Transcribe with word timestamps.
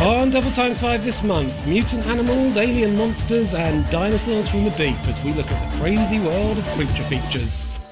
On 0.00 0.30
Double 0.30 0.50
Times 0.50 0.80
5 0.80 1.04
this 1.04 1.22
month, 1.22 1.66
mutant 1.66 2.06
animals, 2.06 2.56
alien 2.56 2.96
monsters, 2.96 3.54
and 3.54 3.88
dinosaurs 3.90 4.48
from 4.48 4.64
the 4.64 4.70
deep 4.70 4.98
as 5.06 5.22
we 5.22 5.32
look 5.34 5.50
at 5.50 5.72
the 5.72 5.78
crazy 5.78 6.18
world 6.18 6.58
of 6.58 6.64
creature 6.70 7.04
features. 7.04 7.89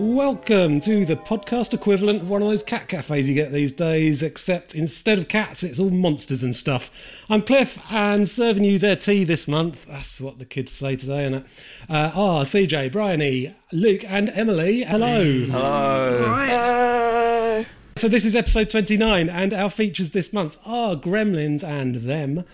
Welcome 0.00 0.80
to 0.80 1.04
the 1.04 1.14
podcast 1.14 1.74
equivalent 1.74 2.22
of 2.22 2.30
one 2.30 2.40
of 2.40 2.48
those 2.48 2.62
cat 2.62 2.88
cafes 2.88 3.28
you 3.28 3.34
get 3.34 3.52
these 3.52 3.70
days, 3.70 4.22
except 4.22 4.74
instead 4.74 5.18
of 5.18 5.28
cats, 5.28 5.62
it's 5.62 5.78
all 5.78 5.90
monsters 5.90 6.42
and 6.42 6.56
stuff. 6.56 6.90
I'm 7.28 7.42
Cliff, 7.42 7.78
and 7.90 8.26
serving 8.26 8.64
you 8.64 8.78
their 8.78 8.96
tea 8.96 9.24
this 9.24 9.46
month. 9.46 9.84
That's 9.84 10.18
what 10.18 10.38
the 10.38 10.46
kids 10.46 10.72
say 10.72 10.96
today, 10.96 11.24
isn't 11.24 11.34
it? 11.34 11.44
Uh, 11.90 12.12
are 12.14 12.44
CJ, 12.44 12.90
Bryony, 12.90 13.54
Luke, 13.72 14.02
and 14.04 14.30
Emily. 14.30 14.84
Hello. 14.84 15.44
Hello. 15.44 16.86
So 17.96 18.08
this 18.08 18.24
is 18.24 18.34
episode 18.34 18.70
29, 18.70 19.28
and 19.28 19.52
our 19.52 19.68
features 19.68 20.12
this 20.12 20.32
month 20.32 20.56
are 20.64 20.94
Gremlins 20.96 21.62
and 21.62 21.96
Them. 21.96 22.44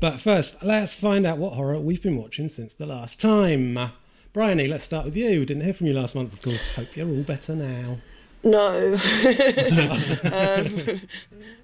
But 0.00 0.20
first, 0.20 0.62
let's 0.62 0.98
find 0.98 1.26
out 1.26 1.36
what 1.36 1.52
horror 1.52 1.78
we've 1.78 2.02
been 2.02 2.16
watching 2.16 2.48
since 2.48 2.72
the 2.72 2.86
last 2.86 3.20
time. 3.20 3.92
Bryony, 4.34 4.66
let's 4.66 4.82
start 4.82 5.04
with 5.04 5.16
you. 5.16 5.46
Didn't 5.46 5.62
hear 5.62 5.72
from 5.72 5.86
you 5.86 5.94
last 5.94 6.16
month, 6.16 6.32
of 6.32 6.42
course. 6.42 6.60
Hope 6.74 6.96
you're 6.96 7.08
all 7.08 7.22
better 7.22 7.54
now. 7.54 7.98
No. 8.42 8.94
um, 10.24 11.00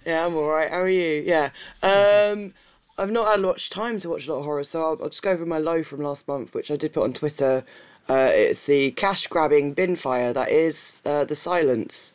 yeah, 0.07 0.25
I'm 0.25 0.37
all 0.37 0.49
right. 0.49 0.71
How 0.71 0.83
are 0.83 0.89
you? 0.89 1.21
Yeah. 1.27 1.51
Um, 1.83 2.55
I've 2.97 3.11
not 3.11 3.27
had 3.27 3.41
much 3.41 3.71
time 3.71 3.99
to 3.99 4.09
watch 4.09 4.29
a 4.29 4.33
lot 4.33 4.39
of 4.39 4.45
horror, 4.45 4.63
so 4.63 4.83
I'll, 4.83 4.99
I'll 5.03 5.09
just 5.09 5.25
go 5.25 5.33
over 5.33 5.45
my 5.45 5.59
low 5.59 5.83
from 5.83 6.01
last 6.01 6.29
month, 6.29 6.55
which 6.55 6.71
I 6.71 6.77
did 6.77 6.93
put 6.93 7.03
on 7.03 7.13
Twitter. 7.13 7.65
Uh, 8.09 8.31
it's 8.33 8.67
the 8.67 8.93
cash 8.93 9.27
grabbing 9.27 9.73
bin 9.73 9.97
fire 9.97 10.33
that 10.33 10.51
is 10.51 11.03
uh, 11.05 11.25
The 11.25 11.35
Silence. 11.35 12.13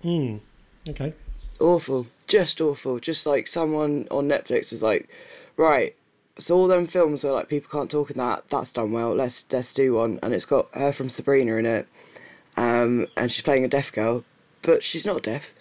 Hmm. 0.00 0.38
Okay. 0.88 1.12
Awful. 1.60 2.06
Just 2.26 2.62
awful. 2.62 3.00
Just 3.00 3.26
like 3.26 3.46
someone 3.46 4.08
on 4.10 4.28
Netflix 4.28 4.72
was 4.72 4.82
like, 4.82 5.10
right, 5.58 5.94
so 6.38 6.56
all 6.56 6.68
them 6.68 6.86
films 6.86 7.24
where 7.24 7.32
like 7.32 7.48
people 7.48 7.70
can't 7.70 7.90
talk 7.90 8.10
and 8.10 8.20
that, 8.20 8.48
that's 8.48 8.72
done 8.72 8.92
well. 8.92 9.14
Let's 9.14 9.44
let's 9.50 9.74
do 9.74 9.94
one. 9.94 10.18
And 10.22 10.32
it's 10.34 10.46
got 10.46 10.68
her 10.74 10.92
from 10.92 11.08
Sabrina 11.08 11.56
in 11.56 11.66
it. 11.66 11.86
Um, 12.56 13.06
and 13.16 13.30
she's 13.30 13.42
playing 13.42 13.64
a 13.64 13.68
deaf 13.68 13.92
girl, 13.92 14.24
but 14.62 14.82
she's 14.82 15.06
not 15.06 15.22
deaf. 15.22 15.52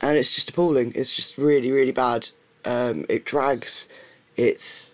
And 0.00 0.16
it's 0.16 0.34
just 0.34 0.50
appalling. 0.50 0.92
It's 0.94 1.14
just 1.14 1.38
really, 1.38 1.70
really 1.70 1.92
bad. 1.92 2.28
Um, 2.64 3.06
it 3.08 3.24
drags. 3.24 3.88
It's 4.36 4.90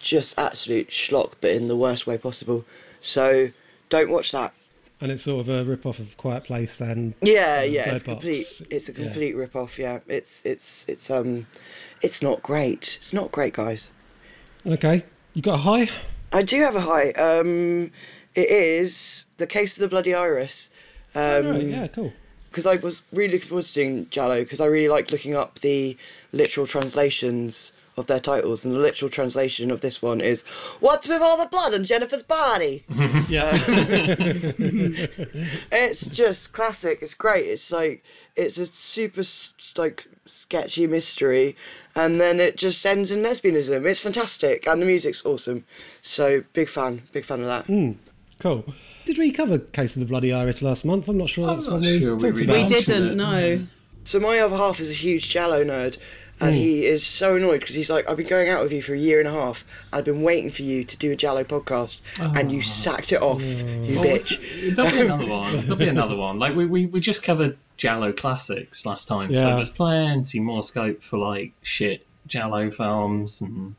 just 0.00 0.38
absolute 0.38 0.90
schlock, 0.90 1.32
but 1.40 1.50
in 1.50 1.66
the 1.68 1.76
worst 1.76 2.06
way 2.06 2.18
possible. 2.18 2.64
So 3.00 3.50
don't 3.88 4.10
watch 4.10 4.32
that. 4.32 4.52
And 5.00 5.10
it's 5.10 5.22
sort 5.22 5.48
of 5.48 5.48
a 5.48 5.64
rip 5.64 5.86
off 5.86 5.98
of 5.98 6.16
Quiet 6.16 6.44
Place 6.44 6.80
and 6.80 7.14
Yeah, 7.22 7.60
uh, 7.60 7.62
yeah, 7.62 7.94
it's 7.94 8.02
complete. 8.02 8.62
It's 8.70 8.88
a 8.88 8.92
Yeah. 8.92 9.04
complete 9.04 9.34
rip 9.34 9.56
off. 9.56 9.78
Yeah, 9.78 10.00
it's 10.06 10.42
it's 10.44 10.84
it's 10.88 11.10
um, 11.10 11.46
it's 12.02 12.20
not 12.22 12.42
great. 12.42 12.98
It's 13.00 13.12
not 13.12 13.32
great, 13.32 13.54
guys. 13.54 13.90
Okay. 14.66 15.04
You 15.34 15.42
got 15.42 15.54
a 15.54 15.58
high? 15.58 15.88
I 16.32 16.42
do 16.42 16.60
have 16.62 16.76
a 16.76 16.80
high. 16.80 17.10
Um, 17.12 17.90
it 18.34 18.50
is 18.50 19.24
the 19.38 19.46
case 19.46 19.76
of 19.76 19.80
the 19.82 19.88
bloody 19.88 20.14
iris. 20.14 20.70
Oh, 21.14 21.20
right, 21.42 21.60
Um, 21.60 21.68
yeah, 21.68 21.86
cool. 21.88 22.12
because 22.50 22.66
I 22.66 22.76
was 22.76 23.02
really 23.12 23.34
looking 23.34 23.48
forward 23.48 23.64
to 23.64 23.72
doing 23.74 24.06
Giallo 24.10 24.40
because 24.40 24.60
I 24.60 24.66
really 24.66 24.88
like 24.88 25.10
looking 25.10 25.34
up 25.34 25.58
the 25.60 25.96
literal 26.32 26.66
translations 26.66 27.72
of 28.00 28.06
their 28.06 28.18
titles, 28.20 28.64
and 28.64 28.74
the 28.74 28.78
literal 28.78 29.10
translation 29.10 29.70
of 29.70 29.80
this 29.80 30.02
one 30.02 30.20
is 30.20 30.42
"What's 30.80 31.08
with 31.08 31.22
all 31.22 31.36
the 31.36 31.46
blood 31.46 31.74
on 31.74 31.84
Jennifer's 31.84 32.22
body?" 32.24 32.84
Yeah. 33.28 33.52
it's 35.70 36.06
just 36.06 36.52
classic. 36.52 36.98
It's 37.02 37.14
great. 37.14 37.46
It's 37.46 37.70
like 37.70 38.02
it's 38.36 38.58
a 38.58 38.66
super 38.66 39.22
like 39.76 40.06
sketchy 40.26 40.86
mystery, 40.86 41.56
and 41.94 42.20
then 42.20 42.40
it 42.40 42.56
just 42.56 42.84
ends 42.84 43.10
in 43.10 43.22
lesbianism. 43.22 43.86
It's 43.86 44.00
fantastic, 44.00 44.66
and 44.66 44.80
the 44.82 44.86
music's 44.86 45.24
awesome. 45.24 45.64
So 46.02 46.42
big 46.52 46.68
fan, 46.68 47.02
big 47.12 47.24
fan 47.24 47.40
of 47.40 47.46
that. 47.46 47.66
Hmm. 47.66 47.92
cool. 48.38 48.64
Did 49.04 49.18
we 49.18 49.30
cover 49.30 49.58
Case 49.58 49.96
of 49.96 50.00
the 50.00 50.06
Bloody 50.06 50.32
Iris 50.32 50.62
last 50.62 50.84
month? 50.84 51.08
I'm 51.08 51.18
not 51.18 51.28
sure 51.28 51.48
I'm 51.48 51.56
that's 51.56 51.66
not 51.66 51.74
one 51.74 51.82
we 51.82 51.98
sure 52.00 52.14
we 52.14 52.20
talked 52.20 52.34
really 52.38 52.44
about. 52.44 52.70
We 52.70 52.82
didn't 52.82 53.10
it. 53.12 53.16
know. 53.16 53.66
So 54.04 54.18
my 54.18 54.38
other 54.38 54.56
half 54.56 54.80
is 54.80 54.90
a 54.90 54.94
huge 54.94 55.28
Giallo 55.28 55.62
nerd, 55.62 55.98
and 56.40 56.54
he 56.54 56.86
is 56.86 57.06
so 57.06 57.36
annoyed 57.36 57.60
because 57.60 57.74
he's 57.74 57.90
like, 57.90 58.08
"I've 58.08 58.16
been 58.16 58.26
going 58.26 58.48
out 58.48 58.62
with 58.62 58.72
you 58.72 58.82
for 58.82 58.94
a 58.94 58.98
year 58.98 59.18
and 59.18 59.28
a 59.28 59.32
half. 59.32 59.64
I've 59.92 60.04
been 60.04 60.22
waiting 60.22 60.50
for 60.50 60.62
you 60.62 60.84
to 60.84 60.96
do 60.96 61.12
a 61.12 61.16
Giallo 61.16 61.44
podcast, 61.44 61.98
and 62.18 62.50
you 62.50 62.62
sacked 62.62 63.12
it 63.12 63.22
off, 63.22 63.42
you 63.42 63.98
Well, 63.98 64.04
bitch." 64.04 64.74
There'll 64.76 64.90
be 64.90 65.00
another 65.06 65.26
one. 65.26 65.56
There'll 65.60 65.76
be 65.76 65.88
another 65.88 66.16
one. 66.16 66.38
Like 66.38 66.54
we, 66.54 66.66
we, 66.66 66.86
we 66.86 67.00
just 67.00 67.22
covered 67.22 67.56
Giallo 67.76 68.12
classics 68.12 68.86
last 68.86 69.06
time, 69.06 69.34
so 69.34 69.54
there's 69.54 69.70
plenty 69.70 70.40
more 70.40 70.62
scope 70.62 71.02
for 71.02 71.18
like 71.18 71.52
shit 71.62 72.06
Giallo 72.26 72.70
films 72.70 73.42
and 73.42 73.74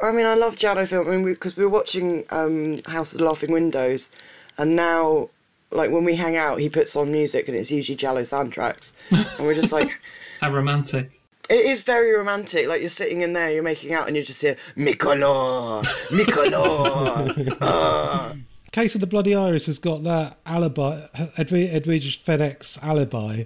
I 0.00 0.12
mean, 0.12 0.26
I 0.26 0.34
love 0.34 0.56
Giallo 0.56 0.86
film. 0.86 1.08
I 1.08 1.10
mean, 1.12 1.24
because 1.24 1.56
we, 1.56 1.64
were 1.64 1.70
watching 1.70 2.24
um, 2.30 2.82
House 2.84 3.12
of 3.12 3.20
the 3.20 3.24
Laughing 3.24 3.52
Windows, 3.52 4.10
and 4.58 4.76
now, 4.76 5.30
like 5.70 5.90
when 5.90 6.04
we 6.04 6.14
hang 6.14 6.36
out, 6.36 6.58
he 6.58 6.68
puts 6.68 6.96
on 6.96 7.12
music, 7.12 7.48
and 7.48 7.56
it's 7.56 7.70
usually 7.70 7.96
Giallo 7.96 8.22
soundtracks, 8.22 8.92
and 9.10 9.46
we're 9.46 9.54
just 9.54 9.72
like. 9.72 9.90
how 10.40 10.52
romantic. 10.52 11.20
It 11.50 11.66
is 11.66 11.80
very 11.80 12.12
romantic. 12.16 12.66
Like 12.68 12.80
you're 12.80 12.88
sitting 12.88 13.20
in 13.20 13.32
there, 13.34 13.50
you're 13.50 13.62
making 13.62 13.92
out, 13.92 14.08
and 14.08 14.16
you 14.16 14.22
just 14.22 14.40
hear 14.40 14.56
Mikolo, 14.76 15.84
Mikolo. 16.08 17.56
ah. 17.60 18.34
Case 18.72 18.94
of 18.96 19.00
the 19.00 19.06
Bloody 19.06 19.34
Iris 19.36 19.66
has 19.66 19.78
got 19.78 20.02
that 20.02 20.38
alibi. 20.46 21.06
Edwige, 21.36 21.72
Edwige 21.72 22.18
Fenech's 22.24 22.76
alibi 22.82 23.44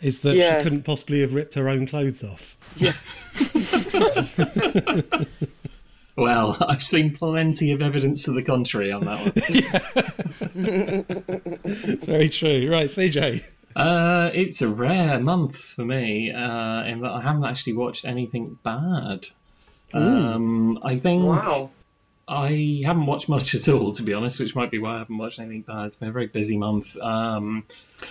is 0.00 0.18
that 0.20 0.34
Yeah. 0.34 0.58
she 0.58 0.64
couldn't 0.64 0.82
possibly 0.82 1.20
have 1.20 1.34
ripped 1.34 1.54
her 1.54 1.68
own 1.68 1.86
clothes 1.86 2.24
off. 2.24 2.56
Yeah. 2.76 2.94
Well, 6.18 6.56
I've 6.66 6.82
seen 6.82 7.14
plenty 7.14 7.72
of 7.72 7.82
evidence 7.82 8.24
to 8.24 8.32
the 8.32 8.42
contrary 8.42 8.90
on 8.90 9.04
that 9.04 9.20
one. 9.20 9.32
It's 11.64 12.04
very 12.06 12.30
true. 12.30 12.70
Right, 12.72 12.88
CJ. 12.88 13.44
Uh, 13.76 14.30
it's 14.32 14.62
a 14.62 14.68
rare 14.68 15.20
month 15.20 15.56
for 15.56 15.84
me 15.84 16.32
uh, 16.32 16.82
in 16.84 17.00
that 17.02 17.10
I 17.10 17.20
haven't 17.20 17.44
actually 17.44 17.74
watched 17.74 18.06
anything 18.06 18.58
bad. 18.62 19.26
Um, 19.92 20.78
I 20.82 20.96
think 20.96 21.24
Wow. 21.24 21.70
I 22.28 22.82
haven't 22.84 23.06
watched 23.06 23.28
much 23.28 23.54
at 23.54 23.68
all, 23.68 23.92
to 23.92 24.02
be 24.02 24.12
honest, 24.14 24.40
which 24.40 24.56
might 24.56 24.70
be 24.70 24.78
why 24.78 24.96
I 24.96 24.98
haven't 24.98 25.16
watched 25.16 25.38
anything 25.38 25.62
bad. 25.62 25.86
It's 25.86 25.96
been 25.96 26.08
a 26.08 26.12
very 26.12 26.26
busy 26.26 26.58
month. 26.58 26.96
Um, 26.96 27.64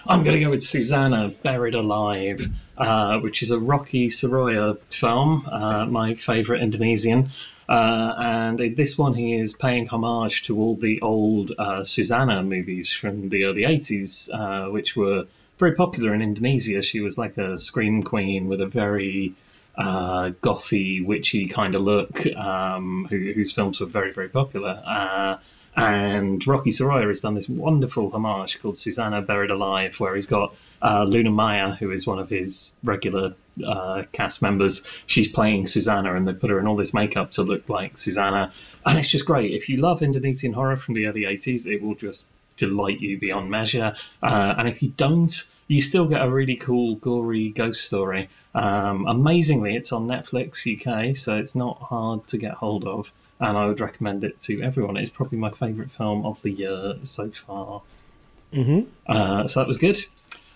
I'm 0.07 0.23
going 0.23 0.37
to 0.37 0.43
go 0.43 0.51
with 0.51 0.61
Suzzanna, 0.63 1.29
Buried 1.43 1.75
Alive, 1.75 2.47
uh, 2.77 3.19
which 3.19 3.41
is 3.41 3.51
a 3.51 3.59
Rocky 3.59 4.07
Soraya 4.07 4.77
film, 4.91 5.45
uh, 5.51 5.85
my 5.87 6.13
favourite 6.13 6.61
Indonesian. 6.61 7.31
Uh, 7.67 8.13
and 8.17 8.61
in 8.61 8.75
this 8.75 8.97
one, 8.97 9.15
he 9.15 9.35
is 9.37 9.53
paying 9.53 9.87
homage 9.87 10.43
to 10.43 10.57
all 10.59 10.75
the 10.75 11.01
old 11.01 11.51
uh, 11.57 11.83
Suzzanna 11.83 12.43
movies 12.43 12.93
from 12.93 13.27
the 13.29 13.45
early 13.45 13.63
80s, 13.63 14.29
uh, 14.33 14.71
which 14.71 14.95
were 14.95 15.25
very 15.57 15.73
popular 15.73 16.13
in 16.13 16.21
Indonesia. 16.21 16.81
She 16.81 17.01
was 17.01 17.17
like 17.17 17.37
a 17.37 17.57
scream 17.57 18.03
queen 18.03 18.47
with 18.47 18.61
a 18.61 18.65
very 18.65 19.35
uh, 19.77 20.31
gothy, 20.41 21.05
witchy 21.05 21.47
kind 21.47 21.75
of 21.75 21.81
look, 21.81 22.25
um, 22.35 23.07
who, 23.09 23.17
whose 23.33 23.51
films 23.51 23.79
were 23.79 23.87
very, 23.87 24.13
very 24.13 24.29
popular. 24.29 24.81
Uh, 24.85 25.37
and 25.75 26.45
Rocky 26.47 26.69
Soraya 26.69 27.07
has 27.07 27.19
done 27.19 27.35
this 27.35 27.49
wonderful 27.49 28.09
homage 28.09 28.61
called 28.61 28.77
Suzzanna 28.77 29.21
Buried 29.21 29.51
Alive, 29.51 29.99
where 29.99 30.15
he's 30.15 30.27
got 30.27 30.55
uh, 30.81 31.03
Luna 31.03 31.31
Maya, 31.31 31.71
who 31.71 31.91
is 31.91 32.07
one 32.07 32.17
of 32.17 32.29
his 32.29 32.79
regular 32.81 33.33
uh, 33.65 34.03
cast 34.13 34.41
members. 34.41 34.87
She's 35.05 35.27
playing 35.27 35.65
Suzzanna, 35.65 36.15
and 36.15 36.25
they 36.25 36.33
put 36.33 36.49
her 36.49 36.59
in 36.59 36.67
all 36.67 36.77
this 36.77 36.93
makeup 36.93 37.31
to 37.31 37.43
look 37.43 37.67
like 37.67 37.97
Suzzanna. 37.97 38.53
And 38.85 38.97
it's 38.97 39.09
just 39.09 39.25
great. 39.25 39.51
If 39.51 39.67
you 39.67 39.77
love 39.77 40.01
Indonesian 40.01 40.53
horror 40.53 40.77
from 40.77 40.95
the 40.95 41.07
early 41.07 41.23
80s, 41.23 41.67
it 41.67 41.81
will 41.81 41.95
just 41.95 42.29
delight 42.55 43.01
you 43.01 43.19
beyond 43.19 43.49
measure. 43.51 43.95
Uh, 44.23 44.55
and 44.57 44.69
if 44.69 44.81
you 44.81 44.89
don't, 44.89 45.45
you 45.67 45.81
still 45.81 46.07
get 46.07 46.21
a 46.21 46.29
really 46.29 46.55
cool, 46.55 46.95
gory 46.95 47.49
ghost 47.49 47.83
story. 47.83 48.29
Um, 48.53 49.07
amazingly, 49.07 49.75
it's 49.75 49.91
on 49.91 50.07
Netflix 50.07 50.65
UK, 50.65 51.15
so 51.15 51.37
it's 51.37 51.55
not 51.55 51.81
hard 51.81 52.27
to 52.27 52.37
get 52.37 52.53
hold 52.53 52.85
of. 52.85 53.11
And 53.39 53.57
I 53.57 53.65
would 53.65 53.81
recommend 53.81 54.23
it 54.23 54.39
to 54.41 54.61
everyone. 54.61 54.95
It's 54.97 55.09
probably 55.09 55.39
my 55.39 55.51
favourite 55.51 55.91
film 55.91 56.25
of 56.25 56.41
the 56.41 56.51
year 56.51 56.95
so 57.03 57.29
far. 57.31 57.81
Mm-hmm. 58.53 58.89
Uh, 59.05 59.47
so 59.47 59.59
that 59.59 59.67
was 59.67 59.77
good. 59.77 59.97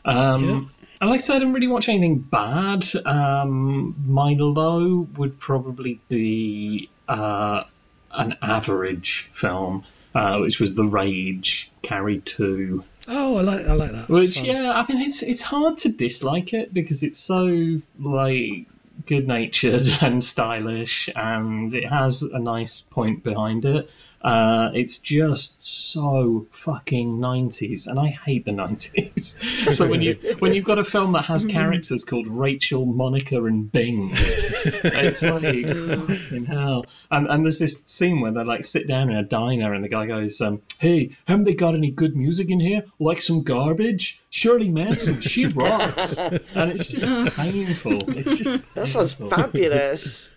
Um, 0.05 0.43
Yeah. 0.43 0.61
And 1.01 1.09
like 1.09 1.19
I 1.19 1.23
said, 1.23 1.35
I 1.37 1.39
didn't 1.39 1.53
really 1.53 1.67
watch 1.67 1.87
anything 1.87 2.19
bad. 2.19 2.83
Um, 3.05 3.95
my 4.05 4.33
low 4.33 5.07
would 5.15 5.39
probably 5.39 6.01
be 6.09 6.89
uh, 7.07 7.63
an 8.11 8.37
average 8.41 9.29
film, 9.33 9.85
uh, 10.13 10.39
which 10.39 10.59
was 10.59 10.75
The 10.75 10.85
Rage, 10.85 11.71
Carrie 11.81 12.19
2. 12.19 12.83
Oh, 13.07 13.37
I 13.37 13.41
like 13.41 13.65
I 13.65 13.73
like 13.73 13.91
that. 13.91 14.09
Which, 14.09 14.37
Fun. 14.37 14.45
yeah, 14.45 14.71
I 14.71 14.91
mean, 14.91 15.01
it's 15.01 15.23
it's 15.23 15.41
hard 15.41 15.79
to 15.79 15.89
dislike 15.89 16.53
it 16.53 16.73
because 16.73 17.03
it's 17.03 17.19
so 17.19 17.81
like 17.99 18.67
good 19.05 19.27
natured 19.27 19.87
and 20.01 20.23
stylish, 20.23 21.09
and 21.15 21.73
it 21.73 21.87
has 21.87 22.21
a 22.21 22.39
nice 22.39 22.81
point 22.81 23.23
behind 23.23 23.65
it. 23.65 23.89
Uh, 24.21 24.71
it's 24.73 24.99
just 24.99 25.61
so 25.91 26.45
fucking 26.51 27.19
nineties, 27.19 27.87
and 27.87 27.97
I 27.97 28.07
hate 28.07 28.43
the 28.43 28.51
nineties. 28.51 29.41
so 29.77 29.87
when 29.87 30.01
you 30.01 30.15
when 30.39 30.53
you've 30.53 30.65
got 30.65 30.77
a 30.77 30.83
film 30.83 31.13
that 31.13 31.25
has 31.25 31.45
characters 31.45 32.03
called 32.03 32.27
Rachel, 32.27 32.85
Monica, 32.85 33.43
and 33.45 33.71
Bing, 33.71 34.09
it's 34.11 35.23
like 35.23 35.41
fucking 36.29 36.45
hell. 36.45 36.85
And, 37.09 37.27
and 37.27 37.45
there's 37.45 37.59
this 37.59 37.81
scene 37.85 38.19
where 38.19 38.31
they 38.31 38.43
like 38.43 38.63
sit 38.63 38.87
down 38.87 39.09
in 39.09 39.15
a 39.15 39.23
diner, 39.23 39.73
and 39.73 39.83
the 39.83 39.89
guy 39.89 40.05
goes, 40.05 40.41
um, 40.41 40.61
"Hey, 40.79 41.15
haven't 41.25 41.45
they 41.45 41.55
got 41.55 41.73
any 41.73 41.91
good 41.91 42.15
music 42.15 42.49
in 42.49 42.59
here? 42.59 42.83
Like 42.99 43.21
some 43.21 43.43
garbage? 43.43 44.21
Shirley 44.29 44.69
Manson, 44.69 45.21
she 45.21 45.45
rocks." 45.55 46.17
And 46.17 46.41
it's 46.71 46.87
just 46.87 47.35
painful. 47.37 48.09
It's 48.09 48.35
just 48.37 48.73
That 48.75 48.87
sounds 48.89 49.13
fabulous. 49.13 50.27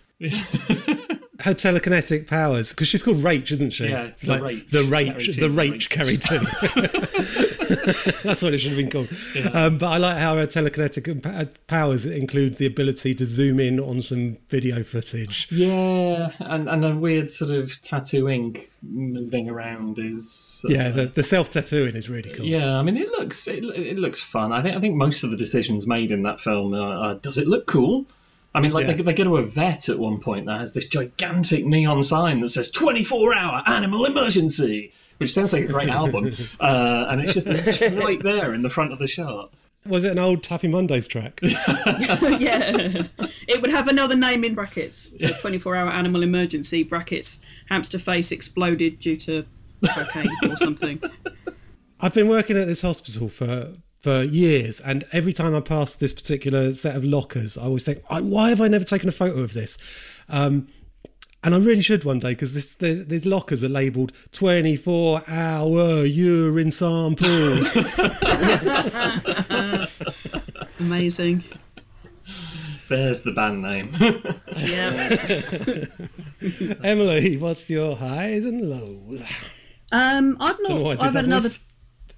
Her 1.39 1.55
telekinetic 1.55 2.27
powers, 2.27 2.71
because 2.71 2.87
she's 2.87 3.01
called 3.01 3.17
Rach, 3.17 3.51
isn't 3.51 3.71
she? 3.71 3.87
Yeah, 3.87 4.03
It's 4.03 4.21
the 4.21 4.37
like 4.39 4.55
Rach. 4.55 4.69
the 4.69 4.83
Rach, 4.83 5.39
the 5.39 5.49
Rach 5.49 5.89
Carrie 5.89 6.17
Two. 6.17 6.39
That's 8.23 8.43
what 8.43 8.53
it 8.53 8.59
should 8.59 8.73
have 8.73 8.77
been 8.77 8.91
called. 8.91 9.09
Um, 9.53 9.77
but 9.79 9.87
I 9.87 9.97
like 9.97 10.17
how 10.17 10.35
her 10.35 10.45
telekinetic 10.45 11.55
powers 11.67 12.05
include 12.05 12.57
the 12.57 12.65
ability 12.67 13.15
to 13.15 13.25
zoom 13.25 13.59
in 13.59 13.79
on 13.79 14.01
some 14.03 14.37
video 14.47 14.83
footage. 14.83 15.47
Yeah, 15.51 16.31
and, 16.39 16.69
and 16.69 16.85
a 16.85 16.95
weird 16.95 17.31
sort 17.31 17.51
of 17.51 17.81
tattoo 17.81 18.29
ink 18.29 18.69
moving 18.83 19.49
around 19.49 19.97
is. 19.99 20.63
uh, 20.69 20.73
Yeah, 20.73 20.89
the, 20.89 21.05
the 21.07 21.23
self 21.23 21.49
tattooing 21.49 21.95
is 21.95 22.09
really 22.09 22.29
cool. 22.31 22.45
Yeah, 22.45 22.77
I 22.77 22.83
mean, 22.83 22.97
it 22.97 23.09
looks 23.09 23.47
it, 23.47 23.63
it 23.63 23.97
looks 23.97 24.21
fun. 24.21 24.51
I 24.51 24.61
think 24.61 24.75
I 24.75 24.79
think 24.79 24.95
most 24.95 25.23
of 25.23 25.31
the 25.31 25.37
decisions 25.37 25.87
made 25.87 26.11
in 26.11 26.23
that 26.23 26.39
film 26.39 26.73
are, 26.75 26.93
are 27.11 27.15
does 27.15 27.37
it 27.39 27.47
look 27.47 27.65
cool? 27.65 28.05
I 28.55 28.59
mean, 28.59 28.71
like 28.71 28.85
Yeah. 28.87 28.93
they, 28.93 29.03
they 29.03 29.13
go 29.13 29.23
to 29.23 29.37
a 29.37 29.43
vet 29.43 29.89
at 29.89 29.97
one 29.97 30.19
point 30.19 30.45
that 30.45 30.59
has 30.59 30.73
this 30.73 30.87
gigantic 30.87 31.65
neon 31.65 32.01
sign 32.03 32.41
that 32.41 32.49
says 32.49 32.69
"24 32.69 33.35
hour 33.35 33.63
animal 33.65 34.05
emergency," 34.05 34.93
which 35.17 35.33
sounds 35.33 35.53
like 35.53 35.63
a 35.63 35.67
great 35.67 35.89
album, 36.01 36.33
uh, 36.59 37.05
and 37.09 37.21
it's 37.21 37.33
just 37.33 37.47
it's 37.47 37.81
right 37.81 38.21
there 38.21 38.53
in 38.53 38.61
the 38.61 38.69
front 38.69 38.93
of 38.93 38.99
the 38.99 39.07
shot. 39.07 39.51
Was 39.85 40.05
it 40.05 40.11
an 40.13 40.19
old 40.19 40.45
Happy 40.45 40.69
Mondays 40.69 41.07
track? 41.07 41.39
yeah. 41.43 43.03
It 43.47 43.61
would 43.61 43.71
have 43.71 43.89
another 43.89 44.15
name 44.15 44.45
in 44.45 44.55
brackets. 44.55 45.13
So 45.19 45.27
24 45.27 45.75
hour 45.75 45.89
animal 45.89 46.23
emergency, 46.23 46.83
brackets, 46.83 47.41
hamster 47.67 47.99
face 47.99 48.31
exploded 48.31 48.99
due 48.99 49.17
to 49.17 49.45
cocaine 49.85 50.29
or 50.49 50.55
something. 50.55 51.01
I've 51.99 52.13
been 52.13 52.29
working 52.29 52.55
at 52.57 52.65
this 52.67 52.81
hospital 52.81 53.27
for 53.27 53.73
for 54.03 54.21
years, 54.21 54.81
and 54.81 55.05
every 55.13 55.31
time 55.31 55.55
I 55.55 55.61
pass 55.61 55.95
this 55.95 56.11
particular 56.11 56.73
set 56.73 56.97
of 56.97 57.05
lockers, 57.05 57.57
I 57.57 57.63
always 57.63 57.85
think, 57.85 58.01
"Why 58.09 58.49
have 58.49 58.59
I 58.59 58.67
never 58.67 58.83
taken 58.83 59.07
a 59.07 59.13
photo 59.13 59.39
of 59.39 59.53
this?" 59.53 59.77
Um, 60.27 60.67
and 61.41 61.55
I 61.55 61.57
really 61.57 61.81
should 61.81 62.03
one 62.03 62.19
day 62.19 62.31
because 62.31 62.53
this 62.53 62.75
the, 62.75 63.05
these 63.07 63.25
lockers 63.25 63.63
are 63.63 63.69
labelled 63.69 64.11
24 64.33 65.21
hour 65.27 66.03
urine 66.05 66.71
samples. 66.71 67.75
Amazing. 70.79 71.43
There's 72.89 73.23
the 73.23 73.31
band 73.31 73.61
name. 73.61 73.89
Yeah. 74.57 75.15
Emily, 76.83 77.37
what's 77.37 77.69
your 77.69 77.95
highs 77.95 78.43
and 78.45 78.69
lows? 78.69 79.21
Um, 79.91 80.35
I've 80.41 80.57
Don't 80.57 80.69
know 80.69 80.75
not. 80.77 80.83
why 80.83 80.91
I 80.91 80.95
did 80.95 81.03
I've 81.05 81.13
had 81.15 81.25
another. 81.25 81.49
voice. 81.49 81.59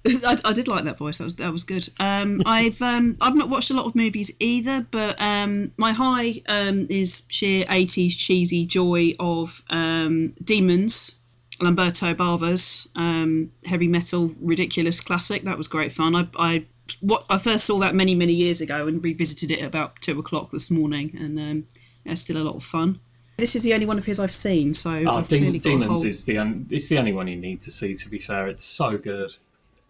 I, 0.26 0.36
I 0.44 0.52
did 0.52 0.68
like 0.68 0.84
that 0.84 0.98
voice. 0.98 1.18
That 1.18 1.24
was 1.24 1.36
that 1.36 1.52
was 1.52 1.64
good. 1.64 1.88
Um, 1.98 2.42
I've 2.46 2.80
um, 2.82 3.16
I've 3.20 3.34
not 3.34 3.48
watched 3.48 3.70
a 3.70 3.74
lot 3.74 3.86
of 3.86 3.94
movies 3.94 4.30
either, 4.40 4.86
but 4.90 5.20
um, 5.20 5.72
my 5.76 5.92
high 5.92 6.42
um, 6.48 6.86
is 6.90 7.24
sheer 7.28 7.64
'80s 7.66 8.16
cheesy 8.16 8.66
joy 8.66 9.14
of 9.18 9.62
um, 9.70 10.34
Demons, 10.42 11.16
Lamberto 11.60 12.14
Bava's 12.14 12.88
um, 12.94 13.52
heavy 13.64 13.88
metal 13.88 14.34
ridiculous 14.40 15.00
classic. 15.00 15.42
That 15.42 15.58
was 15.58 15.68
great 15.68 15.92
fun. 15.92 16.14
I 16.14 16.28
I 16.38 16.64
what 17.00 17.24
I 17.28 17.38
first 17.38 17.64
saw 17.64 17.78
that 17.78 17.94
many 17.94 18.14
many 18.14 18.32
years 18.32 18.60
ago 18.60 18.86
and 18.86 19.02
revisited 19.02 19.50
it 19.50 19.62
about 19.62 20.00
two 20.00 20.18
o'clock 20.18 20.50
this 20.50 20.70
morning, 20.70 21.16
and 21.18 21.38
um, 21.38 21.66
yeah, 22.04 22.14
still 22.14 22.36
a 22.36 22.44
lot 22.44 22.56
of 22.56 22.64
fun. 22.64 23.00
This 23.38 23.54
is 23.54 23.64
the 23.64 23.74
only 23.74 23.84
one 23.84 23.98
of 23.98 24.04
his 24.06 24.18
I've 24.18 24.32
seen, 24.32 24.72
so 24.72 24.90
Oh, 24.90 25.16
I've 25.16 25.28
Dem- 25.28 25.40
clearly 25.40 25.58
got 25.58 25.68
a 25.68 25.72
Demons 25.72 26.00
whole... 26.00 26.06
is 26.06 26.24
the 26.24 26.38
un- 26.38 26.66
it's 26.70 26.88
the 26.88 26.98
only 26.98 27.12
one 27.12 27.28
you 27.28 27.36
need 27.36 27.62
to 27.62 27.70
see. 27.70 27.94
To 27.94 28.08
be 28.08 28.18
fair, 28.18 28.48
it's 28.48 28.64
so 28.64 28.96
good, 28.96 29.36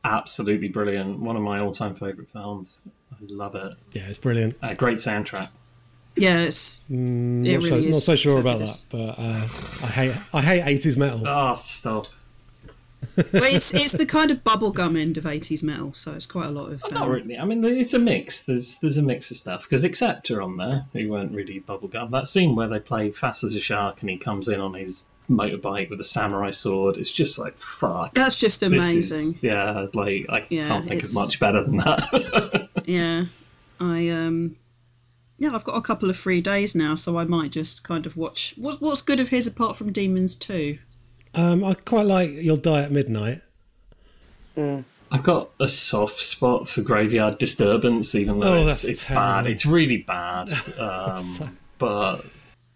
absolutely 0.07 0.69
brilliant. 0.69 1.19
One 1.19 1.37
of 1.37 1.43
my 1.43 1.61
all-time 1.61 1.95
favorite 1.95 2.29
films. 2.33 2.83
I 3.13 3.17
love 3.29 3.55
it. 3.55 3.75
Yeah, 3.93 4.03
it's 4.09 4.19
brilliant. 4.19 4.57
A 4.63 4.75
great 4.75 4.99
soundtrack. 4.99 5.49
Yeah, 6.17 6.41
it's 6.41 6.83
it 6.89 6.95
Not, 6.95 7.49
really 7.51 7.69
so, 7.69 7.77
is 7.77 7.95
not 7.97 8.03
so 8.03 8.15
sure 8.17 8.41
about 8.41 8.61
that, 8.61 8.83
but 8.89 9.19
uh, 9.19 9.47
I 9.83 9.87
hate 9.87 10.17
I 10.33 10.41
hate 10.41 10.81
80s 10.81 10.97
metal. 10.97 11.29
Oh, 11.29 11.55
stop! 11.57 12.07
well, 13.17 13.45
it's 13.45 13.75
it's 13.75 13.93
the 13.93 14.07
kind 14.07 14.31
of 14.31 14.43
bubblegum 14.43 14.99
end 14.99 15.19
of 15.19 15.25
80s 15.25 15.63
metal, 15.63 15.93
so 15.93 16.15
it's 16.15 16.25
quite 16.25 16.47
a 16.47 16.51
lot 16.51 16.73
of. 16.73 16.83
Not 16.91 17.03
Um, 17.03 17.11
really. 17.11 17.39
I 17.39 17.45
mean, 17.45 17.63
it's 17.65 17.93
a 17.93 17.99
mix. 17.99 18.47
There's 18.47 18.79
there's 18.79 18.97
a 18.97 19.03
mix 19.03 19.31
of 19.31 19.37
stuff 19.37 19.63
because 19.65 19.85
Accept 19.85 20.31
are 20.31 20.41
on 20.41 20.57
there, 20.57 20.87
who 20.95 21.09
weren't 21.11 21.33
really 21.33 21.61
bubblegum. 21.61 22.11
That 22.11 22.27
scene 22.27 22.57
where 22.57 22.69
they 22.69 22.81
play 22.81 23.11
Fast 23.11 23.45
as 23.45 23.55
a 23.55 23.61
Shark 23.61 24.01
and 24.01 24.09
he 24.09 24.17
comes 24.17 24.49
in 24.49 24.59
on 24.61 24.73
his 24.73 25.11
motorbike 25.31 25.91
with 25.91 26.01
a 26.01 26.05
samurai 26.05 26.51
sword. 26.51 26.97
It's 26.97 27.11
just 27.11 27.39
like 27.39 27.57
fuck. 27.59 28.15
That's 28.15 28.39
just 28.39 28.63
amazing. 28.63 29.19
is- 29.19 29.43
yeah, 29.43 29.87
like 29.95 30.27
I 30.29 30.47
Yeah, 30.51 30.69
can't 30.69 30.87
think 30.87 31.03
of 31.03 31.15
much 31.15 31.41
better 31.41 31.63
than 31.65 31.77
that. 31.79 32.69
Yeah, 32.87 33.25
I 33.81 34.09
um, 34.11 34.55
yeah, 35.39 35.55
I've 35.55 35.65
got 35.65 35.75
a 35.77 35.81
couple 35.83 36.09
of 36.09 36.17
free 36.17 36.41
days 36.41 36.75
now, 36.77 36.95
so 36.95 37.19
I 37.19 37.25
might 37.25 37.51
just 37.51 37.83
kind 37.83 38.07
of 38.07 38.17
watch. 38.17 38.55
What, 38.57 38.81
what's 38.81 39.03
good 39.03 39.19
of 39.19 39.29
his 39.31 39.47
apart 39.49 39.77
from 39.77 39.91
Demons 39.93 40.35
Two? 40.37 40.79
Um, 41.35 41.65
I 41.65 41.75
quite 41.75 42.07
like 42.07 42.31
You'll 42.31 42.57
Die 42.57 42.81
at 42.83 42.93
Midnight. 42.93 43.41
I've 44.57 45.23
got 45.23 45.51
a 45.61 45.69
soft 45.69 46.19
spot 46.21 46.69
for 46.69 46.81
Graveyard 46.83 47.39
Disturbance, 47.39 48.15
even 48.15 48.39
though 48.39 48.55
Oh, 48.55 48.57
it's, 48.57 48.67
that's 48.67 48.85
it's 48.85 49.05
terrible. 49.05 49.27
bad. 49.43 49.47
It's 49.49 49.67
really 49.67 49.99
bad. 49.99 50.49
Um, 50.81 51.59
but 51.79 52.25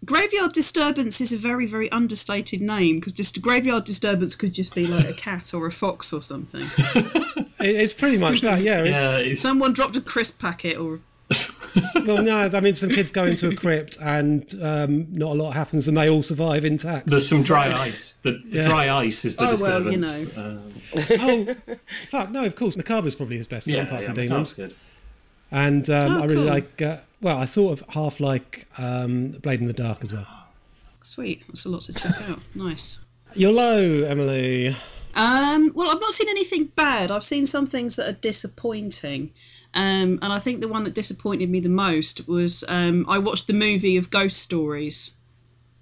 Graveyard 0.03 0.53
Disturbance 0.53 1.21
is 1.21 1.31
a 1.31 1.37
very 1.37 1.65
very 1.67 1.91
understated 1.91 2.61
name 2.61 2.99
because 2.99 3.13
just 3.13 3.39
Graveyard 3.41 3.83
Disturbance 3.83 4.35
could 4.35 4.53
just 4.53 4.73
be 4.73 4.87
like 4.87 5.07
a 5.07 5.13
cat 5.13 5.53
or 5.53 5.67
a 5.67 5.71
fox 5.71 6.11
or 6.13 6.21
something. 6.21 6.67
It's 7.63 7.93
pretty 7.93 8.17
much 8.17 8.41
that, 8.41 8.61
yeah. 8.63 8.81
Yeah, 8.83 9.17
it's, 9.17 9.39
Someone 9.39 9.71
dropped 9.71 9.95
a 9.95 10.01
crisp 10.01 10.41
packet 10.41 10.77
or 10.77 10.99
Well, 12.07 12.23
no, 12.23 12.35
I 12.51 12.59
mean, 12.59 12.73
some 12.73 12.89
kids 12.89 13.11
go 13.11 13.23
into 13.25 13.49
a 13.49 13.55
crypt 13.55 13.97
and 14.01 14.51
um, 14.59 15.13
not 15.13 15.33
a 15.33 15.35
lot 15.35 15.51
happens 15.51 15.87
and 15.87 15.95
they 15.95 16.09
all 16.09 16.23
survive 16.23 16.65
intact. 16.65 17.05
there's 17.05 17.29
some 17.29 17.43
dry 17.43 17.71
ice. 17.71 18.13
The 18.15 18.41
Yeah. 18.47 18.67
dry 18.67 18.89
ice 18.89 19.25
is 19.25 19.37
the 19.37 19.43
Oh, 19.43 19.55
well, 19.61 19.83
you 19.91 19.97
disturbance. 19.97 20.35
know. 20.35 20.43
Um, 20.43 20.73
oh, 21.21 21.55
fuck, 22.07 22.31
no, 22.31 22.45
of 22.45 22.55
course. 22.55 22.75
Macabre's 22.75 23.13
probably 23.13 23.37
his 23.37 23.45
best 23.45 23.67
film, 23.67 23.77
yeah, 23.77 23.83
apart 23.83 24.01
yeah, 24.01 24.07
from 24.07 24.15
that's 24.15 24.27
Demons. 24.27 24.53
good. 24.53 24.75
And 25.51 25.87
um, 25.91 26.11
Oh, 26.17 26.21
I 26.23 26.25
really 26.25 26.35
cool. 26.37 26.45
like, 26.45 26.81
uh, 26.81 26.97
well, 27.21 27.37
I 27.37 27.45
sort 27.45 27.79
of 27.79 27.93
half 27.93 28.19
like 28.19 28.67
um, 28.77 29.29
Blade 29.43 29.61
in 29.61 29.67
the 29.67 29.73
Dark 29.73 30.03
as 30.03 30.13
well. 30.13 30.27
sweet. 31.03 31.43
That's 31.47 31.65
a 31.65 31.69
lot 31.69 31.81
to 31.83 31.93
check 31.93 32.29
out. 32.29 32.39
Nice. 32.55 32.99
You're 33.33 33.53
low, 33.53 34.03
Emily. 34.03 34.75
Um, 35.15 35.71
well, 35.73 35.89
I've 35.89 36.01
not 36.01 36.13
seen 36.13 36.29
anything 36.29 36.65
bad. 36.75 37.11
I've 37.11 37.23
seen 37.23 37.45
some 37.45 37.65
things 37.65 37.95
that 37.95 38.09
are 38.09 38.17
disappointing. 38.19 39.31
Um, 39.73 40.19
and 40.21 40.33
I 40.33 40.39
think 40.39 40.59
the 40.59 40.67
one 40.67 40.83
that 40.83 40.93
disappointed 40.93 41.49
me 41.49 41.61
the 41.61 41.69
most 41.69 42.27
was 42.27 42.63
um, 42.67 43.05
I 43.07 43.19
watched 43.19 43.47
the 43.47 43.53
movie 43.53 43.95
of 43.97 44.09
Ghost 44.09 44.37
Stories. 44.37 45.13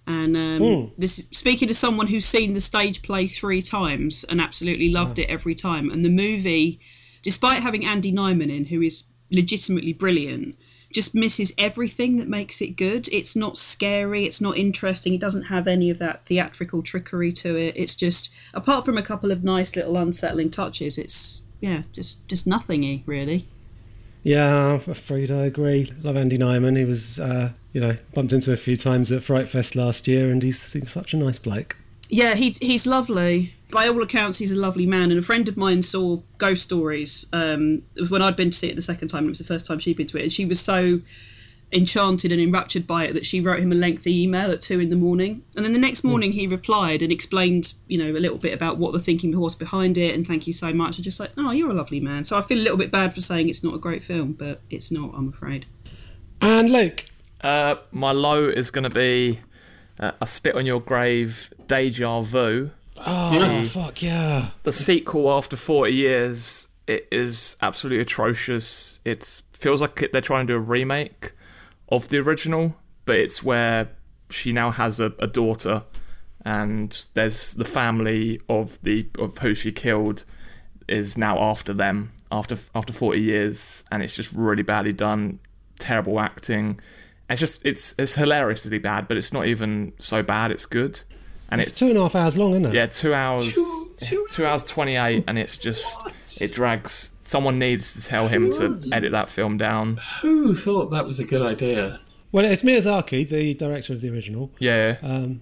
And 0.06 0.36
um, 0.36 0.92
this 0.98 1.28
speaking 1.32 1.68
to 1.68 1.76
someone 1.76 2.08
who's 2.08 2.26
seen 2.26 2.54
the 2.54 2.62
stage 2.62 3.04
play 3.04 3.28
three 3.28 3.62
times 3.62 4.24
and 4.24 4.42
absolutely 4.42 4.90
loved 4.90 5.20
it 5.20 5.30
every 5.30 5.54
time. 5.54 5.92
And 5.92 6.04
the 6.04 6.10
movie, 6.10 6.80
despite 7.22 7.62
having 7.62 7.86
Andy 7.86 8.12
Nyman 8.12 8.50
in, 8.56 8.66
who 8.66 8.82
is 8.82 9.04
legitimately 9.32 9.94
brilliant, 9.94 10.56
just 10.92 11.14
misses 11.14 11.54
everything 11.58 12.18
that 12.18 12.28
makes 12.28 12.62
it 12.62 12.76
good. 12.76 13.08
It's 13.12 13.36
not 13.36 13.58
scary, 13.58 14.26
it's 14.26 14.42
not 14.42 14.58
interesting, 14.58 15.14
it 15.14 15.22
doesn't 15.22 15.44
have 15.44 15.68
any 15.68 15.90
of 15.90 16.00
that 16.00 16.26
theatrical 16.26 16.82
trickery 16.82 17.32
to 17.34 17.56
it. 17.58 17.76
It's 17.78 17.96
just 17.96 18.32
apart 18.54 18.86
from 18.86 18.98
a 18.98 19.04
couple 19.04 19.32
of 19.32 19.44
nice 19.44 19.76
little 19.76 19.98
unsettling 19.98 20.52
touches, 20.52 20.98
it's 20.98 21.42
yeah, 21.62 21.84
just 21.94 22.28
just 22.28 22.48
nothingy 22.48 23.04
really. 23.06 23.48
Yeah, 24.24 24.74
I'm 24.74 24.92
afraid 24.92 25.32
I 25.32 25.46
agree. 25.46 25.92
Love 26.02 26.18
Andy 26.18 26.38
Nyman. 26.38 26.78
He 26.78 26.86
was, 26.86 27.20
uh, 27.20 27.54
you 27.72 27.80
know, 27.80 27.96
bumped 28.14 28.34
into 28.34 28.52
a 28.52 28.58
few 28.58 28.76
times 28.76 29.12
at 29.12 29.24
Fright 29.24 29.48
Fest 29.48 29.76
last 29.76 30.08
year 30.08 30.30
and 30.30 30.44
he's, 30.44 30.74
he's 30.74 30.92
such 30.92 31.14
a 31.14 31.18
nice 31.18 31.40
bloke. 31.40 31.78
Yeah, 32.10 32.36
he's 32.36 32.58
he's 32.58 32.86
lovely. 32.86 33.54
By 33.72 33.88
all 33.88 34.02
accounts, 34.02 34.40
he's 34.40 34.52
a 34.52 34.56
lovely 34.56 34.88
man. 34.88 35.12
And 35.12 35.20
a 35.20 35.24
friend 35.24 35.48
of 35.48 35.56
mine 35.56 35.84
saw 35.84 36.22
Ghost 36.40 36.64
Stories. 36.64 37.28
Um, 37.32 37.84
when 38.10 38.22
I'd 38.22 38.36
been 38.36 38.50
to 38.50 38.58
see 38.58 38.68
it 38.70 38.76
the 38.76 38.82
second 38.82 39.10
time. 39.10 39.20
and 39.20 39.28
It 39.28 39.32
was 39.32 39.40
the 39.40 39.46
first 39.46 39.68
time 39.68 39.78
she'd 39.78 39.98
been 39.98 40.08
to 40.08 40.18
it, 40.18 40.24
and 40.24 40.34
she 40.34 40.46
was 40.46 40.60
so 40.60 41.02
enchanted 41.72 42.32
and 42.32 42.42
enraptured 42.42 42.88
by 42.88 43.06
it 43.06 43.14
that 43.14 43.26
she 43.26 43.40
wrote 43.40 43.60
him 43.60 43.72
a 43.72 43.76
lengthy 43.76 44.24
email 44.24 44.52
at 44.52 44.60
two 44.60 44.80
in 44.80 44.90
the 44.90 44.96
morning. 44.96 45.44
And 45.56 45.64
then 45.64 45.74
the 45.74 45.80
next 45.80 46.04
morning, 46.04 46.32
he 46.32 46.48
replied 46.48 47.04
and 47.04 47.12
explained, 47.12 47.74
you 47.88 47.98
know, 47.98 48.18
a 48.18 48.20
little 48.20 48.40
bit 48.40 48.54
about 48.54 48.78
what 48.78 48.92
the 48.92 49.00
thinking 49.00 49.38
was 49.40 49.54
behind 49.54 49.98
it. 49.98 50.16
And 50.16 50.26
thank 50.26 50.48
you 50.48 50.54
so 50.54 50.74
much. 50.74 50.98
And 50.98 51.04
just 51.04 51.20
like, 51.20 51.32
oh, 51.38 51.52
you're 51.52 51.70
a 51.70 51.76
lovely 51.76 52.00
man. 52.00 52.26
So 52.26 52.38
I 52.38 52.42
feel 52.42 52.58
a 52.58 52.64
little 52.64 52.78
bit 52.78 52.92
bad 52.92 53.14
for 53.14 53.22
saying 53.22 53.50
it's 53.50 53.64
not 53.64 53.76
a 53.76 53.78
great 53.78 54.02
film, 54.02 54.34
but 54.34 54.62
it's 54.72 54.92
not. 54.92 55.14
I'm 55.14 55.30
afraid. 55.30 55.68
And 56.42 56.72
Luke. 56.72 57.06
Uh, 57.42 57.76
my 57.92 58.12
low 58.12 58.50
is 58.50 58.70
going 58.70 58.84
to 58.84 58.90
be 58.90 59.40
uh, 60.00 60.12
a 60.20 60.28
spit 60.28 60.56
on 60.56 60.66
your 60.66 60.82
grave, 60.82 61.54
deja 61.70 62.20
vu. 62.22 62.72
Oh 63.08 63.64
fuck 63.64 64.02
yeah! 64.02 64.50
the 64.64 64.74
sequel 64.74 65.32
after 65.32 65.56
40 65.56 65.94
years 65.94 66.68
it 66.86 67.08
is 67.12 67.56
absolutely 67.62 68.02
atrocious 68.02 69.00
it 69.06 69.42
feels 69.54 69.80
like 69.80 70.10
they're 70.12 70.20
trying 70.22 70.48
to 70.48 70.54
do 70.54 70.58
a 70.58 70.60
remake 70.60 71.34
of 71.88 72.10
the 72.10 72.18
original 72.18 72.76
but 73.06 73.16
it's 73.16 73.44
where 73.44 73.90
she 74.32 74.52
now 74.52 74.72
has 74.72 75.00
a, 75.00 75.14
a 75.20 75.28
daughter 75.28 75.84
and 76.44 77.06
there's 77.14 77.54
the 77.54 77.64
family 77.64 78.42
of 78.50 78.82
the 78.82 79.08
of 79.20 79.38
who 79.38 79.54
she 79.54 79.72
killed 79.72 80.26
is 80.88 81.18
now 81.18 81.40
after 81.40 81.74
them 81.74 82.12
after 82.32 82.58
after 82.74 82.92
40 82.92 83.22
years 83.22 83.84
and 83.92 84.02
it's 84.02 84.16
just 84.16 84.34
really 84.34 84.64
badly 84.64 84.92
done 84.92 85.40
terrible 85.78 86.20
acting 86.20 86.80
it's 87.30 87.40
just 87.40 87.64
it's 87.64 87.94
it's 88.00 88.16
hilariously 88.16 88.80
bad 88.80 89.08
but 89.08 89.16
it's 89.16 89.32
not 89.32 89.46
even 89.46 89.94
so 90.00 90.24
bad 90.24 90.52
it's 90.52 90.66
good 90.66 91.02
and 91.50 91.60
It's 91.62 91.72
it's 91.72 91.80
two 91.80 91.88
and 91.88 91.98
a 91.98 92.02
half 92.02 92.16
hours 92.16 92.38
long, 92.38 92.52
isn't 92.52 92.66
it? 92.68 92.74
yeah, 92.74 92.86
two 92.88 93.14
hours, 93.14 93.54
Two- 93.54 93.90
two, 94.00 94.28
two 94.32 94.46
hours 94.46 94.64
twenty 94.64 94.96
eight, 94.96 95.24
and 95.28 95.38
it's 95.38 95.58
just 95.58 96.02
What? 96.04 96.14
it 96.42 96.54
drags. 96.54 97.12
Someone 97.22 97.60
needs 97.60 97.94
to 97.94 98.02
tell 98.02 98.28
him 98.28 98.52
to 98.54 98.80
edit 98.92 99.12
that 99.12 99.30
film 99.30 99.58
down. 99.58 100.00
Who 100.22 100.56
thought 100.56 100.90
that 100.92 101.06
was 101.06 101.20
a 101.20 101.26
good 101.26 101.42
idea? 101.44 102.00
Well, 102.32 102.46
it's 102.46 102.64
Meir 102.64 102.80
Zarchi, 102.82 103.28
the 103.28 103.54
director 103.56 103.94
of 103.94 104.02
the 104.02 104.10
original. 104.12 104.52
Yeah, 104.60 104.98
Um, 105.04 105.42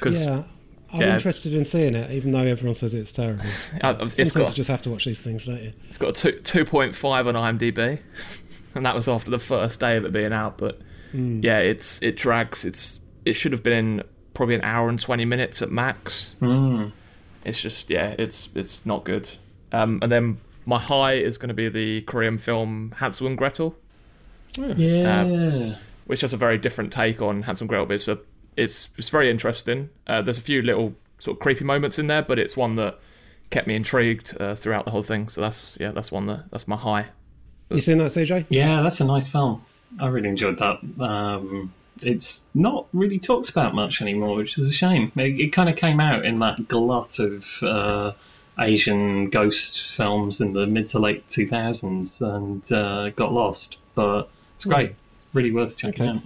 'cause 0.00 0.22
yeah, 0.24 0.44
I'm 0.92 1.00
yeah. 1.02 1.14
interested 1.14 1.52
in 1.54 1.64
seeing 1.64 1.94
it, 1.94 2.10
even 2.10 2.32
though 2.32 2.40
everyone 2.44 2.74
says 2.74 2.94
it's 2.94 3.12
terrible. 3.12 3.44
uh, 3.82 3.94
it's 4.00 4.16
Sometimes 4.16 4.48
you 4.50 4.54
just 4.54 4.70
have 4.70 4.82
to 4.82 4.90
watch 4.90 5.04
these 5.04 5.22
things, 5.22 5.44
don't 5.46 5.62
you? 5.62 5.72
it's 5.88 5.98
got 5.98 6.10
a 6.10 6.12
two 6.32 6.38
two 6.40 6.64
point 6.64 6.94
five 6.94 7.26
on 7.26 7.34
IMDb, 7.34 8.00
and 8.74 8.84
that 8.86 8.94
was 8.94 9.06
after 9.08 9.30
the 9.30 9.38
first 9.38 9.80
day 9.80 9.96
of 9.96 10.04
it 10.04 10.12
being 10.12 10.32
out. 10.32 10.56
But 10.58 10.80
Hmm. 11.12 11.40
yeah, 11.42 11.58
it's 11.58 12.00
it 12.02 12.16
drags. 12.16 12.64
It's 12.66 13.00
it 13.24 13.32
should 13.34 13.52
have 13.52 13.62
been 13.62 14.02
probably 14.38 14.54
an 14.54 14.64
hour 14.64 14.88
and 14.88 15.00
twenty 15.00 15.24
minutes 15.24 15.60
at 15.60 15.70
max. 15.70 16.36
Hmm. 16.38 16.86
It's 17.44 17.60
just 17.60 17.90
yeah, 17.90 18.14
it's 18.18 18.48
it's 18.54 18.86
not 18.86 19.04
good. 19.04 19.28
Um, 19.72 19.98
and 20.00 20.10
then 20.10 20.38
my 20.64 20.78
high 20.78 21.14
is 21.14 21.36
going 21.38 21.48
to 21.48 21.54
be 21.54 21.68
the 21.68 22.02
Korean 22.02 22.38
film 22.38 22.94
Hansel 22.98 23.26
and 23.26 23.36
Gretel. 23.36 23.76
Yeah. 24.56 25.74
which 26.06 26.22
has 26.22 26.32
a 26.32 26.36
very 26.36 26.56
different 26.56 26.92
take 26.92 27.20
on 27.20 27.42
Hansel 27.42 27.64
and 27.64 27.68
Gretel. 27.68 27.86
But 27.86 27.94
it's 27.94 28.08
a, 28.08 28.18
it's 28.56 28.88
it's 28.96 29.10
very 29.10 29.28
interesting. 29.28 29.90
Uh, 30.06 30.22
there's 30.22 30.38
a 30.38 30.42
few 30.42 30.62
little 30.62 30.94
sort 31.18 31.36
of 31.36 31.40
creepy 31.40 31.64
moments 31.64 31.98
in 31.98 32.06
there, 32.06 32.22
but 32.22 32.38
it's 32.38 32.56
one 32.56 32.76
that 32.76 32.98
kept 33.50 33.66
me 33.66 33.74
intrigued 33.74 34.40
uh, 34.40 34.54
throughout 34.54 34.84
the 34.84 34.92
whole 34.92 35.02
thing. 35.02 35.28
So 35.28 35.40
that's 35.40 35.76
yeah, 35.80 35.90
that's 35.90 36.12
one 36.12 36.26
that 36.26 36.50
that's 36.52 36.68
my 36.68 36.76
high. 36.76 37.06
You 37.70 37.80
seen 37.80 37.98
that, 37.98 38.12
CJ? 38.12 38.46
Yeah, 38.48 38.82
that's 38.82 39.00
a 39.00 39.04
nice 39.04 39.30
film. 39.30 39.62
I 39.98 40.06
really 40.06 40.28
enjoyed 40.28 40.58
that. 40.58 40.78
Um, 41.04 41.72
it's 42.02 42.50
not 42.54 42.86
really 42.92 43.18
talked 43.18 43.50
about 43.50 43.74
much 43.74 44.02
anymore, 44.02 44.36
which 44.36 44.58
is 44.58 44.68
a 44.68 44.72
shame. 44.72 45.12
It, 45.16 45.40
it 45.40 45.52
kind 45.52 45.68
of 45.68 45.76
came 45.76 46.00
out 46.00 46.24
in 46.24 46.38
that 46.40 46.68
glut 46.68 47.18
of 47.18 47.62
uh, 47.62 48.12
Asian 48.58 49.30
ghost 49.30 49.82
films 49.82 50.40
in 50.40 50.52
the 50.52 50.66
mid 50.66 50.88
to 50.88 50.98
late 50.98 51.26
2000s 51.28 52.22
and 52.36 52.72
uh, 52.72 53.10
got 53.10 53.32
lost. 53.32 53.78
But 53.94 54.28
it's 54.54 54.64
great. 54.64 54.90
It's 55.16 55.26
really 55.32 55.50
worth 55.52 55.78
checking 55.78 56.08
Okay. 56.08 56.16
out. 56.18 56.22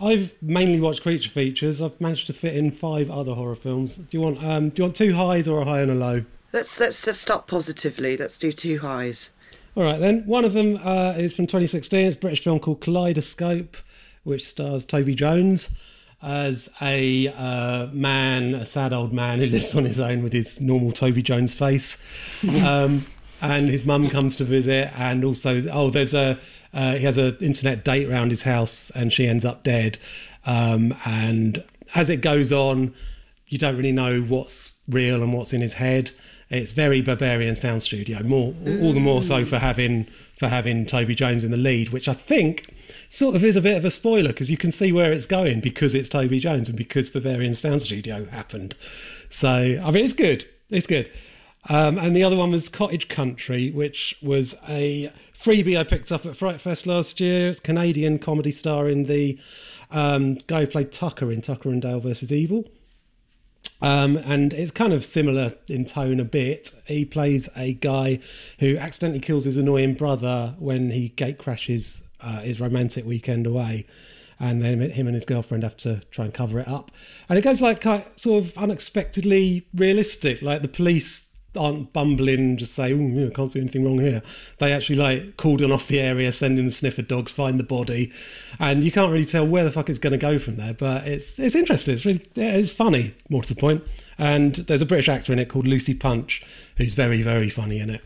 I've 0.00 0.34
mainly 0.42 0.80
watched 0.80 1.02
creature 1.02 1.30
features. 1.30 1.80
I've 1.80 2.00
managed 2.00 2.26
to 2.26 2.32
fit 2.32 2.56
in 2.56 2.72
five 2.72 3.10
other 3.10 3.34
horror 3.34 3.54
films. 3.54 3.94
Do 3.94 4.06
you 4.10 4.20
want 4.20 4.42
um, 4.42 4.70
do 4.70 4.82
you 4.82 4.84
want 4.86 4.96
two 4.96 5.14
highs 5.14 5.46
or 5.46 5.60
a 5.62 5.64
high 5.64 5.80
and 5.80 5.90
a 5.90 5.94
low? 5.94 6.24
Let's 6.52 6.80
let's 6.80 7.04
just 7.04 7.22
start 7.22 7.46
positively. 7.46 8.16
Let's 8.16 8.38
do 8.38 8.50
two 8.50 8.78
highs. 8.80 9.30
All 9.76 9.84
right 9.84 9.98
then. 10.00 10.24
One 10.26 10.44
of 10.44 10.52
them 10.52 10.78
uh, 10.82 11.14
is 11.16 11.34
from 11.34 11.46
2016. 11.46 12.06
It's 12.06 12.16
a 12.16 12.18
British 12.18 12.42
film 12.42 12.60
called 12.60 12.80
Kaleidoscope, 12.80 13.76
which 14.24 14.44
stars 14.44 14.84
Toby 14.84 15.14
Jones 15.14 15.74
as 16.22 16.70
a 16.80 17.28
uh, 17.28 17.86
man, 17.92 18.54
a 18.54 18.66
sad 18.66 18.92
old 18.92 19.12
man 19.12 19.38
who 19.38 19.46
lives 19.50 19.74
on 19.76 19.84
his 19.84 20.00
own 20.00 20.22
with 20.22 20.32
his 20.32 20.60
normal 20.60 20.92
Toby 20.92 21.22
Jones 21.22 21.54
face. 21.54 21.98
Um, 22.64 23.02
and 23.40 23.68
his 23.68 23.84
mum 23.84 24.08
comes 24.08 24.36
to 24.36 24.44
visit, 24.44 24.90
and 24.96 25.22
also 25.22 25.62
oh, 25.70 25.90
there's 25.90 26.14
a 26.14 26.38
uh, 26.72 26.94
he 26.94 27.04
has 27.04 27.18
an 27.18 27.36
internet 27.40 27.84
date 27.84 28.08
around 28.08 28.30
his 28.30 28.42
house, 28.42 28.90
and 28.94 29.12
she 29.12 29.26
ends 29.26 29.44
up 29.44 29.62
dead. 29.62 29.98
Um, 30.46 30.96
and 31.04 31.62
as 31.94 32.08
it 32.08 32.22
goes 32.22 32.52
on, 32.52 32.94
you 33.48 33.58
don't 33.58 33.76
really 33.76 33.92
know 33.92 34.20
what's 34.20 34.80
real 34.88 35.22
and 35.22 35.34
what's 35.34 35.52
in 35.52 35.60
his 35.60 35.74
head. 35.74 36.12
It's 36.48 36.72
very 36.72 37.02
Berberian 37.02 37.56
Sound 37.56 37.82
Studio, 37.82 38.22
more 38.22 38.54
all 38.66 38.92
the 38.92 39.00
more 39.00 39.22
so 39.22 39.44
for 39.44 39.58
having 39.58 40.04
for 40.38 40.48
having 40.48 40.86
Toby 40.86 41.14
Jones 41.14 41.44
in 41.44 41.50
the 41.50 41.56
lead, 41.58 41.90
which 41.90 42.08
I 42.08 42.14
think 42.14 42.73
sort 43.14 43.36
of 43.36 43.44
is 43.44 43.56
a 43.56 43.60
bit 43.60 43.76
of 43.76 43.84
a 43.84 43.90
spoiler 43.90 44.28
because 44.28 44.50
you 44.50 44.56
can 44.56 44.72
see 44.72 44.92
where 44.92 45.12
it's 45.12 45.26
going 45.26 45.60
because 45.60 45.94
it's 45.94 46.08
Toby 46.08 46.40
Jones 46.40 46.68
and 46.68 46.76
because 46.76 47.10
Berberian 47.10 47.54
Sound 47.54 47.82
Studio 47.82 48.26
happened. 48.26 48.74
So 49.30 49.80
I 49.82 49.90
mean, 49.90 50.04
it's 50.04 50.14
good. 50.14 50.48
It's 50.70 50.86
good. 50.86 51.10
Um, 51.68 51.96
and 51.96 52.14
the 52.14 52.22
other 52.22 52.36
one 52.36 52.50
was 52.50 52.68
Cottage 52.68 53.08
Country, 53.08 53.70
which 53.70 54.16
was 54.20 54.54
a 54.68 55.10
freebie 55.32 55.78
I 55.78 55.84
picked 55.84 56.12
up 56.12 56.26
at 56.26 56.36
Fright 56.36 56.60
Fest 56.60 56.86
last 56.86 57.20
year. 57.20 57.48
It's 57.48 57.60
Canadian 57.60 58.18
comedy 58.18 58.50
star 58.50 58.88
in 58.88 59.04
the 59.04 59.38
um, 59.90 60.34
guy 60.46 60.60
who 60.60 60.66
played 60.66 60.92
Tucker 60.92 61.32
in 61.32 61.40
Tucker 61.40 61.70
and 61.70 61.80
Dale 61.80 62.00
versus 62.00 62.30
Evil. 62.30 62.64
Um, 63.80 64.16
and 64.16 64.52
it's 64.52 64.70
kind 64.70 64.92
of 64.92 65.04
similar 65.04 65.52
in 65.68 65.84
tone 65.84 66.20
a 66.20 66.24
bit. 66.24 66.72
He 66.86 67.04
plays 67.04 67.48
a 67.56 67.74
guy 67.74 68.20
who 68.58 68.76
accidentally 68.76 69.20
kills 69.20 69.44
his 69.44 69.56
annoying 69.56 69.94
brother 69.94 70.54
when 70.58 70.90
he 70.90 71.10
gate 71.10 71.38
crashes 71.38 72.02
uh, 72.20 72.40
his 72.40 72.60
romantic 72.60 73.04
weekend 73.04 73.46
away. 73.46 73.86
And 74.40 74.60
then 74.60 74.80
him 74.80 75.06
and 75.06 75.14
his 75.14 75.24
girlfriend 75.24 75.62
have 75.62 75.76
to 75.78 76.00
try 76.10 76.24
and 76.24 76.34
cover 76.34 76.58
it 76.58 76.66
up. 76.66 76.90
And 77.28 77.38
it 77.38 77.42
goes 77.42 77.62
like 77.62 77.84
sort 78.16 78.44
of 78.44 78.58
unexpectedly 78.58 79.66
realistic. 79.74 80.42
Like 80.42 80.62
the 80.62 80.68
police 80.68 81.26
aren't 81.56 81.92
bumbling, 81.92 82.56
just 82.56 82.74
say, 82.74 82.92
oh, 82.92 82.96
yeah, 82.96 83.30
can't 83.30 83.50
see 83.50 83.60
anything 83.60 83.84
wrong 83.84 83.98
here. 83.98 84.22
They 84.58 84.72
actually 84.72 84.96
like 84.96 85.36
cordon 85.36 85.72
off 85.72 85.88
the 85.88 86.00
area, 86.00 86.32
send 86.32 86.58
in 86.58 86.64
the 86.66 86.70
sniffer 86.70 87.02
dogs, 87.02 87.32
find 87.32 87.58
the 87.58 87.64
body, 87.64 88.12
and 88.58 88.82
you 88.82 88.90
can't 88.90 89.12
really 89.12 89.24
tell 89.24 89.46
where 89.46 89.64
the 89.64 89.70
fuck 89.70 89.88
it's 89.88 89.98
going 89.98 90.12
to 90.12 90.18
go 90.18 90.38
from 90.38 90.56
there. 90.56 90.74
But 90.74 91.06
it's 91.06 91.38
it's 91.38 91.54
interesting. 91.54 91.94
It's 91.94 92.04
really 92.04 92.24
yeah, 92.34 92.54
it's 92.54 92.72
funny, 92.72 93.14
more 93.28 93.42
to 93.42 93.54
the 93.54 93.60
point. 93.60 93.84
And 94.18 94.54
there's 94.54 94.82
a 94.82 94.86
British 94.86 95.08
actor 95.08 95.32
in 95.32 95.38
it 95.38 95.48
called 95.48 95.66
Lucy 95.66 95.94
Punch, 95.94 96.42
who's 96.76 96.94
very 96.94 97.22
very 97.22 97.48
funny 97.48 97.78
in 97.78 97.90
it. 97.90 98.02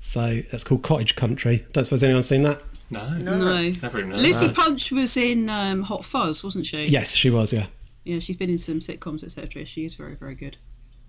So 0.00 0.40
that's 0.50 0.64
called 0.64 0.82
Cottage 0.82 1.14
Country. 1.14 1.66
Don't 1.72 1.84
suppose 1.84 2.02
anyone's 2.02 2.26
seen 2.26 2.42
that? 2.42 2.60
No. 2.92 3.08
No. 3.18 3.70
Never 3.70 3.98
even 3.98 4.10
heard 4.10 4.20
Lucy 4.20 4.46
that. 4.48 4.56
Punch 4.56 4.92
was 4.92 5.16
in 5.16 5.48
um, 5.48 5.82
Hot 5.82 6.04
Fuzz, 6.04 6.44
wasn't 6.44 6.66
she? 6.66 6.84
Yes, 6.84 7.14
she 7.14 7.30
was. 7.30 7.52
Yeah, 7.52 7.66
Yeah, 8.04 8.18
she's 8.20 8.36
been 8.36 8.50
in 8.50 8.58
some 8.58 8.80
sitcoms, 8.80 9.24
etc. 9.24 9.64
She 9.64 9.84
is 9.84 9.94
very, 9.94 10.14
very 10.14 10.34
good. 10.34 10.56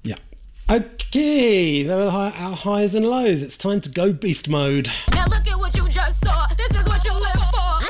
yeah. 0.03 0.15
Okay, 0.69 1.83
there 1.83 1.99
are 1.99 2.31
our 2.31 2.55
highs 2.55 2.95
and 2.95 3.05
lows. 3.05 3.41
It's 3.41 3.57
time 3.57 3.81
to 3.81 3.89
go 3.89 4.13
beast 4.13 4.47
mode. 4.47 4.89
Now 5.11 5.25
look 5.25 5.45
at 5.45 5.59
what 5.59 5.75
you 5.75 5.87
just 5.89 6.23
saw. 6.23 6.47
This 6.57 6.71
is 6.71 6.85
what 6.87 7.03
you 7.03 7.11
live 7.13 7.33
for. 7.51 7.87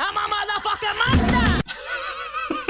I'm 0.00 0.16
a 0.16 0.26
motherfucking 0.34 0.96
monster. 1.06 1.60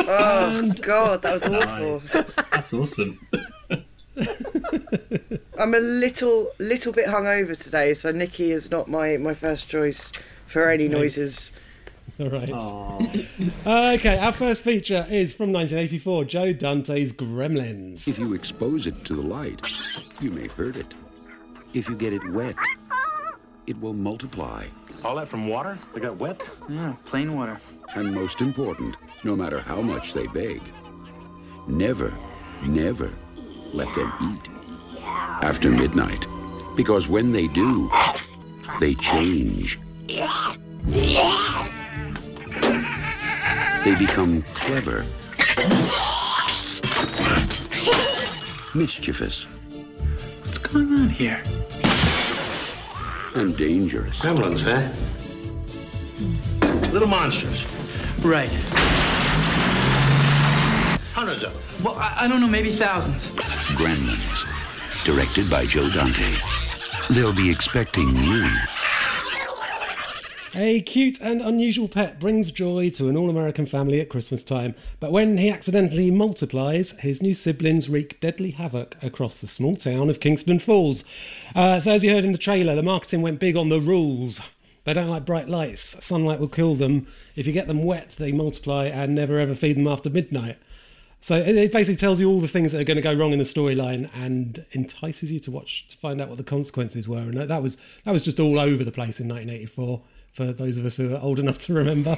Oh 0.06 0.72
God, 0.82 1.22
that 1.22 1.32
was 1.34 1.44
awful. 1.44 1.92
Nice. 1.92 2.12
That's 2.50 2.74
awesome. 2.74 3.18
I'm 5.58 5.74
a 5.74 5.78
little 5.78 6.50
little 6.58 6.92
bit 6.92 7.06
hungover 7.06 7.60
today, 7.60 7.94
so 7.94 8.10
Nikki 8.12 8.52
is 8.52 8.70
not 8.70 8.88
my 8.88 9.16
my 9.16 9.34
first 9.34 9.68
choice 9.68 10.12
for 10.46 10.68
any 10.68 10.88
noises. 10.88 11.52
All 12.20 12.28
right. 12.28 12.50
Aw. 12.50 12.98
Uh, 13.66 13.96
okay, 13.98 14.18
our 14.18 14.30
first 14.32 14.62
feature 14.62 15.06
is 15.10 15.32
from 15.32 15.50
1984, 15.50 16.24
Joe 16.26 16.52
Dante's 16.52 17.12
Gremlins. 17.12 18.06
If 18.06 18.18
you 18.18 18.34
expose 18.34 18.86
it 18.86 19.04
to 19.06 19.14
the 19.14 19.22
light, 19.22 19.66
you 20.20 20.30
may 20.30 20.48
hurt 20.48 20.76
it. 20.76 20.94
If 21.72 21.88
you 21.88 21.96
get 21.96 22.12
it 22.12 22.30
wet, 22.30 22.54
it 23.66 23.80
will 23.80 23.94
multiply. 23.94 24.66
All 25.02 25.16
that 25.16 25.28
from 25.28 25.48
water? 25.48 25.78
They 25.94 26.00
got 26.00 26.16
wet? 26.18 26.42
Yeah, 26.68 26.94
plain 27.06 27.34
water. 27.34 27.58
And 27.94 28.14
most 28.14 28.42
important, 28.42 28.96
no 29.24 29.34
matter 29.34 29.60
how 29.60 29.80
much 29.80 30.12
they 30.12 30.26
beg, 30.28 30.60
never, 31.66 32.12
never 32.62 33.10
let 33.74 33.92
them 33.94 34.12
eat 34.22 34.48
after 35.42 35.70
midnight. 35.70 36.24
Because 36.76 37.08
when 37.08 37.32
they 37.32 37.46
do, 37.48 37.90
they 38.80 38.94
change. 38.94 39.78
They 43.84 43.94
become 43.98 44.42
clever, 44.54 45.04
mischievous, 48.74 49.44
What's 49.44 50.58
going 50.58 50.92
on 50.94 51.08
here? 51.10 51.42
and 53.34 53.56
dangerous. 53.56 54.20
Gremlins, 54.20 54.60
huh? 54.62 54.88
Little 56.92 57.08
monsters. 57.08 57.64
Right. 58.24 58.50
Hundreds 61.34 61.54
of 61.54 61.76
them. 61.76 61.84
Well, 61.84 62.00
I, 62.00 62.24
I 62.24 62.28
don't 62.28 62.40
know, 62.40 62.48
maybe 62.48 62.70
thousands. 62.70 63.26
Gremlins, 63.76 65.04
directed 65.04 65.50
by 65.50 65.66
Joe 65.66 65.88
Dante. 65.88 66.32
They'll 67.10 67.32
be 67.32 67.50
expecting 67.50 68.16
you 68.16 68.48
A 70.54 70.80
cute 70.82 71.20
and 71.20 71.42
unusual 71.42 71.88
pet 71.88 72.20
brings 72.20 72.52
joy 72.52 72.88
to 72.90 73.08
an 73.08 73.16
all 73.16 73.28
American 73.28 73.66
family 73.66 74.00
at 74.00 74.08
Christmas 74.08 74.44
time, 74.44 74.76
but 75.00 75.10
when 75.10 75.36
he 75.36 75.50
accidentally 75.50 76.10
multiplies, 76.12 76.92
his 77.00 77.20
new 77.20 77.34
siblings 77.34 77.88
wreak 77.90 78.20
deadly 78.20 78.52
havoc 78.52 78.96
across 79.02 79.40
the 79.40 79.48
small 79.48 79.76
town 79.76 80.08
of 80.08 80.20
Kingston 80.20 80.60
Falls. 80.60 81.02
Uh, 81.54 81.80
so, 81.80 81.92
as 81.92 82.04
you 82.04 82.14
heard 82.14 82.24
in 82.24 82.32
the 82.32 82.38
trailer, 82.38 82.76
the 82.76 82.82
marketing 82.82 83.22
went 83.22 83.40
big 83.40 83.56
on 83.56 83.68
the 83.68 83.80
rules. 83.80 84.40
They 84.84 84.92
don't 84.92 85.08
like 85.08 85.24
bright 85.24 85.48
lights, 85.48 86.04
sunlight 86.04 86.38
will 86.38 86.48
kill 86.48 86.74
them. 86.74 87.06
If 87.36 87.46
you 87.46 87.52
get 87.52 87.68
them 87.68 87.82
wet, 87.82 88.16
they 88.18 88.32
multiply 88.32 88.84
and 88.84 89.14
never 89.14 89.40
ever 89.40 89.54
feed 89.54 89.76
them 89.76 89.88
after 89.88 90.10
midnight. 90.10 90.58
So 91.24 91.36
it 91.36 91.72
basically 91.72 91.96
tells 91.96 92.20
you 92.20 92.28
all 92.28 92.38
the 92.40 92.48
things 92.48 92.72
that 92.72 92.82
are 92.82 92.84
going 92.84 92.98
to 92.98 93.02
go 93.02 93.14
wrong 93.14 93.32
in 93.32 93.38
the 93.38 93.44
storyline 93.46 94.10
and 94.14 94.62
entices 94.72 95.32
you 95.32 95.40
to 95.40 95.50
watch 95.50 95.88
to 95.88 95.96
find 95.96 96.20
out 96.20 96.28
what 96.28 96.36
the 96.36 96.44
consequences 96.44 97.08
were. 97.08 97.16
And 97.16 97.38
that- 97.38 97.62
was 97.62 97.78
that 98.04 98.10
was 98.12 98.22
just 98.22 98.38
all 98.38 98.60
over 98.60 98.84
the 98.84 98.92
place 98.92 99.20
in 99.20 99.28
1984 99.28 100.02
for 100.34 100.52
those 100.52 100.78
of 100.78 100.84
us 100.84 100.98
who 100.98 101.14
are 101.14 101.20
old 101.22 101.38
enough 101.38 101.56
to 101.60 101.72
remember. 101.72 102.14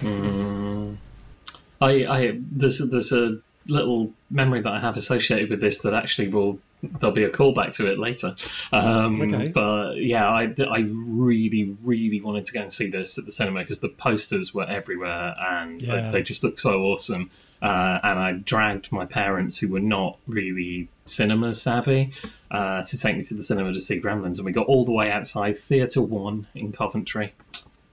I, 1.80 2.04
I 2.06 2.38
there's 2.50 2.78
there's 2.78 3.12
a 3.12 3.38
little 3.68 4.12
memory 4.28 4.62
that 4.62 4.72
I 4.72 4.80
have 4.80 4.96
associated 4.96 5.50
with 5.50 5.60
this 5.60 5.82
that 5.82 5.94
actually 5.94 6.28
will 6.28 6.58
there'll 6.82 7.14
be 7.14 7.22
a 7.25 7.30
callback 7.30 7.75
to 7.76 7.90
it 7.90 8.00
later. 8.00 8.34
Um, 8.72 9.20
Okay. 9.22 9.48
But 9.54 9.98
yeah, 9.98 10.28
I 10.28 10.52
I 10.68 10.78
really 10.88 11.76
really 11.84 12.20
wanted 12.20 12.46
to 12.46 12.52
go 12.54 12.62
and 12.62 12.72
see 12.72 12.90
this 12.90 13.18
at 13.18 13.25
the 13.25 13.30
cinema 13.30 13.60
because 13.60 13.78
the 13.78 13.88
posters 13.88 14.52
were 14.52 14.64
everywhere 14.68 15.32
and 15.38 15.80
they- 15.80 15.86
they, 16.10 16.22
just 16.22 16.42
looked 16.42 16.58
so 16.58 16.80
awesome. 16.86 17.30
Uh, 17.62 17.98
and 18.02 18.18
I 18.18 18.32
dragged 18.32 18.92
my 18.92 19.06
parents, 19.06 19.58
who 19.58 19.68
were 19.68 19.80
not 19.80 20.18
really 20.26 20.88
cinema 21.06 21.54
savvy, 21.54 22.12
uh, 22.50 22.82
to 22.82 22.98
take 22.98 23.16
me 23.16 23.22
to 23.22 23.34
the 23.34 23.42
cinema 23.42 23.72
to 23.72 23.80
see 23.80 24.00
Gremlins, 24.00 24.36
and 24.36 24.44
we 24.44 24.52
got 24.52 24.66
all 24.66 24.84
the 24.84 24.92
way 24.92 25.10
outside 25.10 25.56
Theatre 25.56 26.02
One 26.02 26.46
in 26.54 26.72
Coventry. 26.72 27.32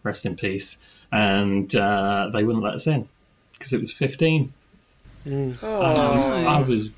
Rest 0.03 0.25
in 0.25 0.35
peace. 0.35 0.85
And 1.11 1.73
uh, 1.75 2.29
they 2.33 2.43
wouldn't 2.43 2.63
let 2.63 2.73
us 2.73 2.87
in 2.87 3.07
because 3.53 3.71
it 3.73 3.79
was 3.79 3.91
15. 3.91 4.51
I 5.25 5.29
was, 5.29 5.57
Oh, 5.63 6.45
I 6.45 6.61
was 6.61 6.95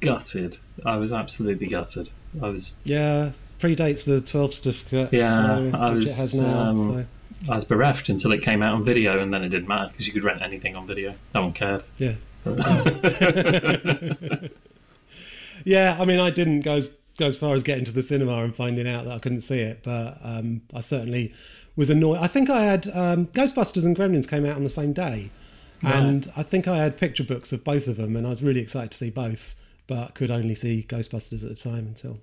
gutted. 0.00 0.56
I 0.84 0.96
was 0.96 1.12
absolutely 1.12 1.66
gutted. 1.66 2.10
I 2.40 2.50
was 2.50 2.78
Yeah, 2.84 3.32
predates 3.58 4.04
the 4.04 4.20
12 4.20 4.54
certificate. 4.54 5.12
Yeah, 5.12 5.36
so, 5.70 5.76
I 5.76 5.90
which 5.90 6.04
was, 6.04 6.18
it 6.18 6.20
has 6.20 6.40
now. 6.40 6.60
um, 6.60 6.88
so, 6.92 7.06
I 7.48 7.54
was 7.54 7.64
bereft 7.64 8.08
until 8.08 8.32
it 8.32 8.42
came 8.42 8.62
out 8.62 8.74
on 8.74 8.84
video, 8.84 9.20
and 9.20 9.32
then 9.32 9.44
it 9.44 9.50
didn't 9.50 9.68
matter 9.68 9.90
because 9.90 10.06
you 10.06 10.12
could 10.12 10.24
rent 10.24 10.42
anything 10.42 10.76
on 10.76 10.86
video. 10.86 11.14
No 11.34 11.42
one 11.42 11.52
cared. 11.52 11.84
yeah. 11.98 12.14
yeah, 15.64 15.96
I 15.98 16.04
mean, 16.04 16.20
I 16.20 16.30
didn't 16.30 16.60
go 16.60 16.74
as, 16.74 16.90
go 17.18 17.26
as 17.26 17.38
far 17.38 17.54
as 17.54 17.62
getting 17.62 17.84
to 17.84 17.92
the 17.92 18.02
cinema 18.02 18.44
and 18.44 18.54
finding 18.54 18.88
out 18.88 19.04
that 19.06 19.14
I 19.14 19.18
couldn't 19.18 19.42
see 19.42 19.60
it, 19.60 19.80
but 19.82 20.18
um, 20.22 20.62
I 20.74 20.80
certainly 20.80 21.32
was 21.76 21.90
annoyed. 21.90 22.18
I 22.18 22.26
think 22.26 22.50
I 22.50 22.64
had 22.64 22.86
um, 22.88 23.26
Ghostbusters 23.28 23.86
and 23.86 23.96
Gremlins 23.96 24.28
came 24.28 24.44
out 24.44 24.56
on 24.56 24.64
the 24.64 24.70
same 24.70 24.92
day, 24.92 25.30
and 25.82 26.30
I 26.36 26.42
think 26.42 26.66
I 26.66 26.78
had 26.78 26.96
picture 26.96 27.24
books 27.24 27.52
of 27.52 27.64
both 27.64 27.88
of 27.88 27.96
them, 27.96 28.16
and 28.16 28.26
I 28.26 28.30
was 28.30 28.42
really 28.42 28.60
excited 28.60 28.92
to 28.92 28.96
see 28.96 29.10
both, 29.10 29.54
but 29.86 30.14
could 30.14 30.30
only 30.30 30.54
see 30.54 30.86
Ghostbusters 30.88 31.42
at 31.42 31.48
the 31.48 31.54
time 31.54 31.86
until 31.86 32.18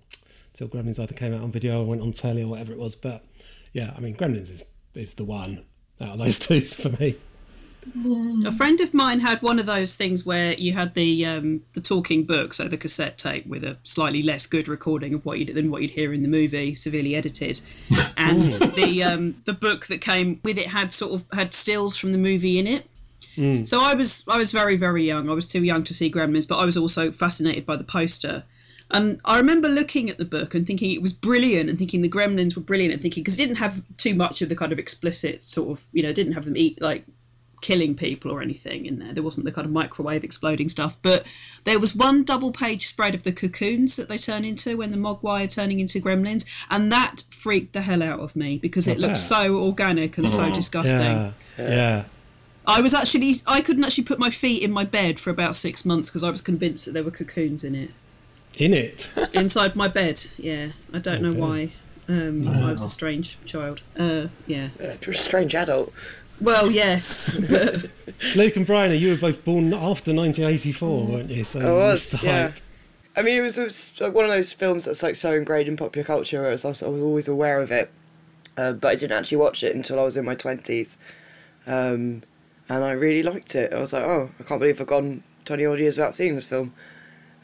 until 0.54 0.68
Gremlins 0.68 1.00
either 1.00 1.14
came 1.14 1.34
out 1.34 1.42
on 1.42 1.52
video 1.52 1.82
or 1.82 1.86
went 1.86 2.02
on 2.02 2.12
telly 2.12 2.44
or 2.44 2.48
whatever 2.48 2.74
it 2.74 2.80
was. 2.80 2.96
But 2.96 3.24
yeah, 3.74 3.94
I 3.96 4.02
mean, 4.02 4.16
Gremlins 4.16 4.52
is 4.52 4.66
is 4.96 5.14
the 5.16 5.26
one 5.26 5.64
out 6.02 6.10
of 6.10 6.18
those 6.20 6.40
two 6.40 6.62
for 6.62 6.90
me. 6.90 7.18
A 8.46 8.52
friend 8.52 8.80
of 8.80 8.94
mine 8.94 9.22
had 9.22 9.42
one 9.42 9.58
of 9.58 9.66
those 9.66 9.96
things 9.96 10.24
where 10.24 10.54
you 10.54 10.74
had 10.74 10.94
the 10.94 11.26
um, 11.26 11.64
the 11.74 11.82
talking 11.82 12.26
book, 12.26 12.54
so 12.54 12.68
the 12.68 12.78
cassette 12.78 13.18
tape 13.18 13.48
with 13.48 13.64
a 13.64 13.76
slightly 13.84 14.22
less 14.22 14.46
good 14.46 14.68
recording 14.68 15.16
of 15.16 15.26
what 15.26 15.40
you 15.40 15.46
than 15.46 15.72
what 15.72 15.82
you'd 15.82 15.92
hear 15.92 16.14
in 16.14 16.22
the 16.22 16.28
movie, 16.28 16.76
severely 16.76 17.16
edited, 17.16 17.60
and 18.18 18.52
the 18.76 19.04
um, 19.04 19.42
the 19.46 19.54
book 19.54 19.88
that 19.88 20.00
came 20.00 20.40
with 20.44 20.60
it 20.60 20.68
had 20.68 20.94
sort 20.94 21.14
of 21.14 21.26
had 21.36 21.56
stills 21.56 21.96
from 21.96 22.12
the 22.12 22.20
movie 22.20 22.60
in 22.60 22.68
it. 22.68 22.86
So 23.66 23.82
I 23.82 23.96
was 23.96 24.24
I 24.28 24.38
was 24.38 24.52
very 24.52 24.76
very 24.76 25.04
young. 25.04 25.28
I 25.28 25.34
was 25.34 25.48
too 25.48 25.64
young 25.64 25.84
to 25.86 25.94
see 25.94 26.12
Gremlins, 26.12 26.48
but 26.48 26.60
I 26.60 26.66
was 26.66 26.78
also 26.78 27.12
fascinated 27.12 27.66
by 27.66 27.78
the 27.78 27.84
poster. 27.84 28.44
And 28.92 29.22
I 29.26 29.38
remember 29.38 29.70
looking 29.70 30.10
at 30.10 30.18
the 30.18 30.26
book 30.26 30.54
and 30.54 30.68
thinking 30.68 30.92
it 30.92 31.02
was 31.02 31.14
brilliant, 31.14 31.70
and 31.70 31.80
thinking 31.80 32.02
the 32.02 32.10
Gremlins 32.10 32.56
were 32.56 32.62
brilliant, 32.62 32.94
and 32.94 33.02
thinking 33.02 33.24
because 33.24 33.36
it 33.36 33.44
didn't 33.44 33.56
have 33.56 33.82
too 33.98 34.14
much 34.14 34.42
of 34.42 34.50
the 34.50 34.56
kind 34.56 34.72
of 34.72 34.80
explicit 34.80 35.44
sort 35.44 35.70
of 35.70 35.88
you 35.94 36.04
know 36.04 36.14
didn't 36.14 36.34
have 36.34 36.46
them 36.46 36.58
eat 36.58 36.82
like 36.82 37.06
killing 37.62 37.96
people 37.96 38.32
or 38.32 38.42
anything 38.42 38.86
in 38.86 39.00
there. 39.00 39.14
There 39.14 39.24
wasn't 39.24 39.46
the 39.46 39.52
kind 39.52 39.66
of 39.66 39.72
microwave 39.72 40.24
exploding 40.24 40.68
stuff, 40.68 40.98
but 41.02 41.26
there 41.64 41.80
was 41.80 41.96
one 41.96 42.24
double 42.24 42.52
page 42.52 42.88
spread 42.88 43.16
of 43.16 43.24
the 43.24 43.32
cocoons 43.32 43.96
that 43.96 44.10
they 44.10 44.18
turn 44.18 44.44
into 44.44 44.78
when 44.78 44.92
the 44.92 44.98
Mogwai 44.98 45.46
are 45.46 45.48
turning 45.48 45.80
into 45.80 46.02
gremlins, 46.02 46.46
and 46.70 46.92
that 46.92 47.24
freaked 47.30 47.74
the 47.74 47.82
hell 47.82 48.04
out 48.04 48.20
of 48.20 48.36
me 48.36 48.58
because 48.58 48.88
it 48.88 48.98
looked 48.98 49.20
so 49.20 49.56
organic 49.56 50.18
and 50.18 50.28
so 50.28 50.52
disgusting. 50.52 51.00
Yeah, 51.00 51.34
yeah. 51.58 52.04
I 52.68 52.82
was 52.82 52.94
actually 52.94 53.36
I 53.48 53.62
couldn't 53.62 53.84
actually 53.84 54.04
put 54.04 54.20
my 54.20 54.30
feet 54.30 54.64
in 54.64 54.72
my 54.72 54.84
bed 54.84 55.20
for 55.20 55.30
about 55.30 55.56
six 55.56 55.86
months 55.86 56.10
because 56.10 56.24
I 56.24 56.30
was 56.30 56.42
convinced 56.42 56.86
that 56.86 56.92
there 56.92 57.04
were 57.04 57.12
cocoons 57.12 57.64
in 57.64 57.74
it 57.74 57.92
In 58.58 58.74
it. 58.74 59.12
inside 59.34 59.76
my 59.76 59.88
bed. 59.88 60.22
Yeah, 60.38 60.70
I 60.94 61.00
don't 61.00 61.22
know 61.22 61.34
why. 61.34 61.72
Um, 62.08 62.48
I 62.48 62.72
was 62.72 62.84
a 62.84 62.90
strange 62.90 63.38
child. 63.46 63.82
Uh, 63.98 64.28
yeah. 64.46 64.70
You're 64.80 65.12
a 65.12 65.16
strange 65.16 65.56
adult. 65.56 65.94
Well, 66.42 66.72
yes, 66.72 67.30
but 67.50 67.88
Luke 68.36 68.56
and 68.56 68.66
Brian, 68.66 68.92
you 69.00 69.12
were 69.12 69.18
both 69.18 69.46
born 69.46 69.74
after 69.74 70.12
1984, 70.12 71.06
weren't 71.06 71.30
you? 71.30 71.44
So 71.44 71.60
I 71.60 71.72
was, 71.72 72.10
the 72.10 72.26
yeah. 72.26 72.48
hype. 72.48 72.58
I 73.16 73.22
mean, 73.22 73.38
it 73.38 73.42
was, 73.42 73.60
it 73.60 73.64
was 73.64 73.94
like 74.00 74.14
one 74.16 74.26
of 74.26 74.32
those 74.32 74.52
films 74.52 74.86
that's 74.86 75.04
like 75.04 75.16
so 75.16 75.34
ingrained 75.34 75.68
in 75.68 75.78
popular 75.78 76.04
culture, 76.04 76.42
whereas 76.42 76.66
I 76.66 76.70
was, 76.70 76.82
I 76.82 76.88
was 76.88 77.02
always 77.02 77.28
aware 77.28 77.62
of 77.62 77.72
it, 77.72 77.92
uh, 78.58 78.72
but 78.72 78.88
I 78.88 78.96
didn't 78.96 79.18
actually 79.18 79.38
watch 79.38 79.64
it 79.64 79.76
until 79.76 80.00
I 80.00 80.04
was 80.04 80.18
in 80.18 80.26
my 80.26 80.34
twenties, 80.34 80.98
um, 81.68 82.24
and 82.70 82.84
I 82.84 82.94
really 82.94 83.22
liked 83.22 83.54
it. 83.54 83.72
I 83.72 83.80
was 83.80 83.94
like, 83.94 84.04
oh, 84.04 84.30
I 84.40 84.44
can't 84.44 84.60
believe 84.60 84.82
I've 84.82 84.88
gone 84.88 85.22
twenty 85.46 85.66
odd 85.68 85.80
years 85.80 85.98
without 85.98 86.16
seeing 86.16 86.34
this 86.34 86.48
film, 86.48 86.74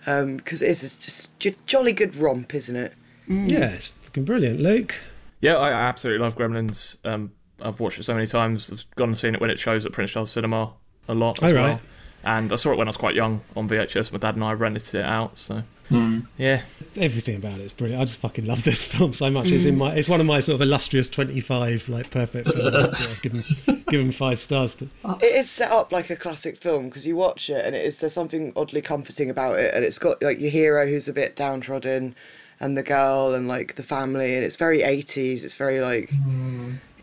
because 0.07 0.61
it 0.61 0.69
is 0.69 0.95
just 0.95 1.29
a 1.45 1.55
jolly 1.65 1.91
good 1.91 2.15
romp, 2.15 2.55
isn't 2.55 2.75
it? 2.75 2.93
Yeah, 3.27 3.71
it's 3.71 3.89
fucking 3.89 4.23
brilliant. 4.23 4.61
Luke? 4.61 4.95
Yeah, 5.41 5.55
I 5.55 5.69
I 5.69 5.81
absolutely 5.89 6.23
love 6.23 6.37
Gremlins. 6.37 6.97
Um, 7.05 7.33
I've 7.61 7.79
watched 7.79 7.99
it 7.99 8.03
so 8.03 8.13
many 8.13 8.27
times. 8.27 8.71
I've 8.71 8.95
gone 8.95 9.09
and 9.09 9.17
seen 9.17 9.35
it 9.35 9.41
when 9.41 9.49
it 9.49 9.59
shows 9.59 9.85
at 9.85 9.91
Prince 9.91 10.11
Charles 10.11 10.31
Cinema 10.31 10.73
a 11.07 11.13
lot. 11.13 11.39
Oh, 11.41 11.47
right. 11.47 11.53
well. 11.53 11.81
And 12.23 12.51
I 12.51 12.55
saw 12.55 12.71
it 12.71 12.77
when 12.77 12.87
I 12.87 12.89
was 12.89 12.97
quite 12.97 13.15
young 13.15 13.39
on 13.55 13.69
VHS. 13.69 14.11
My 14.11 14.17
dad 14.17 14.35
and 14.35 14.43
I 14.43 14.53
rented 14.53 14.95
it 14.95 15.05
out. 15.05 15.37
So 15.37 15.63
Hmm. 15.89 16.19
yeah, 16.37 16.63
Everything 16.97 17.37
about 17.37 17.59
it 17.59 17.65
is 17.65 17.71
brilliant. 17.73 18.01
I 18.01 18.05
just 18.05 18.19
fucking 18.19 18.45
love 18.45 18.63
this 18.63 18.83
film 18.93 19.13
so 19.13 19.29
much. 19.29 19.47
It's 19.47 19.63
in 19.65 19.77
my. 19.77 19.93
It's 19.93 20.09
one 20.09 20.19
of 20.19 20.25
my 20.25 20.39
sort 20.41 20.55
of 20.55 20.61
illustrious 20.61 21.07
25 21.09 21.87
like 21.89 22.09
perfect 22.09 22.49
films. 22.51 22.73
that 22.91 23.01
I've 23.01 23.21
given 23.21 23.43
given 23.89 24.11
five 24.11 24.39
stars 24.39 24.75
to. 24.75 24.89
It 25.21 25.35
is 25.35 25.49
set 25.49 25.71
up 25.71 25.91
like 25.91 26.09
a 26.09 26.15
classic 26.15 26.57
film 26.57 26.89
because 26.89 27.07
you 27.07 27.15
watch 27.15 27.49
it 27.49 27.65
and 27.65 27.75
it 27.75 27.85
is 27.85 27.97
there's 27.97 28.11
something 28.13 28.51
oddly 28.55 28.81
comforting 28.81 29.29
about 29.29 29.59
it, 29.59 29.73
and 29.73 29.85
it's 29.85 29.99
got 29.99 30.21
like 30.21 30.39
your 30.39 30.49
hero 30.51 30.85
who's 30.85 31.07
a 31.07 31.13
bit 31.13 31.35
downtrodden, 31.35 32.15
and 32.59 32.77
the 32.77 32.83
girl 32.83 33.33
and 33.33 33.47
like 33.47 33.75
the 33.75 33.83
family, 33.83 34.35
and 34.35 34.43
it's 34.43 34.57
very 34.57 34.79
80s. 34.79 35.45
It's 35.45 35.55
very 35.55 35.79
like 35.79 36.11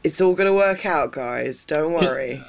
it's 0.02 0.20
all 0.20 0.34
gonna 0.34 0.52
work 0.52 0.84
out, 0.84 1.12
guys. 1.12 1.64
Don't 1.64 1.94
worry. 1.94 2.42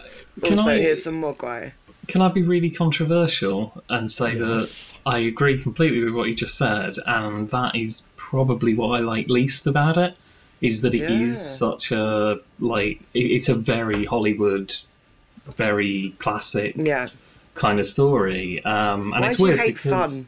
can 0.43 0.60
also, 0.60 0.71
I- 0.71 0.80
here's 0.80 1.04
some 1.04 1.21
Mogwai. 1.21 1.71
Can 2.08 2.22
I 2.22 2.30
be 2.30 2.41
really 2.44 2.70
controversial 2.70 3.84
and 3.89 4.10
say 4.10 4.36
Yes. 4.36 4.39
that 4.39 5.10
I 5.10 5.20
agree 5.20 5.62
completely 5.62 6.04
with 6.04 6.13
what 6.13 6.30
you 6.30 6.36
just 6.36 6.58
said, 6.58 6.96
and 7.06 7.50
that 7.52 7.76
is 7.76 8.12
probably 8.15 8.74
what 8.74 8.89
I 8.89 9.00
like 9.00 9.28
least 9.28 9.68
about 9.68 9.98
it, 9.98 10.15
is 10.62 10.82
that 10.82 10.94
it 10.96 11.04
is 11.12 11.39
Yeah. 11.62 11.70
such 11.70 11.91
a 11.91 12.39
like 12.60 13.02
it's 13.13 13.50
a 13.50 13.56
very 13.56 14.06
Hollywood, 14.06 14.74
very 15.58 16.15
classic 16.20 16.76
Yeah. 16.76 17.10
kind 17.54 17.80
of 17.80 17.86
story, 17.88 18.63
um, 18.63 19.13
and 19.13 19.22
Why 19.22 19.28
it's 19.28 19.38
do 19.38 19.44
you 19.44 19.48
weird 19.50 19.60
hate 19.60 19.76
because 19.76 20.28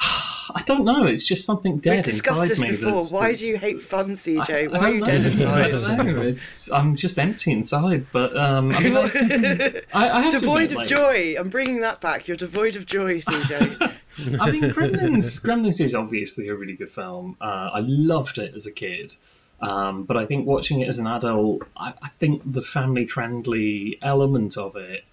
I 0.52 0.62
don't 0.66 0.84
know, 0.84 1.06
it's 1.06 1.24
just 1.24 1.44
something 1.46 1.74
We've 1.74 1.82
dead 1.82 2.04
discussed 2.04 2.40
inside 2.42 2.48
this 2.50 2.60
me. 2.60 2.70
before. 2.72 2.86
that's- 2.92 3.12
Why 3.12 3.20
that's- 3.22 3.40
do 3.40 3.46
you 3.46 3.58
hate 3.58 3.82
fun, 3.82 4.16
CJ? 4.16 4.50
I- 4.50 4.64
I 4.64 4.66
Why 4.66 4.78
are 4.78 4.80
don't 4.80 4.94
you 4.94 5.00
know. 5.00 5.06
dead 5.06 5.24
I 5.24 5.28
inside? 5.68 5.70
don't 5.96 6.06
know. 6.16 6.22
It's 6.22 6.72
I'm 6.72 6.96
just 6.96 7.18
empty 7.20 7.52
inside, 7.52 8.06
but 8.12 8.36
um, 8.36 8.72
I 8.72 8.80
mean, 8.80 8.96
I, 8.96 9.82
I, 9.94 10.18
I 10.18 10.20
have 10.22 10.32
to 10.32 10.40
devoid 10.40 10.72
admit, 10.72 10.72
of 10.72 10.76
like, 10.78 10.88
joy. 10.88 11.34
I'm 11.38 11.50
bringing 11.50 11.82
that 11.82 12.00
back. 12.00 12.26
You're 12.26 12.36
devoid 12.36 12.74
of 12.76 12.84
joy, 12.86 13.20
CJ. 13.20 13.94
I 14.40 14.50
mean, 14.50 14.62
Gremlins. 14.64 15.44
Gremlins 15.44 15.80
is 15.80 15.94
obviously 15.94 16.48
a 16.48 16.54
really 16.54 16.74
good 16.74 16.90
film. 16.90 17.36
Uh, 17.40 17.70
I 17.74 17.80
loved 17.80 18.38
it 18.38 18.52
as 18.54 18.66
a 18.66 18.72
kid, 18.72 19.14
um, 19.60 20.02
but 20.02 20.16
I 20.16 20.26
think 20.26 20.46
watching 20.46 20.80
it 20.80 20.88
as 20.88 20.98
an 20.98 21.06
adult, 21.06 21.62
I, 21.76 21.92
I 22.02 22.08
think 22.18 22.42
the 22.44 22.62
family-friendly 22.62 23.98
element 24.02 24.56
of 24.56 24.74
it. 24.76 25.04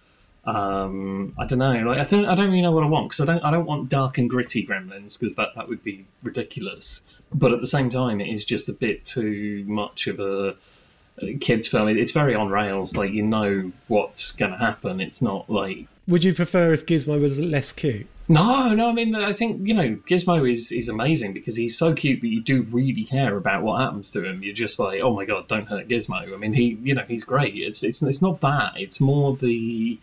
Um, 0.48 1.34
I 1.38 1.46
don't 1.46 1.60
know. 1.60 1.74
Like, 1.74 2.00
I 2.00 2.06
don't. 2.06 2.26
I 2.26 2.36
don't 2.36 2.48
really 2.48 2.62
know 2.62 2.72
what 2.72 2.84
I 2.84 2.88
want 2.88 3.10
because 3.10 3.28
I 3.28 3.34
don't. 3.34 3.44
I 3.44 3.52
don't 3.52 3.66
want 3.66 3.90
dark 3.90 4.18
and 4.18 4.30
gritty 4.30 4.66
Gremlins 4.66 5.20
because 5.20 5.36
that 5.36 5.50
that 5.56 5.68
would 5.68 5.84
be 5.84 6.06
ridiculous. 6.24 7.12
But 7.34 7.52
at 7.52 7.60
the 7.60 7.68
same 7.68 7.90
time, 7.90 8.22
it 8.22 8.30
is 8.30 8.46
just 8.46 8.70
a 8.70 8.74
bit 8.74 9.04
too 9.04 9.66
much 9.68 10.08
of 10.08 10.22
a 10.22 10.56
kids 11.42 11.68
film. 11.68 11.90
It's 11.90 12.12
very 12.12 12.34
on 12.34 12.50
rails. 12.50 12.96
Like 12.96 13.12
you 13.12 13.24
know 13.24 13.74
what's 13.88 14.32
going 14.32 14.54
to 14.54 14.58
happen. 14.58 15.02
It's 15.02 15.22
not 15.22 15.50
like 15.50 15.88
Would 16.08 16.24
you 16.24 16.34
prefer 16.34 16.72
if 16.72 16.86
Gizmo 16.86 17.20
was 17.20 17.40
less 17.40 17.74
cute? 17.74 18.08
no, 18.30 18.74
no. 18.74 18.90
I 18.90 18.94
mean, 18.94 19.16
I 19.16 19.34
think 19.34 19.68
you 19.68 19.74
know 19.74 19.96
Gizmo 19.96 20.50
is 20.50 20.72
is 20.72 20.88
amazing 20.88 21.34
because 21.34 21.58
he's 21.58 21.78
so 21.78 21.94
cute, 21.94 22.22
but 22.22 22.30
you 22.30 22.42
do 22.42 22.62
really 22.62 23.04
care 23.04 23.36
about 23.36 23.64
what 23.64 23.82
happens 23.82 24.12
to 24.12 24.24
him. 24.24 24.44
You're 24.44 24.54
just 24.54 24.80
like, 24.80 25.02
oh 25.02 25.14
my 25.14 25.26
god, 25.26 25.50
don't 25.50 25.68
hurt 25.68 25.90
Gizmo. 25.90 26.34
I 26.34 26.38
mean, 26.38 26.54
he 26.54 26.78
you 26.82 26.96
know 26.96 27.04
he's 27.06 27.26
great. 27.26 27.56
It's 27.56 27.84
it's 27.84 28.02
it's 28.02 28.22
not 28.22 28.40
that. 28.42 28.74
It's 28.78 29.02
more 29.02 29.36
the 29.36 30.00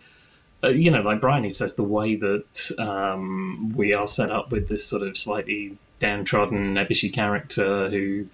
uh, 0.65 0.69
you 0.69 0.91
know, 0.91 1.03
like 1.03 1.21
Brian, 1.21 1.45
he 1.45 1.51
says 1.51 1.75
the 1.75 1.85
way 1.85 2.17
that 2.17 2.71
um, 2.79 3.75
we 3.77 3.93
are 3.93 4.07
set 4.07 4.31
up 4.31 4.51
with 4.51 4.69
this 4.69 4.87
sort 4.87 5.03
of 5.03 5.17
slightly 5.17 5.77
downtrodden, 5.99 6.75
nebbishy 6.75 7.13
character 7.13 7.89
who, 7.89 8.27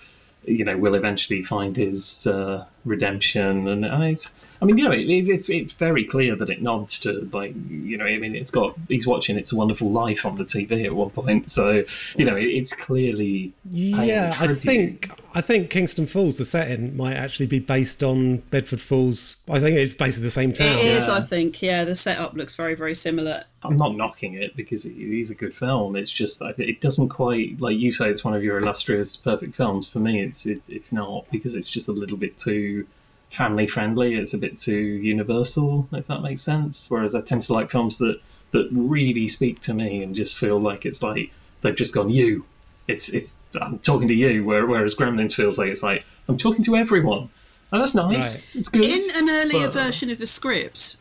you 0.44 0.64
know, 0.64 0.76
will 0.76 0.94
eventually 0.94 1.42
find 1.42 1.76
his 1.76 2.26
uh, 2.26 2.64
redemption, 2.84 3.68
and, 3.68 3.84
and 3.84 4.04
it's. 4.04 4.32
I 4.62 4.66
mean, 4.66 4.76
you 4.76 4.84
know, 4.84 4.92
it, 4.92 5.08
it's 5.08 5.48
it's 5.48 5.74
very 5.74 6.04
clear 6.04 6.36
that 6.36 6.50
it 6.50 6.60
nods 6.60 7.00
to 7.00 7.28
like, 7.32 7.54
you 7.70 7.96
know, 7.96 8.04
I 8.04 8.18
mean, 8.18 8.34
it's 8.34 8.50
got 8.50 8.76
he's 8.88 9.06
watching 9.06 9.38
It's 9.38 9.52
a 9.52 9.56
Wonderful 9.56 9.90
Life 9.90 10.26
on 10.26 10.36
the 10.36 10.44
TV 10.44 10.84
at 10.84 10.94
one 10.94 11.10
point, 11.10 11.48
so 11.48 11.84
you 12.16 12.24
know, 12.26 12.36
it, 12.36 12.44
it's 12.44 12.74
clearly 12.74 13.52
Yeah, 13.70 14.36
I 14.38 14.54
think 14.54 15.10
I 15.32 15.40
think 15.40 15.70
Kingston 15.70 16.06
Falls, 16.06 16.36
the 16.36 16.44
setting, 16.44 16.96
might 16.96 17.14
actually 17.14 17.46
be 17.46 17.58
based 17.58 18.02
on 18.02 18.38
Bedford 18.50 18.80
Falls. 18.80 19.36
I 19.48 19.60
think 19.60 19.76
it's 19.76 19.94
basically 19.94 20.24
the 20.24 20.30
same 20.30 20.52
town. 20.52 20.78
It 20.78 20.84
is, 20.84 21.08
I 21.08 21.20
think. 21.20 21.62
Yeah, 21.62 21.84
the 21.84 21.94
setup 21.94 22.34
looks 22.34 22.54
very, 22.54 22.74
very 22.74 22.94
similar. 22.94 23.44
I'm 23.62 23.76
not 23.76 23.94
knocking 23.94 24.34
it 24.34 24.56
because 24.56 24.84
it 24.84 24.96
is 24.96 25.30
a 25.30 25.34
good 25.34 25.54
film. 25.54 25.96
It's 25.96 26.10
just 26.10 26.40
that 26.40 26.58
it 26.58 26.80
doesn't 26.80 27.10
quite 27.10 27.60
like 27.60 27.78
you 27.78 27.92
say. 27.92 28.10
It's 28.10 28.24
one 28.24 28.34
of 28.34 28.42
your 28.42 28.58
illustrious 28.58 29.16
perfect 29.16 29.54
films. 29.54 29.88
For 29.88 30.00
me, 30.00 30.20
it's 30.22 30.46
it's 30.46 30.68
it's 30.68 30.92
not 30.92 31.30
because 31.30 31.56
it's 31.56 31.68
just 31.68 31.88
a 31.88 31.92
little 31.92 32.16
bit 32.16 32.36
too 32.36 32.86
family 33.30 33.66
friendly. 33.66 34.14
It's 34.14 34.34
a 34.34 34.38
bit 34.38 34.58
too 34.58 34.78
universal, 34.80 35.88
if 35.92 36.08
that 36.08 36.20
makes 36.20 36.42
sense. 36.42 36.90
Whereas 36.90 37.14
I 37.14 37.22
tend 37.22 37.42
to 37.42 37.52
like 37.52 37.70
films 37.70 37.98
that 37.98 38.20
that 38.52 38.68
really 38.72 39.28
speak 39.28 39.60
to 39.60 39.74
me 39.74 40.02
and 40.02 40.14
just 40.14 40.36
feel 40.36 40.58
like 40.60 40.84
it's 40.84 41.02
like 41.02 41.32
they've 41.62 41.74
just 41.76 41.94
gone 41.94 42.10
you. 42.10 42.44
It's 42.88 43.08
it's 43.08 43.38
I'm 43.60 43.78
talking 43.78 44.08
to 44.08 44.14
you. 44.14 44.44
Whereas 44.44 44.94
Gremlins 44.94 45.34
feels 45.34 45.56
like 45.58 45.70
it's 45.70 45.82
like 45.82 46.04
I'm 46.28 46.36
talking 46.36 46.64
to 46.64 46.76
everyone. 46.76 47.30
And 47.72 47.80
that's 47.80 47.94
nice. 47.94 48.46
Right. 48.48 48.56
It's 48.58 48.68
good. 48.68 48.82
In 48.82 49.28
an 49.28 49.30
earlier 49.30 49.66
But- 49.68 49.74
version 49.74 50.10
of 50.10 50.18
the 50.18 50.26
script, 50.26 50.96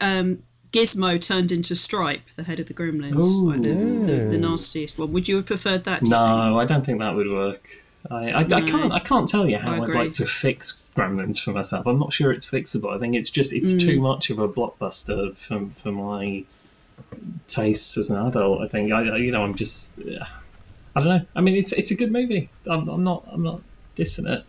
um, 0.00 0.42
Gizmo 0.72 1.20
turned 1.20 1.52
into 1.52 1.76
Stripe, 1.76 2.22
the 2.34 2.42
head 2.44 2.58
of 2.60 2.66
the 2.66 2.74
Gremlins, 2.74 3.24
Ooh. 3.24 3.50
like 3.50 3.60
the, 3.60 3.74
the, 3.74 4.28
the 4.30 4.38
nastiest 4.38 4.98
one. 4.98 5.12
Would 5.12 5.28
you 5.28 5.36
have 5.36 5.46
preferred 5.46 5.84
that? 5.84 6.00
do 6.00 6.06
think? 6.06 6.10
No, 6.10 6.58
I 6.58 6.64
don't 6.64 6.84
think 6.84 6.98
that 7.00 7.14
would 7.14 7.30
work. 7.30 7.60
I, 8.10 8.30
I, 8.30 8.40
I 8.40 8.60
can't 8.62 8.92
I 8.92 8.98
can't 8.98 9.26
tell 9.28 9.48
you 9.48 9.56
how 9.58 9.82
I'd 9.82 9.88
like 9.88 10.12
to 10.12 10.26
fix 10.26 10.82
Gremlins 10.96 11.40
for 11.40 11.52
myself. 11.52 11.86
I'm 11.86 11.98
not 11.98 12.12
sure 12.12 12.32
it's 12.32 12.44
fixable. 12.46 12.94
I 12.94 12.98
think 12.98 13.14
it's 13.16 13.30
just 13.30 13.52
it's 13.52 13.74
Mm. 13.74 13.80
too 13.80 14.00
much 14.00 14.30
of 14.30 14.38
a 14.38 14.48
blockbuster 14.48 15.34
for, 15.36 15.66
for 15.76 15.90
my 15.92 16.44
tastes 17.48 17.96
as 17.98 18.10
an 18.10 18.26
adult. 18.26 18.60
I 18.62 18.68
think 18.68 18.92
I 18.92 19.08
I- 19.08 19.16
you 19.16 19.32
know 19.32 19.42
I'm 19.42 19.54
just 19.54 19.98
I 19.98 21.00
don't 21.00 21.08
know. 21.08 21.20
I 21.34 21.40
mean 21.40 21.56
it's 21.56 21.72
it's 21.72 21.90
a 21.90 21.96
good 21.96 22.12
movie. 22.12 22.50
I'm, 22.66 22.88
I'm 22.88 23.04
not 23.04 23.24
I'm 23.30 23.42
not 23.42 23.62
dissing 23.96 24.28
it, 24.30 24.44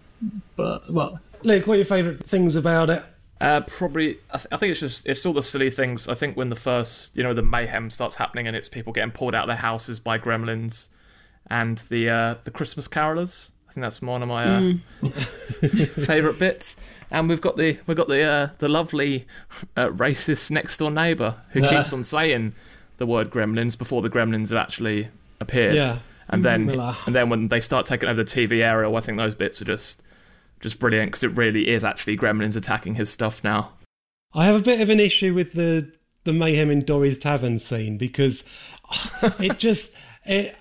but 0.56 0.92
well 0.92 1.20
Luke, 1.44 1.68
what 1.68 1.76
are 1.76 1.78
your 1.78 1.86
favourite 1.86 2.24
things 2.26 2.56
about 2.56 2.90
it? 2.90 3.04
Uh, 3.40 3.60
probably, 3.62 4.18
I, 4.32 4.38
th- 4.38 4.48
I 4.52 4.58
think 4.58 4.72
it's 4.72 4.80
just 4.80 5.06
it's 5.06 5.26
all 5.26 5.34
the 5.34 5.44
silly 5.44 5.70
things. 5.70 6.08
I 6.08 6.16
think 6.16 6.36
when 6.38 6.50
the 6.50 6.56
first, 6.56 7.16
you 7.16 7.22
know, 7.22 7.34
the 7.34 7.44
mayhem 7.44 7.92
starts 7.92 8.16
happening 8.16 8.48
and 8.48 8.56
it's 8.56 8.70
people 8.70 8.94
getting 8.94 9.12
pulled 9.12 9.36
out 9.36 9.44
of 9.44 9.48
their 9.48 9.58
houses 9.58 10.00
by 10.00 10.18
gremlins, 10.18 10.88
and 11.50 11.78
the 11.90 12.10
uh, 12.10 12.36
the 12.44 12.52
Christmas 12.52 12.88
carolers. 12.88 13.52
I 13.70 13.74
think 13.74 13.84
that's 13.84 14.02
one 14.02 14.22
of 14.24 14.30
my 14.30 14.46
uh, 14.46 15.10
favorite 16.06 16.40
bits. 16.40 16.78
And 17.12 17.30
we've 17.30 17.42
got 17.42 17.58
the 17.58 17.78
we've 17.88 17.98
got 17.98 18.08
the 18.08 18.22
uh, 18.24 18.50
the 18.60 18.70
lovely 18.70 19.28
uh, 19.78 19.88
racist 19.90 20.52
next 20.52 20.78
door 20.78 20.92
neighbor 20.92 21.36
who 21.50 21.62
Yeah. 21.62 21.78
keeps 21.84 21.94
on 21.94 22.04
saying 22.04 22.54
the 22.98 23.06
word 23.06 23.30
gremlins 23.30 23.78
before 23.78 24.02
the 24.02 24.10
gremlins 24.10 24.50
have 24.50 24.58
actually 24.58 25.10
appeared. 25.40 25.76
Yeah. 25.76 26.00
And 26.30 26.44
then 26.44 26.66
Miller. 26.66 26.96
and 27.06 27.14
then 27.16 27.30
when 27.30 27.50
they 27.50 27.62
start 27.62 27.86
taking 27.86 28.10
over 28.10 28.24
the 28.24 28.30
TV 28.30 28.64
aerial, 28.64 28.96
I 28.96 29.00
think 29.02 29.18
those 29.18 29.36
bits 29.36 29.62
are 29.62 29.66
just 29.66 30.02
just 30.62 30.80
brilliant 30.80 31.12
because 31.12 31.24
it 31.24 31.32
really 31.38 31.68
is 31.70 31.84
actually 31.84 32.18
gremlins 32.18 32.56
attacking 32.56 32.96
his 32.96 33.10
stuff 33.12 33.44
now. 33.44 33.74
I 34.34 34.46
have 34.46 34.56
a 34.56 34.64
bit 34.64 34.82
of 34.82 34.90
an 34.90 35.00
issue 35.00 35.34
with 35.34 35.54
the 35.54 35.92
the 36.24 36.34
mayhem 36.34 36.72
in 36.72 36.80
Dorry's 36.80 37.20
tavern 37.20 37.60
scene 37.60 37.98
because 37.98 38.44
it 39.40 39.60
just 39.60 39.94
it 40.26 40.56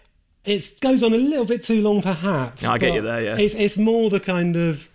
it 0.45 0.81
goes 0.81 1.03
on 1.03 1.13
a 1.13 1.19
little 1.19 1.45
bit 1.45 1.63
too 1.63 1.81
long, 1.81 2.03
perhaps. 2.03 2.63
Yeah, 2.63 2.73
I 2.73 2.79
get 2.79 2.95
you 2.95 3.01
there, 3.01 3.23
yeah. 3.23 3.37
it's 3.39 3.55
it's 3.55 3.79
more 3.79 4.11
the 4.11 4.21
kind 4.21 4.57
of 4.57 4.89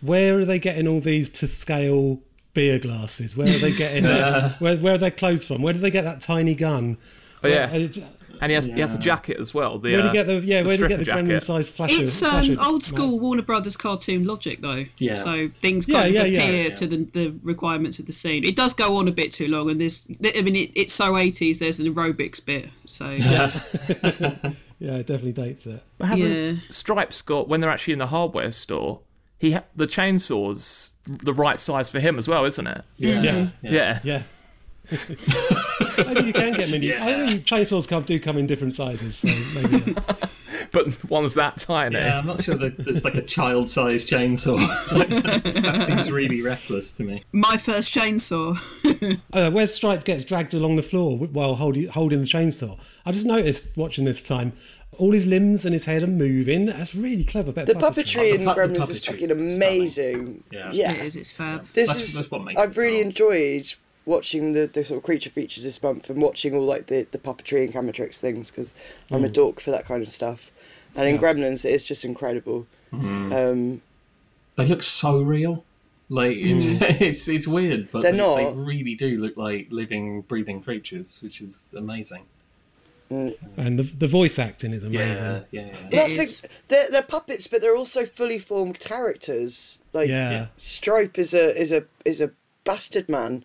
where 0.00 0.38
are 0.38 0.44
they 0.44 0.58
getting 0.58 0.88
all 0.88 1.00
these 1.00 1.28
to 1.30 1.46
scale 1.46 2.20
beer 2.54 2.78
glasses? 2.78 3.36
Where 3.36 3.48
are 3.48 3.58
they 3.58 3.72
getting 3.72 4.02
their, 4.04 4.56
where 4.58 4.76
where 4.76 4.94
are 4.94 4.98
their 4.98 5.10
clothes 5.10 5.46
from? 5.46 5.62
Where 5.62 5.72
do 5.72 5.78
they 5.78 5.90
get 5.90 6.04
that 6.04 6.20
tiny 6.20 6.54
gun? 6.54 6.98
Oh 7.42 7.48
yeah, 7.48 7.70
Where- 7.70 7.80
and 7.80 8.04
and 8.40 8.50
he 8.50 8.54
has 8.54 8.66
he 8.66 8.80
has 8.80 8.94
a 8.94 8.98
jacket 8.98 9.38
as 9.38 9.52
well. 9.52 9.78
The, 9.78 9.92
Where 9.92 10.02
do 10.02 10.08
uh, 10.08 10.12
you 10.12 10.12
get 10.12 10.26
the 10.26 10.46
yeah? 10.46 10.62
Where 10.62 10.76
do 10.76 10.84
you 10.84 10.88
get 10.88 10.98
the 10.98 11.04
gremlin 11.04 11.26
jacket. 11.26 11.42
sized 11.42 11.74
flash? 11.74 11.92
It's 11.92 12.22
um, 12.22 12.58
old 12.58 12.82
school 12.82 13.20
Warner 13.20 13.42
Brothers 13.42 13.76
cartoon 13.76 14.24
logic, 14.24 14.62
though. 14.62 14.86
Yeah. 14.96 15.16
So 15.16 15.50
things 15.60 15.84
kind 15.84 16.14
yeah, 16.14 16.22
of 16.22 16.32
yeah. 16.32 16.42
appear 16.42 16.64
Yeah. 16.64 16.74
to 16.74 16.86
the, 16.86 16.96
the 16.96 17.40
requirements 17.42 17.98
of 17.98 18.06
the 18.06 18.14
scene. 18.14 18.44
It 18.44 18.56
does 18.56 18.72
go 18.72 18.96
on 18.96 19.08
a 19.08 19.12
bit 19.12 19.30
too 19.32 19.48
long, 19.48 19.70
and 19.70 19.78
there's, 19.78 20.06
I 20.34 20.40
mean, 20.40 20.56
it, 20.56 20.70
it's 20.74 20.94
so 20.94 21.12
80s. 21.12 21.58
There's 21.58 21.80
an 21.80 21.94
aerobics 21.94 22.44
bit, 22.44 22.70
so 22.86 23.10
Yeah, 24.80 24.92
it 24.96 25.06
definitely 25.06 25.32
dates 25.32 25.66
it. 25.66 25.82
But 25.98 26.06
hasn't 26.08 26.32
Yeah. 26.32 26.52
Stripes 26.70 27.22
got 27.22 27.48
when 27.48 27.60
they're 27.60 27.70
actually 27.70 27.92
in 27.92 27.98
the 28.00 28.06
hardware 28.08 28.50
store? 28.50 29.00
He 29.38 29.52
ha- 29.52 29.64
the 29.76 29.86
chainsaw's 29.86 30.94
the 31.06 31.32
right 31.32 31.60
size 31.60 31.88
for 31.90 32.00
him 32.00 32.18
as 32.18 32.26
well, 32.26 32.44
isn't 32.46 32.66
it? 32.66 32.82
yeah 32.96 33.22
Yeah. 33.22 33.48
Yeah. 33.62 33.98
Yeah. 34.02 34.22
maybe 35.98 36.22
you 36.26 36.32
can 36.32 36.52
get 36.54 36.68
mini. 36.70 36.92
I 36.94 37.28
think 37.28 37.44
chainsaws 37.44 37.86
come, 37.86 38.02
do 38.02 38.18
come 38.18 38.36
in 38.38 38.46
different 38.46 38.74
sizes, 38.74 39.16
so 39.16 39.28
maybe. 39.60 39.94
Uh, 39.96 40.26
But 40.72 41.04
one's 41.10 41.34
that 41.34 41.58
tiny. 41.58 41.96
Yeah, 41.96 42.18
I'm 42.18 42.26
not 42.26 42.42
sure 42.44 42.54
that 42.56 42.78
there's 42.78 43.04
like 43.04 43.16
a 43.16 43.22
child-sized 43.22 44.08
chainsaw. 44.08 44.58
that 45.62 45.76
seems 45.76 46.12
really 46.12 46.42
reckless 46.42 46.92
to 46.94 47.04
me. 47.04 47.24
my 47.32 47.56
first 47.56 47.94
chainsaw. 47.96 48.56
Uh, 49.32 49.50
where 49.50 49.66
Stripe 49.66 50.04
gets 50.04 50.24
dragged 50.24 50.52
along 50.52 50.76
the 50.76 50.82
floor 50.82 51.16
while 51.16 51.54
holding, 51.54 51.86
holding 51.88 52.20
the 52.20 52.26
chainsaw. 52.26 52.78
I 53.06 53.12
just 53.12 53.24
noticed 53.24 53.64
watching 53.76 54.04
this 54.04 54.20
time, 54.20 54.52
all 54.98 55.12
his 55.12 55.26
limbs 55.26 55.64
and 55.64 55.72
his 55.72 55.84
head 55.86 56.02
are 56.02 56.06
moving. 56.08 56.66
That's 56.66 56.94
really 56.94 57.24
clever. 57.24 57.50
Bit 57.52 57.66
The 57.66 57.76
of 57.76 57.82
puppetry 57.94 58.34
in 58.34 58.44
The 58.44 58.52
pu- 58.52 58.60
the 58.68 58.78
Gremlins 58.78 58.90
is 58.90 59.00
puppetry 59.00 59.20
fucking 59.20 59.30
amazing. 59.30 60.44
Yeah. 60.50 60.70
yeah. 60.72 60.92
It 60.92 61.00
is. 61.06 61.16
It's 61.16 61.32
fab. 61.32 61.66
This 61.72 61.88
That's- 61.88 62.08
is 62.08 62.14
that's 62.14 62.30
what 62.30 62.44
makes 62.44 62.60
I've 62.60 62.74
the 62.74 62.80
really 62.80 62.98
film. 62.98 63.08
enjoyed 63.08 63.74
watching 64.04 64.52
the, 64.52 64.66
the 64.66 64.84
sort 64.84 64.98
of 64.98 65.04
creature 65.04 65.30
features 65.30 65.62
this 65.64 65.82
month 65.82 66.10
and 66.10 66.20
watching 66.20 66.54
all 66.54 66.64
like 66.66 66.86
the, 66.86 67.06
the 67.12 67.18
puppetry 67.18 67.64
and 67.64 67.72
camera 67.72 67.92
tricks 67.92 68.20
things 68.20 68.50
because 68.50 68.74
I'm 69.10 69.24
a 69.24 69.28
dork 69.28 69.60
for 69.60 69.70
that 69.70 69.86
kind 69.86 70.02
of 70.02 70.08
stuff. 70.10 70.50
And 70.96 71.08
in 71.08 71.18
Mm. 71.18 71.22
Yeah. 71.22 71.32
Gremlins, 71.32 71.64
it 71.64 71.72
is 71.72 71.84
just 71.84 72.04
incredible. 72.04 72.66
Mm-hmm. 72.92 73.32
Um, 73.32 73.82
They 74.56 74.66
look 74.66 74.82
so 74.82 75.20
real. 75.20 75.64
Like 76.08 76.36
it's 76.36 76.64
it's, 77.00 77.28
it's 77.28 77.46
weird, 77.46 77.90
but 77.92 78.02
They're 78.02 78.12
they, 78.12 78.18
not. 78.18 78.36
they 78.36 78.52
really 78.52 78.96
do 78.96 79.18
look 79.20 79.36
like 79.36 79.68
living, 79.70 80.22
breathing 80.22 80.62
creatures, 80.62 81.20
which 81.22 81.40
is 81.40 81.72
amazing. 81.76 82.24
And 83.10 83.76
the, 83.78 83.82
the 83.82 84.06
voice 84.06 84.38
acting 84.38 84.72
is 84.72 84.84
amazing. 84.84 85.24
Yeah, 85.24 85.42
yeah, 85.50 85.66
yeah. 85.66 85.88
well, 85.92 86.10
I 86.10 86.22
is. 86.22 86.42
they're, 86.68 86.90
they're 86.92 87.02
puppets, 87.02 87.48
but 87.48 87.60
they're 87.60 87.76
also 87.76 88.06
fully 88.06 88.38
formed 88.38 88.78
characters. 88.78 89.78
Like 89.92 90.08
Yeah. 90.08 90.46
Stripe 90.58 91.18
is 91.18 91.34
a 91.34 91.60
is 91.60 91.72
a 91.72 91.84
is 92.04 92.20
a 92.20 92.30
bastard 92.62 93.08
man, 93.08 93.44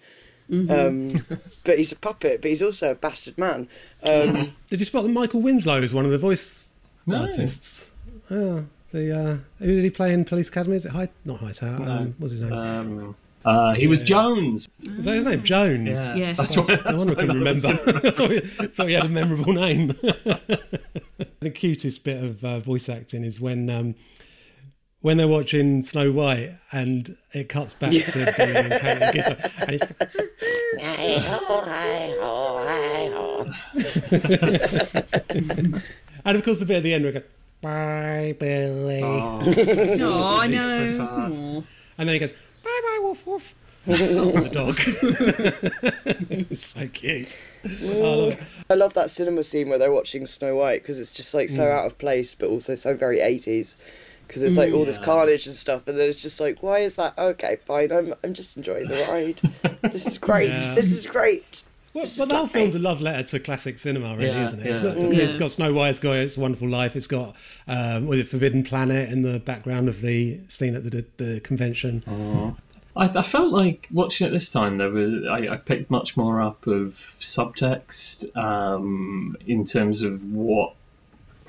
um, 0.51 1.25
but 1.63 1.77
he's 1.79 1.91
a 1.91 1.95
puppet, 1.95 2.41
but 2.41 2.49
he's 2.49 2.61
also 2.61 2.91
a 2.91 2.95
bastard 2.95 3.39
man. 3.39 3.67
Um, 4.03 4.33
Did 4.69 4.79
you 4.79 4.85
spot 4.85 5.01
that 5.03 5.09
Michael 5.09 5.41
Winslow 5.41 5.81
is 5.81 5.93
one 5.95 6.05
of 6.05 6.11
the 6.11 6.19
voice 6.19 6.67
No. 7.05 7.21
artists? 7.21 7.91
Oh, 8.31 8.65
the 8.91 9.19
uh, 9.19 9.37
who 9.59 9.75
did 9.75 9.83
he 9.83 9.89
play 9.89 10.13
in 10.13 10.25
Police 10.25 10.49
Academy? 10.49 10.75
Is 10.75 10.85
it 10.85 10.91
High? 10.91 11.09
Not 11.23 11.39
Hightower. 11.39 11.81
Um, 11.87 12.15
what's 12.17 12.31
his 12.31 12.41
name? 12.41 12.53
Um, 12.53 13.15
uh, 13.43 13.73
he 13.75 13.85
was 13.85 14.01
Jones. 14.01 14.67
is 14.81 15.05
that 15.05 15.13
his 15.15 15.23
name? 15.23 15.43
Jones. 15.43 16.05
Yeah. 16.07 16.15
Yes. 16.15 16.37
That's 16.37 16.57
what, 16.57 16.85
No 16.85 16.97
wonder 16.97 17.13
I 17.13 17.15
couldn't 17.15 17.37
remember. 17.37 17.67
I 18.07 18.09
thought 18.09 18.31
he, 18.31 18.39
thought 18.39 18.87
he 18.87 18.93
had 18.93 19.05
a 19.05 19.09
memorable 19.09 19.53
name. 19.53 19.87
the 21.41 21.51
cutest 21.53 22.03
bit 22.03 22.23
of 22.23 22.43
uh, 22.43 22.59
voice 22.59 22.89
acting 22.89 23.23
is 23.23 23.39
when 23.39 23.69
um, 23.69 23.93
when 25.01 25.17
they're 25.17 25.27
watching 25.27 25.83
Snow 25.83 26.11
White 26.11 26.53
and 26.71 27.15
it 27.33 27.47
cuts 27.47 27.75
back 27.75 27.91
to 27.91 28.33
Billy 28.35 28.55
and 28.55 28.81
Kate 28.81 29.01
and 29.01 29.15
Gizmo, 29.15 29.37
and 29.61 29.71
it's 29.71 29.85
and 36.25 36.37
of 36.37 36.43
course 36.43 36.59
the 36.59 36.65
bit 36.65 36.77
at 36.77 36.83
the 36.83 36.93
end 36.93 37.03
where 37.05 37.15
it 37.15 37.19
goes, 37.21 37.23
"Bye, 37.61 38.35
Billy," 38.37 39.01
Oh, 39.03 39.41
Oh, 39.45 40.37
I 40.41 40.47
know. 40.47 40.87
That's 40.87 40.99
and 41.97 42.09
then 42.09 42.13
he 42.13 42.19
goes, 42.19 42.31
"Bye, 42.63 42.81
bye, 42.83 42.99
woof 43.01 43.25
woof." 43.25 43.55
After 43.87 44.41
the 44.41 44.49
dog. 44.49 44.75
it's 46.49 46.65
so 46.65 46.87
cute. 46.87 47.37
Oh, 47.83 47.91
I 47.91 47.93
love 47.93 48.33
it. 48.33 48.39
I 48.71 48.73
love 48.73 48.93
that 48.95 49.11
cinema 49.11 49.43
scene 49.43 49.69
where 49.69 49.77
they're 49.77 49.91
watching 49.91 50.25
Snow 50.25 50.55
White 50.55 50.81
because 50.81 50.99
it's 50.99 51.11
just 51.11 51.35
like 51.35 51.49
so 51.49 51.63
mm. 51.63 51.71
out 51.71 51.85
of 51.85 51.99
place, 51.99 52.33
but 52.33 52.49
also 52.49 52.73
so 52.73 52.95
very 52.95 53.19
80s. 53.19 53.75
because 54.27 54.41
it's 54.41 54.57
like 54.57 54.73
all 54.73 54.85
this 54.85 54.97
carnage 54.97 55.45
and 55.45 55.53
stuff, 55.55 55.87
and 55.87 55.97
then 55.99 56.09
it's 56.09 56.21
just 56.21 56.39
like, 56.39 56.63
why 56.63 56.79
is 56.79 56.95
that? 56.95 57.13
Okay, 57.17 57.57
fine, 57.67 57.91
I'm 57.91 58.15
I'm 58.23 58.33
just 58.33 58.57
enjoying 58.57 58.87
the 58.87 59.05
ride. 59.07 59.79
this 59.91 60.07
is 60.07 60.17
great. 60.17 60.49
Yeah. 60.55 60.73
This 60.73 60.91
is 60.91 61.05
great. 61.05 61.61
Well, 61.95 62.11
but 62.17 62.27
the 62.27 62.35
whole 62.35 62.47
film's 62.47 62.75
a 62.75 62.79
love 62.79 63.01
letter 63.01 63.23
to 63.23 63.39
classic 63.39 63.79
cinema, 63.79 64.17
really, 64.17 64.27
Yeah, 64.27 64.47
isn't 64.47 64.59
it? 64.59 64.65
It's 64.65 64.81
yeah. 64.81 64.93
got, 64.93 64.97
it's 64.97 65.35
got 65.37 65.51
Snow 65.51 65.71
White, 65.71 65.91
it's 65.91 65.99
got 65.99 66.17
It's 66.17 66.35
a 66.35 66.41
Wonderful 66.41 66.67
Life, 66.67 66.97
it's 66.97 67.07
got 67.07 67.37
um, 67.69 68.07
was 68.07 68.19
it 68.19 68.27
Forbidden 68.27 68.65
Planet 68.65 69.09
in 69.09 69.21
the 69.21 69.39
background 69.39 69.87
of 69.87 70.01
the 70.01 70.41
scene 70.49 70.75
at 70.75 70.83
the 70.83 71.05
the 71.15 71.39
convention. 71.39 72.03
I, 72.97 73.07
I 73.07 73.21
felt 73.21 73.53
like 73.53 73.87
watching 73.93 74.27
it 74.27 74.31
this 74.31 74.51
time. 74.51 74.75
There 74.75 74.89
was 74.89 75.25
I, 75.25 75.53
I 75.53 75.55
picked 75.55 75.89
much 75.89 76.17
more 76.17 76.41
up 76.41 76.67
of 76.67 77.15
subtext 77.21 78.35
um, 78.35 79.37
in 79.47 79.63
terms 79.63 80.03
of 80.03 80.21
what 80.33 80.75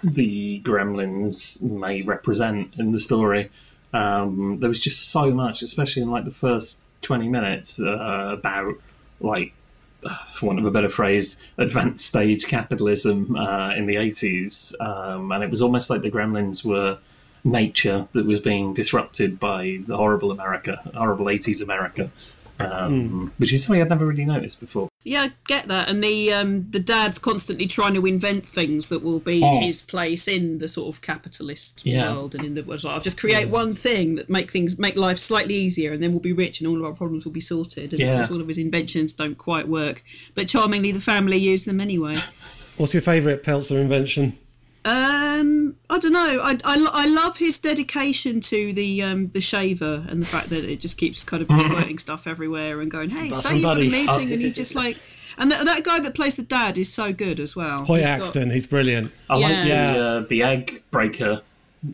the 0.04 0.60
Gremlins 0.60 1.60
may 1.60 2.02
represent 2.02 2.74
in 2.78 2.92
the 2.92 3.00
story. 3.00 3.50
Um, 3.92 4.58
there 4.60 4.68
was 4.68 4.78
just 4.78 5.08
so 5.08 5.32
much, 5.32 5.62
especially 5.62 6.02
in 6.02 6.10
like 6.10 6.24
the 6.24 6.30
first 6.30 6.84
twenty 7.02 7.28
minutes, 7.28 7.80
uh, 7.80 8.30
about 8.32 8.74
like, 9.18 9.52
for 10.32 10.46
want 10.46 10.58
of 10.58 10.64
a 10.66 10.70
better 10.70 10.88
phrase, 10.90 11.42
advanced 11.58 12.06
stage 12.06 12.46
capitalism 12.46 13.36
uh, 13.36 13.74
in 13.74 13.86
the 13.86 13.96
eighties, 13.96 14.74
um, 14.80 15.32
and 15.32 15.42
it 15.42 15.50
was 15.50 15.62
almost 15.62 15.90
like 15.90 16.02
the 16.02 16.10
Gremlins 16.10 16.64
were 16.64 16.98
nature 17.44 18.08
that 18.12 18.26
was 18.26 18.40
being 18.40 18.74
disrupted 18.74 19.38
by 19.38 19.78
the 19.86 19.96
horrible 19.96 20.32
America, 20.32 20.80
horrible 20.94 21.26
80s 21.26 21.62
America, 21.62 22.10
um, 22.58 23.32
which 23.38 23.52
is 23.52 23.64
something 23.64 23.82
I'd 23.82 23.88
never 23.88 24.06
really 24.06 24.24
noticed 24.24 24.60
before. 24.60 24.88
Yeah, 25.04 25.22
I 25.22 25.32
get 25.46 25.68
that. 25.68 25.88
And 25.88 26.02
the 26.02 26.32
um, 26.32 26.66
the 26.70 26.80
dad's 26.80 27.18
constantly 27.18 27.66
trying 27.66 27.94
to 27.94 28.04
invent 28.06 28.44
things 28.44 28.88
that 28.88 29.02
will 29.04 29.20
be 29.20 29.40
Oh. 29.44 29.60
his 29.60 29.82
place 29.82 30.26
in 30.26 30.58
the 30.58 30.68
sort 30.68 30.94
of 30.94 31.00
capitalist 31.02 31.84
Yeah. 31.86 32.12
world 32.12 32.34
and 32.34 32.44
in 32.44 32.54
the 32.54 32.62
world. 32.64 32.82
Like, 32.82 32.94
I'll 32.94 33.00
just 33.00 33.20
create 33.20 33.48
one 33.48 33.74
thing 33.74 34.16
that 34.16 34.28
make 34.28 34.50
things 34.50 34.78
make 34.78 34.96
life 34.96 35.18
slightly 35.18 35.54
easier, 35.54 35.92
and 35.92 36.02
then 36.02 36.10
we'll 36.10 36.20
be 36.20 36.32
rich, 36.32 36.60
and 36.60 36.66
all 36.68 36.76
of 36.76 36.84
our 36.84 36.92
problems 36.94 37.24
will 37.24 37.32
be 37.32 37.40
sorted. 37.40 37.92
And 37.92 38.00
Yeah. 38.00 38.12
of 38.12 38.16
course, 38.28 38.30
all 38.34 38.40
of 38.40 38.48
his 38.48 38.58
inventions 38.58 39.12
don't 39.12 39.38
quite 39.38 39.68
work, 39.68 40.02
but 40.34 40.48
charmingly, 40.48 40.90
the 40.92 41.00
family 41.00 41.36
use 41.36 41.64
them 41.66 41.80
anyway. 41.80 42.18
What's 42.76 42.92
your 42.92 43.00
favourite 43.02 43.42
Peltzer 43.42 43.78
invention? 43.78 44.36
Um, 44.84 45.55
I 45.96 45.98
don't 45.98 46.12
know. 46.12 46.40
I, 46.42 46.58
I, 46.64 46.88
I 46.92 47.06
love 47.08 47.38
his 47.38 47.58
dedication 47.58 48.40
to 48.42 48.72
the 48.72 49.02
um, 49.02 49.28
the 49.30 49.40
shaver 49.40 50.04
and 50.08 50.20
the 50.22 50.26
fact 50.26 50.50
that 50.50 50.64
it 50.64 50.80
just 50.80 50.98
keeps 50.98 51.24
kind 51.24 51.42
of 51.42 51.60
squirting 51.62 51.98
stuff 51.98 52.26
everywhere 52.26 52.80
and 52.80 52.90
going, 52.90 53.10
"Hey, 53.10 53.30
Bath 53.30 53.40
say 53.40 53.54
you've 53.54 53.62
got 53.62 53.78
a 53.78 53.80
Buddy." 53.80 53.90
meeting," 53.90 54.32
and 54.32 54.42
he 54.42 54.52
just 54.52 54.74
like, 54.74 54.98
and 55.38 55.50
that, 55.50 55.64
that 55.64 55.84
guy 55.84 55.98
that 56.00 56.14
plays 56.14 56.36
the 56.36 56.42
dad 56.42 56.76
is 56.78 56.92
so 56.92 57.12
good 57.12 57.40
as 57.40 57.56
well. 57.56 57.84
Hoyt 57.84 57.98
He's 58.00 58.06
got- 58.06 58.20
Axton, 58.20 58.50
he's 58.50 58.66
brilliant. 58.66 59.10
I 59.30 59.36
like 59.38 59.50
Yeah. 59.50 59.62
the, 59.62 59.68
Yeah. 59.68 60.04
uh, 60.04 60.20
the 60.28 60.42
egg 60.42 60.82
breaker, 60.90 61.40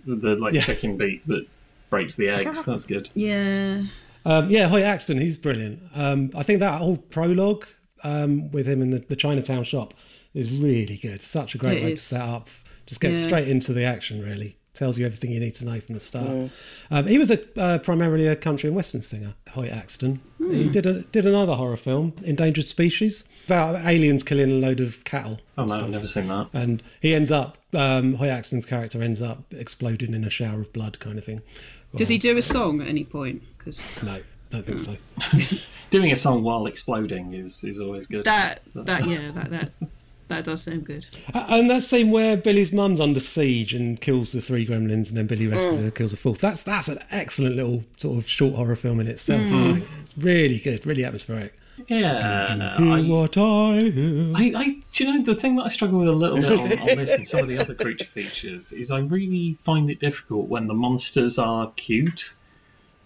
the 0.07 0.35
like 0.37 0.53
Yeah. 0.55 0.63
chicken 0.63 0.97
beat 0.97 1.27
that 1.29 1.59
breaks 1.91 2.17
the 2.17 2.29
eggs. 2.29 2.65
That's 2.65 2.87
good. 2.87 3.09
Yeah, 3.15 3.83
Um, 4.25 4.51
yeah, 4.51 4.69
Hoyt 4.69 4.83
Axton, 4.85 5.19
he's 5.19 5.39
brilliant. 5.39 5.81
Um, 5.95 6.31
I 6.35 6.43
think 6.43 6.59
that 6.61 6.79
whole 6.81 6.97
prologue 6.97 7.67
um, 8.05 8.51
with 8.51 8.67
him 8.67 8.83
in 8.83 8.91
the, 8.91 8.99
the 8.99 9.15
Chinatown 9.17 9.63
shop 9.65 9.95
is 10.35 10.51
really 10.51 10.97
good. 11.01 11.23
Such 11.23 11.55
a 11.55 11.59
great 11.59 11.79
It 11.79 11.85
way 11.85 11.93
is. 11.93 12.01
to 12.09 12.15
set 12.17 12.23
up. 12.29 12.49
Just 12.93 13.01
get 13.01 13.13
Yeah. 13.15 13.23
straight 13.23 13.49
into 13.49 13.73
the 13.73 13.85
action, 13.85 14.23
really. 14.23 14.57
Tells 14.75 14.99
you 14.99 15.07
everything 15.07 15.31
you 15.33 15.41
need 15.41 15.55
to 15.55 15.65
know 15.65 15.81
from 15.81 15.95
the 15.95 16.01
start. 16.01 16.51
Um, 16.91 17.07
he 17.07 17.17
was 17.17 17.31
a 17.31 17.41
uh, 17.59 17.79
primarily 17.79 18.27
a 18.27 18.37
country 18.37 18.67
and 18.69 18.77
western 18.77 19.01
singer, 19.01 19.33
Hoyt 19.51 19.71
Axton. 19.71 20.21
He 20.39 20.69
did 20.69 20.85
a, 20.85 21.01
did 21.01 21.25
another 21.27 21.55
horror 21.55 21.79
film, 21.79 22.13
Endangered 22.23 22.69
Species, 22.69 23.25
about 23.47 23.77
aliens 23.87 24.23
killing 24.23 24.51
a 24.51 24.55
load 24.55 24.81
of 24.81 25.05
cattle. 25.05 25.41
Oh 25.57 25.63
and 25.63 25.71
no, 25.71 25.77
I've 25.77 25.89
never 25.91 26.07
seen 26.07 26.29
that. 26.29 26.49
And 26.53 26.83
he 27.01 27.15
ends 27.15 27.31
up, 27.31 27.57
um, 27.73 28.15
Hoyt 28.17 28.29
Axton's 28.29 28.67
character 28.67 29.03
ends 29.03 29.23
up 29.23 29.43
exploding 29.55 30.13
in 30.13 30.23
a 30.23 30.31
shower 30.31 30.61
of 30.61 30.71
blood, 30.75 30.99
kind 31.01 31.17
of 31.17 31.25
thing. 31.25 31.41
does 31.97 32.11
he 32.11 32.19
do 32.19 32.37
a 32.37 32.43
song 32.43 32.83
at 32.83 32.89
any 32.89 33.05
point? 33.05 33.43
Because 33.57 34.03
No, 34.05 34.19
don't 34.51 34.67
think 34.67 34.81
so. 34.81 34.97
Doing 35.91 36.13
a 36.13 36.17
song 36.17 36.43
while 36.43 36.67
exploding 36.67 37.33
is, 37.33 37.65
is 37.65 37.81
always 37.81 38.07
good. 38.07 38.25
that 38.25 38.63
that 38.75 39.07
yeah 39.07 39.31
that 39.33 39.51
that 39.51 39.73
that 40.29 40.45
does 40.45 40.63
sound 40.63 40.87
good. 40.87 41.05
And 41.35 41.69
that 41.71 41.83
scene 41.83 42.11
where 42.11 42.37
Billy's 42.37 42.73
mum's 42.73 43.01
under 43.01 43.21
siege 43.21 43.75
and 43.75 44.01
kills 44.01 44.33
the 44.33 44.41
three 44.41 44.67
gremlins, 44.67 45.09
and 45.09 45.17
then 45.17 45.27
Billy 45.27 45.47
rescues 45.47 45.75
mm. 45.75 45.79
her, 45.79 45.85
and 45.85 45.95
kills 45.95 46.13
a 46.13 46.17
fourth. 46.17 46.39
That's 46.39 46.63
that's 46.63 46.89
an 46.89 46.99
excellent 47.11 47.57
little 47.57 47.85
sort 47.97 48.19
of 48.19 48.29
short 48.29 48.55
horror 48.55 48.77
film 48.77 49.01
in 49.01 49.09
itself. 49.09 49.43
Mm. 49.43 49.71
I 49.71 49.73
think. 49.75 49.89
It's 50.01 50.19
really 50.19 50.59
good, 50.59 50.87
really 50.87 51.05
atmospheric. 51.05 51.59
yeah, 51.89 52.77
Hear 52.77 52.93
I, 52.93 53.03
what 53.03 53.37
I 53.37 53.83
hear. 53.91 54.33
I, 54.35 54.53
I, 54.57 54.65
do 54.93 55.05
you 55.05 55.15
know 55.15 55.25
the 55.25 55.35
thing 55.35 55.57
that 55.57 55.65
I 55.65 55.69
struggle 55.69 56.01
with 56.01 56.09
a 56.09 56.13
little 56.13 56.37
bit 56.37 56.79
on, 56.81 56.91
on 56.91 56.97
this 56.97 57.15
and 57.15 57.27
some 57.27 57.41
of 57.41 57.49
the 57.49 57.59
other 57.59 57.75
creature 57.83 58.05
features 58.05 58.73
is 58.73 58.91
I 58.91 59.01
really 59.01 59.59
find 59.65 59.91
it 59.91 59.99
difficult 59.99 60.49
when 60.49 60.67
the 60.67 60.75
monsters 60.75 61.39
are 61.39 61.73
cute. 61.77 62.35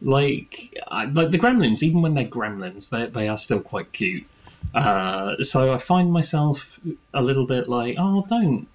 Like, 0.03 0.79
I, 0.87 1.07
like 1.07 1.31
the 1.31 1.39
gremlins, 1.39 1.83
even 1.83 2.03
when 2.03 2.15
they're 2.15 2.27
gremlins, 2.27 2.91
they 2.91 3.07
they 3.07 3.29
are 3.29 3.39
still 3.39 3.61
quite 3.61 3.93
cute. 3.93 4.27
Uh, 4.77 5.43
so 5.43 5.73
I 5.73 5.79
find 5.79 6.13
myself 6.13 6.79
a 7.15 7.23
little 7.23 7.47
bit 7.47 7.67
like, 7.67 7.97
oh, 7.99 8.27
don't 8.29 8.69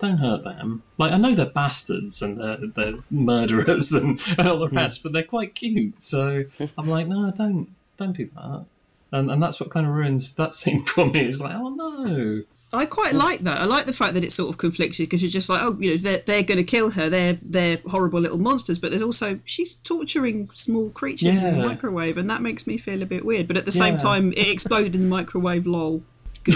don't 0.00 0.18
hurt 0.18 0.42
them. 0.42 0.82
Like 0.98 1.12
I 1.12 1.16
know 1.16 1.36
they're 1.36 1.46
bastards 1.46 2.22
and 2.22 2.38
they're, 2.38 2.58
they're 2.74 2.98
murderers 3.08 3.92
and, 3.98 4.20
and 4.36 4.48
all 4.48 4.58
the 4.58 4.68
rest, 4.68 5.04
but 5.04 5.12
they're 5.12 5.22
quite 5.22 5.54
cute. 5.54 6.02
So 6.02 6.44
I'm 6.78 6.88
like, 6.88 7.06
no, 7.06 7.30
don't 7.30 7.68
don't 7.96 8.16
do 8.16 8.28
that. 8.34 8.64
And, 9.12 9.30
and 9.30 9.40
that's 9.40 9.60
what 9.60 9.70
kind 9.70 9.86
of 9.86 9.92
ruins 9.92 10.34
that 10.34 10.56
scene 10.56 10.84
for 10.86 11.06
me. 11.06 11.20
It's 11.20 11.40
like, 11.40 11.54
oh 11.54 11.68
no. 11.68 12.42
I 12.74 12.86
quite 12.86 13.14
like 13.14 13.40
that. 13.40 13.58
I 13.60 13.64
like 13.64 13.86
the 13.86 13.92
fact 13.92 14.14
that 14.14 14.24
it's 14.24 14.34
sort 14.34 14.50
of 14.50 14.58
conflicted 14.58 15.06
because 15.08 15.22
you're 15.22 15.30
just 15.30 15.48
like, 15.48 15.62
oh, 15.62 15.76
you 15.78 15.92
know, 15.92 15.96
they're, 15.96 16.18
they're 16.18 16.42
going 16.42 16.58
to 16.58 16.64
kill 16.64 16.90
her. 16.90 17.08
They're 17.08 17.38
they're 17.42 17.78
horrible 17.86 18.20
little 18.20 18.38
monsters, 18.38 18.78
but 18.78 18.90
there's 18.90 19.02
also 19.02 19.38
she's 19.44 19.74
torturing 19.74 20.50
small 20.54 20.90
creatures 20.90 21.38
in 21.38 21.44
the 21.58 21.66
microwave, 21.66 22.16
and 22.18 22.28
that 22.30 22.42
makes 22.42 22.66
me 22.66 22.76
feel 22.78 23.02
a 23.02 23.06
bit 23.06 23.24
weird. 23.24 23.46
But 23.48 23.56
at 23.56 23.64
the 23.64 23.72
same 23.72 23.94
Yeah. 23.94 23.98
time, 23.98 24.32
it 24.32 24.48
exploded 24.48 24.94
in 24.94 25.02
the 25.02 25.08
microwave. 25.08 25.66
Lol. 25.66 26.02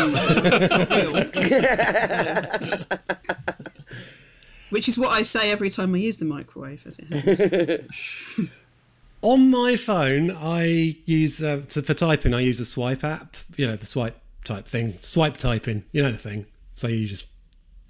Which 4.71 4.87
is 4.89 4.99
what 4.99 5.09
I 5.11 5.23
say 5.23 5.51
every 5.51 5.71
time 5.71 5.95
I 5.95 5.99
use 5.99 6.19
the 6.19 6.27
microwave, 6.27 6.87
as 6.87 6.99
it 6.99 7.07
happens. 7.07 8.59
On 9.23 9.51
my 9.51 9.77
phone, 9.77 10.31
I 10.31 10.97
use 11.07 11.43
uh, 11.43 11.63
to, 11.71 11.83
for 11.83 11.95
typing. 11.95 12.35
I 12.35 12.41
use 12.41 12.61
a 12.61 12.65
swipe 12.67 13.03
app. 13.03 13.37
You 13.57 13.67
know 13.67 13.77
the 13.77 13.87
swipe 13.87 14.17
type 14.49 14.67
thing. 14.67 14.99
Swipe 15.01 15.37
typing. 15.37 15.85
You 15.93 16.03
know 16.03 16.11
the 16.11 16.19
thing. 16.19 16.47
So 16.75 16.89
you 16.89 17.07
just 17.07 17.27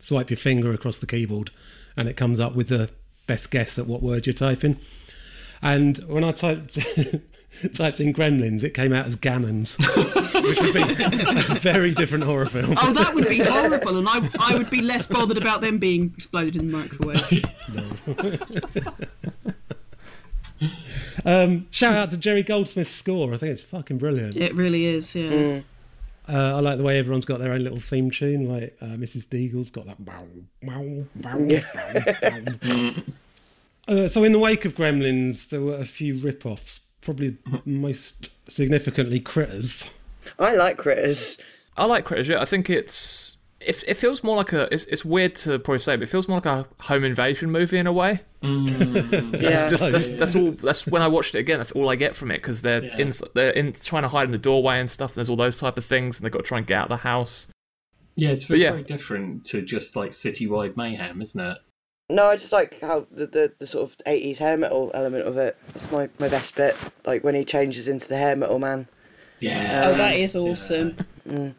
swipe 0.01 0.31
your 0.31 0.37
finger 0.37 0.73
across 0.73 0.99
the 0.99 1.07
keyboard, 1.07 1.51
and 1.97 2.09
it 2.09 2.17
comes 2.17 2.41
up 2.41 2.55
with 2.55 2.69
the 2.69 2.91
best 3.27 3.51
guess 3.51 3.79
at 3.79 3.87
what 3.87 4.03
word 4.03 4.27
you're 4.27 4.35
typing. 4.35 4.79
And 5.63 5.99
when 6.07 6.25
I 6.25 6.33
typed 6.33 6.75
typed 7.75 8.01
in 8.01 8.13
Gremlins, 8.13 8.63
it 8.63 8.71
came 8.71 8.93
out 8.93 9.07
as 9.07 9.17
Gammons, 9.17 9.79
which 10.43 10.61
would 10.61 10.75
be 10.75 10.83
a 11.53 11.59
very 11.59 11.93
different 11.93 12.25
horror 12.25 12.47
film. 12.47 12.75
Oh, 12.81 12.93
that 12.93 13.15
would 13.15 13.29
be 13.29 13.39
horrible, 13.39 13.99
and 13.99 14.09
I, 14.09 14.29
I 14.39 14.57
would 14.57 14.71
be 14.71 14.83
less 14.83 15.07
bothered 15.07 15.39
about 15.39 15.61
them 15.61 15.79
being 15.79 16.13
exploded 16.15 16.57
in 16.57 16.71
the 16.71 16.77
microwave. 16.77 17.45
Um, 21.25 21.67
shout 21.71 21.95
out 21.95 22.11
to 22.13 22.17
Jerry 22.17 22.43
Goldsmith's 22.43 22.91
score. 22.91 23.35
I 23.35 23.37
think 23.37 23.53
it's 23.53 23.63
fucking 23.63 23.99
brilliant. 23.99 24.37
It 24.37 24.55
really 24.55 24.87
is, 24.87 25.15
yeah. 25.15 25.61
Uh, 26.29 26.57
I 26.57 26.61
like 26.61 26.77
the 26.77 26.85
way 26.85 26.99
everyone's 26.99 27.25
got 27.25 27.39
their 27.39 27.53
own 27.53 27.65
little 27.65 27.81
theme 27.81 28.11
tune. 28.11 28.49
Like 28.49 28.77
uh, 28.83 28.87
Mrs. 28.97 29.27
Deagle's 29.27 29.71
got 29.71 29.87
that. 29.87 30.05
Bow, 30.05 30.27
bow, 30.63 31.07
bow, 31.17 31.63
bow, 31.75 32.41
bow. 32.63 32.93
Uh, 33.89 34.07
so 34.07 34.23
in 34.23 34.33
the 34.33 34.39
wake 34.39 34.67
of 34.67 34.75
Gremlins, 34.75 35.49
there 35.49 35.63
were 35.63 35.77
a 35.77 35.87
few 35.87 36.21
rip-offs. 36.21 36.81
Probably 37.01 37.39
most 37.65 38.51
significantly, 38.51 39.19
Critters. 39.19 39.91
I 40.39 40.55
like 40.55 40.77
critters. 40.77 41.39
I 41.79 41.87
like 41.87 42.05
Critters. 42.05 42.29
Yeah, 42.29 42.43
I 42.43 42.45
think 42.45 42.69
it's 42.69 43.38
it, 43.61 43.83
it 43.87 43.95
feels 43.95 44.23
more 44.23 44.37
like 44.37 44.53
a. 44.53 44.73
It's, 44.73 44.85
it's 44.85 45.05
weird 45.05 45.35
to 45.37 45.59
probably 45.59 45.81
say, 45.81 45.97
but 45.97 46.05
it 46.05 46.09
feels 46.11 46.29
more 46.29 46.39
like 46.39 46.47
a 46.47 46.67
home 46.85 47.05
invasion 47.05 47.51
movie 47.51 47.79
in 47.79 47.87
a 47.87 47.93
way. 47.93 48.21
Mm. 48.43 49.31
That's 49.33 49.43
Yeah. 49.43 49.67
just 49.67 49.91
that's, 49.91 50.15
that's 50.15 50.37
all. 50.37 50.53
That's 50.53 50.87
when 50.87 51.03
I 51.03 51.09
watched 51.09 51.35
it 51.35 51.39
again. 51.39 51.59
That's 51.59 51.73
all 51.73 51.89
I 51.91 51.97
get 51.97 52.15
from 52.15 52.31
it 52.31 52.39
because 52.39 52.63
they're 52.63 52.85
Yeah. 52.85 52.99
in 52.99 53.13
they're 53.35 53.51
in 53.51 53.73
trying 53.73 54.03
to 54.03 54.09
hide 54.09 54.25
in 54.25 54.31
the 54.31 54.39
doorway 54.39 54.79
and 54.79 54.89
stuff. 54.89 55.11
And 55.11 55.17
there's 55.17 55.29
all 55.29 55.37
those 55.37 55.59
type 55.59 55.77
of 55.77 55.85
things, 55.85 56.17
and 56.19 56.25
they've 56.25 56.33
got 56.33 56.39
to 56.39 56.45
try 56.45 56.59
and 56.59 56.67
get 56.67 56.79
out 56.79 56.85
of 56.85 56.91
the 56.91 56.97
house. 57.09 57.49
Yeah, 58.17 58.31
it's 58.31 58.45
very, 58.45 58.63
yeah. 58.63 58.71
very 58.71 58.83
different 58.83 59.45
to 59.47 59.63
just 59.63 59.95
like 59.97 60.11
citywide 60.11 60.77
mayhem, 60.77 61.21
isn't 61.23 61.41
it? 61.41 61.59
No, 62.11 62.27
I 62.27 62.37
just 62.37 62.53
like 62.53 62.81
how 62.81 63.07
the, 63.11 63.27
the, 63.27 63.53
the 63.59 63.67
sort 63.67 63.91
of 63.91 63.97
80s 64.07 64.39
hair 64.39 64.57
metal 64.57 64.91
element 64.95 65.27
of 65.29 65.37
it. 65.37 65.57
That's 65.75 65.91
my, 65.93 66.09
my 66.19 66.29
best 66.29 66.55
bit. 66.57 66.75
Like 67.05 67.23
when 67.23 67.35
he 67.35 67.45
changes 67.45 67.87
into 67.87 68.09
the 68.09 68.17
hair 68.17 68.35
metal 68.35 68.59
man. 68.59 68.89
Yeah. 69.41 69.83
Oh, 69.85 69.95
that 69.95 70.17
is 70.17 70.37
awesome. 70.37 70.97
And 71.27 71.55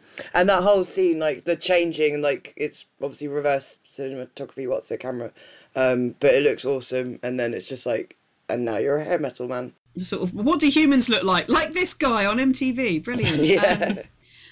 that 0.48 0.62
whole 0.62 0.84
scene, 0.84 1.18
like 1.18 1.44
the 1.44 1.56
changing, 1.56 2.22
like 2.22 2.52
it's 2.56 2.84
obviously 3.00 3.28
reverse 3.28 3.78
cinematography, 3.92 4.68
what's 4.68 4.88
the 4.88 4.98
camera? 4.98 5.30
Um, 5.76 6.14
but 6.20 6.34
it 6.34 6.42
looks 6.42 6.64
awesome. 6.64 7.20
And 7.22 7.38
then 7.38 7.54
it's 7.54 7.68
just 7.68 7.86
like, 7.86 8.16
and 8.48 8.64
now 8.64 8.78
you're 8.78 8.98
a 8.98 9.04
hair 9.04 9.18
metal 9.18 9.48
man. 9.48 9.72
Sort 9.96 10.22
of 10.22 10.34
what 10.34 10.60
do 10.60 10.68
humans 10.68 11.08
look 11.08 11.24
like? 11.24 11.48
Like 11.48 11.72
this 11.72 11.94
guy 11.94 12.26
on 12.26 12.38
MTV. 12.38 13.04
Brilliant. 13.04 13.44
Yeah. 13.44 13.94
Um, 13.98 13.98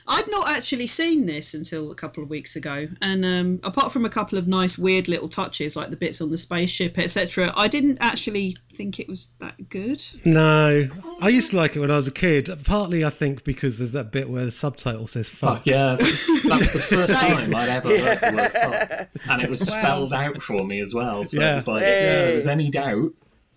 I'd 0.08 0.28
not 0.30 0.48
actually 0.48 0.86
seen 0.86 1.26
this 1.26 1.52
until 1.54 1.90
a 1.90 1.94
couple 1.94 2.22
of 2.22 2.30
weeks 2.30 2.56
ago, 2.56 2.88
and 3.02 3.24
um, 3.24 3.60
apart 3.62 3.92
from 3.92 4.04
a 4.04 4.08
couple 4.08 4.38
of 4.38 4.48
nice, 4.48 4.78
weird 4.78 5.06
little 5.06 5.28
touches 5.28 5.76
like 5.76 5.90
the 5.90 5.96
bits 5.96 6.20
on 6.20 6.30
the 6.30 6.38
spaceship, 6.38 6.98
etc., 6.98 7.52
I 7.56 7.68
didn't 7.68 7.98
actually 8.00 8.56
think 8.72 8.98
it 8.98 9.08
was 9.08 9.32
that 9.40 9.68
good. 9.68 10.02
No, 10.24 10.88
I 11.20 11.28
used 11.28 11.50
to 11.50 11.56
like 11.58 11.76
it 11.76 11.80
when 11.80 11.90
I 11.90 11.96
was 11.96 12.06
a 12.06 12.12
kid. 12.12 12.48
Partly, 12.64 13.04
I 13.04 13.10
think, 13.10 13.44
because 13.44 13.78
there's 13.78 13.92
that 13.92 14.10
bit 14.10 14.30
where 14.30 14.44
the 14.46 14.50
subtitle 14.50 15.06
says 15.06 15.28
"fuck." 15.28 15.58
Fuck 15.58 15.66
yeah, 15.66 15.96
that's, 15.96 16.26
that 16.44 16.58
was 16.58 16.72
the 16.72 16.78
first 16.80 17.12
time 17.20 17.54
I'd 17.54 17.68
ever 17.68 17.88
heard 17.98 18.20
the 18.20 18.36
word 18.36 18.52
fuck. 18.52 19.08
And 19.30 19.42
it 19.42 19.50
was 19.50 19.60
spelled 19.60 20.12
out 20.12 20.40
for 20.42 20.64
me 20.64 20.80
as 20.80 20.94
well. 20.94 21.24
So 21.24 21.40
Yeah. 21.40 21.52
it 21.52 21.54
was 21.54 21.68
like, 21.68 21.82
Hey. 21.82 21.92
if 21.92 22.00
there 22.26 22.34
was 22.34 22.46
any 22.46 22.70
doubt, 22.70 23.12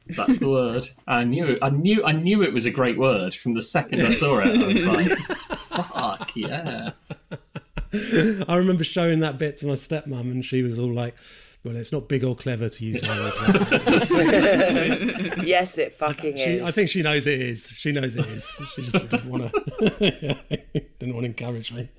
that's 0.08 0.40
the 0.40 0.50
word. 0.50 0.88
I 1.08 1.24
knew 1.24 1.58
I 1.62 1.70
knew 1.70 2.04
I 2.04 2.12
knew 2.12 2.44
it 2.44 2.54
was 2.54 2.66
a 2.66 2.72
great 2.72 2.98
word 2.98 3.34
from 3.34 3.54
the 3.54 3.62
second 3.62 4.02
I 4.02 4.10
saw 4.10 4.40
it. 4.40 4.60
I 4.60 4.68
was 4.68 4.86
like, 4.86 5.18
fuck 5.18 6.36
yeah. 6.36 6.92
I 8.48 8.56
remember 8.56 8.84
showing 8.84 9.20
that 9.20 9.38
bit 9.38 9.58
to 9.58 9.68
my 9.68 9.74
stepmom, 9.74 10.32
and 10.32 10.46
she 10.46 10.64
was 10.64 10.80
all 10.80 10.94
like, 10.94 11.16
"Well, 11.64 11.76
it's 11.76 11.92
not 11.92 12.08
big 12.08 12.24
or 12.24 12.36
clever 12.36 12.70
to 12.70 12.86
use 12.86 13.06
language." 13.06 13.34
like 13.42 13.70
that." 13.70 15.44
Yes, 15.46 15.78
it 15.78 15.98
fucking 15.98 16.38
she, 16.38 16.44
is. 16.44 16.64
I 16.64 16.72
think 16.72 16.90
she 16.90 17.02
knows 17.02 17.28
it 17.28 17.42
is. 17.42 17.68
She 17.76 17.92
knows 17.92 18.16
it 18.16 18.26
is. 18.28 18.62
She 18.76 18.84
just 18.84 19.10
didn't 19.10 19.30
want 19.30 19.52
to. 19.52 20.38
didn't 21.00 21.14
want 21.14 21.24
to 21.24 21.26
encourage 21.26 21.74
me. 21.74 21.90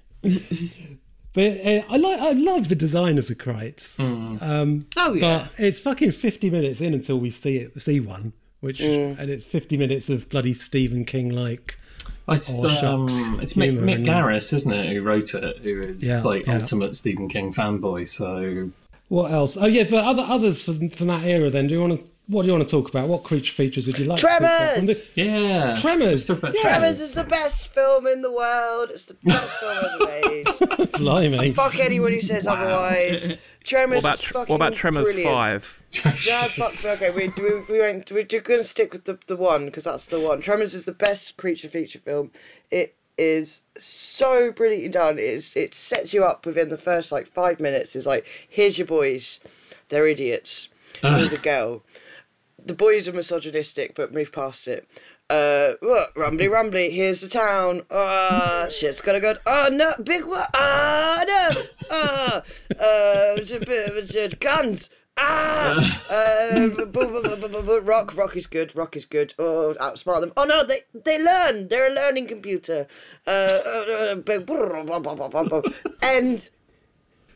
But 1.34 1.60
uh, 1.66 1.82
I 1.88 1.96
like. 1.96 2.20
I 2.20 2.32
love 2.32 2.68
the 2.68 2.74
design 2.74 3.16
of 3.18 3.26
the 3.28 3.34
crates. 3.34 3.98
Um, 3.98 4.86
Oh 4.96 5.14
yeah, 5.14 5.48
But 5.56 5.64
it's 5.64 5.80
fucking 5.80 6.10
fifty 6.12 6.50
minutes 6.50 6.80
in 6.80 6.92
until 6.94 7.18
we 7.18 7.30
see 7.30 7.56
it. 7.56 7.80
See 7.80 8.00
one, 8.00 8.32
which 8.60 8.80
Mm. 8.80 9.18
and 9.18 9.30
it's 9.30 9.44
fifty 9.44 9.76
minutes 9.76 10.08
of 10.10 10.28
bloody 10.28 10.52
Stephen 10.52 11.04
King 11.04 11.30
like. 11.30 11.78
It's, 12.28 12.50
um, 12.82 13.04
it's 13.40 13.54
Mick, 13.54 13.76
Mick 13.78 13.94
and- 13.96 14.06
Garris, 14.06 14.52
isn't 14.52 14.72
it, 14.72 14.92
who 14.94 15.02
wrote 15.02 15.34
it? 15.34 15.58
Who 15.58 15.80
is 15.80 16.06
Yeah, 16.06 16.20
like 16.22 16.46
yeah. 16.46 16.58
ultimate 16.58 16.94
Stephen 16.94 17.28
King 17.28 17.52
fanboy. 17.52 18.06
So 18.06 18.70
What 19.08 19.30
else? 19.32 19.56
Oh 19.56 19.66
yeah, 19.66 19.84
but 19.84 20.04
other 20.04 20.22
others 20.22 20.64
from, 20.64 20.88
from 20.90 21.08
that 21.08 21.24
era. 21.24 21.50
Then 21.50 21.66
do 21.66 21.74
you 21.74 21.80
want 21.80 22.00
to? 22.00 22.06
What 22.28 22.42
do 22.42 22.48
you 22.48 22.54
want 22.54 22.66
to 22.68 22.70
talk 22.70 22.88
about? 22.88 23.08
What 23.08 23.24
creature 23.24 23.52
features 23.52 23.86
would 23.86 23.98
you 23.98 24.04
like? 24.04 24.20
to 24.20 24.26
talk 24.26 24.38
about? 24.38 24.74
Tremors! 24.76 25.08
the- 25.08 25.22
yeah, 25.22 25.74
Tremors. 25.74 26.10
Let's 26.10 26.24
talk 26.26 26.38
about 26.38 26.54
Yeah. 26.54 26.62
Tremors 26.62 27.00
is 27.00 27.14
the 27.14 27.24
best 27.24 27.68
film 27.68 28.06
in 28.06 28.22
the 28.22 28.30
world. 28.30 28.90
It's 28.90 29.04
the 29.06 29.14
best 29.24 29.52
film 29.60 29.76
ever 29.84 30.20
made. 30.20 30.92
Blimey. 30.92 31.52
Fuck 31.52 31.78
anyone 31.78 32.12
who 32.12 32.20
says 32.20 32.46
otherwise. 32.46 33.36
Tremors 33.64 34.02
What 34.02 34.10
about 34.14 34.20
is 34.20 34.26
fucking 34.26 34.52
what 34.52 34.56
about 34.56 34.74
Tremors 34.74 35.04
brilliant. 35.06 35.30
Five? 35.32 35.82
Yeah, 36.26 36.42
fuck. 36.44 36.72
Okay, 36.84 37.10
we 37.10 37.28
we 37.42 37.60
we 37.68 37.78
won't. 37.80 38.10
We're 38.10 38.24
gonna 38.24 38.64
stick 38.64 38.92
with 38.92 39.04
the 39.04 39.18
the 39.26 39.36
one 39.36 39.66
because 39.66 39.84
that's 39.84 40.06
the 40.06 40.20
one. 40.20 40.40
Tremors 40.40 40.74
is 40.74 40.84
the 40.84 40.92
best 40.92 41.36
creature 41.36 41.68
feature 41.68 41.98
film. 41.98 42.30
It 42.70 42.94
is 43.18 43.62
so 43.78 44.50
brilliantly 44.52 44.88
done. 44.88 45.18
It's 45.18 45.54
it 45.56 45.74
sets 45.74 46.14
you 46.14 46.24
up 46.24 46.46
within 46.46 46.70
the 46.70 46.78
first 46.78 47.12
like 47.12 47.28
five 47.32 47.60
minutes. 47.60 47.94
It's 47.94 48.06
like 48.06 48.26
here's 48.48 48.78
your 48.78 48.86
boys, 48.86 49.38
they're 49.90 50.06
idiots. 50.06 50.68
Here's 51.00 51.32
a 51.32 51.38
girl. 51.38 51.82
The 52.64 52.74
boys 52.74 53.08
are 53.08 53.12
misogynistic, 53.12 53.94
but 53.94 54.12
move 54.12 54.32
past 54.32 54.68
it. 54.68 54.88
Uh, 55.28 55.74
what? 55.80 56.10
Rumbly, 56.16 56.48
rumbly. 56.48 56.90
Here's 56.90 57.20
the 57.20 57.28
town. 57.28 57.82
Ah, 57.90 58.66
shit's 58.70 59.00
gonna 59.00 59.20
go. 59.20 59.34
Oh 59.46 59.68
no, 59.72 59.94
big 60.02 60.24
what? 60.24 60.50
Ah, 60.54 61.24
no. 61.26 61.62
Ah, 61.90 62.36
uh, 62.36 63.34
it's 63.38 63.50
a 63.50 63.60
bit 63.60 63.88
of 63.88 63.96
a- 63.96 64.36
guns. 64.36 64.90
Ah, 65.18 65.74
uh, 66.10 67.80
rock, 67.82 68.16
rock 68.16 68.36
is 68.36 68.46
good. 68.46 68.74
Rock 68.74 68.96
is 68.96 69.04
good. 69.04 69.34
Oh, 69.38 69.74
outsmart 69.80 70.20
them. 70.20 70.32
Oh 70.36 70.44
no, 70.44 70.64
they 70.64 70.82
they 71.04 71.22
learn. 71.22 71.68
They're 71.68 71.88
a 71.88 71.94
learning 71.94 72.28
computer. 72.28 72.86
Uh, 73.26 73.30
uh, 73.30 73.92
uh, 73.92 74.14
big- 74.16 74.46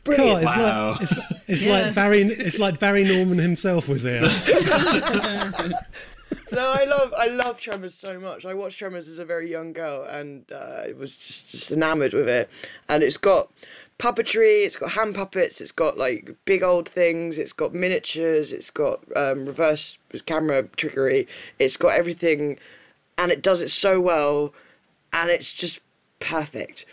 and 0.07 0.17
God, 0.17 0.43
it's 0.43 0.57
Wow. 0.57 0.91
like 0.91 1.01
it's, 1.01 1.13
it's 1.47 1.63
Yeah. 1.63 1.73
like 1.85 1.95
Barry. 1.95 2.21
It's 2.21 2.59
like 2.59 2.79
Barry 2.79 3.03
Norman 3.03 3.37
himself 3.39 3.87
was 3.89 4.03
here. 4.03 4.23
No, 6.51 6.69
I 6.71 6.85
love 6.85 7.13
I 7.17 7.27
love 7.27 7.59
Tremors 7.59 7.93
so 7.93 8.19
much. 8.19 8.45
I 8.45 8.53
watched 8.53 8.79
Tremors 8.79 9.07
as 9.09 9.19
a 9.19 9.25
very 9.25 9.51
young 9.51 9.73
girl 9.73 10.03
and 10.09 10.45
uh, 10.51 10.83
I 10.85 10.93
was 10.97 11.15
just 11.15 11.49
just 11.51 11.71
enamored 11.71 12.13
with 12.13 12.29
it. 12.29 12.49
And 12.87 13.03
it's 13.03 13.17
got 13.17 13.51
puppetry, 13.99 14.65
it's 14.65 14.77
got 14.77 14.89
hand 14.91 15.15
puppets, 15.15 15.59
it's 15.59 15.73
got 15.73 15.97
like 15.97 16.33
big 16.45 16.63
old 16.63 16.87
things, 16.87 17.37
it's 17.37 17.51
got 17.53 17.73
miniatures, 17.73 18.53
it's 18.53 18.69
got 18.69 19.01
um, 19.17 19.45
reverse 19.45 19.97
camera 20.25 20.63
trickery, 20.77 21.27
it's 21.59 21.75
got 21.75 21.89
everything, 21.89 22.59
and 23.17 23.31
it 23.31 23.41
does 23.41 23.59
it 23.59 23.69
so 23.69 23.99
well, 23.99 24.53
and 25.13 25.29
it's 25.29 25.51
just 25.51 25.81
perfect. 26.19 26.85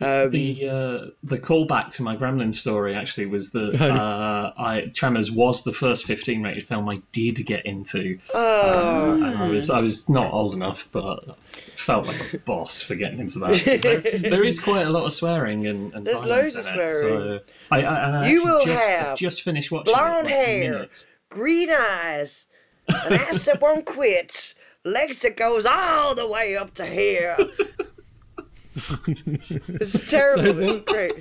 Um, 0.00 0.30
The 0.30 0.68
uh, 0.68 1.06
the 1.22 1.38
callback 1.38 1.90
to 1.96 2.02
my 2.02 2.16
Gremlin 2.16 2.52
story 2.52 2.94
actually 2.94 3.26
was 3.26 3.52
that 3.52 3.76
Oh. 3.80 3.90
uh, 3.90 4.52
I 4.56 4.90
Tremors 4.94 5.30
was 5.30 5.64
the 5.64 5.72
first 5.72 6.04
15 6.04 6.42
rated 6.42 6.64
film 6.64 6.88
I 6.88 6.98
did 7.12 7.34
get 7.46 7.64
into. 7.66 8.18
oh, 8.34 9.12
And 9.14 9.36
I 9.38 9.48
was 9.48 9.70
I 9.70 9.80
was 9.80 10.08
not 10.10 10.32
old 10.32 10.54
enough, 10.54 10.88
but 10.92 11.38
felt 11.76 12.06
like 12.06 12.34
a 12.34 12.38
boss 12.38 12.82
for 12.82 12.94
getting 12.96 13.20
into 13.20 13.38
that. 13.38 13.80
There, 13.82 14.00
there 14.30 14.44
is 14.44 14.60
quite 14.60 14.86
a 14.86 14.90
lot 14.90 15.04
of 15.04 15.12
swearing 15.12 15.66
and, 15.66 15.94
and 15.94 16.06
There's 16.06 16.24
loads 16.24 16.54
in 16.56 16.60
of 16.60 16.66
it. 16.80 16.90
swearing. 16.90 16.90
So 16.90 17.40
I, 17.70 17.82
I, 17.82 18.10
I 18.24 18.28
You 18.28 18.44
will 18.44 18.64
just, 18.64 18.88
have 18.88 19.16
just 19.16 19.42
finished 19.42 19.70
watching 19.70 19.94
it, 19.94 19.96
blonde 19.96 20.24
like, 20.26 20.34
hair. 20.34 20.72
minute. 20.72 21.06
green 21.30 21.70
eyes, 21.70 22.46
an 22.88 23.12
ass 23.14 23.44
that 23.44 23.60
won't 23.62 23.86
quit, 23.96 24.54
legs 24.84 25.20
that 25.22 25.36
goes 25.36 25.64
all 25.64 26.14
the 26.16 26.26
way 26.26 26.56
up 26.56 26.74
to 26.74 26.84
here. 26.86 27.36
It's 28.76 30.10
terrible. 30.10 30.46
It's 30.76 30.84
great. 30.90 31.12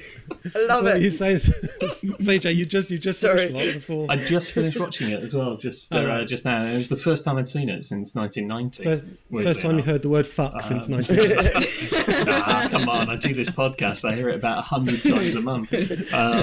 I 0.56 0.65
love 0.68 0.84
What 0.84 0.94
are 0.96 0.98
you 0.98 1.08
it. 1.08 1.12
saying, 1.12 1.38
CJ? 1.39 2.56
You 2.56 2.65
just 2.65 2.91
you 2.91 2.98
just 2.98 3.22
Sorry. 3.22 3.48
finished 3.48 3.54
what 3.56 3.74
before? 3.74 4.08
I 4.10 4.15
just 4.18 4.52
finished 4.52 4.80
watching 4.80 5.10
it 5.10 5.24
as 5.24 5.34
well, 5.34 5.56
just 5.58 5.94
uh, 5.94 5.98
Oh, 6.00 6.06
right. 6.08 6.28
just 6.28 6.46
now. 6.46 6.63
It 6.63 6.78
was 6.78 6.89
the 6.89 6.98
first 6.98 7.26
time 7.26 7.38
I'd 7.38 7.48
seen 7.48 7.70
it 7.70 7.84
since 7.84 8.15
1990. 8.15 8.84
First, 8.84 9.04
weirdly 9.30 9.50
first 9.50 9.62
time 9.62 9.78
you 9.78 9.84
heard 9.84 10.02
the 10.02 10.10
word 10.10 10.28
"fuck" 10.28 10.62
since 10.62 10.88
Um, 10.88 10.94
1990. 10.96 12.26
ah, 12.32 12.68
come 12.70 12.89
on, 12.89 13.10
I 13.10 13.15
do 13.15 13.34
this 13.34 13.50
podcast. 13.50 14.04
I 14.10 14.15
hear 14.15 14.30
it 14.30 14.36
about 14.36 14.58
a 14.60 14.62
hundred 14.62 15.04
times 15.04 15.36
a 15.36 15.41
month. 15.41 15.72
Um, 15.74 16.41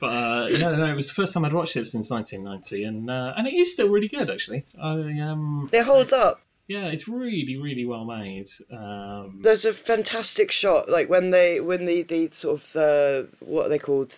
but 0.00 0.06
uh, 0.06 0.48
no, 0.58 0.76
no, 0.76 0.86
it 0.86 0.94
was 0.94 1.08
the 1.08 1.14
first 1.14 1.34
time 1.34 1.44
I'd 1.44 1.52
watched 1.52 1.76
it 1.76 1.86
since 1.86 2.10
1990, 2.10 2.84
and 2.84 3.10
uh, 3.10 3.34
and 3.36 3.46
it 3.46 3.54
is 3.54 3.72
still 3.72 3.88
really 3.88 4.08
good 4.08 4.28
actually. 4.30 4.64
I 4.80 4.92
um, 5.20 5.70
It 5.72 5.82
holds 5.82 6.12
up. 6.12 6.40
Yeah, 6.68 6.86
it's 6.86 7.06
really, 7.08 7.56
really 7.58 7.84
well 7.86 8.04
made. 8.04 8.48
Um, 8.72 9.40
There's 9.42 9.64
a 9.64 9.72
fantastic 9.72 10.50
shot, 10.50 10.88
like 10.88 11.08
when 11.08 11.30
they, 11.30 11.60
when 11.60 11.84
the, 11.84 12.02
the 12.02 12.30
sort 12.32 12.60
of, 12.62 12.76
uh, 12.76 13.22
what 13.40 13.66
are 13.66 13.68
they 13.68 13.78
called? 13.78 14.16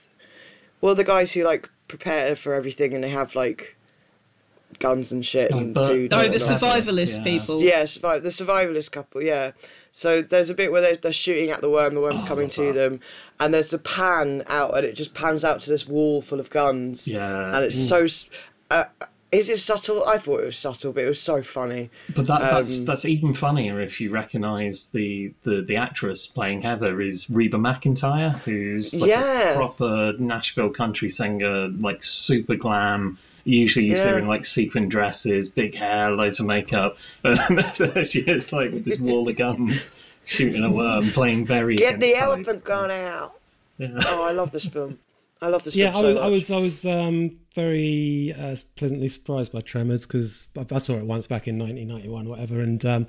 Well, 0.81 0.95
the 0.95 1.05
guys 1.05 1.33
who 1.33 1.45
like 1.45 1.69
prepare 1.89 2.37
for 2.37 2.55
everything 2.55 2.95
and 2.95 3.03
they 3.03 3.09
have 3.11 3.35
like 3.35 3.77
guns 4.79 5.13
and 5.13 5.25
shit 5.25 5.53
Oh, 5.55 5.59
and 5.59 5.75
but- 5.75 5.89
food. 5.89 6.13
oh, 6.13 6.21
and 6.21 6.33
the 6.33 6.39
survivalist 6.39 7.19
Yeah. 7.19 7.25
people. 7.25 7.63
Yeah, 7.63 7.85
survive 7.87 8.23
the 8.23 8.29
survivalist 8.29 8.93
couple. 8.93 9.23
Yeah. 9.23 9.53
So 9.93 10.21
there's 10.21 10.51
a 10.51 10.55
bit 10.55 10.71
where 10.71 10.83
they're, 10.83 10.97
they're 10.97 11.13
shooting 11.13 11.51
at 11.51 11.63
the 11.63 11.71
worm, 11.71 11.95
the 11.95 12.01
worm's 12.03 12.23
Oh, 12.23 12.27
coming 12.27 12.51
to 12.51 12.67
that. 12.67 12.75
them, 12.75 13.01
and 13.41 13.55
there's 13.55 13.73
a 13.73 13.79
pan 13.79 14.45
out, 14.47 14.77
and 14.77 14.85
it 14.87 14.93
just 14.95 15.15
pans 15.15 15.43
out 15.45 15.63
to 15.63 15.71
this 15.71 15.89
wall 15.89 16.21
full 16.21 16.39
of 16.39 16.51
guns, 16.51 17.09
yeah, 17.09 17.57
and 17.57 17.65
it's 17.65 17.89
so. 17.89 18.07
Uh, 18.71 18.85
is 19.37 19.49
it 19.51 19.59
subtle? 19.59 20.05
I 20.05 20.19
thought 20.19 20.41
it 20.41 20.47
was 20.47 20.59
subtle, 20.59 20.93
but 20.93 21.05
it 21.05 21.09
was 21.09 21.21
so 21.21 21.43
funny. 21.43 21.91
But 22.15 22.27
that, 22.29 22.41
that's 22.41 22.81
Um, 22.81 22.85
that's 22.87 23.05
even 23.05 23.35
funnier 23.35 23.81
if 23.81 24.01
you 24.01 24.11
recognise 24.11 24.91
the, 24.91 25.33
the, 25.45 25.63
the 25.63 25.77
actress 25.77 26.27
playing 26.27 26.63
Heather 26.63 27.01
is 27.01 27.29
Reba 27.31 27.57
McEntire, 27.59 28.39
who's 28.41 28.99
like 29.01 29.11
Yeah. 29.11 29.51
a 29.53 29.55
proper 29.57 30.15
Nashville 30.19 30.71
country 30.71 31.11
singer, 31.11 31.69
like 31.69 32.03
super 32.03 32.55
glam. 32.57 33.19
Usually 33.45 33.87
you 33.87 33.95
see 33.95 34.09
her 34.09 34.19
in 34.19 34.27
like 34.27 34.45
sequin 34.45 34.89
dresses, 34.89 35.49
big 35.49 35.75
hair, 35.77 36.11
loads 36.11 36.41
of 36.41 36.47
makeup. 36.47 36.97
And 37.23 37.39
there 37.79 38.03
she 38.05 38.21
is 38.21 38.53
like 38.53 38.73
with 38.73 38.85
this 38.85 38.99
wall 38.99 39.29
of 39.29 39.37
guns, 39.37 39.95
shooting 40.25 40.65
a 40.65 40.71
worm, 40.71 41.13
playing 41.13 41.47
very. 41.47 41.77
Get 41.77 42.01
the 42.01 42.13
type. 42.13 42.23
elephant 42.23 42.65
gun 42.65 42.91
out. 42.91 43.39
Yeah. 43.79 43.89
Oh, 44.05 44.25
I 44.25 44.33
love 44.33 44.51
this 44.57 44.67
film. 44.67 44.99
I 45.43 45.49
love 45.49 45.65
this 45.65 45.77
yeah, 45.77 45.91
I 45.91 46.01
so 46.01 46.03
was, 46.03 46.17
I 46.17 46.27
was, 46.29 46.51
I 46.51 46.59
was 46.59 46.87
um, 46.87 47.31
very 47.55 48.35
uh, 48.39 48.57
pleasantly 48.77 49.11
surprised 49.11 49.53
by 49.53 49.61
Tremors 49.61 50.07
because 50.07 50.49
I, 50.57 50.75
I 50.75 50.79
saw 50.79 50.95
it 50.95 51.05
once 51.05 51.27
back 51.27 51.47
in 51.47 51.59
1991, 51.59 52.29
whatever, 52.29 52.61
and 52.61 52.85
um, 52.87 53.07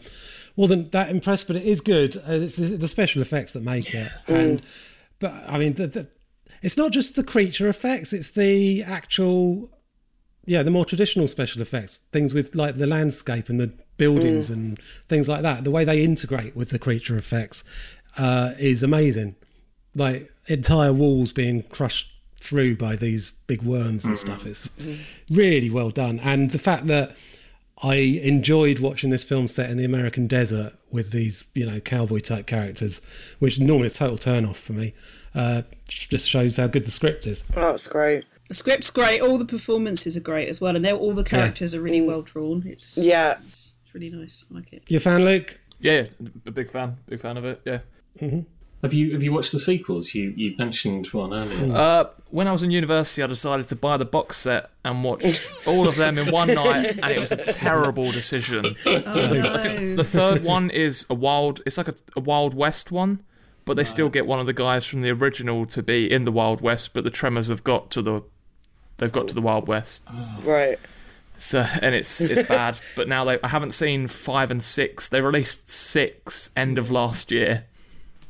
wasn't 0.58 0.92
that 0.92 1.10
impressed. 1.10 1.48
But 1.48 1.56
it 1.56 1.64
is 1.64 1.80
good. 1.80 2.18
Uh, 2.18 2.34
it's 2.34 2.58
the, 2.58 2.76
the 2.76 2.90
special 2.90 3.22
effects 3.22 3.54
that 3.54 3.64
make 3.64 3.94
it, 3.94 4.12
and 4.28 4.62
but 5.20 5.34
I 5.48 5.58
mean, 5.58 5.74
the, 5.76 5.88
the, 5.88 6.08
it's 6.62 6.76
not 6.76 6.92
just 6.92 7.16
the 7.16 7.24
creature 7.24 7.70
effects; 7.70 8.12
it's 8.12 8.32
the 8.32 8.84
actual, 8.84 9.72
yeah, 10.46 10.64
the 10.64 10.72
more 10.72 10.84
traditional 10.84 11.30
special 11.30 11.62
effects, 11.62 12.00
things 12.12 12.34
with 12.34 12.56
like 12.56 12.76
the 12.76 12.88
landscape 12.88 13.48
and 13.48 13.58
the 13.58 13.74
buildings 13.96 14.50
and 14.50 14.80
things 15.08 15.30
like 15.30 15.44
that. 15.44 15.64
The 15.64 15.72
way 15.72 15.86
they 15.86 16.04
integrate 16.04 16.58
with 16.58 16.72
the 16.72 16.80
creature 16.80 17.18
effects 17.18 17.64
uh, 18.18 18.52
is 18.60 18.84
amazing 18.84 19.36
like 19.96 20.32
entire 20.48 20.94
walls 20.94 21.34
being 21.34 21.64
crushed 21.64 22.17
through 22.40 22.76
by 22.78 22.96
these 22.96 23.32
big 23.48 23.62
worms 23.62 24.06
and 24.06 24.18
stuff. 24.18 24.44
Mm. 24.44 24.48
is 24.48 24.72
really 25.30 25.70
well 25.70 25.90
done, 25.90 26.20
and 26.20 26.52
the 26.52 26.60
fact 26.60 26.88
that 26.88 27.16
I 27.84 27.96
enjoyed 27.96 28.80
watching 28.80 29.12
this 29.12 29.24
film 29.24 29.48
set 29.48 29.70
in 29.70 29.78
the 29.78 29.86
American 29.86 30.26
desert 30.28 30.74
with 30.92 31.12
these, 31.12 31.48
you 31.54 31.66
know, 31.66 31.80
cowboy 31.80 32.20
type 32.20 32.48
characters, 32.48 33.02
which 33.40 33.60
normally 33.60 33.88
a 33.88 33.92
total 33.92 34.18
turn 34.18 34.46
off 34.46 34.58
for 34.58 34.74
me. 34.74 34.94
Uh, 35.36 35.62
just 35.88 36.28
shows 36.28 36.58
how 36.58 36.66
good 36.66 36.86
the 36.86 36.92
script 36.92 37.28
is. 37.28 37.44
Oh, 37.56 37.70
it's 37.70 37.88
great. 37.88 38.24
The 38.48 38.56
script's 38.56 38.90
great. 38.90 39.22
All 39.22 39.38
the 39.38 39.46
performances 39.46 40.18
are 40.18 40.22
great 40.22 40.50
as 40.50 40.60
well, 40.60 40.76
and 40.76 40.84
they're- 40.84 40.96
all 40.96 41.14
the 41.14 41.24
characters 41.24 41.76
are 41.76 41.82
really 41.82 42.00
mm. 42.00 42.08
well 42.08 42.22
drawn. 42.24 42.64
It's 42.66 42.98
Yeah. 42.98 43.38
it's, 43.46 43.76
it's 43.86 43.94
really 43.94 44.10
nice. 44.10 44.44
I 44.50 44.56
like 44.56 44.74
it. 44.74 44.84
You 44.88 44.98
a 44.98 45.00
fan, 45.00 45.24
Luke? 45.24 45.60
Yeah, 45.80 46.08
yeah, 46.20 46.28
a 46.48 46.52
big 46.52 46.72
fan, 46.72 46.98
big 47.08 47.20
fan 47.20 47.38
of 47.38 47.46
it. 47.46 47.62
Yeah. 47.66 47.80
Mm-hmm. 48.20 48.40
Have 48.88 48.94
you 48.94 49.12
have 49.12 49.22
you 49.22 49.34
watched 49.34 49.52
the 49.52 49.60
sequels? 49.60 50.16
You 50.16 50.34
you 50.34 50.56
mentioned 50.58 51.08
one 51.08 51.34
earlier. 51.34 51.76
Uh, 51.76 52.06
when 52.30 52.48
I 52.48 52.54
was 52.54 52.64
in 52.64 52.72
university, 52.72 53.22
I 53.22 53.28
decided 53.28 53.68
to 53.68 53.76
buy 53.76 53.98
the 53.98 54.06
box 54.06 54.38
set 54.38 54.70
and 54.86 55.04
watch 55.04 55.46
all 55.66 55.90
of 55.90 55.98
them 55.98 56.18
in 56.18 56.32
one 56.32 56.54
night, 56.54 56.98
and 57.04 57.12
it 57.12 57.20
was 57.20 57.34
a 57.34 57.36
terrible 57.36 58.14
decision. 58.14 58.78
no. 58.86 59.96
The 59.98 60.06
third 60.06 60.42
one 60.42 60.70
is 60.70 61.06
a 61.10 61.14
wild. 61.14 61.62
It's 61.66 61.78
like 61.78 61.90
a, 61.90 61.96
a 62.16 62.22
Wild 62.22 62.54
West 62.54 62.90
one, 62.90 63.24
but 63.66 63.76
they 63.76 63.84
still 63.84 64.08
get 64.08 64.26
one 64.26 64.40
of 64.40 64.46
the 64.46 64.54
guys 64.54 64.86
from 64.86 65.02
the 65.02 65.10
original 65.10 65.66
to 65.66 65.84
be 65.84 66.10
in 66.10 66.24
the 66.24 66.32
Wild 66.32 66.62
West. 66.62 66.94
But 66.94 67.04
the 67.04 67.12
Tremors 67.12 67.50
have 67.50 67.66
got 67.66 67.92
to 67.92 68.02
the, 68.02 68.24
they've 69.00 69.12
got 69.12 69.28
to 69.28 69.36
the 69.36 69.42
Wild 69.42 69.68
West. 69.68 70.06
Right. 70.44 70.80
So 71.38 71.66
and 71.82 71.94
it's 71.94 72.22
it's 72.22 72.44
bad. 72.48 72.80
But 72.96 73.10
now 73.10 73.26
they, 73.26 73.38
I 73.44 73.50
haven't 73.50 73.74
seen 73.74 74.08
five 74.08 74.50
and 74.50 74.64
six. 74.64 75.10
They 75.10 75.20
released 75.20 75.70
six 75.70 76.52
end 76.56 76.78
of 76.78 76.90
last 76.90 77.34
year. 77.34 77.66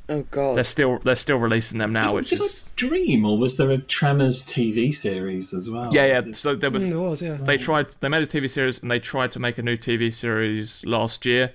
Oh 0.10 0.24
God. 0.32 0.56
They're 0.56 0.64
still 0.64 1.00
they're 1.00 1.16
still 1.16 1.38
releasing 1.38 1.80
them 1.80 1.92
now, 1.92 2.14
which 2.14 2.30
Did 2.30 2.42
is 2.42 2.66
I 2.68 2.72
dream, 2.78 3.26
or 3.26 3.38
was 3.38 3.58
there 3.58 3.72
a 3.72 3.78
Tremors 3.78 4.46
TV 4.46 4.94
series 4.94 5.54
as 5.54 5.70
well? 5.70 5.94
yeah 5.94 6.06
yeah. 6.06 6.22
So 6.32 6.56
there 6.56 6.72
was 6.72 6.86
Mm, 6.86 6.90
there 6.90 7.00
was, 7.00 7.22
yeah. 7.22 7.38
they 7.42 7.58
tried 7.58 7.90
they 8.00 8.08
made 8.10 8.24
a 8.24 8.28
TV 8.28 8.50
series 8.50 8.80
and 8.82 8.90
they 8.90 9.00
tried 9.00 9.32
to 9.34 9.40
make 9.40 9.58
a 9.58 9.62
new 9.62 9.76
TV 9.78 10.14
series 10.14 10.86
last 10.86 11.26
year, 11.26 11.52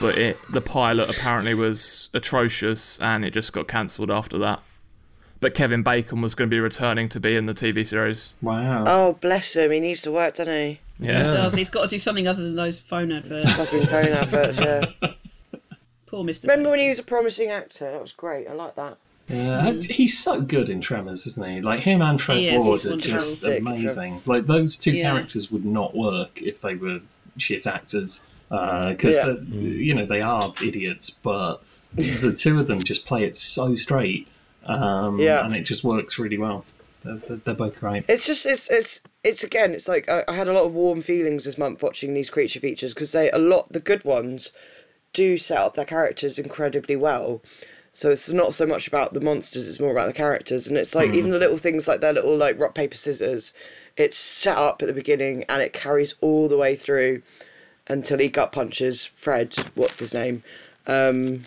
but 0.00 0.18
it 0.18 0.36
the 0.52 0.60
pilot 0.60 1.08
apparently 1.08 1.54
was 1.54 2.10
atrocious 2.12 3.00
and 3.00 3.24
it 3.24 3.32
just 3.32 3.52
got 3.52 3.68
cancelled 3.68 4.10
after 4.10 4.36
that. 4.38 4.60
But 5.40 5.54
Kevin 5.54 5.82
Bacon 5.82 6.20
was 6.22 6.34
going 6.34 6.48
to 6.48 6.54
be 6.54 6.60
returning 6.60 7.08
to 7.10 7.20
be 7.20 7.36
in 7.36 7.44
the 7.46 7.52
TV 7.54 7.86
series. 7.86 8.32
Wow. 8.40 8.84
Oh, 8.86 9.12
bless 9.20 9.54
him. 9.56 9.72
He 9.72 9.80
needs 9.80 10.00
to 10.02 10.12
work, 10.12 10.36
doesn't 10.36 10.52
he? 10.52 10.80
Yeah, 10.98 11.24
He 11.24 11.30
does. 11.30 11.54
He's 11.54 11.68
got 11.70 11.82
to 11.82 11.88
do 11.88 11.98
something 11.98 12.26
other 12.26 12.42
than 12.42 12.54
those 12.56 12.78
phone 12.78 13.12
adverts. 13.12 13.52
Fucking 13.52 13.86
phone 13.88 14.08
adverts, 14.08 14.58
yeah. 14.58 14.86
Poor 16.14 16.24
Mister. 16.24 16.48
Remember 16.48 16.70
when 16.70 16.78
he 16.80 16.88
was 16.88 16.98
a 16.98 17.02
promising 17.02 17.50
actor? 17.50 17.90
That 17.90 18.00
was 18.00 18.12
great. 18.12 18.48
I 18.48 18.52
like 18.52 18.76
that. 18.76 18.96
Yeah, 19.28 19.68
it's- 19.68 19.84
he's 19.86 20.18
so 20.18 20.40
good 20.40 20.68
in 20.68 20.80
Tremors, 20.80 21.26
isn't 21.26 21.50
he? 21.50 21.60
Like 21.62 21.80
him 21.80 22.02
and 22.02 22.20
Fred 22.20 22.38
He 22.38 22.50
Ward 22.56 22.80
he's 22.82 22.86
are 22.86 22.96
just 22.96 23.42
Dick, 23.42 23.60
amazing. 23.60 24.22
Like 24.26 24.46
those 24.46 24.78
two 24.78 24.92
Yeah. 24.92 25.02
characters 25.10 25.50
would 25.50 25.64
not 25.64 25.96
work 25.96 26.40
if 26.42 26.60
they 26.60 26.74
were 26.74 27.00
shit 27.38 27.66
actors, 27.66 28.28
because 28.50 29.16
Yeah. 29.16 29.34
you 29.50 29.94
know 29.94 30.06
they 30.06 30.20
are 30.20 30.52
idiots, 30.62 31.10
but 31.10 31.62
the 31.94 32.32
two 32.32 32.60
of 32.60 32.66
them 32.66 32.82
just 32.82 33.06
play 33.06 33.24
it 33.24 33.34
so 33.34 33.74
straight, 33.76 34.28
um, 34.66 35.18
Yeah. 35.18 35.44
and 35.44 35.54
it 35.56 35.62
just 35.62 35.82
works 35.84 36.18
really 36.18 36.38
well. 36.38 36.64
They're, 37.02 37.16
they're, 37.16 37.36
they're 37.38 37.54
both 37.54 37.80
great. 37.80 38.04
It's 38.08 38.26
just 38.26 38.44
it's 38.46 38.70
it's 38.70 39.00
it's 39.22 39.42
again 39.42 39.72
it's 39.72 39.88
like 39.88 40.08
I, 40.08 40.24
I 40.28 40.34
had 40.34 40.48
a 40.48 40.52
lot 40.52 40.64
of 40.64 40.74
warm 40.74 41.02
feelings 41.02 41.44
this 41.44 41.56
month 41.58 41.82
watching 41.82 42.14
these 42.14 42.30
creature 42.30 42.60
features 42.60 42.92
because 42.94 43.12
they 43.12 43.30
a 43.30 43.38
lot 43.38 43.70
the 43.72 43.80
good 43.80 44.04
ones 44.04 44.52
do 45.14 45.38
set 45.38 45.56
up 45.56 45.74
their 45.74 45.86
characters 45.86 46.38
incredibly 46.38 46.96
well. 46.96 47.40
So 47.94 48.10
it's 48.10 48.28
not 48.28 48.54
so 48.54 48.66
much 48.66 48.88
about 48.88 49.14
the 49.14 49.20
monsters; 49.20 49.68
it's 49.68 49.80
more 49.80 49.92
about 49.92 50.08
the 50.08 50.12
characters, 50.12 50.66
and 50.66 50.76
it's 50.76 50.94
like 50.94 51.14
even 51.14 51.30
the 51.30 51.38
little 51.38 51.56
things 51.56 51.88
like 51.88 52.00
their 52.00 52.12
little 52.12 52.36
like 52.36 52.58
rock 52.58 52.74
paper 52.74 52.96
scissors. 52.96 53.54
It's 53.96 54.18
set 54.18 54.56
up 54.58 54.82
at 54.82 54.88
the 54.88 54.94
beginning 54.94 55.44
and 55.48 55.62
it 55.62 55.72
carries 55.72 56.16
all 56.20 56.48
the 56.48 56.56
way 56.56 56.74
through 56.74 57.22
until 57.86 58.18
he 58.18 58.28
gut 58.28 58.50
punches 58.50 59.04
Fred. 59.04 59.54
What's 59.76 59.98
his 59.98 60.12
name? 60.12 60.42
Um, 60.86 61.44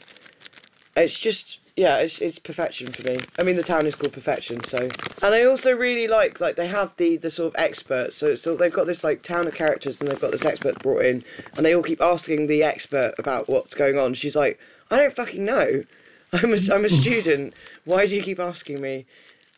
it's 0.96 1.20
just 1.20 1.60
yeah, 1.78 1.98
it's 1.98 2.20
it's 2.20 2.40
perfection 2.40 2.92
for 2.92 3.04
me. 3.04 3.20
I 3.38 3.44
mean, 3.44 3.56
the 3.56 3.64
town 3.64 3.86
is 3.86 3.94
called 3.94 4.12
Perfection, 4.12 4.64
so 4.64 4.90
and 5.22 5.36
I 5.36 5.44
also 5.44 5.72
really 5.72 6.08
like 6.08 6.40
like 6.40 6.56
they 6.56 6.68
have 6.68 6.92
the 6.98 7.18
the 7.18 7.30
sort 7.30 7.54
of 7.54 7.62
experts. 7.62 8.18
So 8.18 8.34
so 8.34 8.56
they've 8.56 8.74
got 8.74 8.88
this 8.88 9.04
like 9.04 9.22
town 9.22 9.48
of 9.48 9.54
characters 9.54 10.02
and 10.02 10.10
they've 10.10 10.20
got 10.20 10.32
this 10.32 10.44
expert 10.44 10.82
brought 10.82 11.06
in, 11.06 11.24
and 11.56 11.64
they 11.64 11.76
all 11.76 11.84
keep 11.84 12.02
asking 12.02 12.48
the 12.48 12.64
expert 12.64 13.14
about 13.20 13.48
what's 13.48 13.76
going 13.76 14.00
on. 14.00 14.16
She's 14.16 14.36
like, 14.36 14.60
I 14.90 14.98
don't 14.98 15.16
fucking 15.16 15.46
know. 15.46 15.84
I'm 16.34 16.52
a, 16.52 16.74
I'm 16.74 16.84
a 16.84 16.90
student. 17.04 17.54
Why 17.86 18.08
do 18.08 18.16
you 18.16 18.24
keep 18.24 18.40
asking 18.40 18.82
me? 18.82 19.06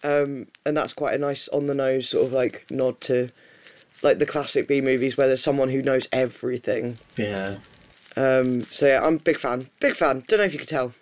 Um, 0.04 0.48
and 0.66 0.76
that's 0.76 0.92
quite 0.92 1.16
a 1.16 1.18
nice 1.18 1.48
on 1.48 1.68
the 1.68 1.74
nose 1.74 2.10
sort 2.10 2.28
of 2.28 2.34
like 2.34 2.66
nod 2.70 3.00
to 3.02 3.30
like 4.04 4.20
the 4.20 4.26
classic 4.26 4.68
B 4.68 4.82
movies 4.82 5.16
where 5.16 5.28
there's 5.28 5.44
someone 5.44 5.70
who 5.70 5.82
knows 5.82 6.10
everything. 6.12 6.98
Yeah. 7.16 7.56
Um, 8.18 8.66
so 8.66 8.88
yeah, 8.88 9.06
I'm 9.06 9.16
a 9.16 9.20
big 9.20 9.40
fan. 9.40 9.70
Big 9.80 9.96
fan. 9.96 10.26
Don't 10.28 10.40
know 10.40 10.46
if 10.46 10.52
you 10.52 10.60
could 10.60 10.68
tell. 10.68 10.94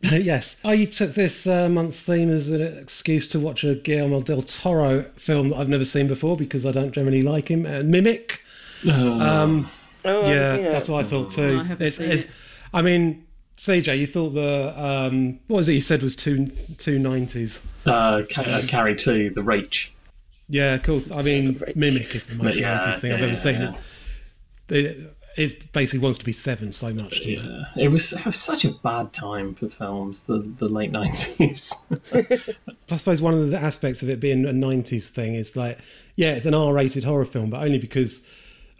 yes. 0.12 0.56
I 0.64 0.84
took 0.84 1.12
this 1.12 1.46
uh, 1.46 1.68
month's 1.68 2.00
theme 2.00 2.30
as 2.30 2.48
an 2.50 2.62
excuse 2.62 3.26
to 3.28 3.40
watch 3.40 3.64
a 3.64 3.74
Guillermo 3.74 4.20
del 4.22 4.42
Toro 4.42 5.02
film 5.16 5.48
that 5.50 5.56
I've 5.56 5.68
never 5.68 5.84
seen 5.84 6.06
before 6.06 6.36
because 6.36 6.64
I 6.64 6.70
don't 6.72 6.92
generally 6.92 7.22
like 7.22 7.48
him. 7.50 7.66
Uh, 7.66 7.82
Mimic. 7.82 8.40
Um, 8.90 9.68
Oh, 10.04 10.22
I 10.22 10.28
yeah, 10.32 10.56
that's 10.70 10.88
what 10.88 11.04
I 11.04 11.08
thought 11.08 11.30
too. 11.32 11.58
I 11.60 11.64
haven't 11.64 11.90
seen 11.90 12.10
it. 12.12 12.28
I 12.72 12.82
mean, 12.82 13.26
CJ, 13.58 13.98
you 13.98 14.06
thought 14.06 14.30
the 14.30 14.72
um, 14.80 15.40
what 15.48 15.56
was 15.58 15.68
it 15.68 15.72
you 15.74 15.80
said 15.80 16.02
was 16.02 16.14
two 16.14 16.46
two 16.78 17.00
nineties? 17.00 17.60
Uh, 17.84 18.22
ca- 18.30 18.42
uh, 18.42 18.62
carry 18.68 18.94
two, 18.94 19.30
the 19.30 19.42
Reach. 19.42 19.92
Yeah, 20.48 20.74
of 20.74 20.84
course. 20.84 21.10
I 21.10 21.22
mean, 21.22 21.60
Mimic 21.74 22.14
is 22.14 22.26
the 22.28 22.36
most 22.36 22.56
Yeah, 22.56 22.78
90s 22.80 23.00
thing 23.00 23.12
I've 23.12 23.20
yeah, 23.20 23.26
ever 23.26 23.34
seen. 23.36 23.54
yeah. 23.60 23.68
It's, 23.68 23.76
it, 24.70 25.16
it 25.38 25.72
basically 25.72 26.00
wants 26.00 26.18
to 26.18 26.24
be 26.24 26.32
seven 26.32 26.72
so 26.72 26.92
much. 26.92 27.18
doesn't 27.18 27.32
it? 27.32 27.38
Yeah, 27.38 27.84
it 27.84 27.88
was 27.88 28.12
it 28.12 28.26
was 28.26 28.36
such 28.36 28.64
a 28.64 28.72
bad 28.72 29.12
time 29.12 29.54
for 29.54 29.68
films, 29.68 30.24
the 30.24 30.38
the 30.38 30.68
late 30.68 30.90
nineties. 30.90 31.86
I 32.90 32.96
suppose 32.96 33.22
one 33.22 33.34
of 33.34 33.48
the 33.48 33.56
aspects 33.56 34.02
of 34.02 34.10
it 34.10 34.18
being 34.18 34.44
a 34.44 34.48
90s 34.50 35.08
thing 35.08 35.34
is 35.34 35.54
like, 35.54 35.78
yeah, 36.16 36.30
it's 36.32 36.46
an 36.46 36.54
R 36.54 36.72
rated 36.72 37.04
horror 37.04 37.24
film, 37.24 37.50
but 37.50 37.62
only 37.62 37.78
because, 37.78 38.26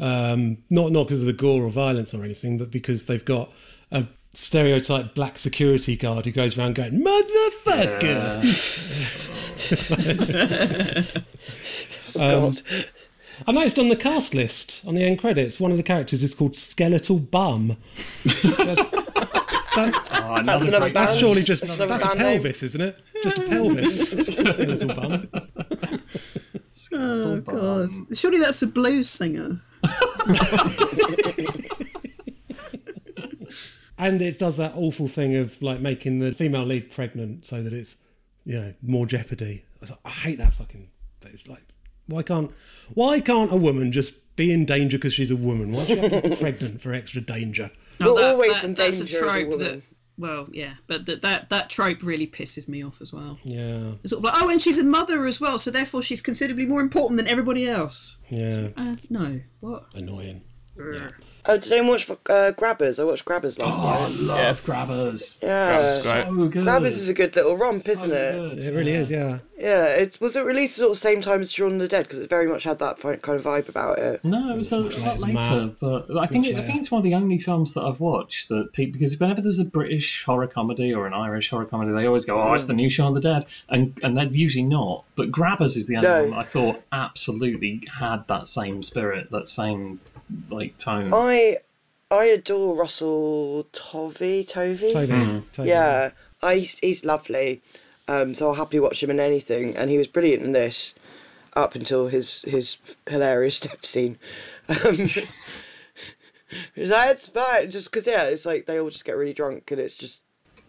um, 0.00 0.58
not, 0.68 0.90
not 0.90 1.04
because 1.04 1.20
of 1.20 1.26
the 1.26 1.32
gore 1.32 1.62
or 1.62 1.70
violence 1.70 2.12
or 2.12 2.24
anything, 2.24 2.58
but 2.58 2.72
because 2.72 3.06
they've 3.06 3.24
got 3.24 3.52
a 3.92 4.06
stereotype 4.34 5.14
black 5.14 5.38
security 5.38 5.94
guard 5.96 6.24
who 6.24 6.32
goes 6.32 6.58
around 6.58 6.74
going, 6.74 7.04
motherfucker! 7.04 8.42
God. 12.14 12.62
I 13.46 13.52
noticed 13.52 13.78
on 13.78 13.88
the 13.88 13.96
cast 13.96 14.34
list, 14.34 14.82
on 14.86 14.94
the 14.94 15.02
end 15.04 15.18
credits, 15.18 15.60
one 15.60 15.70
of 15.70 15.76
the 15.76 15.82
characters 15.82 16.22
is 16.22 16.34
called 16.34 16.54
Skeletal 16.56 17.18
Bum. 17.18 17.76
That's, 18.24 18.42
that- 18.42 19.94
oh, 20.12 20.42
That's 20.44 20.64
another 20.66 20.90
that's 20.90 21.12
band. 21.12 21.20
surely 21.20 21.42
just, 21.42 21.62
another 21.62 21.86
that's 21.86 22.02
a 22.04 22.08
band 22.08 22.18
name. 22.18 22.32
pelvis, 22.42 22.62
isn't 22.62 22.80
it? 22.80 22.98
Just 23.22 23.38
a 23.38 23.42
pelvis. 23.42 24.10
Skeletal 24.26 24.94
Bum. 24.94 25.28
Oh 26.92 27.40
God! 27.40 27.90
Surely 28.16 28.38
that's 28.38 28.62
a 28.62 28.66
blues 28.66 29.08
singer. 29.10 29.60
And 34.00 34.22
it 34.22 34.38
does 34.38 34.56
that 34.58 34.74
awful 34.76 35.08
thing 35.08 35.34
of 35.34 35.60
like 35.60 35.80
making 35.80 36.20
the 36.20 36.30
female 36.30 36.62
lead 36.64 36.88
pregnant 36.92 37.44
so 37.46 37.64
that 37.64 37.72
it's, 37.72 37.96
you 38.44 38.56
know, 38.60 38.72
more 38.80 39.06
jeopardy. 39.06 39.64
I, 39.82 39.86
like, 39.90 39.98
I 40.04 40.10
hate 40.10 40.38
that 40.38 40.54
fucking. 40.54 40.88
It's 41.26 41.48
like, 41.48 41.64
why 42.08 42.22
can't, 42.22 42.50
why 42.94 43.20
can't 43.20 43.52
a 43.52 43.56
woman 43.56 43.92
just 43.92 44.14
be 44.36 44.52
in 44.52 44.64
danger 44.64 44.98
because 44.98 45.14
she's 45.14 45.30
a 45.30 45.36
woman? 45.36 45.70
Why 45.72 45.78
does 45.78 45.86
she 45.88 45.96
have 45.96 46.22
to 46.22 46.28
be 46.30 46.36
pregnant 46.40 46.80
for 46.80 46.92
extra 46.92 47.20
danger? 47.20 47.70
No, 48.00 48.14
We're 48.14 48.20
that, 48.22 48.30
always 48.34 48.52
that- 48.54 48.64
in 48.64 48.74
that's 48.74 48.96
a 49.00 49.04
danger 49.04 49.16
as 49.16 49.22
a 49.22 49.24
trope 49.40 49.48
woman. 49.48 49.66
that. 49.68 49.82
Well, 50.20 50.48
yeah, 50.50 50.74
but 50.88 51.06
that 51.06 51.22
that 51.22 51.48
that 51.50 51.70
trope 51.70 52.02
really 52.02 52.26
pisses 52.26 52.66
me 52.66 52.82
off 52.84 53.00
as 53.00 53.12
well. 53.12 53.38
Yeah, 53.44 53.92
It's 54.02 54.10
sort 54.10 54.18
of 54.18 54.24
like, 54.24 54.34
oh, 54.42 54.50
and 54.50 54.60
she's 54.60 54.76
a 54.78 54.82
mother 54.84 55.26
as 55.26 55.40
well, 55.40 55.60
so 55.60 55.70
therefore 55.70 56.02
she's 56.02 56.20
considerably 56.20 56.66
more 56.66 56.80
important 56.80 57.18
than 57.18 57.28
everybody 57.28 57.68
else. 57.68 58.16
yeah, 58.28 58.70
Uh, 58.76 58.96
no, 59.10 59.40
what? 59.60 59.84
annoying. 59.94 60.42
Oh, 61.50 61.56
did 61.56 61.72
anyone 61.72 61.90
watch 61.92 62.10
uh, 62.28 62.50
Grabbers? 62.52 62.98
I 62.98 63.04
watched 63.04 63.24
Grabbers 63.24 63.58
last 63.58 63.78
Oh, 63.80 63.84
night. 63.84 63.98
I 64.38 64.46
love 64.48 64.62
grabbers. 64.66 65.38
Yeah. 65.42 65.68
That's 65.68 66.02
great. 66.02 66.28
So 66.28 66.48
good. 66.48 66.64
Grabbers 66.64 66.98
is 66.98 67.08
a 67.08 67.14
good 67.14 67.34
little 67.36 67.56
romp, 67.56 67.82
So 67.82 67.92
isn't 67.92 68.12
it? 68.12 68.32
good, 68.32 68.58
It 68.58 68.74
really 68.76 68.92
yeah. 68.92 68.98
is, 68.98 69.10
yeah. 69.10 69.38
Yeah. 69.58 69.84
It 69.86 70.20
was 70.20 70.36
it 70.36 70.44
released 70.44 70.76
sort 70.76 70.90
of 70.90 70.98
same 70.98 71.22
time 71.22 71.40
as 71.40 71.50
Shaun 71.50 71.72
of 71.72 71.78
the 71.78 71.88
Dead 71.88 72.02
because 72.04 72.18
it 72.18 72.28
very 72.28 72.48
much 72.48 72.64
had 72.64 72.80
that 72.80 73.00
kind 73.00 73.18
of 73.38 73.44
vibe 73.44 73.68
about 73.70 73.98
it. 73.98 74.22
No, 74.24 74.52
it 74.52 74.58
was 74.58 74.70
a 74.72 74.80
Much 74.82 74.98
lot 74.98 75.18
later 75.20 75.32
than 75.40 75.50
later, 75.68 75.74
but 75.80 76.16
I 76.18 76.26
think 76.26 76.46
it, 76.46 76.56
I 76.56 76.62
think 76.62 76.78
it's 76.78 76.90
one 76.90 76.98
of 76.98 77.04
the 77.04 77.14
only 77.14 77.38
films 77.38 77.74
that 77.74 77.82
I've 77.82 77.98
watched 77.98 78.50
that 78.50 78.72
people 78.74 78.92
because 78.92 79.18
whenever 79.18 79.40
there's 79.40 79.58
a 79.58 79.64
British 79.64 80.24
horror 80.24 80.46
comedy 80.48 80.92
or 80.92 81.06
an 81.06 81.14
Irish 81.14 81.48
horror 81.48 81.64
comedy, 81.64 81.92
they 81.92 82.06
always 82.06 82.26
go, 82.26 82.40
"Oh, 82.42 82.52
it's 82.52 82.66
the 82.66 82.74
new 82.74 82.90
Shaun 82.90 83.16
of 83.16 83.22
the 83.22 83.28
Dead," 83.28 83.46
and 83.70 83.98
and 84.02 84.14
they're 84.16 84.26
usually 84.26 84.64
not. 84.64 85.04
But 85.16 85.32
Grabbers 85.32 85.76
is 85.76 85.86
the 85.86 85.96
only 85.96 86.08
No. 86.08 86.20
one 86.24 86.30
that 86.32 86.38
I 86.38 86.44
thought 86.44 86.82
absolutely 86.92 87.82
had 87.98 88.28
that 88.28 88.48
same 88.48 88.82
spirit, 88.82 89.30
that 89.30 89.48
same 89.48 89.98
like 90.50 90.76
tone. 90.76 91.12
I 91.14 91.37
I 91.38 91.58
I 92.10 92.24
adore 92.26 92.74
Russell 92.74 93.66
Tovey. 93.72 94.44
Tovey. 94.44 94.92
Toby, 94.92 95.42
Toby. 95.52 95.68
Yeah, 95.68 96.10
I, 96.42 96.56
he's, 96.56 96.78
he's 96.78 97.04
lovely. 97.04 97.60
Um, 98.08 98.34
so 98.34 98.48
I'll 98.48 98.54
happily 98.54 98.80
watch 98.80 99.02
him 99.02 99.10
in 99.10 99.20
anything, 99.20 99.76
and 99.76 99.90
he 99.90 99.98
was 99.98 100.06
brilliant 100.06 100.42
in 100.42 100.52
this, 100.52 100.94
up 101.54 101.74
until 101.74 102.08
his 102.08 102.42
his 102.42 102.78
hilarious 103.06 103.60
death 103.66 103.84
scene. 103.84 104.18
Um, 104.68 105.08
He's 106.74 106.88
like, 106.88 107.10
it's 107.10 107.28
fine. 107.28 107.70
Just 107.70 107.90
because, 107.90 108.06
yeah, 108.06 108.24
it's 108.24 108.46
like 108.46 108.64
they 108.64 108.80
all 108.80 108.88
just 108.88 109.04
get 109.04 109.16
really 109.16 109.34
drunk 109.34 109.70
and 109.70 109.78
it's 109.78 109.96
just 109.96 110.20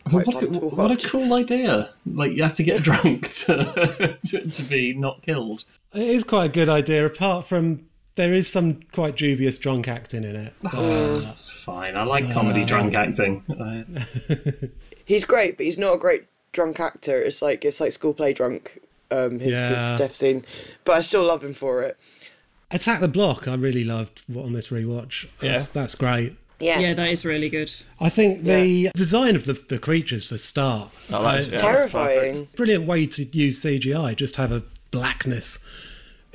quite 0.04 0.28
What 0.28 0.36
a, 0.36 0.40
fun 0.40 0.54
to 0.54 0.60
what 0.60 0.92
a 0.92 0.98
cool 0.98 1.34
idea! 1.34 1.94
Like 2.06 2.34
you 2.34 2.44
have 2.44 2.56
to 2.56 2.64
get 2.64 2.84
drunk 2.84 3.32
to, 3.32 4.18
to, 4.28 4.50
to 4.50 4.64
be 4.64 4.94
not 4.94 5.22
killed. 5.22 5.64
It 5.94 6.02
is 6.02 6.26
quite 6.26 6.46
a 6.46 6.50
good 6.50 6.68
idea, 6.68 7.06
apart 7.06 7.46
from 7.46 7.89
there 8.20 8.34
is 8.34 8.50
some 8.50 8.82
quite 8.92 9.16
dubious 9.16 9.58
drunk 9.58 9.88
acting 9.88 10.26
in 10.26 10.36
it. 10.36 10.54
But, 10.62 10.74
It's 10.76 11.50
fine. 11.50 11.96
I 11.96 12.04
like 12.04 12.30
comedy 12.34 12.66
drunk 12.66 12.94
acting. 12.94 13.42
Uh, 13.50 13.84
He's 15.06 15.24
great, 15.24 15.56
but 15.56 15.66
he's 15.66 15.78
not 15.78 15.94
a 15.94 15.98
great 15.98 16.26
drunk 16.52 16.82
actor. 16.82 17.20
It's 17.22 17.42
like 17.42 17.64
it's 17.64 17.80
like 17.80 17.94
school 17.94 18.14
play 18.14 18.34
drunk. 18.34 18.80
Um, 19.10 19.40
his, 19.40 19.54
Yeah. 19.54 19.92
his 19.92 20.00
death 20.00 20.16
scene, 20.16 20.46
but 20.84 20.98
I 20.98 21.02
still 21.02 21.24
love 21.24 21.44
him 21.44 21.54
for 21.54 21.82
it. 21.82 21.98
Attack 22.72 23.00
the 23.00 23.08
Block, 23.08 23.48
I 23.48 23.56
really 23.56 23.84
loved 23.86 24.22
on 24.36 24.52
this 24.54 24.68
rewatch. 24.68 25.26
That's, 25.40 25.70
that's 25.70 25.96
great. 25.96 26.36
Yes. 26.60 26.82
Yeah, 26.82 26.94
that 26.94 27.10
is 27.10 27.26
really 27.26 27.50
good. 27.50 27.72
I 28.02 28.10
think 28.10 28.44
the 28.44 28.92
design 28.96 29.36
of 29.38 29.46
the, 29.46 29.54
the 29.54 29.80
creatures 29.80 30.28
for 30.28 30.38
start, 30.38 30.92
Oh, 31.12 31.24
that 31.24 31.40
is- 31.40 31.48
uh, 31.48 31.50
yeah, 31.58 31.62
that's 31.62 31.92
terrifying. 31.92 32.48
brilliant 32.58 32.86
way 32.86 33.08
to 33.08 33.24
use 33.36 33.64
CGI. 33.64 34.14
Just 34.16 34.36
have 34.36 34.52
a 34.52 34.62
blackness 34.92 35.58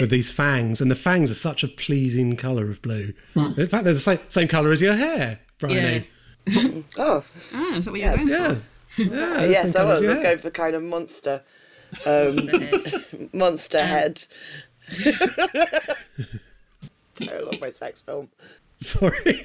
with 0.01 0.11
these 0.11 0.31
fangs, 0.31 0.81
and 0.81 0.91
the 0.91 0.95
fangs 0.97 1.31
are 1.31 1.35
such 1.35 1.63
a 1.63 1.69
pleasing 1.69 2.37
colour 2.37 2.71
of 2.71 2.83
blue. 2.83 3.13
In 3.37 3.67
fact, 3.67 3.85
they're 3.85 3.95
the 3.95 4.01
same, 4.01 4.19
same 4.29 4.49
colour 4.49 4.73
as 4.73 4.81
your 4.83 4.95
hair, 4.95 5.41
Bryony. 5.59 6.09
Oh, 6.99 7.25
Ah, 7.55 7.77
is 7.77 7.87
that 7.87 7.91
what 7.93 8.01
you're 8.01 8.15
going 8.17 8.29
Yeah, 8.29 8.55
for? 8.55 9.03
yeah. 9.03 9.09
the 9.41 9.49
yes, 9.51 9.75
I 9.75 9.79
colour 9.79 9.93
as 9.95 10.01
was. 10.01 10.03
your 10.03 10.15
Let's 10.15 10.23
go 10.23 10.39
for 10.43 10.51
kind 10.51 10.75
of 10.77 10.83
monster, 10.83 11.43
um, 12.07 13.29
monster 13.33 13.83
head. 13.83 14.23
I 17.21 17.39
love 17.39 17.61
my 17.61 17.71
sex 17.71 18.01
film. 18.03 18.29
Sorry. 18.79 19.45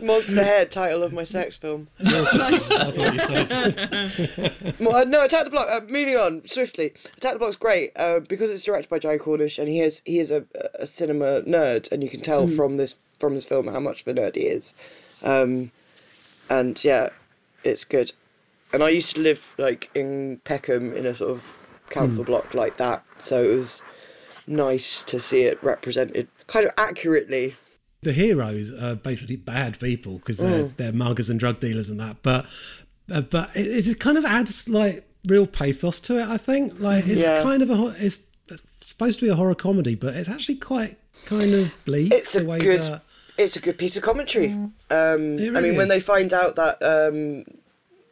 Monster 0.00 0.44
head. 0.44 0.70
Title 0.70 1.02
of 1.02 1.12
my 1.12 1.24
sex 1.24 1.56
film. 1.56 1.88
I 2.00 2.58
thought 2.58 3.14
you 3.14 3.20
said. 3.20 4.54
Well, 4.80 5.04
no, 5.06 5.24
Attack 5.24 5.44
the 5.44 5.50
Block. 5.50 5.68
Uh, 5.68 5.80
moving 5.88 6.16
on 6.16 6.42
swiftly. 6.46 6.94
Attack 7.16 7.32
the 7.34 7.38
Block's 7.40 7.56
great 7.56 7.92
uh, 7.96 8.20
because 8.20 8.50
it's 8.50 8.62
directed 8.62 8.88
by 8.88 8.98
Joe 8.98 9.18
Cornish, 9.18 9.58
and 9.58 9.68
he 9.68 9.80
is 9.80 10.00
he 10.04 10.20
is 10.20 10.30
a, 10.30 10.44
a 10.78 10.86
cinema 10.86 11.42
nerd, 11.42 11.90
and 11.90 12.02
you 12.02 12.08
can 12.08 12.20
tell 12.20 12.46
from 12.46 12.76
this 12.76 12.94
from 13.18 13.34
this 13.34 13.44
film 13.44 13.66
how 13.66 13.80
much 13.80 14.02
of 14.02 14.08
a 14.08 14.14
nerd 14.14 14.36
he 14.36 14.42
is. 14.42 14.74
Um, 15.22 15.72
and 16.48 16.82
yeah, 16.82 17.10
it's 17.64 17.84
good. 17.84 18.12
And 18.72 18.82
I 18.82 18.90
used 18.90 19.16
to 19.16 19.20
live 19.20 19.44
like 19.58 19.90
in 19.94 20.40
Peckham 20.44 20.94
in 20.94 21.06
a 21.06 21.14
sort 21.14 21.32
of 21.32 21.44
council 21.90 22.22
block 22.24 22.54
like 22.54 22.76
that, 22.76 23.02
so 23.18 23.42
it 23.42 23.56
was 23.56 23.82
nice 24.46 25.02
to 25.04 25.20
see 25.20 25.42
it 25.42 25.62
represented 25.62 26.28
kind 26.46 26.66
of 26.66 26.72
accurately. 26.78 27.54
The 28.02 28.12
heroes 28.12 28.72
are 28.72 28.94
basically 28.94 29.36
bad 29.36 29.78
people 29.80 30.18
because 30.18 30.38
they're 30.38 30.64
Mm. 30.64 30.76
they're 30.76 30.92
muggers 30.92 31.28
and 31.30 31.38
drug 31.40 31.58
dealers 31.60 31.90
and 31.90 31.98
that. 32.00 32.16
But 32.22 32.46
uh, 33.10 33.22
but 33.22 33.50
it, 33.56 33.86
it 33.88 33.98
kind 34.00 34.16
of 34.18 34.24
adds 34.24 34.68
like 34.68 35.04
real 35.26 35.46
pathos 35.46 35.98
to 36.00 36.18
it. 36.18 36.26
I 36.28 36.36
think 36.36 36.78
like 36.80 37.06
it's 37.06 37.22
Yeah. 37.22 37.42
kind 37.42 37.62
of 37.62 37.70
a 37.70 37.76
ho- 37.76 37.94
it's 37.98 38.20
supposed 38.80 39.18
to 39.18 39.24
be 39.26 39.30
a 39.30 39.34
horror 39.34 39.54
comedy, 39.54 39.94
but 39.96 40.14
it's 40.14 40.28
actually 40.28 40.56
quite 40.56 40.96
kind 41.24 41.52
of 41.54 41.72
bleak 41.84 42.12
It's 42.14 42.32
the 42.34 42.42
a 42.42 42.44
way 42.44 42.58
good- 42.58 42.80
that 42.82 43.02
It's 43.36 43.56
a 43.56 43.60
good 43.60 43.78
piece 43.78 43.96
of 43.96 44.02
commentary. 44.02 44.48
Um, 44.52 44.72
It 44.90 44.90
I 44.90 45.46
really 45.50 45.60
mean, 45.70 45.76
when 45.76 45.88
they 45.88 46.00
find 46.00 46.32
out 46.32 46.56
that 46.56 46.82
um, 46.82 47.44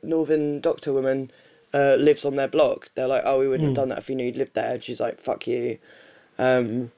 Northern 0.03 0.61
Doctor 0.61 0.93
woman 0.93 1.31
uh, 1.75 1.97
lives 1.99 2.25
on 2.25 2.37
their 2.37 2.49
block, 2.49 2.91
they're 2.95 3.09
like, 3.09 3.23
"Oh, 3.25 3.39
we 3.41 3.49
wouldn't 3.49 3.69
have 3.69 3.77
done 3.77 3.89
that 3.91 3.99
if 3.99 4.09
you 4.09 4.15
knew 4.15 4.25
you'd 4.27 4.37
lived 4.37 4.55
there." 4.55 4.75
And 4.75 4.83
she's 4.85 5.01
like, 5.01 5.21
"Fuck 5.21 5.47
you." 5.47 5.79
Um, 6.39 6.91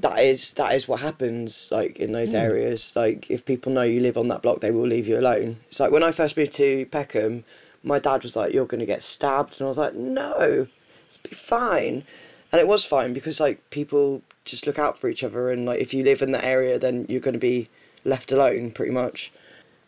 that 0.00 0.18
is 0.18 0.52
that 0.54 0.74
is 0.74 0.86
what 0.86 1.00
happens 1.00 1.68
like 1.70 1.98
in 1.98 2.12
those 2.12 2.32
areas. 2.34 2.92
Like 2.94 3.30
if 3.30 3.44
people 3.44 3.72
know 3.72 3.82
you 3.82 4.00
live 4.00 4.16
on 4.16 4.28
that 4.28 4.42
block, 4.42 4.60
they 4.60 4.70
will 4.70 4.86
leave 4.86 5.08
you 5.08 5.18
alone. 5.18 5.56
It's 5.68 5.80
like 5.80 5.90
when 5.90 6.02
I 6.02 6.12
first 6.12 6.36
moved 6.36 6.52
to 6.54 6.86
Peckham, 6.86 7.44
my 7.82 7.98
dad 7.98 8.22
was 8.22 8.36
like, 8.36 8.52
"You're 8.52 8.66
going 8.66 8.80
to 8.80 8.86
get 8.86 9.02
stabbed," 9.02 9.54
and 9.54 9.66
I 9.66 9.68
was 9.68 9.78
like, 9.78 9.94
"No, 9.94 10.66
it's 11.06 11.16
be 11.16 11.30
fine." 11.30 12.04
And 12.52 12.60
it 12.60 12.68
was 12.68 12.84
fine 12.84 13.12
because 13.12 13.40
like 13.40 13.70
people 13.70 14.22
just 14.44 14.66
look 14.66 14.78
out 14.78 14.98
for 14.98 15.08
each 15.08 15.24
other, 15.24 15.50
and 15.50 15.66
like 15.66 15.80
if 15.80 15.92
you 15.92 16.04
live 16.04 16.22
in 16.22 16.32
that 16.32 16.44
area, 16.44 16.78
then 16.78 17.06
you're 17.08 17.20
going 17.20 17.34
to 17.34 17.40
be 17.40 17.68
left 18.04 18.30
alone 18.32 18.70
pretty 18.70 18.92
much. 18.92 19.32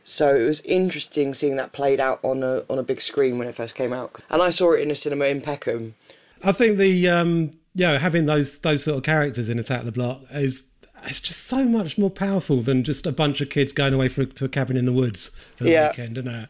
So 0.05 0.35
it 0.35 0.47
was 0.47 0.61
interesting 0.63 1.35
seeing 1.35 1.57
that 1.57 1.73
played 1.73 2.01
out 2.01 2.21
on 2.25 2.43
a 2.43 2.65
on 2.69 2.79
a 2.79 2.83
big 2.83 3.01
screen 3.01 3.39
when 3.39 3.47
it 3.47 3.55
first 3.55 3.75
came 3.75 3.93
out, 3.93 4.21
and 4.31 4.43
I 4.43 4.51
saw 4.51 4.73
it 4.73 4.81
in 4.81 4.91
a 4.91 4.95
cinema 4.95 5.27
in 5.27 5.41
Peckham. 5.41 5.95
I 6.43 6.53
think 6.53 6.79
the 6.79 7.09
um 7.09 7.53
yeah 7.75 7.99
having 7.99 8.27
those 8.27 8.59
those 8.61 8.85
sort 8.85 8.99
of 8.99 9.03
characters 9.03 9.49
in 9.49 9.59
Attack 9.59 9.85
the 9.85 9.93
Block 9.93 10.23
is 10.33 10.71
it's 11.05 11.21
just 11.21 11.45
so 11.45 11.65
much 11.65 11.99
more 11.99 12.11
powerful 12.11 12.57
than 12.61 12.85
just 12.85 13.07
a 13.07 13.13
bunch 13.13 13.41
of 13.41 13.49
kids 13.49 13.73
going 13.73 13.95
away 13.95 14.09
for, 14.09 14.25
to 14.25 14.45
a 14.45 14.49
cabin 14.49 14.77
in 14.77 14.85
the 14.85 14.93
woods 14.93 15.29
for 15.57 15.65
the 15.65 15.71
Yeah. 15.71 15.89
weekend, 15.89 16.19
isn't 16.19 16.31
it? 16.31 16.49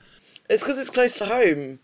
It's 0.48 0.62
because 0.62 0.78
it's 0.78 0.90
close 0.90 1.16
to 1.18 1.26
home. 1.26 1.78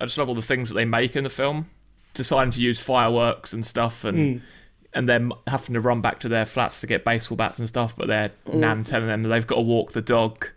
I 0.00 0.04
just 0.04 0.18
love 0.18 0.28
all 0.28 0.34
the 0.34 0.42
things 0.42 0.68
that 0.68 0.74
they 0.74 0.84
make 0.84 1.16
in 1.16 1.24
the 1.24 1.30
film, 1.30 1.70
deciding 2.12 2.52
to 2.52 2.60
use 2.60 2.80
fireworks 2.80 3.52
and 3.52 3.64
stuff, 3.64 4.04
and 4.04 4.40
hmm. 4.40 4.44
and 4.92 5.08
them 5.08 5.32
having 5.46 5.72
to 5.74 5.80
run 5.80 6.02
back 6.02 6.20
to 6.20 6.28
their 6.28 6.44
flats 6.44 6.80
to 6.82 6.86
get 6.86 7.04
baseball 7.04 7.36
bats 7.36 7.58
and 7.58 7.68
stuff, 7.68 7.96
but 7.96 8.08
their 8.08 8.32
mm. 8.46 8.54
nan 8.54 8.84
telling 8.84 9.06
them 9.06 9.22
they've 9.22 9.46
got 9.46 9.56
to 9.56 9.62
walk 9.62 9.92
the 9.92 10.02
dog. 10.02 10.48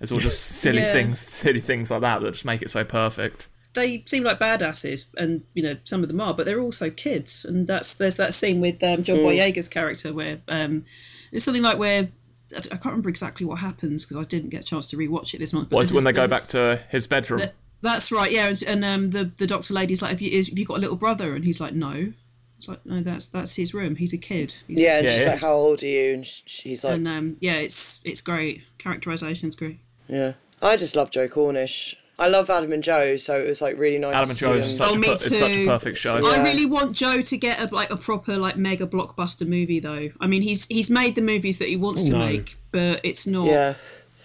It's 0.00 0.12
all 0.12 0.18
just 0.18 0.40
silly 0.60 0.78
Yeah. 0.78 0.92
things, 0.92 1.18
silly 1.18 1.60
things 1.60 1.90
like 1.90 2.02
that 2.02 2.20
that 2.20 2.32
just 2.32 2.44
make 2.44 2.62
it 2.62 2.70
so 2.70 2.84
perfect. 2.84 3.48
They 3.74 4.02
seem 4.06 4.24
like 4.24 4.38
badasses, 4.40 5.06
and 5.16 5.42
you 5.54 5.62
know 5.62 5.76
some 5.84 6.02
of 6.02 6.08
them 6.08 6.20
are, 6.20 6.34
but 6.34 6.44
they're 6.46 6.60
also 6.60 6.90
kids. 6.90 7.44
And 7.44 7.66
that's 7.68 7.94
there's 7.94 8.16
that 8.16 8.34
scene 8.34 8.60
with 8.60 8.82
um, 8.82 9.02
John 9.02 9.18
Boyega's 9.18 9.68
character 9.68 10.12
where 10.12 10.40
um, 10.48 10.84
it's 11.32 11.44
something 11.44 11.62
like 11.62 11.78
where 11.78 12.08
I 12.52 12.58
I 12.58 12.60
can't 12.60 12.84
remember 12.86 13.08
exactly 13.08 13.46
what 13.46 13.60
happens 13.60 14.04
because 14.04 14.22
I 14.22 14.26
didn't 14.26 14.50
get 14.50 14.62
a 14.62 14.64
chance 14.64 14.88
to 14.88 14.96
rewatch 14.96 15.34
it 15.34 15.38
this 15.38 15.52
month. 15.52 15.70
but 15.70 15.76
What 15.76 15.84
is 15.84 15.92
when 15.92 16.02
they 16.04 16.12
go 16.12 16.26
back 16.26 16.42
to 16.48 16.80
his 16.90 17.06
bedroom? 17.06 17.40
That- 17.40 17.54
That's 17.82 18.10
right, 18.12 18.30
yeah. 18.30 18.48
And, 18.48 18.62
and 18.64 18.84
um, 18.84 19.10
the 19.10 19.30
the 19.36 19.46
doctor 19.46 19.72
lady's 19.72 20.02
like, 20.02 20.10
"Have 20.10 20.20
you 20.20 20.30
is, 20.36 20.48
have 20.48 20.58
you 20.58 20.64
got 20.66 20.76
a 20.78 20.80
little 20.80 20.96
brother?" 20.96 21.34
And 21.34 21.44
he's 21.44 21.60
like, 21.60 21.72
"No." 21.72 22.12
It's 22.58 22.68
like, 22.68 22.84
"No, 22.84 23.00
that's 23.02 23.28
that's 23.28 23.54
his 23.54 23.72
room. 23.72 23.94
He's 23.96 24.12
a 24.12 24.18
kid." 24.18 24.54
He's 24.68 24.78
a 24.80 24.82
Yeah, 24.82 24.96
and 24.98 25.06
Yeah, 25.06 25.12
she's 25.14 25.24
yeah. 25.24 25.30
like, 25.30 25.40
"How 25.40 25.54
old 25.54 25.82
are 25.82 25.86
you?" 25.86 26.12
And 26.14 26.26
she's 26.26 26.84
like, 26.84 26.94
and 26.96 27.08
um, 27.08 27.36
yeah, 27.40 27.54
it's 27.54 28.00
it's 28.04 28.20
great. 28.20 28.62
Characterization's 28.78 29.54
great. 29.56 29.78
"Yeah." 30.08 30.32
I 30.60 30.76
just 30.76 30.94
love 30.94 31.10
Joe 31.10 31.26
Cornish. 31.28 31.96
I 32.20 32.28
love 32.28 32.50
Adam 32.50 32.70
and 32.72 32.82
Joe, 32.82 33.16
so 33.16 33.40
it 33.40 33.48
was 33.48 33.60
like 33.62 33.78
really 33.78 33.98
nice. 33.98 34.14
Adam 34.14 34.30
and 34.30 34.38
Joe 34.38 34.52
is 34.54 34.76
such, 34.76 34.88
Oh, 34.90 34.94
a, 34.94 34.98
me 34.98 35.08
per- 35.08 35.14
is 35.14 35.38
such 35.38 35.50
a 35.50 35.54
too. 35.54 35.66
perfect 35.66 35.98
show. 35.98 36.16
Yeah. 36.18 36.40
I 36.40 36.42
really 36.44 36.66
want 36.66 36.92
Joe 36.92 37.22
to 37.22 37.36
get 37.36 37.60
a 37.62 37.74
like 37.74 37.90
a 37.90 37.96
proper 37.96 38.36
like 38.36 38.56
mega 38.56 38.86
blockbuster 38.86 39.46
movie 39.48 39.80
though. 39.80 40.10
I 40.20 40.26
mean, 40.26 40.42
he's 40.42 40.66
he's 40.66 40.90
made 40.90 41.14
the 41.14 41.22
movies 41.22 41.58
that 41.58 41.68
he 41.68 41.76
wants 41.76 42.04
to 42.04 42.12
No. 42.12 42.18
make, 42.18 42.56
but 42.72 43.00
it's 43.04 43.26
not 43.26 43.46
Yeah. 43.46 43.74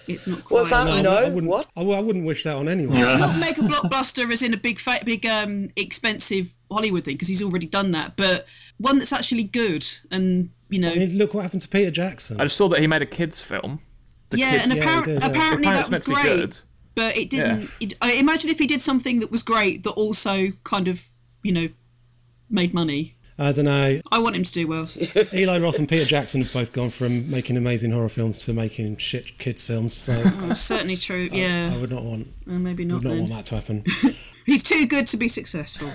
it's 0.08 0.28
not 0.28 0.44
quite. 0.44 0.58
What's 0.60 0.70
that? 0.72 0.88
I- 0.88 1.02
No, 1.02 1.12
I 1.16 1.30
wouldn't, 1.30 1.46
what? 1.50 1.68
I, 1.78 1.82
I 1.82 2.00
wouldn't 2.02 2.26
wish 2.26 2.44
that 2.44 2.58
on 2.58 2.68
anyone. 2.68 3.00
not 3.00 3.38
mega 3.40 3.62
blockbuster 3.62 4.30
as 4.32 4.42
in 4.44 4.54
a 4.54 4.58
big 4.58 4.78
fa- 4.80 5.02
big 5.06 5.26
um 5.26 5.70
expensive 5.78 6.54
Hollywood 6.70 7.06
thing 7.06 7.16
because 7.16 7.30
he's 7.30 7.42
already 7.42 7.66
done 7.68 7.92
that, 7.92 8.18
but 8.18 8.46
one 8.78 8.98
that's 8.98 9.14
actually 9.14 9.46
good 9.46 9.86
and 10.12 10.50
you 10.70 10.80
know 10.80 10.92
I 10.92 10.96
mean, 10.96 11.18
look 11.18 11.34
what 11.34 11.44
happened 11.44 11.62
to 11.62 11.70
Peter 11.70 11.92
Jackson. 11.92 12.42
I 12.42 12.44
just 12.44 12.58
saw 12.58 12.68
that 12.70 12.80
he 12.82 12.88
made 12.88 13.02
a 13.02 13.06
kids 13.06 13.40
film. 13.40 13.80
The 14.32 14.40
yeah, 14.40 14.52
kids, 14.52 14.64
and 14.66 14.74
Yeah, 14.74 14.76
he 14.76 14.82
apparent, 14.82 15.06
did, 15.06 15.22
yeah. 15.22 15.30
apparently 15.30 15.40
apparently 15.40 15.66
that 15.72 15.80
it's 15.80 15.90
meant 15.90 16.08
was 16.08 16.16
to 16.18 16.22
be 16.22 16.30
great, 16.30 16.40
good. 16.42 16.58
But 16.96 17.16
it 17.18 17.30
didn't. 17.30 17.70
It, 17.80 17.94
I 18.02 18.14
imagine 18.14 18.50
if 18.50 18.58
he 18.60 18.68
did 18.68 18.82
something 18.82 19.20
that 19.20 19.32
was 19.32 19.44
great 19.44 19.84
that 19.84 19.92
also 19.92 20.52
kind 20.64 20.88
of 20.88 21.10
you 21.44 21.52
know 21.52 21.68
made 22.50 22.74
money. 22.74 23.12
I 23.38 23.52
don't 23.52 23.66
know. 23.66 24.00
I 24.14 24.20
want 24.20 24.38
him 24.38 24.44
to 24.44 24.52
do 24.54 24.66
well. 24.66 24.90
Eli 25.34 25.58
Roth 25.58 25.78
and 25.78 25.90
Peter 25.90 26.06
Jackson 26.06 26.42
have 26.42 26.54
both 26.54 26.72
gone 26.72 26.90
from 26.90 27.30
making 27.30 27.58
amazing 27.58 27.92
horror 27.92 28.08
films 28.08 28.40
to 28.46 28.54
making 28.54 28.96
shit 28.96 29.38
kids 29.40 29.62
films. 29.62 29.94
So 29.94 30.14
That's 30.14 30.62
certainly 30.62 30.96
true. 30.96 31.28
I 31.34 31.36
Yeah, 31.36 31.72
I, 31.74 31.78
would 31.78 31.92
not 31.92 32.04
want 32.04 32.30
Uh, 32.48 32.52
maybe 32.54 32.86
not. 32.86 32.96
would 32.96 33.04
not 33.04 33.10
then. 33.10 33.20
want 33.30 33.34
that 33.34 33.46
to 33.48 33.56
happen. 33.56 33.84
He's 34.46 34.64
too 34.64 34.88
good 34.88 35.06
to 35.08 35.18
be 35.18 35.28
successful. 35.28 35.90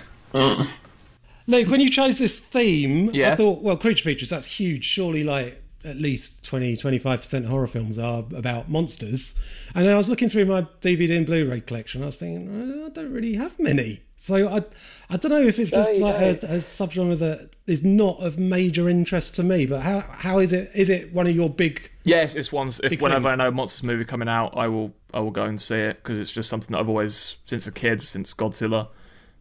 Luke, 1.46 1.68
when 1.68 1.80
you 1.80 1.88
chose 1.88 2.18
this 2.18 2.38
theme, 2.38 3.08
I 3.14 3.34
thought, 3.36 3.62
well, 3.62 3.76
creature 3.78 4.04
features, 4.04 4.28
that's 4.30 4.46
huge. 4.46 4.84
Surely, 4.84 5.24
like, 5.24 5.59
at 5.84 5.96
least 5.96 6.44
20 6.44 6.76
25% 6.76 7.38
of 7.38 7.46
horror 7.46 7.66
films 7.66 7.98
are 7.98 8.24
about 8.34 8.68
monsters. 8.68 9.34
And 9.74 9.86
then 9.86 9.94
I 9.94 9.96
was 9.96 10.08
looking 10.08 10.28
through 10.28 10.46
my 10.46 10.62
DVD 10.80 11.16
and 11.16 11.26
Blu 11.26 11.48
ray 11.48 11.60
collection. 11.60 12.02
I 12.02 12.06
was 12.06 12.18
thinking, 12.18 12.48
"Oh, 12.82 12.86
I 12.86 12.88
don't 12.90 13.12
really 13.12 13.34
have 13.34 13.58
many. 13.58 14.02
So 14.20 14.48
I, 14.48 14.62
I 15.08 15.16
don't 15.16 15.30
know 15.30 15.40
if 15.40 15.58
it's 15.58 15.70
just 15.70 15.94
you 15.94 16.00
like 16.00 16.16
a, 16.16 16.34
don't. 16.34 16.50
a 16.50 16.56
subgenre 16.56 17.18
that 17.20 17.54
is 17.66 17.82
not 17.82 18.18
of 18.20 18.38
major 18.38 18.86
interest 18.86 19.34
to 19.36 19.42
me. 19.42 19.64
But 19.64 19.80
how 19.80 20.00
how 20.00 20.38
is 20.38 20.52
it? 20.52 20.70
Is 20.74 20.90
it 20.90 21.14
one 21.14 21.26
of 21.26 21.34
your 21.34 21.48
big? 21.48 21.90
Yes, 22.04 22.34
it's 22.34 22.52
ones. 22.52 22.80
If 22.84 22.90
Big 22.90 23.00
whenever 23.00 23.28
things. 23.28 23.32
I 23.32 23.36
know 23.36 23.48
a 23.48 23.52
monsters 23.52 23.82
movie 23.82 24.04
coming 24.04 24.28
out, 24.28 24.54
I 24.58 24.68
will 24.68 24.92
I 25.14 25.20
will 25.20 25.30
go 25.30 25.44
and 25.44 25.58
see 25.58 25.76
it 25.76 26.02
because 26.02 26.18
it's 26.18 26.32
just 26.32 26.50
something 26.50 26.72
that 26.72 26.80
I've 26.80 26.88
always 26.90 27.38
since 27.46 27.66
a 27.66 27.72
kid, 27.72 28.02
since 28.02 28.34
Godzilla. 28.34 28.88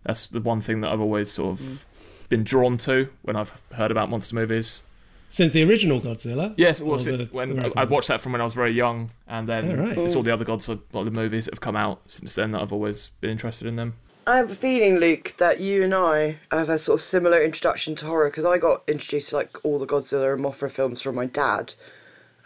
That's 0.05 0.27
the 0.27 0.39
one 0.39 0.61
thing 0.61 0.79
that 0.79 0.93
I've 0.93 1.01
always 1.01 1.29
sort 1.29 1.59
of 1.59 1.65
mm. 1.65 1.85
been 2.29 2.45
drawn 2.45 2.77
to 2.77 3.09
when 3.21 3.35
I've 3.35 3.61
heard 3.73 3.91
about 3.91 4.09
monster 4.09 4.33
movies. 4.33 4.83
Since 5.29 5.53
the 5.53 5.63
original 5.63 6.01
Godzilla? 6.01 6.53
Yes, 6.57 6.81
it 6.81 6.85
Or 6.85 6.97
the- 6.97 7.29
when 7.31 7.49
the 7.49 7.55
I, 7.55 7.57
American 7.59 7.77
I 7.79 7.85
watched 7.85 8.07
that 8.07 8.19
from 8.19 8.31
when 8.31 8.41
I 8.41 8.43
was 8.43 8.53
very 8.55 8.71
young, 8.71 9.11
and 9.27 9.47
then 9.47 9.71
Oh, 9.71 9.83
right. 9.83 9.97
it's 9.99 10.15
all 10.15 10.23
the 10.23 10.33
other 10.33 10.43
Godzilla 10.45 10.79
like 10.91 11.05
the 11.05 11.11
movies 11.11 11.45
that 11.45 11.53
have 11.53 11.61
come 11.61 11.75
out 11.75 12.01
since 12.07 12.35
then 12.35 12.51
that 12.51 12.61
I've 12.61 12.73
always 12.73 13.09
been 13.21 13.29
interested 13.29 13.67
in 13.67 13.75
them. 13.75 13.93
I 14.27 14.37
have 14.37 14.51
a 14.51 14.55
feeling, 14.55 14.97
Luke, 14.99 15.33
that 15.37 15.59
you 15.59 15.83
and 15.83 15.93
I 15.95 16.37
have 16.51 16.69
a 16.69 16.77
sort 16.77 16.99
of 16.99 17.01
similar 17.01 17.41
introduction 17.41 17.95
to 17.95 18.05
horror 18.05 18.29
because 18.29 18.45
I 18.45 18.57
got 18.59 18.83
introduced 18.87 19.29
to 19.29 19.37
like 19.37 19.57
all 19.63 19.79
the 19.79 19.87
Godzilla 19.87 20.33
and 20.33 20.43
Mothra 20.43 20.69
films 20.69 21.01
from 21.01 21.15
my 21.15 21.25
dad. 21.25 21.73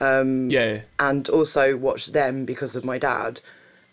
yeah. 0.02 0.82
and 1.00 1.30
also 1.30 1.78
watched 1.78 2.14
them 2.14 2.46
because 2.46 2.76
of 2.76 2.84
my 2.84 2.98
dad. 2.98 3.42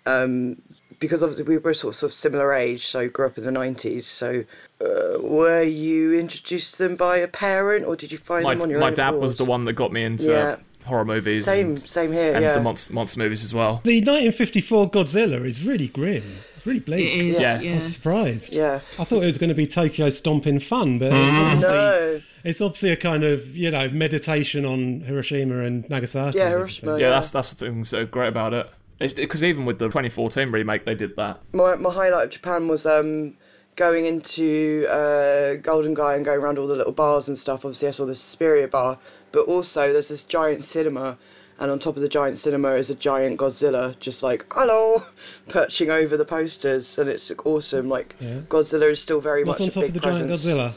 Um, 0.06 0.60
because 1.00 1.22
obviously 1.22 1.44
we 1.44 1.58
were 1.58 1.74
sort 1.74 2.00
of 2.02 2.12
similar 2.14 2.52
age, 2.54 2.86
so 2.86 3.08
grew 3.08 3.26
up 3.26 3.36
in 3.38 3.44
the 3.44 3.50
90s. 3.50 4.04
So, 4.04 4.44
uh, 4.80 5.18
were 5.20 5.62
you 5.62 6.14
introduced 6.14 6.72
to 6.74 6.78
them 6.84 6.94
by 6.96 7.16
a 7.16 7.26
parent, 7.28 7.84
or 7.86 7.96
did 7.96 8.12
you 8.12 8.18
find 8.18 8.44
My, 8.44 8.54
them 8.54 8.62
on 8.62 8.70
your 8.70 8.78
my 8.80 8.86
own 8.86 8.90
My 8.92 8.94
dad 8.94 9.08
accord? 9.08 9.22
was 9.22 9.36
the 9.36 9.44
one 9.44 9.64
that 9.64 9.72
got 9.72 9.92
me 9.92 10.04
into 10.04 10.26
Yeah. 10.30 10.56
horror 10.84 11.04
movies. 11.04 11.44
Same, 11.44 11.70
and, 11.70 11.80
same 11.80 12.12
here. 12.12 12.34
and 12.34 12.42
yeah. 12.44 12.52
the 12.52 12.62
monster, 12.62 12.92
monster 12.92 13.18
movies 13.18 13.42
as 13.42 13.52
well. 13.52 13.80
The 13.84 14.00
1954 14.00 14.90
Godzilla 14.90 15.44
is 15.44 15.64
really 15.66 15.88
grim. 15.88 16.22
It's 16.56 16.66
really 16.66 16.80
bleak. 16.80 17.14
It 17.14 17.24
is. 17.26 17.40
Yeah. 17.40 17.58
Yeah. 17.60 17.72
I 17.72 17.74
was 17.76 17.92
surprised. 17.92 18.54
Yeah. 18.54 18.80
I 18.98 19.04
thought 19.04 19.22
it 19.22 19.26
was 19.26 19.38
going 19.38 19.48
to 19.48 19.54
be 19.54 19.66
Tokyo 19.66 20.10
stomping 20.10 20.58
fun, 20.60 20.98
but 20.98 21.10
it's 21.12 21.34
obviously 21.36 21.68
No. 21.74 22.20
it's 22.44 22.60
obviously 22.60 22.90
a 22.90 22.96
kind 22.96 23.24
of 23.24 23.56
you 23.56 23.70
know 23.70 23.88
meditation 23.88 24.66
on 24.66 25.00
Hiroshima 25.00 25.60
and 25.60 25.88
Nagasaki. 25.88 26.36
Yeah, 26.36 26.50
Hiroshima. 26.50 26.92
everything. 26.92 27.00
Yeah, 27.00 27.06
Yeah. 27.06 27.14
that's 27.14 27.30
that's 27.30 27.54
the 27.54 27.64
thing 27.66 27.84
so 27.84 28.04
great 28.04 28.28
about 28.28 28.52
it. 28.52 28.68
Because 29.00 29.42
even 29.42 29.64
with 29.64 29.78
the 29.78 29.86
2014 29.86 30.52
remake, 30.52 30.84
they 30.84 30.94
did 30.94 31.16
that. 31.16 31.40
my 31.52 31.74
my 31.76 31.92
highlight 31.92 32.24
of 32.26 32.30
Japan 32.30 32.68
was 32.68 32.86
um 32.86 33.34
going 33.76 34.04
into 34.04 34.86
uh, 34.90 35.54
Golden 35.62 35.94
Gai 35.94 36.14
and 36.16 36.24
going 36.24 36.38
around 36.40 36.58
all 36.58 36.66
the 36.66 36.76
little 36.76 36.92
bars 36.92 37.28
and 37.28 37.38
stuff. 37.38 37.64
Obviously, 37.64 37.88
I 37.88 37.92
saw 37.92 38.04
the 38.04 38.14
Suspiria 38.14 38.68
bar, 38.68 38.98
but 39.32 39.46
also 39.46 39.92
there's 39.92 40.08
this 40.08 40.24
giant 40.24 40.62
cinema, 40.64 41.16
and 41.58 41.70
on 41.70 41.78
top 41.78 41.96
of 41.96 42.02
the 42.02 42.08
giant 42.08 42.38
cinema 42.38 42.72
is 42.74 42.90
a 42.90 42.94
giant 42.94 43.38
Godzilla, 43.38 43.98
just 44.00 44.22
like 44.22 44.44
hello, 44.52 45.02
perching 45.48 45.90
over 45.90 46.16
the 46.18 46.24
posters, 46.26 46.98
and 46.98 47.08
it's 47.08 47.30
awesome. 47.44 47.88
Like 47.88 48.14
Yeah. 48.20 48.40
Godzilla 48.48 48.90
is 48.90 49.00
still 49.00 49.20
very 49.20 49.44
What's 49.44 49.60
much 49.60 49.64
on 49.64 49.68
a 49.68 49.72
top 49.72 49.80
big 49.82 49.96
of 49.96 50.02
the 50.02 50.12
giant. 50.12 50.30
Godzilla? 50.30 50.72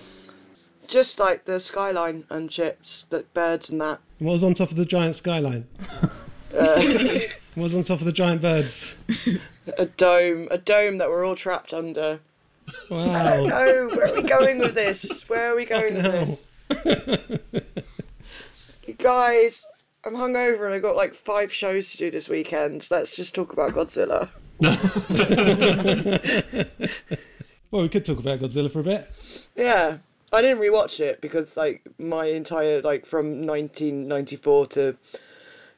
Just 0.87 1.19
like 1.19 1.43
the 1.45 1.59
skyline 1.59 2.23
and 2.29 2.49
chips, 2.49 3.05
the 3.09 3.25
birds 3.33 3.69
and 3.69 3.81
that. 3.81 3.99
What 4.19 4.31
was 4.33 4.43
on 4.43 4.53
top 4.53 4.69
of 4.71 4.77
the 4.77 4.85
giant 4.85 5.15
skyline? 5.15 5.67
what 7.55 7.63
was 7.63 7.75
on 7.75 7.83
top 7.83 7.99
of 7.99 8.05
the 8.05 8.11
giant 8.11 8.41
birds? 8.41 8.97
A 9.77 9.85
dome, 9.85 10.49
a 10.51 10.57
dome 10.57 10.97
that 10.97 11.07
we're 11.07 11.25
all 11.25 11.37
trapped 11.37 11.73
under. 11.73 12.19
Wow. 12.89 13.45
No, 13.45 13.89
where 13.95 14.11
are 14.11 14.13
we 14.13 14.23
going 14.23 14.59
with 14.59 14.75
this? 14.75 15.29
Where 15.29 15.53
are 15.53 15.55
we 15.55 15.63
going 15.63 15.93
with 15.93 16.03
this? 16.03 16.45
You 18.85 18.93
guys, 18.95 19.65
I'm 20.03 20.15
hungover 20.15 20.65
and 20.65 20.73
I've 20.73 20.81
got 20.81 20.97
like 20.97 21.15
five 21.15 21.53
shows 21.53 21.93
to 21.93 21.97
do 21.97 22.11
this 22.11 22.27
weekend. 22.27 22.89
Let's 22.91 23.15
just 23.15 23.33
talk 23.33 23.53
about 23.53 23.71
Godzilla. 23.71 24.27
Well, 27.73 27.81
we 27.81 27.89
could 27.89 28.05
talk 28.05 28.19
about 28.19 28.37
Godzilla 28.37 28.69
for 28.69 28.81
a 28.81 28.83
bit. 28.83 29.11
Yeah, 29.55 29.97
I 30.31 30.41
didn't 30.43 30.59
rewatch 30.59 30.99
it 30.99 31.21
because 31.21 31.57
like 31.57 31.81
my 31.97 32.27
entire 32.27 32.83
like 32.83 33.03
from 33.03 33.47
1994 33.47 34.67
to 34.67 34.95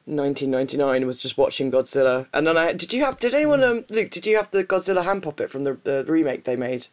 1999 0.06 1.06
was 1.06 1.18
just 1.18 1.36
watching 1.36 1.70
Godzilla. 1.70 2.26
And 2.32 2.46
then 2.46 2.56
I 2.56 2.72
did 2.72 2.92
you 2.92 3.04
have 3.04 3.18
did 3.18 3.34
anyone 3.34 3.62
um 3.64 3.84
Luke 3.90 4.10
did 4.10 4.24
you 4.26 4.36
have 4.36 4.50
the 4.50 4.64
Godzilla 4.64 5.02
hand 5.04 5.22
puppet 5.22 5.50
from 5.50 5.64
the 5.64 5.78
the 5.84 6.04
remake 6.06 6.44
they 6.44 6.56
made? 6.56 6.86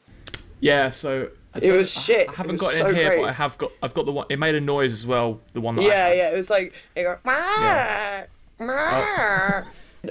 Yeah, 0.59 0.89
so 0.89 1.30
I 1.53 1.59
It 1.61 1.72
was 1.72 1.91
shit. 1.91 2.30
I 2.30 2.34
haven't 2.34 2.55
got 2.57 2.74
it 2.74 2.80
in 2.80 2.86
so 2.88 2.93
here, 2.93 3.09
great. 3.09 3.22
but 3.22 3.30
I 3.30 3.34
have 3.34 3.57
got. 3.57 3.72
I've 3.84 3.93
got 3.93 4.05
the 4.05 4.11
one. 4.11 4.26
It 4.30 4.39
made 4.39 4.55
a 4.55 4.61
noise 4.61 4.93
as 4.93 5.05
well. 5.05 5.39
The 5.53 5.61
one 5.61 5.76
that 5.76 5.84
I 5.84 5.88
Yeah, 5.88 6.14
yeah, 6.14 6.30
it 6.32 6.38
was 6.38 6.49
like 6.49 6.74
it 6.95 7.03
go, 7.03 7.16
"Meow, 7.26 8.24
meow." 8.59 9.64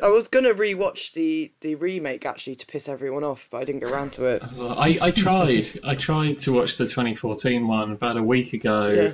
I 0.03 0.09
was 0.09 0.29
gonna 0.29 0.55
rewatch 0.55 1.13
the 1.13 1.51
the 1.61 1.75
remake 1.75 2.25
actually 2.25 2.55
to 2.57 2.67
piss 2.67 2.89
everyone 2.89 3.25
off, 3.25 3.49
but 3.51 3.59
I 3.59 3.65
didn't 3.65 3.81
get 3.81 3.91
around 3.91 4.15
to 4.15 4.25
it. 4.27 4.43
Well, 4.57 4.79
I, 4.79 4.99
I 5.03 5.11
tried. 5.11 5.67
I 5.85 5.95
tried 5.97 6.39
to 6.41 6.53
watch 6.53 6.77
the 6.79 6.85
2014 6.87 7.67
one 7.67 7.93
about 7.93 8.17
a 8.17 8.23
week 8.23 8.53
ago. 8.55 8.87
Yeah. 8.87 9.09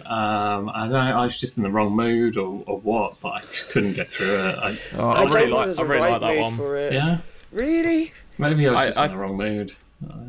Um, 0.57 0.69
I 0.69 0.83
don't 0.83 0.93
know. 0.93 0.99
I 0.99 1.25
was 1.25 1.39
just 1.41 1.57
in 1.57 1.65
the 1.65 1.71
wrong 1.71 1.97
mood 1.97 2.37
or, 2.37 2.63
or 2.67 2.79
what, 2.79 3.21
but 3.21 3.29
I 3.29 3.41
just 3.41 3.71
couldn't 3.71 3.95
get 3.95 4.11
through 4.11 4.37
it. 4.39 4.59
I, 4.59 4.79
Oh, 4.95 5.09
I, 5.09 5.23
I, 5.23 5.25
really 5.25 5.41
think 5.41 5.53
like. 5.53 5.65
there's 5.67 5.79
I 5.81 5.83
a 5.83 5.87
really 5.87 6.01
right 6.03 6.21
like 6.23 6.37
that 6.37 6.43
one. 6.43 6.57
for 6.57 6.77
it. 6.77 6.93
yeah, 6.93 7.19
Really? 7.51 8.13
maybe 8.39 8.69
I 8.69 8.73
was 8.73 8.83
just 8.87 8.99
I- 9.01 9.07
in 9.07 9.11
the 9.13 9.17
wrong 9.19 9.37
mood. 9.37 9.75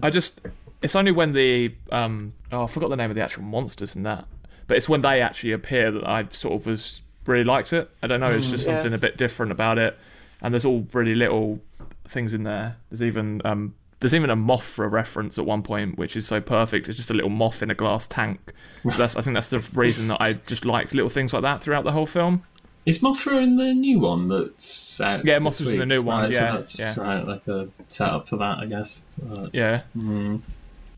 I 0.02 0.10
just. 0.10 0.42
It's 0.82 0.96
only 0.96 1.12
when 1.12 1.34
the 1.34 1.76
um. 1.92 2.34
Oh, 2.52 2.64
I 2.64 2.68
forgot 2.68 2.90
the 2.90 2.96
name 2.96 3.12
of 3.12 3.16
the 3.16 3.22
actual 3.22 3.44
monsters 3.44 3.96
in 3.96 4.02
that. 4.04 4.26
But 4.66 4.78
it's 4.78 4.90
when 4.90 5.02
they 5.02 5.22
actually 5.22 5.52
appear 5.52 5.92
that 5.92 6.08
I 6.08 6.28
sort 6.30 6.56
of 6.56 6.66
was 6.66 7.02
really 7.28 7.44
liked 7.44 7.72
it. 7.74 7.90
I 8.02 8.08
don't 8.08 8.20
know. 8.20 8.32
It's 8.32 8.50
just 8.50 8.66
Yeah. 8.66 8.78
something 8.78 8.94
a 8.94 8.98
bit 8.98 9.16
different 9.18 9.52
about 9.52 9.78
it. 9.78 9.98
And 10.42 10.54
there's 10.54 10.66
all 10.66 10.88
really 10.94 11.16
little 11.16 11.60
things 12.08 12.34
in 12.34 12.44
there. 12.44 12.78
There's 12.90 13.04
even 13.04 13.42
um. 13.46 13.76
There's 14.02 14.16
even 14.16 14.30
a 14.30 14.36
Mothra 14.38 14.90
reference 14.90 15.38
at 15.38 15.46
one 15.46 15.62
point, 15.62 15.98
which 15.98 16.16
is 16.16 16.26
so 16.26 16.40
perfect. 16.40 16.88
It's 16.88 16.96
just 16.96 17.10
a 17.10 17.14
little 17.14 17.30
moth 17.30 17.62
in 17.62 17.70
a 17.70 17.76
glass 17.76 18.08
tank. 18.08 18.54
So 18.86 18.92
that's, 18.92 19.18
I 19.18 19.22
think 19.22 19.34
that's 19.34 19.50
the 19.50 19.60
reason 19.74 20.08
that 20.08 20.22
I 20.22 20.34
just 20.48 20.64
liked 20.64 20.94
little 20.94 21.10
things 21.10 21.34
like 21.34 21.42
that 21.42 21.62
throughout 21.62 21.84
the 21.84 21.92
whole 21.92 22.06
film. 22.06 22.42
Is 22.86 23.02
Mothra 23.02 23.44
in 23.44 23.58
the 23.58 23.74
new 23.74 24.00
one 24.00 24.30
that's 24.30 25.02
out? 25.02 25.26
Yeah, 25.26 25.40
Mothra's 25.40 25.74
in 25.74 25.80
the 25.80 25.86
new 25.86 26.02
one, 26.02 26.24
Right, 26.24 26.32
yeah, 26.32 26.40
so 26.40 26.56
that's 26.56 26.80
yeah. 26.80 27.04
right, 27.04 27.28
like 27.28 27.46
a 27.50 27.68
setup 27.90 28.30
for 28.30 28.38
that, 28.38 28.60
I 28.60 28.68
guess. 28.68 29.06
But, 29.22 29.54
Yeah. 29.54 29.82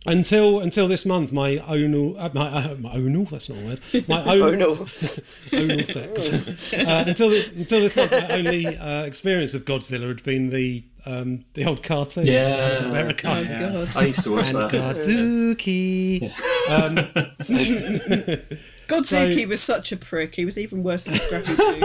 Until 0.07 0.61
until 0.61 0.87
this 0.87 1.05
month, 1.05 1.31
my 1.31 1.57
onal 1.57 2.15
uh, 2.19 2.29
my, 2.33 2.47
uh, 2.47 2.75
my 2.77 2.89
onal 2.95 3.29
that's 3.29 3.49
not 3.49 3.59
a 3.59 3.65
word. 3.65 3.79
My 4.07 4.23
Oh 4.25 4.41
own 4.49 4.57
no. 4.65 4.75
onal 4.77 5.87
sex. 5.87 6.73
uh, 6.73 7.03
until 7.05 7.29
this 7.29 7.47
until 7.49 7.81
this 7.81 7.95
month, 7.95 8.09
my 8.11 8.27
only 8.29 8.65
uh, 8.77 9.03
experience 9.03 9.53
of 9.53 9.65
Godzilla 9.65 10.07
had 10.07 10.23
been 10.23 10.47
the 10.49 10.83
um, 11.05 11.45
the 11.53 11.65
old 11.65 11.83
cartoon. 11.83 12.25
Yeah. 12.25 12.79
the 12.79 12.89
Hanna-Barbera 12.89 13.11
Oh, 13.11 13.13
cartoon. 13.13 13.59
God. 13.59 13.95
I 13.97 14.05
used 14.05 14.23
to 14.23 14.31
watch 14.35 14.47
And 14.49 14.57
that. 14.57 14.71
Godzooky. 14.71 16.31
Godzooky 18.87 19.41
So- 19.43 19.47
was 19.47 19.61
such 19.61 19.91
a 19.91 19.97
prick. 19.97 20.35
He 20.35 20.45
was 20.45 20.57
even 20.57 20.83
worse 20.83 21.05
than 21.05 21.17
Scrappy 21.17 21.55
Doo. 21.55 21.81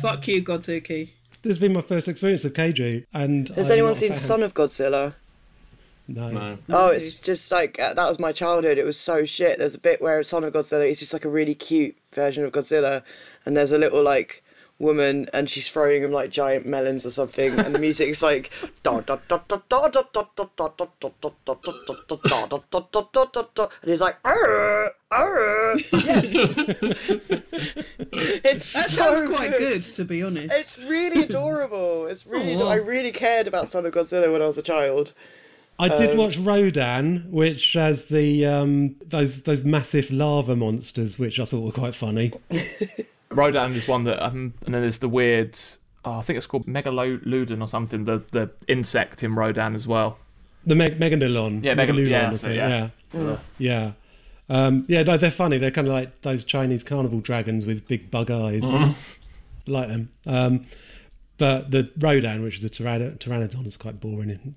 Fuck 0.00 0.28
you, 0.28 0.42
Godzooky. 0.42 1.10
This 1.42 1.50
has 1.50 1.58
been 1.58 1.72
my 1.72 1.80
first 1.80 2.08
experience 2.08 2.44
of 2.44 2.52
Kaiju, 2.54 3.04
and 3.14 3.48
Has 3.50 3.66
I'm 3.66 3.72
anyone 3.72 3.94
seen. 3.94 4.12
Son 4.14 4.42
of 4.42 4.54
Godzilla? 4.54 5.14
No. 6.08 6.30
no. 6.30 6.58
Oh, 6.68 6.88
it's 6.88 7.12
just 7.12 7.50
like 7.50 7.80
uh, 7.80 7.94
that 7.94 8.08
was 8.08 8.18
my 8.18 8.32
childhood. 8.32 8.78
It 8.78 8.84
was 8.84 8.98
so 8.98 9.24
shit. 9.24 9.58
There's 9.58 9.74
a 9.74 9.78
bit 9.78 10.00
where 10.00 10.22
Son 10.22 10.44
of 10.44 10.52
Godzilla 10.52 10.88
is 10.88 11.00
just 11.00 11.12
like 11.12 11.24
a 11.24 11.28
really 11.28 11.54
cute 11.54 11.96
version 12.12 12.44
of 12.44 12.52
Godzilla, 12.52 13.02
and 13.44 13.56
there's 13.56 13.72
a 13.72 13.78
little 13.78 14.02
like 14.02 14.42
woman 14.78 15.28
and 15.32 15.48
she's 15.48 15.70
throwing 15.70 16.02
him 16.02 16.12
like 16.12 16.28
giant 16.30 16.66
melons 16.66 17.06
or 17.06 17.10
something 17.10 17.58
and 17.58 17.74
the 17.74 17.78
music's 17.78 18.20
like 18.22 18.50
and 18.84 19.04
he's 23.84 24.00
like 24.02 24.16
arr, 24.24 24.92
arr. 25.10 25.74
Yes. 28.12 28.72
that 28.74 28.90
sounds 28.90 29.20
so 29.20 29.28
quite 29.28 29.52
good. 29.52 29.58
good. 29.58 29.82
to 29.82 30.04
be 30.04 30.22
honest 30.22 30.52
it's 30.52 30.84
really 30.84 31.22
adorable 31.22 32.06
it's 32.06 32.26
really 32.26 32.48
Aww. 32.52 32.56
adorable. 32.56 32.72
i 32.72 32.74
really 32.74 33.12
cared 33.12 33.48
about 33.48 33.68
son 33.68 33.86
of 33.86 33.94
godzilla 33.94 34.30
when 34.30 34.42
i 34.42 34.46
was 34.46 34.58
a 34.58 34.62
child 34.62 35.14
I 35.78 35.88
did 35.94 36.12
Um, 36.12 36.16
watch 36.16 36.38
Rodan, 36.38 37.26
which 37.30 37.74
has 37.74 38.04
the 38.04 38.46
um, 38.46 38.96
those 39.04 39.42
those 39.42 39.62
massive 39.64 40.10
lava 40.10 40.56
monsters, 40.56 41.18
which 41.18 41.38
I 41.38 41.44
thought 41.44 41.62
were 41.64 41.72
quite 41.72 41.94
funny. 41.94 42.32
Rodan 43.30 43.72
is 43.74 43.86
one 43.88 44.04
that, 44.04 44.24
um, 44.24 44.54
and 44.64 44.74
then 44.74 44.82
there's 44.82 44.98
the 45.00 45.08
weird. 45.08 45.58
Oh, 46.04 46.18
I 46.18 46.22
think 46.22 46.36
it's 46.36 46.46
called 46.46 46.66
Megalodon 46.66 47.60
or 47.60 47.66
something. 47.66 48.04
The 48.04 48.22
the 48.30 48.50
insect 48.68 49.22
in 49.22 49.34
Rodan 49.34 49.74
as 49.74 49.86
well. 49.86 50.18
The 50.64 50.74
Meg- 50.74 50.98
Megalodon, 50.98 51.62
Yeah, 51.64 51.74
Megal- 51.74 51.94
Megalodon 51.94 52.08
yeah, 52.10 52.26
or 52.26 52.30
that's 52.30 52.34
it, 52.36 52.40
something, 52.40 52.56
yeah. 52.56 52.88
yeah, 53.12 53.38
yeah. 53.58 53.92
Um, 54.48 54.84
yeah, 54.88 55.02
no, 55.02 55.16
they're 55.16 55.30
funny. 55.30 55.58
They're 55.58 55.70
kind 55.70 55.86
of 55.88 55.92
like 55.94 56.22
those 56.22 56.44
Chinese 56.44 56.82
carnival 56.84 57.20
dragons 57.20 57.66
with 57.66 57.86
big 57.86 58.10
bug 58.10 58.30
eyes. 58.30 58.64
Like 59.68 59.88
them. 59.88 60.10
Um, 60.26 60.64
but 61.38 61.70
the 61.70 61.90
Rodan, 61.98 62.42
which 62.42 62.56
is 62.56 62.60
the 62.62 62.70
Tyrann- 62.70 63.18
Pteranodon, 63.18 63.66
is 63.66 63.76
quite 63.76 64.00
boring. 64.00 64.54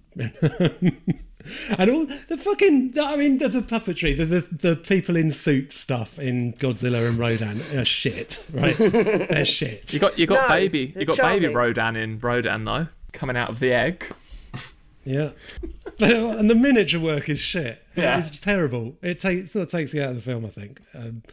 and 1.78 1.90
all 1.90 2.06
the 2.06 2.38
fucking, 2.38 2.94
I 3.02 3.16
mean, 3.16 3.38
the, 3.38 3.48
the 3.50 3.62
puppetry, 3.62 4.16
the, 4.18 4.26
the 4.26 4.70
the 4.70 4.76
people 4.76 5.16
in 5.16 5.32
suit 5.32 5.72
stuff 5.72 6.20
in 6.20 6.54
Godzilla 6.54 7.08
and 7.08 7.18
Rodan 7.18 7.58
are 7.78 7.86
shit, 7.86 8.46
right? 8.54 8.76
they're 8.76 9.46
shit. 9.60 9.94
You 9.94 10.00
got 10.00 10.20
you 10.20 10.28
got 10.28 10.50
No, 10.50 10.56
baby 10.56 10.88
they're 10.88 11.02
you 11.02 11.06
got 11.08 11.18
baby 11.18 11.42
charming. 11.48 11.56
Rodan 11.56 11.96
in 11.96 12.20
Rodan 12.20 12.66
though, 12.66 12.88
coming 13.14 13.38
out 13.38 13.50
of 13.50 13.60
the 13.60 13.72
egg. 13.74 14.06
Yeah, 15.06 15.32
and 16.02 16.50
the 16.50 16.56
miniature 16.56 17.00
work 17.00 17.30
is 17.30 17.42
shit. 17.42 17.82
Yeah. 17.96 18.18
it's 18.20 18.40
terrible. 18.42 18.98
It 19.02 19.18
takes 19.20 19.52
sort 19.54 19.64
of 19.64 19.70
takes 19.70 19.94
you 19.94 20.04
out 20.04 20.10
of 20.10 20.16
the 20.16 20.22
film. 20.22 20.46
I 20.46 20.50
think. 20.50 20.82
Um, 20.94 21.24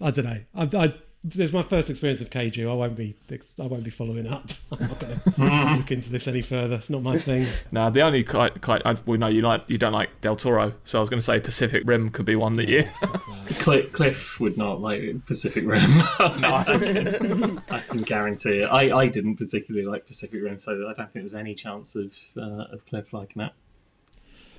I 0.00 0.10
don't 0.10 0.24
know. 0.24 0.38
I, 0.54 0.84
I 0.84 0.94
there's 1.22 1.52
my 1.52 1.62
first 1.62 1.90
experience 1.90 2.22
of 2.22 2.30
Kaiju. 2.30 2.70
I 2.70 2.72
won't 2.72 2.96
be 2.96 3.14
I 3.60 3.66
won't 3.66 3.84
be 3.84 3.90
following 3.90 4.26
up. 4.26 4.48
I'm 4.72 4.88
not 4.88 5.00
going 5.00 5.18
to 5.18 5.74
look 5.76 5.90
into 5.90 6.10
this 6.10 6.26
any 6.26 6.40
further. 6.40 6.76
It's 6.76 6.88
not 6.88 7.02
my 7.02 7.18
thing. 7.18 7.46
No, 7.72 7.90
the 7.90 8.00
only 8.00 8.24
quite, 8.24 8.60
quite 8.62 8.82
I, 8.84 8.96
we 9.06 9.16
know 9.16 9.28
you 9.28 9.42
like 9.42 9.62
you 9.68 9.78
don't 9.78 9.92
like 9.92 10.20
Del 10.22 10.34
Toro, 10.34 10.74
so 10.84 10.98
I 10.98 11.00
was 11.00 11.08
going 11.08 11.18
to 11.18 11.24
say 11.24 11.38
Pacific 11.38 11.82
Rim 11.84 12.10
could 12.10 12.24
be 12.24 12.34
one 12.34 12.54
that 12.54 12.68
you. 12.68 12.88
Cliff, 13.46 13.92
Cliff 13.92 14.40
would 14.40 14.56
not 14.56 14.80
like 14.80 15.24
Pacific 15.26 15.64
Rim. 15.66 15.84
I, 15.84 16.64
can, 16.64 17.62
I 17.70 17.80
can 17.80 18.02
guarantee 18.02 18.60
it. 18.60 18.64
I, 18.64 18.96
I 18.96 19.06
didn't 19.06 19.36
particularly 19.36 19.86
like 19.86 20.06
Pacific 20.06 20.42
Rim, 20.42 20.58
so 20.58 20.72
I 20.72 20.94
don't 20.94 21.12
think 21.12 21.12
there's 21.14 21.34
any 21.34 21.54
chance 21.54 21.96
of 21.96 22.16
uh, 22.36 22.72
of 22.72 22.84
Cliff 22.86 23.12
liking 23.12 23.42
it. 23.42 23.52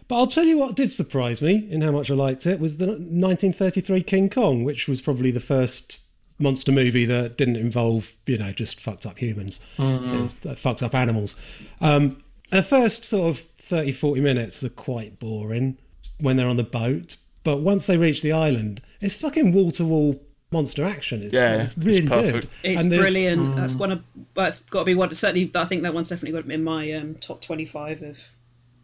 But 0.07 0.17
I'll 0.17 0.27
tell 0.27 0.45
you 0.45 0.57
what 0.57 0.75
did 0.75 0.91
surprise 0.91 1.41
me 1.41 1.67
in 1.69 1.81
how 1.81 1.91
much 1.91 2.11
I 2.11 2.15
liked 2.15 2.45
it 2.45 2.59
was 2.59 2.77
the 2.77 2.87
1933 2.87 4.03
King 4.03 4.29
Kong, 4.29 4.63
which 4.63 4.87
was 4.87 5.01
probably 5.01 5.31
the 5.31 5.39
first 5.39 5.99
monster 6.41 6.71
movie 6.71 7.05
that 7.05 7.37
didn't 7.37 7.57
involve, 7.57 8.13
you 8.25 8.37
know, 8.37 8.51
just 8.51 8.79
fucked 8.79 9.05
up 9.05 9.19
humans. 9.19 9.59
It 9.77 10.21
was 10.21 10.35
uh, 10.45 10.55
fucked 10.55 10.83
up 10.83 10.93
animals. 10.95 11.35
Um, 11.79 12.23
the 12.51 12.63
first 12.63 13.05
sort 13.05 13.29
of 13.29 13.39
30, 13.39 13.91
40 13.93 14.21
minutes 14.21 14.63
are 14.63 14.69
quite 14.69 15.19
boring 15.19 15.77
when 16.19 16.37
they're 16.37 16.47
on 16.49 16.57
the 16.57 16.63
boat. 16.63 17.17
But 17.43 17.57
once 17.61 17.85
they 17.87 17.97
reach 17.97 18.21
the 18.21 18.31
island, 18.33 18.81
it's 18.99 19.15
fucking 19.15 19.51
wall 19.53 19.71
to 19.71 19.85
wall 19.85 20.21
monster 20.51 20.83
action. 20.85 21.23
It's, 21.23 21.33
Yeah, 21.33 21.61
it's 21.61 21.75
it's 21.77 21.85
really 21.85 22.07
perfect. 22.07 22.33
good. 22.33 22.47
It's 22.71 22.81
And 22.83 22.91
there's- 22.91 23.03
brilliant. 23.05 23.55
That's 23.55 23.73
one 23.75 23.91
of. 23.91 24.03
That's 24.35 24.59
got 24.59 24.79
to 24.79 24.85
be 24.85 24.93
one. 24.93 25.13
Certainly, 25.15 25.51
I 25.55 25.65
think 25.65 25.81
that 25.83 25.93
one's 25.93 26.09
definitely 26.09 26.39
got 26.39 26.51
in 26.51 26.63
my 26.63 26.91
um, 26.93 27.15
top 27.15 27.41
twenty-five 27.41 28.01
of 28.03 28.19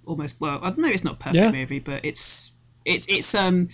almost. 0.06 0.38
Well, 0.40 0.58
I 0.64 0.70
don't 0.70 0.80
know. 0.80 0.88
It's 0.88 1.04
not 1.04 1.16
a 1.16 1.18
perfect 1.18 1.36
Yeah. 1.36 1.52
movie, 1.52 1.80
but 1.80 2.04
it's 2.04 2.54
it's 2.86 3.08
it's 3.10 3.36
um. 3.36 3.70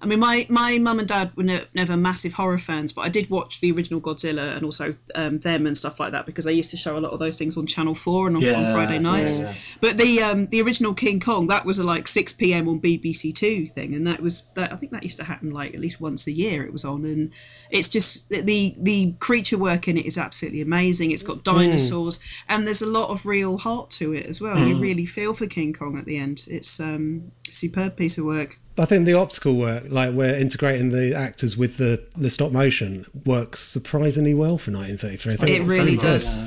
I 0.00 0.06
mean, 0.06 0.20
my 0.20 0.46
my 0.48 0.78
mum 0.78 1.00
and 1.00 1.08
dad 1.08 1.32
were 1.36 1.42
ne- 1.42 1.64
never 1.74 1.96
massive 1.96 2.34
horror 2.34 2.58
fans, 2.58 2.92
but 2.92 3.02
I 3.02 3.08
did 3.08 3.30
watch 3.30 3.60
the 3.60 3.72
original 3.72 4.00
Godzilla 4.00 4.54
and 4.54 4.64
also 4.64 4.92
um, 5.16 5.40
them 5.40 5.66
and 5.66 5.76
stuff 5.76 5.98
like 5.98 6.12
that 6.12 6.24
because 6.24 6.44
they 6.44 6.52
used 6.52 6.70
to 6.70 6.76
show 6.76 6.96
a 6.96 7.00
lot 7.00 7.12
of 7.12 7.18
those 7.18 7.36
things 7.36 7.56
on 7.56 7.66
Channel 7.66 7.94
Four 7.94 8.28
and 8.28 8.36
on, 8.36 8.42
on 8.54 8.72
Friday 8.72 8.98
nights. 9.00 9.40
yeah. 9.40 9.54
But 9.80 9.96
the 9.96 10.22
um, 10.22 10.46
the 10.46 10.62
original 10.62 10.94
King 10.94 11.18
Kong 11.18 11.48
that 11.48 11.64
was 11.64 11.80
a 11.80 11.84
like 11.84 12.06
six 12.06 12.32
p.m. 12.32 12.68
on 12.68 12.80
BBC 12.80 13.34
Two 13.34 13.66
thing, 13.66 13.92
and 13.94 14.06
that 14.06 14.20
was 14.20 14.42
that 14.54 14.72
I 14.72 14.76
think 14.76 14.92
that 14.92 15.02
used 15.02 15.18
to 15.18 15.24
happen 15.24 15.50
like 15.50 15.74
at 15.74 15.80
least 15.80 16.00
once 16.00 16.28
a 16.28 16.32
year. 16.32 16.62
It 16.64 16.72
was 16.72 16.84
on, 16.84 17.04
and 17.04 17.32
it's 17.70 17.88
just 17.88 18.28
the 18.30 18.76
the 18.78 19.14
creature 19.18 19.58
work 19.58 19.88
in 19.88 19.96
it 19.96 20.06
is 20.06 20.16
absolutely 20.16 20.60
amazing. 20.60 21.10
It's 21.10 21.24
got 21.24 21.42
dinosaurs, 21.42 22.20
and 22.48 22.66
there's 22.68 22.82
a 22.82 22.86
lot 22.86 23.10
of 23.10 23.26
real 23.26 23.58
heart 23.58 23.90
to 23.92 24.12
it 24.12 24.26
as 24.26 24.40
well. 24.40 24.58
You 24.58 24.78
really 24.78 25.06
feel 25.06 25.34
for 25.34 25.46
King 25.48 25.72
Kong 25.72 25.98
at 25.98 26.04
the 26.04 26.18
end. 26.18 26.44
It's 26.46 26.78
um 26.78 27.32
a 27.48 27.52
superb 27.52 27.96
piece 27.96 28.16
of 28.16 28.24
work. 28.24 28.60
I 28.78 28.84
think 28.84 29.06
the 29.06 29.14
optical 29.14 29.54
work, 29.54 29.84
like 29.88 30.12
we're 30.12 30.36
integrating 30.36 30.90
the 30.90 31.14
actors 31.14 31.56
with 31.56 31.78
the, 31.78 32.04
the 32.16 32.30
stop 32.30 32.52
motion, 32.52 33.06
works 33.24 33.60
surprisingly 33.60 34.34
well 34.34 34.58
for 34.58 34.70
1933. 34.70 35.32
I 35.32 35.36
think 35.36 35.60
It 35.60 35.70
really 35.70 35.96
does. 35.96 36.44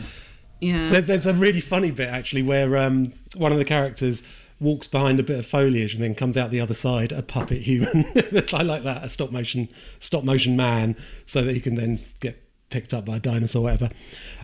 Yeah. 0.60 0.90
There's, 0.90 1.08
there's 1.08 1.26
a 1.26 1.34
really 1.34 1.62
funny 1.62 1.92
bit 1.92 2.10
actually 2.10 2.44
where 2.44 2.78
um, 2.78 3.14
one 3.36 3.52
of 3.52 3.58
the 3.58 3.66
characters 3.66 4.24
walks 4.60 4.88
behind 4.88 5.20
a 5.20 5.24
bit 5.24 5.40
of 5.40 5.46
foliage 5.46 5.96
and 5.96 6.04
then 6.04 6.14
comes 6.14 6.38
out 6.38 6.52
the 6.52 6.62
other 6.62 6.76
side 6.76 7.12
a 7.12 7.24
puppet 7.24 7.64
human. 7.64 8.06
I 8.54 8.62
like 8.62 8.84
that 8.84 9.04
a 9.04 9.10
stop 9.10 9.32
motion 9.32 9.68
stop 10.00 10.24
motion 10.24 10.56
man, 10.56 10.96
so 11.26 11.42
that 11.42 11.54
he 11.54 11.60
can 11.60 11.76
then 11.76 12.00
get 12.20 12.42
picked 12.70 12.94
up 12.94 13.06
by 13.06 13.18
a 13.18 13.20
dinosaur 13.20 13.62
or 13.62 13.64
whatever. 13.64 13.90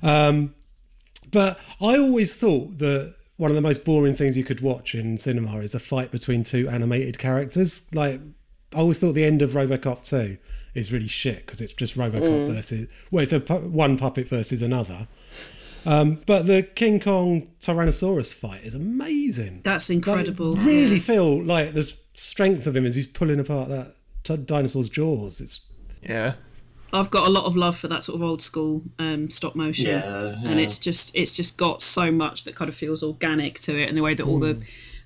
Um, 0.01 0.55
but 1.31 1.59
I 1.79 1.97
always 1.97 2.35
thought 2.35 2.79
that 2.79 3.15
one 3.37 3.51
of 3.51 3.55
the 3.55 3.61
most 3.61 3.85
boring 3.85 4.13
things 4.13 4.35
you 4.35 4.43
could 4.43 4.61
watch 4.61 4.93
in 4.95 5.17
cinema 5.17 5.59
is 5.59 5.73
a 5.75 5.79
fight 5.79 6.11
between 6.11 6.43
two 6.43 6.67
animated 6.69 7.17
characters. 7.17 7.83
Like 7.93 8.19
I 8.75 8.79
always 8.79 8.99
thought 8.99 9.13
the 9.13 9.23
end 9.25 9.41
of 9.41 9.51
RoboCop 9.51 10.03
2 10.07 10.37
is 10.75 10.91
really 10.91 11.07
shit 11.07 11.45
because 11.45 11.61
it's 11.61 11.73
just 11.73 11.95
RoboCop 11.97 12.53
versus 12.53 12.87
well, 13.11 13.23
it's 13.23 13.33
a 13.33 13.39
pu- 13.39 13.69
one 13.69 13.97
puppet 13.97 14.27
versus 14.27 14.61
another. 14.61 15.07
Um, 15.85 16.19
but 16.25 16.47
the 16.47 16.63
King 16.63 16.99
Kong 16.99 17.49
Tyrannosaurus 17.61 18.35
fight 18.35 18.63
is 18.63 18.75
amazing. 18.75 19.61
That's 19.63 19.89
Like, 19.89 19.95
incredible. 19.95 20.57
really 20.57 20.99
feel 20.99 21.41
like 21.41 21.73
the 21.75 21.83
strength 22.13 22.67
of 22.67 22.75
him 22.75 22.85
as 22.85 22.95
he's 22.95 23.07
pulling 23.07 23.39
apart 23.39 23.69
that 23.69 23.93
t- 24.23 24.35
dinosaur's 24.35 24.89
jaws. 24.89 25.39
It's 25.39 25.61
Yeah. 26.03 26.33
I've 26.93 27.09
got 27.09 27.27
a 27.27 27.29
lot 27.31 27.45
of 27.45 27.55
love 27.55 27.77
for 27.77 27.87
that 27.89 28.03
sort 28.03 28.15
of 28.15 28.23
old 28.23 28.41
school 28.41 28.81
um, 28.99 29.29
stop 29.29 29.55
motion, 29.55 29.87
Yeah, 29.99 30.35
and 30.45 30.59
it's 30.59 30.79
just 30.79 31.15
it's 31.15 31.31
just 31.33 31.57
got 31.57 31.81
so 31.81 32.11
much 32.11 32.43
that 32.45 32.55
kind 32.55 32.69
of 32.69 32.75
feels 32.75 33.03
organic 33.03 33.59
to 33.61 33.77
it, 33.79 33.89
and 33.89 33.97
the 33.97 34.01
way 34.01 34.13
that 34.13 34.23
all 34.25 34.39
the 34.39 34.57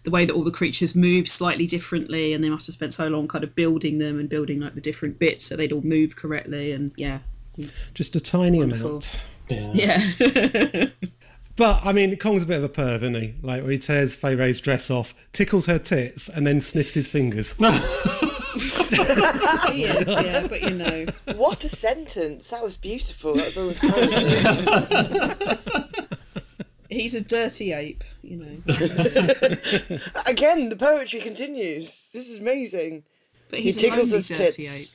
the 0.04 0.10
way 0.12 0.26
that 0.26 0.34
all 0.34 0.44
the 0.44 0.52
creatures 0.52 0.96
move 0.96 1.28
slightly 1.28 1.66
differently, 1.68 2.34
and 2.34 2.44
they 2.44 2.50
must 2.50 2.66
have 2.68 2.74
spent 2.74 2.94
so 2.94 3.08
long 3.08 3.28
kind 3.28 3.44
of 3.44 3.56
building 3.56 3.98
them 4.00 4.20
and 4.20 4.30
building 4.30 4.60
like 4.60 4.76
the 4.76 4.82
different 4.82 5.20
bits 5.20 5.46
so 5.46 5.56
they'd 5.56 5.72
all 5.72 5.82
move 5.82 6.16
correctly, 6.16 6.72
and 6.72 6.94
yeah, 6.98 7.20
just 7.94 8.16
a 8.16 8.20
tiny 8.20 8.60
Wonderful. 8.60 8.90
amount. 8.90 9.24
Yeah. 9.50 9.72
yeah, 9.74 10.86
But 11.58 11.82
I 11.84 11.92
mean, 11.94 12.16
Kong's 12.18 12.44
a 12.44 12.46
bit 12.48 12.58
of 12.58 12.64
a 12.64 12.70
perv, 12.70 12.98
isn't 12.98 13.16
he? 13.16 13.36
Like 13.42 13.62
where 13.64 13.72
he 13.72 13.78
tears 13.78 14.16
Fay 14.16 14.36
Wray's 14.36 14.62
dress 14.62 14.90
off, 14.90 15.14
tickles 15.34 15.66
her 15.66 15.78
tits, 15.78 16.30
and 16.30 16.48
then 16.48 16.60
sniffs 16.62 16.94
his 16.94 17.10
fingers. 17.10 17.56
he 18.54 19.84
is, 19.86 20.08
yeah, 20.08 20.48
but 20.48 20.62
you 20.62 20.72
know, 20.72 21.06
What 21.36 21.64
a 21.64 21.70
sentence! 21.70 22.50
That 22.50 22.64
was 22.64 22.78
beautiful. 22.78 23.34
That 23.34 23.46
was 23.46 23.58
always 23.58 23.80
great. 23.80 25.58
he's 26.90 27.16
a 27.16 27.22
dirty 27.24 27.72
ape, 27.74 28.04
you 28.22 28.38
know, 28.38 28.58
Again, 30.26 30.70
the 30.70 30.76
poetry 30.78 31.22
continues. 31.22 32.10
This 32.14 32.30
is 32.30 32.38
amazing. 32.40 33.04
but 33.50 33.60
he's 33.60 33.78
a 33.78 33.82
tickles 33.82 34.12
lonely 34.12 34.18
his 34.18 34.28
dirty 34.28 34.44
tits. 34.68 34.76
ape, 34.82 34.90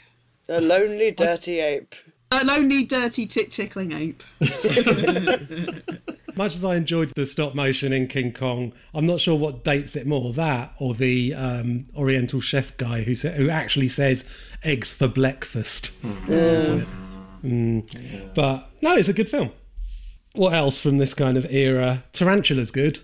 A 0.49 0.61
lonely, 0.61 1.11
dirty 1.13 1.61
ape. 1.61 1.95
a 2.33 2.45
lonely, 2.45 2.85
dirty, 2.85 3.27
tit 3.27 3.51
tickling 3.51 3.93
ape. 3.93 4.23
Much 6.37 6.55
as 6.55 6.65
I 6.65 6.77
enjoyed 6.77 7.13
the 7.17 7.25
stop 7.25 7.55
motion 7.55 7.93
in 7.93 8.07
King 8.09 8.31
Kong, 8.33 8.73
I'm 8.93 9.07
not 9.07 9.21
sure 9.21 9.39
what 9.39 9.65
dates 9.65 9.97
it 9.97 10.07
more, 10.07 10.33
that 10.35 10.75
or 10.79 10.95
the 10.95 11.35
um, 11.35 11.85
Oriental 11.97 12.41
chef 12.41 12.77
guy 12.77 13.03
who 13.03 13.15
sa- 13.15 13.31
who 13.31 13.49
actually 13.49 13.89
says 13.89 14.25
eggs 14.63 14.95
for 14.95 15.09
breakfast. 15.09 15.93
Mm. 17.43 18.35
But 18.35 18.69
no, 18.83 18.95
it's 18.97 19.09
a 19.09 19.13
good 19.13 19.31
film. 19.31 19.51
What 20.35 20.53
else 20.53 20.79
from 20.79 20.99
this 20.99 21.15
kind 21.15 21.39
of 21.39 21.47
era? 21.51 22.05
Tarantula's 22.13 22.71
good. 22.71 23.01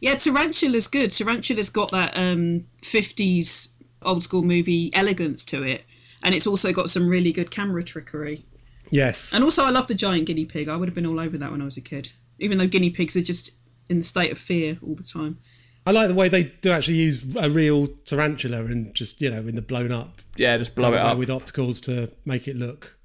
Yeah, 0.00 0.14
Tarantula's 0.14 0.86
good. 0.86 1.10
Tarantula's 1.10 1.70
got 1.70 1.90
that 1.90 2.16
um, 2.16 2.66
50s 2.82 3.70
old 4.02 4.22
school 4.22 4.42
movie 4.42 4.90
elegance 4.94 5.44
to 5.46 5.62
it. 5.62 5.84
And 6.22 6.34
it's 6.34 6.46
also 6.46 6.72
got 6.72 6.90
some 6.90 7.08
really 7.08 7.32
good 7.32 7.50
camera 7.50 7.82
trickery. 7.82 8.44
Yes. 8.90 9.32
And 9.34 9.42
also, 9.42 9.64
I 9.64 9.70
love 9.70 9.88
the 9.88 9.94
giant 9.94 10.26
guinea 10.26 10.44
pig. 10.44 10.68
I 10.68 10.76
would 10.76 10.88
have 10.88 10.94
been 10.94 11.06
all 11.06 11.20
over 11.20 11.38
that 11.38 11.50
when 11.50 11.62
I 11.62 11.64
was 11.64 11.76
a 11.76 11.80
kid. 11.80 12.12
Even 12.40 12.58
though 12.58 12.66
guinea 12.66 12.90
pigs 12.90 13.16
are 13.16 13.22
just 13.22 13.50
in 13.88 13.98
the 13.98 14.04
state 14.04 14.32
of 14.32 14.38
fear 14.38 14.78
all 14.82 14.94
the 14.94 15.02
time. 15.04 15.38
I 15.86 15.92
like 15.92 16.08
the 16.08 16.14
way 16.14 16.28
they 16.28 16.44
do 16.44 16.70
actually 16.70 16.98
use 16.98 17.24
a 17.36 17.50
real 17.50 17.86
tarantula 18.04 18.64
and 18.64 18.94
just, 18.94 19.20
you 19.20 19.30
know, 19.30 19.38
in 19.38 19.54
the 19.56 19.62
blown 19.62 19.90
up 19.92 20.20
Yeah, 20.36 20.56
just 20.58 20.74
blow 20.74 20.92
it 20.92 20.98
up. 20.98 21.16
with 21.16 21.28
opticals 21.30 21.80
to 21.84 22.14
make 22.26 22.46
it 22.46 22.54
look. 22.56 22.98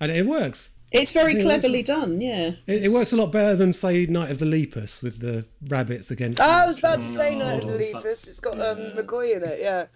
And 0.00 0.12
it 0.12 0.24
works. 0.26 0.70
It's 0.92 1.12
very 1.12 1.34
Yeah, 1.34 1.42
cleverly 1.42 1.82
done, 1.82 2.20
yeah. 2.20 2.52
It, 2.68 2.84
it 2.86 2.90
works 2.92 3.12
a 3.12 3.16
lot 3.16 3.32
better 3.32 3.56
than, 3.56 3.72
say, 3.72 4.06
Night 4.06 4.30
of 4.30 4.38
the 4.38 4.46
Lepus 4.46 5.02
with 5.02 5.20
the 5.20 5.44
rabbits 5.66 6.12
against. 6.12 6.40
Oh, 6.40 6.44
I 6.44 6.66
was 6.66 6.78
about 6.78 7.00
to 7.00 7.08
say 7.08 7.34
Night 7.34 7.64
of 7.64 7.66
the 7.66 7.78
that's- 7.78 7.94
Lepus. 7.94 8.28
It's 8.28 8.40
got 8.40 8.60
um, 8.60 8.92
McCoy 8.96 9.34
in 9.36 9.42
it, 9.42 9.58
yeah. 9.60 9.86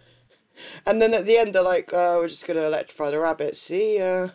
And 0.87 1.01
then 1.01 1.15
at 1.15 1.25
the 1.25 1.39
end, 1.39 1.55
they're 1.55 1.63
like, 1.63 1.91
oh, 1.93 2.19
we're 2.19 2.29
just 2.29 2.47
going 2.49 2.57
to 2.59 2.67
electrify 2.67 3.11
the 3.13 3.21
rabbits. 3.21 3.61
See 3.63 3.99
ya. 3.99 4.31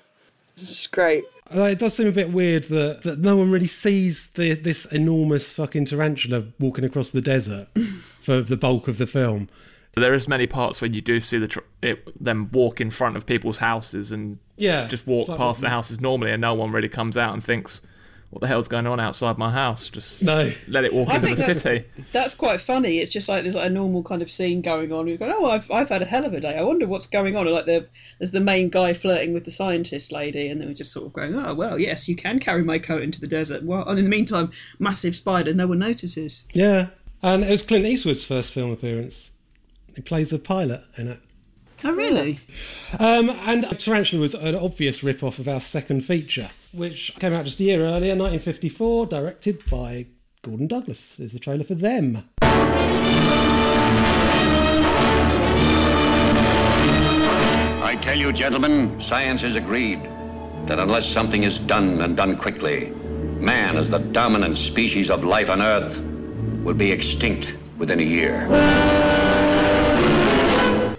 It's 0.57 0.87
great. 0.87 1.25
It 1.51 1.79
does 1.79 1.93
seem 1.95 2.07
a 2.07 2.11
bit 2.11 2.31
weird 2.31 2.63
that, 2.65 3.03
that 3.03 3.19
no 3.19 3.37
one 3.37 3.51
really 3.51 3.67
sees 3.67 4.29
the, 4.29 4.53
this 4.53 4.85
enormous 4.85 5.53
fucking 5.53 5.85
tarantula 5.85 6.45
walking 6.59 6.83
across 6.85 7.11
the 7.11 7.21
desert 7.21 7.67
for 8.21 8.41
the 8.41 8.57
bulk 8.57 8.87
of 8.87 8.97
the 8.97 9.05
film. 9.07 9.49
There 9.95 10.13
is 10.15 10.27
many 10.27 10.47
parts 10.47 10.81
when 10.81 10.93
you 10.95 11.01
do 11.01 11.19
see 11.19 11.37
the 11.37 11.47
tr- 11.47 11.59
it, 11.83 12.23
them 12.23 12.49
walk 12.51 12.81
in 12.81 12.89
front 12.89 13.15
of 13.17 13.27
people's 13.27 13.59
houses 13.59 14.11
and 14.11 14.39
Yeah, 14.57 14.87
just 14.87 15.05
walk 15.05 15.21
it's 15.21 15.29
like- 15.29 15.37
past 15.37 15.61
the 15.61 15.69
houses 15.69 16.01
normally, 16.01 16.31
and 16.31 16.41
no 16.41 16.55
one 16.55 16.71
really 16.71 16.89
comes 16.89 17.15
out 17.17 17.33
and 17.33 17.43
thinks, 17.43 17.81
"What 18.34 18.41
the 18.41 18.47
hell's 18.47 18.67
going 18.67 18.88
on 18.88 18.99
outside 18.99 19.38
my 19.38 19.51
house?" 19.51 19.89
Just 19.89 20.23
No. 20.23 20.51
let 20.67 20.84
it 20.84 20.93
walk 20.93 21.09
I 21.09 21.15
into 21.15 21.27
think 21.27 21.38
the 21.38 21.41
that's- 21.43 21.61
city. 21.61 21.86
That's 22.11 22.36
quite 22.36 22.59
funny. 22.59 22.97
It's 22.99 23.11
just 23.11 23.29
like 23.29 23.43
there's 23.43 23.55
like 23.55 23.67
a 23.69 23.73
normal 23.73 24.03
kind 24.03 24.21
of 24.21 24.29
scene 24.31 24.61
going 24.61 24.91
on. 24.91 25.07
You 25.07 25.17
go, 25.17 25.31
oh, 25.31 25.45
I've, 25.49 25.69
I've 25.71 25.89
had 25.89 26.01
a 26.01 26.05
hell 26.05 26.25
of 26.25 26.34
a 26.34 26.39
day. 26.39 26.57
I 26.57 26.63
wonder 26.63 26.88
what's 26.88 27.07
going 27.07 27.36
on. 27.38 27.45
And 27.47 27.55
like 27.55 27.65
the 27.65 27.88
there's 28.19 28.31
the 28.31 28.39
main 28.39 28.69
guy 28.69 28.93
flirting 28.93 29.34
with 29.34 29.45
the 29.45 29.51
scientist 29.51 30.11
lady, 30.11 30.47
and 30.47 30.59
then 30.59 30.67
we're 30.67 30.73
just 30.73 30.91
sort 30.91 31.05
of 31.05 31.13
going, 31.13 31.36
oh 31.36 31.53
well, 31.53 31.79
yes, 31.79 32.09
you 32.09 32.15
can 32.15 32.39
carry 32.39 32.63
my 32.63 32.79
coat 32.79 33.03
into 33.03 33.21
the 33.21 33.27
desert. 33.27 33.63
Well, 33.63 33.88
and 33.88 33.97
in 33.99 34.05
the 34.05 34.11
meantime, 34.11 34.51
massive 34.79 35.15
spider, 35.15 35.53
no 35.53 35.67
one 35.67 35.79
notices. 35.79 36.43
Yeah. 36.53 36.88
And 37.21 37.43
it 37.43 37.49
was 37.51 37.63
Clint 37.63 37.86
Eastwood's 37.86 38.25
first 38.25 38.51
film 38.53 38.71
appearance. 38.71 39.29
He 39.95 40.01
plays 40.01 40.34
a 40.34 40.39
pilot 40.39 40.81
in 40.97 41.07
it. 41.07 41.19
Oh 41.86 41.93
really? 41.93 42.39
Um, 42.99 43.29
and 43.29 43.63
Tarantula 43.79 44.21
was 44.21 44.34
an 44.34 44.55
obvious 44.55 45.03
rip-off 45.03 45.38
of 45.39 45.47
our 45.47 45.59
second 45.59 46.05
feature, 46.05 46.49
which 46.74 47.15
came 47.19 47.34
out 47.34 47.45
just 47.45 47.59
a 47.59 47.63
year 47.63 47.82
earlier, 47.82 48.15
1954, 48.15 49.05
directed 49.07 49.63
by 49.69 50.07
Gordon 50.41 50.67
Douglas. 50.67 51.19
Is 51.19 51.32
the 51.32 51.39
trailer 51.39 51.63
for 51.63 51.76
them. 51.76 52.30
I 57.82 57.97
tell 58.01 58.17
you, 58.17 58.34
gentlemen, 58.34 58.99
science 58.99 59.41
has 59.41 59.55
agreed 59.55 60.01
that 60.65 60.80
unless 60.80 61.05
something 61.05 61.43
is 61.43 61.59
done 61.59 62.01
and 62.01 62.17
done 62.17 62.36
quickly, 62.36 62.89
man, 63.39 63.78
as 63.78 63.89
the 63.89 63.99
dominant 63.99 64.57
species 64.57 65.09
of 65.09 65.24
life 65.24 65.49
on 65.49 65.61
Earth, 65.61 66.01
will 66.63 66.74
be 66.74 66.91
extinct 66.91 67.55
within 67.78 67.99
a 67.99 68.03
year. 68.03 68.47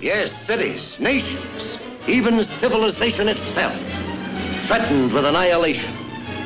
Yes, 0.00 0.30
cities, 0.32 1.00
nations, 1.00 1.78
even 2.06 2.42
civilization 2.44 3.28
itself, 3.28 3.80
threatened 4.66 5.12
with 5.12 5.26
annihilation 5.26 5.94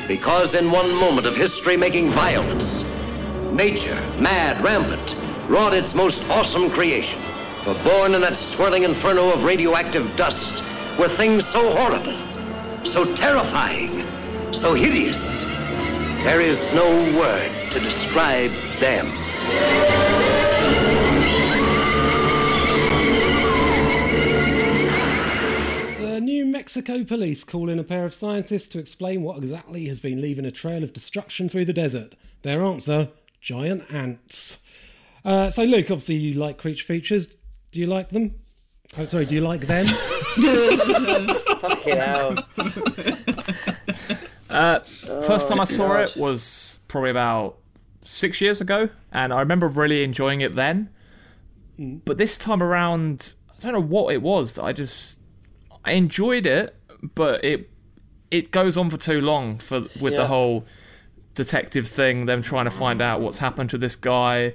because 0.08 0.54
in 0.54 0.70
one 0.70 0.92
moment 0.96 1.26
of 1.26 1.36
history 1.36 1.76
making 1.76 2.10
violence, 2.10 2.82
nature, 3.52 3.94
mad, 4.18 4.60
rampant, 4.60 5.14
wrought 5.48 5.72
its 5.72 5.94
most 5.94 6.24
awesome 6.24 6.70
creation. 6.70 7.20
For 7.62 7.74
born 7.84 8.14
in 8.14 8.20
that 8.22 8.36
swirling 8.36 8.82
inferno 8.82 9.32
of 9.32 9.44
radioactive 9.44 10.16
dust 10.16 10.64
were 10.98 11.08
things 11.08 11.46
so 11.46 11.70
horrible, 11.70 12.16
so 12.84 13.04
terrifying, 13.14 14.04
so 14.52 14.74
hideous. 14.74 15.44
There 16.24 16.40
is 16.40 16.72
no 16.72 16.88
word 17.16 17.70
to 17.70 17.78
describe 17.78 18.50
them. 18.80 20.37
Mexico 26.58 27.04
police 27.04 27.44
call 27.44 27.68
in 27.68 27.78
a 27.78 27.84
pair 27.84 28.04
of 28.04 28.12
scientists 28.12 28.66
to 28.66 28.80
explain 28.80 29.22
what 29.22 29.38
exactly 29.38 29.86
has 29.86 30.00
been 30.00 30.20
leaving 30.20 30.44
a 30.44 30.50
trail 30.50 30.82
of 30.82 30.92
destruction 30.92 31.48
through 31.48 31.64
the 31.64 31.72
desert. 31.72 32.16
Their 32.42 32.64
answer 32.64 33.10
giant 33.40 33.84
ants. 33.94 34.58
Uh, 35.24 35.50
so, 35.50 35.62
Luke, 35.62 35.84
obviously, 35.84 36.16
you 36.16 36.34
like 36.34 36.58
creature 36.58 36.84
features. 36.84 37.28
Do 37.70 37.78
you 37.78 37.86
like 37.86 38.08
them? 38.08 38.34
Oh, 38.98 39.04
sorry, 39.04 39.26
do 39.26 39.36
you 39.36 39.40
like 39.40 39.68
them? 39.68 39.86
Fucking 41.60 41.96
hell. 41.96 42.44
Uh, 44.50 44.80
first 44.80 45.46
time 45.46 45.60
I 45.60 45.64
saw 45.64 45.86
God. 45.86 46.08
it 46.08 46.16
was 46.16 46.80
probably 46.88 47.10
about 47.10 47.56
six 48.02 48.40
years 48.40 48.60
ago, 48.60 48.88
and 49.12 49.32
I 49.32 49.38
remember 49.38 49.68
really 49.68 50.02
enjoying 50.02 50.40
it 50.40 50.56
then. 50.56 50.90
But 51.78 52.18
this 52.18 52.36
time 52.36 52.64
around, 52.64 53.34
I 53.48 53.60
don't 53.60 53.74
know 53.74 53.80
what 53.80 54.12
it 54.12 54.22
was. 54.22 54.54
that 54.54 54.64
I 54.64 54.72
just 54.72 55.20
I 55.84 55.92
enjoyed 55.92 56.46
it, 56.46 56.74
but 57.14 57.44
it 57.44 57.70
it 58.30 58.50
goes 58.50 58.76
on 58.76 58.90
for 58.90 58.98
too 58.98 59.20
long 59.20 59.58
for 59.58 59.82
with 60.00 60.12
Yeah. 60.12 60.18
the 60.20 60.26
whole 60.26 60.66
detective 61.34 61.86
thing, 61.88 62.26
them 62.26 62.42
trying 62.42 62.64
to 62.66 62.70
find 62.70 63.00
out 63.00 63.20
what's 63.20 63.38
happened 63.38 63.70
to 63.70 63.78
this 63.78 63.96
guy, 63.96 64.54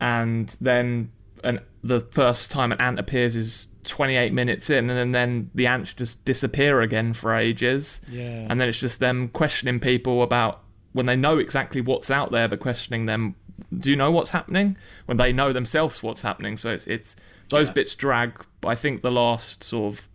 and 0.00 0.54
then 0.60 1.10
and 1.44 1.60
the 1.82 2.00
first 2.00 2.50
time 2.50 2.72
an 2.72 2.80
ant 2.80 2.98
appears 2.98 3.36
is 3.36 3.68
28 3.84 4.32
minutes 4.32 4.68
in, 4.68 4.90
and 4.90 5.14
then 5.14 5.50
the 5.54 5.66
ants 5.66 5.94
just 5.94 6.24
disappear 6.24 6.80
again 6.82 7.12
for 7.14 7.34
ages. 7.34 8.00
Yeah. 8.10 8.46
And 8.50 8.60
then 8.60 8.68
it's 8.68 8.80
just 8.80 8.98
them 9.00 9.28
questioning 9.28 9.78
people 9.80 10.22
about 10.22 10.60
when 10.92 11.06
they 11.06 11.16
know 11.16 11.38
exactly 11.38 11.80
what's 11.80 12.10
out 12.10 12.30
there, 12.32 12.48
but 12.48 12.60
questioning 12.60 13.06
them. 13.06 13.36
Do 13.76 13.90
you 13.90 13.96
know 13.96 14.10
what's 14.10 14.30
happening? 14.30 14.76
When 15.06 15.16
they 15.16 15.32
know 15.32 15.52
themselves 15.52 16.02
what's 16.02 16.22
happening, 16.22 16.56
so 16.56 16.70
it's 16.70 16.86
it's 16.86 17.16
those 17.48 17.70
bits 17.70 17.94
drag. 17.94 18.44
But 18.60 18.68
I 18.68 18.74
think 18.74 19.02
the 19.02 19.10
last 19.10 19.64
sort 19.64 19.94
of 19.94 20.08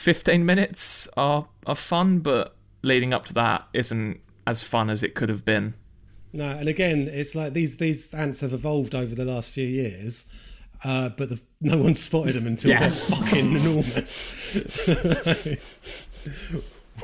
15 0.00 0.44
minutes 0.46 1.06
are 1.16 1.46
are 1.66 1.74
fun, 1.74 2.18
but 2.20 2.54
leading 2.82 3.12
up 3.12 3.26
to 3.26 3.34
that 3.34 3.68
isn't 3.74 4.20
as 4.46 4.62
fun 4.62 4.88
as 4.90 5.02
it 5.02 5.14
could 5.14 5.28
have 5.28 5.44
been. 5.44 5.74
No, 6.32 6.44
and 6.46 6.68
again, 6.68 7.08
it's 7.10 7.34
like 7.34 7.52
these 7.52 7.76
these 7.76 8.12
ants 8.14 8.40
have 8.40 8.52
evolved 8.52 8.94
over 8.94 9.14
the 9.14 9.24
last 9.24 9.50
few 9.50 9.66
years, 9.66 10.24
uh, 10.84 11.10
but 11.10 11.28
the, 11.28 11.40
no 11.60 11.76
one 11.78 11.94
spotted 11.94 12.34
them 12.34 12.46
until 12.46 12.70
Yeah. 12.70 12.80
they're 12.80 12.90
fucking 12.90 13.56
enormous. 13.56 14.26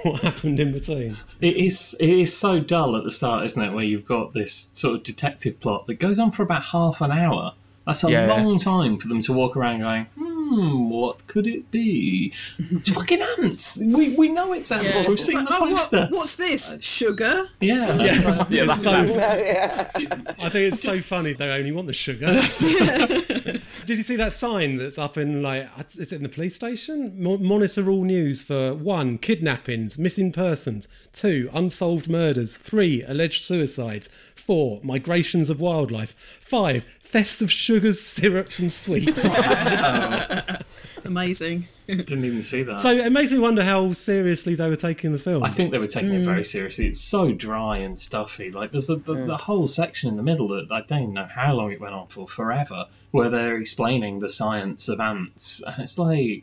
what 0.02 0.20
happened 0.22 0.60
in 0.60 0.72
between? 0.72 1.16
It 1.40 1.58
is 1.58 1.96
it 2.00 2.08
is 2.08 2.36
so 2.36 2.60
dull 2.60 2.96
at 2.96 3.04
the 3.04 3.10
start, 3.10 3.44
isn't 3.44 3.62
it? 3.62 3.72
Where 3.72 3.84
you've 3.84 4.06
got 4.06 4.32
this 4.32 4.52
sort 4.54 4.96
of 4.96 5.02
detective 5.02 5.60
plot 5.60 5.86
that 5.86 5.94
goes 5.94 6.18
on 6.18 6.32
for 6.32 6.42
about 6.42 6.64
half 6.64 7.00
an 7.00 7.10
hour. 7.12 7.52
That's 7.86 8.02
a 8.04 8.10
Yeah. 8.10 8.26
long 8.26 8.58
time 8.58 8.98
for 8.98 9.08
them 9.08 9.20
to 9.20 9.32
walk 9.32 9.56
around 9.56 9.80
going, 9.80 10.06
hmm, 10.06 10.25
Hmm, 10.48 10.90
what 10.90 11.26
could 11.26 11.48
it 11.48 11.70
be? 11.72 12.32
It's 12.58 12.88
fucking 12.90 13.20
ants. 13.20 13.78
We, 13.82 14.14
we 14.16 14.28
know 14.28 14.52
it's 14.52 14.70
ants. 14.70 15.02
Yeah. 15.04 15.08
We've 15.08 15.18
seen 15.18 15.36
like, 15.36 15.48
the 15.48 15.54
oh, 15.56 15.60
what- 15.62 15.70
poster. 15.72 16.08
what's 16.10 16.36
this? 16.36 16.78
Sugar? 16.80 17.48
Yeah. 17.60 17.96
Yeah, 17.96 18.46
Yeah, 18.48 18.64
it's 18.64 18.82
that's 18.82 18.82
so, 18.82 19.02
yeah. 19.04 19.88
I 19.98 20.48
think 20.48 20.72
it's 20.72 20.80
so 20.82 21.00
funny 21.00 21.32
they 21.32 21.50
only 21.50 21.72
want 21.72 21.88
the 21.88 21.92
sugar. 21.92 22.26
Did 23.86 23.98
you 23.98 24.02
see 24.02 24.16
that 24.16 24.32
sign 24.32 24.76
that's 24.78 24.98
up 24.98 25.16
in 25.16 25.42
like 25.42 25.68
is 25.96 26.12
it 26.12 26.16
in 26.16 26.22
the 26.22 26.28
police 26.28 26.54
station? 26.54 27.20
Mo- 27.20 27.38
monitor 27.38 27.88
all 27.90 28.04
news 28.04 28.42
for 28.42 28.74
one 28.74 29.18
kidnappings, 29.18 29.98
missing 29.98 30.32
persons, 30.32 30.88
two 31.12 31.50
unsolved 31.52 32.08
murders, 32.08 32.56
three 32.56 33.02
alleged 33.02 33.44
suicides, 33.44 34.08
four 34.46 34.80
migrations 34.82 35.50
of 35.50 35.60
wildlife, 35.60 36.12
five 36.40 36.84
thefts 37.00 37.42
of 37.42 37.50
sugars, 37.50 38.00
syrups, 38.00 38.58
and 38.58 38.70
sweets. 38.70 39.36
Amazing. 41.04 41.68
Didn't 41.86 42.24
even 42.24 42.42
see 42.42 42.62
that. 42.64 42.80
so 42.80 42.90
it 42.90 43.12
makes 43.12 43.30
me 43.30 43.38
wonder 43.38 43.62
how 43.62 43.92
seriously 43.92 44.54
they 44.56 44.68
were 44.68 44.74
taking 44.76 45.12
the 45.12 45.18
film. 45.20 45.44
I 45.44 45.50
think 45.50 45.70
they 45.70 45.78
were 45.78 45.86
taking 45.86 46.12
it 46.12 46.22
Mm. 46.22 46.24
very 46.24 46.44
seriously. 46.44 46.86
It's 46.88 47.00
so 47.00 47.32
dry 47.32 47.78
and 47.78 47.96
stuffy. 47.98 48.50
Like 48.50 48.72
there's 48.72 48.88
the, 48.88 48.96
the, 48.96 49.14
the 49.14 49.36
whole 49.36 49.68
section 49.68 50.08
in 50.08 50.16
the 50.16 50.22
middle 50.24 50.48
that 50.48 50.66
I 50.70 50.80
don't 50.82 51.12
know 51.12 51.26
how 51.26 51.54
long 51.54 51.70
it 51.70 51.80
went 51.80 51.94
on 51.94 52.08
for, 52.08 52.26
forever, 52.26 52.86
where 53.12 53.30
they're 53.30 53.56
explaining 53.58 54.18
the 54.18 54.28
science 54.30 54.88
of 54.88 54.98
ants, 54.98 55.62
and 55.64 55.80
it's 55.82 55.96
like 55.98 56.42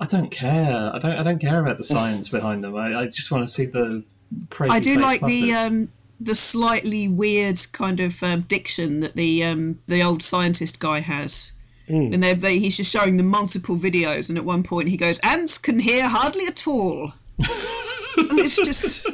I 0.00 0.06
don't 0.06 0.30
care. 0.30 0.92
I 0.94 0.98
don't. 1.00 1.16
I 1.16 1.22
don't 1.24 1.40
care 1.40 1.60
about 1.60 1.76
the 1.76 1.82
science 1.84 2.28
behind 2.28 2.62
them. 2.62 2.76
I, 2.76 3.00
I 3.00 3.06
just 3.06 3.32
want 3.32 3.42
to 3.48 3.52
see 3.52 3.66
the 3.66 4.04
crazy. 4.48 4.72
I 4.74 4.78
do 4.78 4.94
face 4.94 5.02
like 5.02 5.20
the 5.22 5.54
um, 5.54 5.88
the 6.20 6.34
slightly 6.34 7.08
weird 7.08 7.60
kind 7.72 8.00
of 8.00 8.22
um, 8.22 8.42
diction 8.42 9.00
that 9.00 9.14
the 9.14 9.44
um, 9.44 9.80
the 9.86 10.02
old 10.02 10.22
scientist 10.22 10.80
guy 10.80 11.00
has. 11.00 11.52
And 11.90 12.22
they're, 12.22 12.34
he's 12.34 12.76
just 12.76 12.92
showing 12.92 13.16
them 13.16 13.28
multiple 13.28 13.74
videos, 13.74 14.28
and 14.28 14.36
at 14.36 14.44
one 14.44 14.62
point 14.62 14.88
he 14.88 14.98
goes, 14.98 15.18
"Ants 15.20 15.56
can 15.56 15.78
hear 15.78 16.06
hardly 16.06 16.44
at 16.44 16.66
all." 16.68 17.14
and 17.38 18.38
it's 18.38 18.56
just 18.56 19.06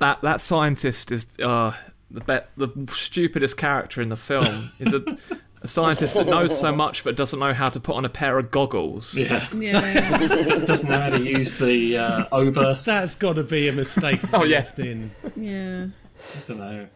that 0.00 0.20
that 0.22 0.40
scientist 0.40 1.12
is 1.12 1.26
uh, 1.40 1.72
the 2.10 2.20
be- 2.20 2.46
the 2.66 2.92
stupidest 2.92 3.56
character 3.56 4.02
in 4.02 4.08
the 4.08 4.16
film. 4.16 4.72
Is 4.80 4.92
a, 4.92 5.04
a 5.60 5.68
scientist 5.68 6.14
that 6.14 6.26
knows 6.26 6.58
so 6.58 6.72
much 6.72 7.04
but 7.04 7.14
doesn't 7.14 7.38
know 7.38 7.54
how 7.54 7.68
to 7.68 7.78
put 7.78 7.94
on 7.94 8.04
a 8.04 8.08
pair 8.08 8.36
of 8.38 8.50
goggles. 8.50 9.14
Yeah, 9.16 9.46
yeah. 9.54 10.18
doesn't 10.66 10.90
know 10.90 10.98
how 10.98 11.10
to 11.10 11.22
use 11.22 11.58
the 11.58 11.98
uh, 11.98 12.24
over. 12.32 12.80
That's 12.84 13.14
got 13.14 13.36
to 13.36 13.44
be 13.44 13.68
a 13.68 13.72
mistake. 13.72 14.20
Oh, 14.34 14.44
yeah. 14.44 14.58
left 14.58 14.78
in. 14.78 15.10
yeah. 15.36 15.86
I 16.34 16.48
don't 16.48 16.58
know. 16.58 16.86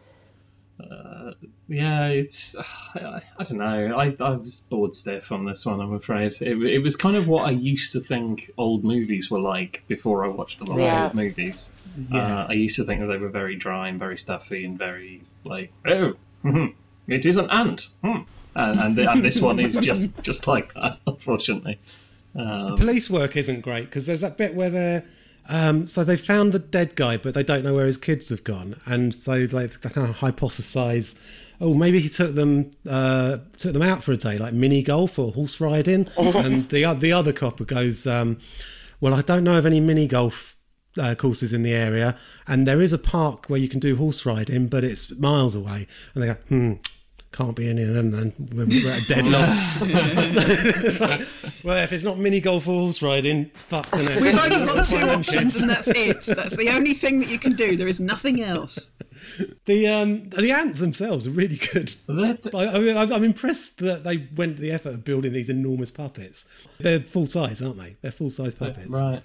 Uh, 0.79 1.31
yeah, 1.67 2.09
it's 2.09 2.55
I, 2.95 3.21
I 3.37 3.43
don't 3.43 3.57
know. 3.57 3.97
I, 3.97 4.15
I 4.19 4.31
was 4.35 4.59
bored 4.59 4.93
stiff 4.93 5.31
on 5.31 5.43
this 5.45 5.65
one. 5.65 5.79
I'm 5.79 5.93
afraid 5.93 6.33
it, 6.39 6.55
it 6.61 6.83
was 6.83 6.95
kind 6.95 7.15
of 7.15 7.27
what 7.27 7.47
I 7.47 7.49
used 7.51 7.93
to 7.93 7.99
think 7.99 8.51
old 8.59 8.83
movies 8.83 9.31
were 9.31 9.39
like 9.39 9.83
before 9.87 10.23
I 10.23 10.27
watched 10.27 10.61
a 10.61 10.65
lot 10.65 10.77
Yeah. 10.79 10.97
of 10.99 11.03
old 11.05 11.15
movies. 11.15 11.75
Yeah. 12.09 12.41
Uh, 12.41 12.47
I 12.49 12.53
used 12.53 12.75
to 12.75 12.83
think 12.83 13.01
that 13.01 13.07
they 13.07 13.17
were 13.17 13.29
very 13.29 13.55
dry 13.55 13.87
and 13.89 13.97
very 13.97 14.19
stuffy 14.19 14.65
and 14.65 14.77
very 14.77 15.23
like 15.43 15.71
oh, 15.87 16.13
mhm, 16.43 16.75
it 17.07 17.25
is 17.25 17.37
an 17.37 17.49
ant, 17.49 17.87
hmm. 18.03 18.17
and 18.55 18.79
and, 18.79 18.99
and 18.99 19.23
this 19.23 19.41
one 19.41 19.59
is 19.59 19.77
just 19.79 20.21
just 20.21 20.45
like 20.45 20.75
that. 20.75 20.99
Unfortunately, 21.07 21.79
um, 22.35 22.75
police 22.77 23.09
work 23.09 23.35
isn't 23.35 23.61
great 23.61 23.85
because 23.85 24.05
there's 24.05 24.21
that 24.21 24.37
bit 24.37 24.53
where 24.53 24.69
they're 24.69 25.03
um, 25.47 25.87
so 25.87 26.03
they 26.03 26.17
found 26.17 26.51
the 26.51 26.59
dead 26.59 26.95
guy 26.95 27.17
but 27.17 27.33
they 27.33 27.43
don't 27.43 27.63
know 27.63 27.73
where 27.73 27.85
his 27.85 27.97
kids 27.97 28.29
have 28.29 28.43
gone. 28.43 28.79
And 28.85 29.13
so 29.13 29.47
like 29.51 29.79
they 29.79 29.89
kind 29.89 30.07
of 30.07 30.17
hypothesize 30.17 31.19
oh 31.59 31.73
maybe 31.73 31.99
he 31.99 32.09
took 32.09 32.35
them 32.35 32.71
uh, 32.89 33.37
took 33.57 33.73
them 33.73 33.81
out 33.81 34.03
for 34.03 34.11
a 34.11 34.17
day 34.17 34.37
like 34.37 34.53
mini 34.53 34.83
golf 34.83 35.17
or 35.17 35.31
horse 35.31 35.59
riding. 35.59 36.07
And 36.17 36.69
the 36.69 36.93
the 36.93 37.13
other 37.13 37.33
copper 37.33 37.65
goes 37.65 38.05
um, 38.05 38.37
well 38.99 39.13
I 39.13 39.21
don't 39.21 39.43
know 39.43 39.57
of 39.57 39.65
any 39.65 39.79
mini 39.79 40.07
golf 40.07 40.57
uh, 40.97 41.15
courses 41.15 41.53
in 41.53 41.63
the 41.63 41.73
area. 41.73 42.17
And 42.47 42.67
there 42.67 42.81
is 42.81 42.91
a 42.91 42.97
park 42.97 43.45
where 43.47 43.59
you 43.59 43.69
can 43.69 43.79
do 43.79 43.95
horse 43.95 44.25
riding 44.25 44.67
but 44.67 44.83
it's 44.83 45.11
miles 45.17 45.55
away. 45.55 45.87
And 46.13 46.23
they 46.23 46.27
go 46.27 46.33
hmm 46.49 46.73
can't 47.37 47.55
be 47.55 47.69
any 47.69 47.83
of 47.83 47.93
them 47.93 48.09
then 48.09 48.33
we're, 48.55 48.65
we're 48.65 48.91
at 48.91 49.03
a 49.03 49.07
dead 49.07 49.27
loss 49.27 49.79
like, 50.99 51.21
well 51.63 51.77
if 51.77 51.93
it's 51.93 52.03
not 52.03 52.17
mini 52.17 52.39
golf 52.39 52.67
or 52.67 52.81
horse 52.81 53.03
riding 53.03 53.41
it's 53.41 53.61
fucked 53.61 53.93
isn't 53.93 54.07
it? 54.07 54.21
We've 54.21 54.39
only 54.39 54.65
got 54.65 54.85
two 54.85 54.97
options, 54.97 55.61
and 55.61 55.69
that's 55.69 55.87
it. 55.87 56.21
That's 56.21 56.57
the 56.57 56.69
only 56.69 56.93
thing 56.93 57.19
that 57.19 57.29
you 57.29 57.37
can 57.39 57.53
do. 57.53 57.77
There 57.77 57.87
is 57.87 57.99
nothing 57.99 58.41
else. 58.41 58.89
the 59.65 59.87
um 59.87 60.29
the 60.29 60.51
ants 60.51 60.79
themselves 60.79 61.27
are 61.27 61.31
really 61.31 61.57
good 61.73 61.93
I, 62.09 62.37
I 62.67 62.79
mean, 62.79 62.97
I'm 62.97 63.11
I'm 63.11 63.23
impressed 63.23 63.79
that 63.79 64.03
they 64.03 64.27
went 64.35 64.57
to 64.57 64.61
the 64.61 64.71
effort 64.71 64.89
of 64.89 65.03
building 65.03 65.33
these 65.33 65.49
enormous 65.49 65.91
puppets 65.91 66.45
they're 66.79 66.99
full 66.99 67.25
size 67.25 67.61
aren't 67.61 67.77
they 67.77 67.95
they're 68.01 68.11
full 68.11 68.29
size 68.29 68.53
puppets 68.53 68.89
right. 68.89 69.23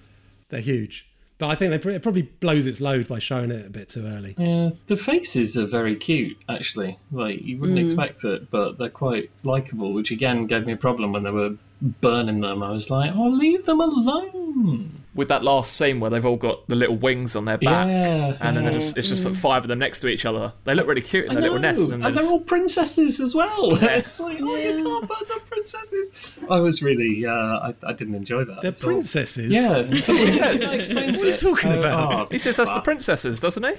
they're 0.49 0.61
huge 0.61 1.07
but 1.43 1.49
I 1.49 1.55
think 1.55 1.71
they, 1.71 1.77
pr- 1.77 1.89
it 1.89 2.01
probably 2.01 2.21
blows 2.21 2.65
its 2.67 2.79
load 2.79 3.09
by 3.09 3.19
showing 3.19 3.51
it 3.51 3.65
a 3.65 3.69
bit 3.69 3.89
too 3.89 4.05
early 4.05 4.33
Yeah, 4.37 4.69
the 4.87 4.95
faces 4.95 5.57
are 5.57 5.65
very 5.65 5.97
cute, 5.97 6.37
actually. 6.47 6.97
Like 7.11 7.41
you 7.41 7.57
wouldn't 7.57 7.77
hmm. 7.77 7.83
expect 7.83 8.23
it, 8.23 8.49
but 8.49 8.77
they're 8.77 8.87
quite 8.87 9.29
likable. 9.43 9.91
Which 9.91 10.11
again 10.11 10.47
gave 10.47 10.65
me 10.65 10.71
a 10.71 10.77
problem 10.77 11.11
when 11.11 11.23
they 11.23 11.31
were 11.31 11.57
burning 11.81 12.39
them. 12.39 12.63
I 12.63 12.71
was 12.71 12.89
like, 12.89 13.11
"Oh, 13.13 13.27
leave 13.27 13.65
them 13.65 13.81
alone." 13.81 15.02
With 15.15 15.27
that 15.27 15.43
last 15.43 15.73
scene 15.77 15.99
where 15.99 16.09
they've 16.09 16.25
all 16.25 16.37
got 16.37 16.67
the 16.67 16.75
little 16.75 16.95
wings 16.95 17.35
on 17.35 17.45
their 17.45 17.59
back, 17.59 17.87
Yeah, 17.87 18.35
and 18.41 18.57
then 18.57 18.63
they're 18.63 18.73
just, 18.73 18.97
it's 18.97 19.07
just 19.09 19.23
like 19.25 19.35
five 19.35 19.63
of 19.63 19.67
them 19.67 19.77
next 19.77 19.99
to 19.99 20.07
each 20.07 20.25
other. 20.25 20.53
They 20.63 20.73
look 20.73 20.87
really 20.87 21.01
cute 21.03 21.25
in 21.25 21.31
I 21.31 21.33
their 21.35 21.43
little 21.43 21.59
know, 21.59 21.69
nest, 21.69 21.81
and 21.83 21.93
and 21.93 22.03
they're 22.03 22.23
they're 22.23 22.31
all 22.31 22.39
princesses 22.39 23.19
as 23.19 23.35
well. 23.35 23.75
it's 23.83 24.19
like, 24.19 24.39
oh, 24.41 24.55
you 24.55 24.83
can't 24.83 25.07
put 25.07 25.27
the 25.27 25.39
princesses. 25.45 26.19
I 26.49 26.59
was 26.61 26.81
really, 26.81 27.27
uh, 27.27 27.31
I, 27.31 27.75
I 27.83 27.93
didn't 27.93 28.15
enjoy 28.15 28.43
that. 28.45 28.61
they're 28.63 28.71
at 28.71 28.83
all. 28.83 28.89
princesses 28.93 29.51
Yeah, 29.51 29.81
what 29.81 29.93
he 29.93 30.31
says. 30.31 30.89
What 30.91 30.97
are 30.97 31.27
you 31.27 31.37
talking 31.37 31.71
Oh, 31.73 31.79
about? 31.79 32.13
oh, 32.13 32.27
he 32.31 32.39
says 32.39 32.55
that's 32.57 32.73
the 32.73 32.79
princesses, 32.81 33.39
doesn't 33.39 33.63
he? 33.63 33.73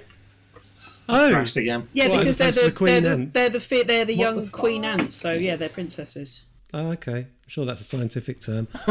oh 1.08 1.30
Crashed 1.32 1.56
again. 1.56 1.88
Yeah, 1.92 2.08
Well, 2.08 2.20
because 2.20 2.38
they're 2.38 2.48
as 2.48 2.56
opposed 2.56 2.60
to 2.60 2.60
the, 2.60 2.70
the 2.70 2.76
queen 2.76 2.86
they're 2.86 3.00
the 3.00 3.10
ant. 3.22 3.34
they're 3.34 3.50
the 3.50 3.84
they're 3.86 4.04
the 4.04 4.14
young 4.14 4.44
the 4.44 4.50
queen 4.50 4.84
ants. 4.84 5.14
So 5.16 5.32
yeah, 5.32 5.56
they're 5.56 5.68
princesses. 5.68 6.44
Oh, 6.74 6.88
okay. 6.88 7.18
I'm 7.18 7.48
sure 7.48 7.64
that's 7.64 7.80
a 7.80 7.84
scientific 7.84 8.40
term. 8.40 8.66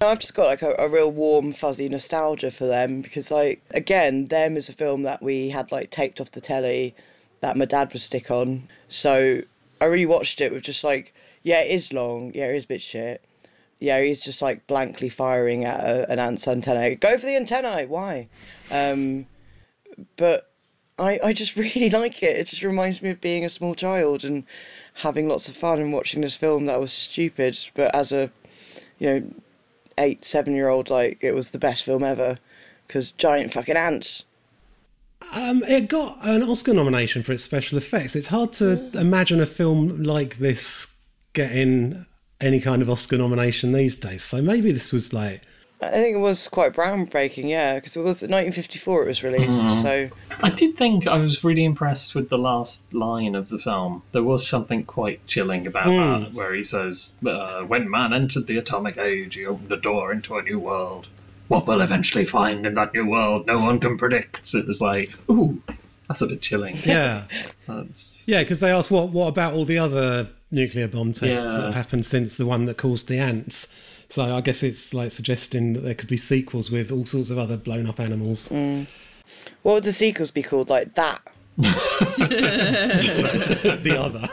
I've 0.00 0.18
just 0.18 0.34
got 0.34 0.46
like 0.46 0.62
a, 0.62 0.74
a 0.80 0.88
real 0.88 1.08
warm, 1.08 1.52
fuzzy 1.52 1.88
nostalgia 1.88 2.50
for 2.50 2.66
them 2.66 3.02
because, 3.02 3.30
like, 3.30 3.62
again, 3.70 4.24
them 4.24 4.56
is 4.56 4.68
a 4.68 4.72
film 4.72 5.04
that 5.04 5.22
we 5.22 5.48
had 5.48 5.70
like 5.70 5.92
taped 5.92 6.20
off 6.20 6.32
the 6.32 6.40
telly 6.40 6.96
that 7.38 7.56
my 7.56 7.66
dad 7.66 7.92
would 7.92 8.02
stick 8.02 8.32
on. 8.32 8.68
So 8.88 9.42
I 9.80 9.84
rewatched 9.84 10.40
it 10.40 10.50
with 10.50 10.64
just 10.64 10.82
like, 10.82 11.14
yeah, 11.44 11.60
it 11.60 11.70
is 11.70 11.92
long. 11.92 12.32
Yeah, 12.34 12.46
it 12.46 12.56
is 12.56 12.64
a 12.64 12.68
bit 12.68 12.82
shit. 12.82 13.24
Yeah, 13.78 14.02
he's 14.02 14.24
just 14.24 14.42
like 14.42 14.66
blankly 14.66 15.10
firing 15.10 15.66
at 15.66 15.78
a, 15.78 16.10
an 16.10 16.18
ant's 16.18 16.48
antenna. 16.48 16.96
Go 16.96 17.16
for 17.16 17.26
the 17.26 17.36
antennae. 17.36 17.86
Why? 17.86 18.26
Um, 18.72 19.26
but 20.16 20.50
I, 20.98 21.20
I 21.22 21.32
just 21.32 21.54
really 21.56 21.90
like 21.90 22.24
it. 22.24 22.36
It 22.38 22.48
just 22.48 22.64
reminds 22.64 23.02
me 23.02 23.10
of 23.10 23.20
being 23.20 23.44
a 23.44 23.50
small 23.50 23.76
child 23.76 24.24
and 24.24 24.42
having 24.94 25.28
lots 25.28 25.48
of 25.48 25.56
fun 25.56 25.80
and 25.80 25.92
watching 25.92 26.22
this 26.22 26.36
film 26.36 26.66
that 26.66 26.80
was 26.80 26.92
stupid, 26.92 27.58
but 27.74 27.94
as 27.94 28.12
a 28.12 28.30
you 28.98 29.06
know 29.06 29.22
eight 29.98 30.24
seven 30.24 30.54
year 30.54 30.68
old, 30.68 30.90
like 30.90 31.18
it 31.22 31.32
was 31.32 31.50
the 31.50 31.58
best 31.58 31.84
film 31.84 32.02
ever 32.02 32.38
because 32.86 33.10
giant 33.12 33.52
fucking 33.52 33.76
ants. 33.76 34.24
Um, 35.32 35.62
it 35.64 35.88
got 35.88 36.18
an 36.22 36.42
Oscar 36.42 36.74
nomination 36.74 37.22
for 37.22 37.32
its 37.32 37.42
special 37.42 37.78
effects. 37.78 38.14
It's 38.14 38.26
hard 38.26 38.52
to 38.54 38.90
imagine 38.98 39.40
a 39.40 39.46
film 39.46 40.02
like 40.02 40.36
this 40.36 41.00
getting 41.32 42.06
any 42.40 42.60
kind 42.60 42.82
of 42.82 42.90
Oscar 42.90 43.16
nomination 43.16 43.72
these 43.72 43.96
days. 43.96 44.22
So 44.22 44.42
maybe 44.42 44.70
this 44.70 44.92
was 44.92 45.12
like 45.12 45.42
I 45.88 45.92
think 45.92 46.14
it 46.16 46.20
was 46.20 46.48
quite 46.48 46.72
groundbreaking, 46.74 47.48
yeah, 47.48 47.74
because 47.74 47.96
it 47.96 48.00
was 48.00 48.22
1954 48.22 49.02
it 49.04 49.08
was 49.08 49.22
released. 49.22 49.64
Mhm. 49.64 49.82
So 49.82 50.08
I 50.42 50.50
did 50.50 50.76
think 50.76 51.06
I 51.06 51.18
was 51.18 51.44
really 51.44 51.64
impressed 51.64 52.14
with 52.14 52.28
the 52.28 52.38
last 52.38 52.92
line 52.94 53.34
of 53.34 53.48
the 53.48 53.58
film. 53.58 54.02
There 54.12 54.22
was 54.22 54.46
something 54.46 54.84
quite 54.84 55.26
chilling 55.26 55.66
about 55.66 55.86
Hmm. 55.86 56.24
that, 56.24 56.32
where 56.34 56.54
he 56.54 56.62
says, 56.62 57.16
uh, 57.26 57.62
"When 57.62 57.90
man 57.90 58.12
entered 58.12 58.46
the 58.46 58.56
atomic 58.58 58.98
age, 58.98 59.34
he 59.34 59.46
opened 59.46 59.72
a 59.72 59.76
door 59.76 60.12
into 60.12 60.36
a 60.36 60.42
new 60.42 60.58
world. 60.58 61.08
What 61.48 61.66
we'll 61.66 61.82
eventually 61.82 62.24
find 62.24 62.64
in 62.66 62.74
that 62.74 62.94
new 62.94 63.06
world, 63.06 63.46
no 63.46 63.58
one 63.58 63.78
can 63.80 63.98
predict." 63.98 64.54
It 64.54 64.66
was 64.66 64.80
like, 64.80 65.10
ooh, 65.30 65.60
that's 66.08 66.22
a 66.22 66.26
bit 66.26 66.40
chilling. 66.40 66.78
yeah, 66.84 67.24
That's 67.66 68.24
yeah, 68.26 68.40
because 68.40 68.60
they 68.60 68.70
asked 68.70 68.90
what 68.90 69.08
what 69.10 69.28
about 69.28 69.54
all 69.54 69.64
the 69.64 69.78
other 69.78 70.28
nuclear 70.50 70.86
bomb 70.86 71.12
tests 71.12 71.42
that 71.42 71.64
have 71.64 71.74
happened 71.74 72.06
since 72.06 72.36
the 72.36 72.46
one 72.46 72.64
that 72.66 72.76
caused 72.76 73.08
the 73.08 73.18
ants. 73.18 73.66
So 74.14 74.22
I 74.22 74.40
guess 74.42 74.62
it's 74.62 74.94
like 74.94 75.10
suggesting 75.10 75.72
that 75.72 75.80
there 75.80 75.96
could 75.96 76.08
be 76.08 76.16
sequels 76.16 76.70
with 76.70 76.92
all 76.92 77.04
sorts 77.04 77.30
of 77.30 77.38
other 77.38 77.56
blown 77.56 77.88
up 77.88 77.98
animals. 77.98 78.48
Mm. 78.48 78.86
what 79.64 79.74
would 79.74 79.82
the 79.82 79.92
sequels 79.92 80.30
be 80.30 80.40
called? 80.40 80.68
Like 80.68 80.94
that. 80.94 81.20
the 81.56 81.66
other. 83.98 84.28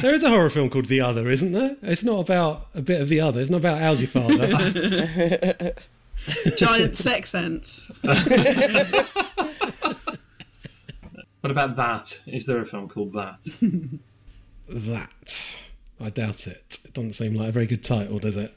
there 0.00 0.14
is 0.14 0.24
a 0.24 0.30
horror 0.30 0.48
film 0.48 0.70
called 0.70 0.86
The 0.86 1.02
Other, 1.02 1.28
isn't 1.28 1.52
there? 1.52 1.76
It's 1.82 2.02
not 2.02 2.20
about 2.20 2.68
a 2.74 2.80
bit 2.80 3.02
of 3.02 3.10
the 3.10 3.20
other. 3.20 3.42
It's 3.42 3.50
not 3.50 3.58
about 3.58 3.80
how's 3.80 4.00
your 4.00 4.08
father. 4.08 5.74
Giant 6.56 6.96
sex 6.96 7.34
ants. 7.34 7.92
What 11.42 11.50
about 11.50 11.76
that? 11.76 12.18
Is 12.26 12.46
there 12.46 12.62
a 12.62 12.66
film 12.66 12.88
called 12.88 13.12
that? 13.12 13.42
that. 14.70 15.44
I 16.02 16.10
doubt 16.10 16.46
it. 16.46 16.78
It 16.84 16.92
doesn't 16.94 17.12
seem 17.14 17.34
like 17.34 17.48
a 17.48 17.52
very 17.52 17.66
good 17.66 17.82
title, 17.84 18.18
does 18.18 18.36
it? 18.36 18.54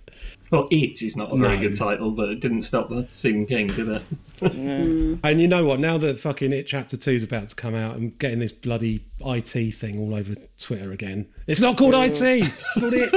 Well, 0.51 0.67
It 0.71 1.01
is 1.01 1.17
not 1.17 1.31
a 1.33 1.37
very 1.37 1.55
No. 1.57 1.61
good 1.69 1.75
title, 1.77 2.11
but 2.11 2.29
it 2.29 2.39
didn't 2.39 2.61
stop 2.61 2.89
the 2.89 3.05
Stephen 3.09 3.45
King, 3.45 3.67
did 3.67 3.87
it? 3.89 4.03
And 5.23 5.41
you 5.41 5.47
know 5.47 5.65
what? 5.65 5.79
Now 5.79 5.97
that 5.97 6.19
fucking 6.19 6.51
It 6.53 6.63
Chapter 6.67 6.97
2 6.97 7.11
is 7.11 7.23
about 7.23 7.49
to 7.49 7.55
come 7.55 7.73
out, 7.75 7.95
I'm 7.95 8.09
getting 8.19 8.39
this 8.39 8.53
bloody 8.53 9.05
IT 9.25 9.73
thing 9.75 9.99
all 9.99 10.13
over 10.13 10.35
Twitter 10.59 10.91
again. 10.91 11.27
It's 11.47 11.61
not 11.61 11.77
called 11.77 11.93
IT, 11.95 12.21
it's 12.21 12.73
called 12.73 12.93
It. 12.95 13.13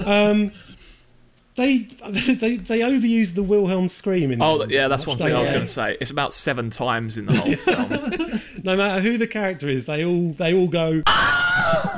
um, 0.06 0.52
they, 1.56 1.78
they 1.78 2.56
they 2.56 2.78
overused 2.80 3.34
the 3.34 3.42
Wilhelm 3.42 3.88
scream 3.88 4.30
in 4.30 4.40
Oh, 4.40 4.56
there. 4.58 4.70
yeah, 4.70 4.88
that's 4.88 5.06
one 5.06 5.18
Don't 5.18 5.28
thing 5.28 5.36
I 5.36 5.40
was 5.40 5.50
going 5.50 5.62
to 5.62 5.66
say. 5.66 5.96
It's 6.00 6.10
about 6.10 6.32
seven 6.32 6.70
times 6.70 7.18
in 7.18 7.26
the 7.26 7.36
whole 7.36 7.54
film. 7.56 7.90
no 8.64 8.76
matter 8.76 9.02
who 9.02 9.18
the 9.18 9.26
character 9.26 9.68
is, 9.68 9.84
they 9.84 10.02
all 10.04 10.30
they 10.32 10.54
all 10.54 10.68
go 10.68 11.02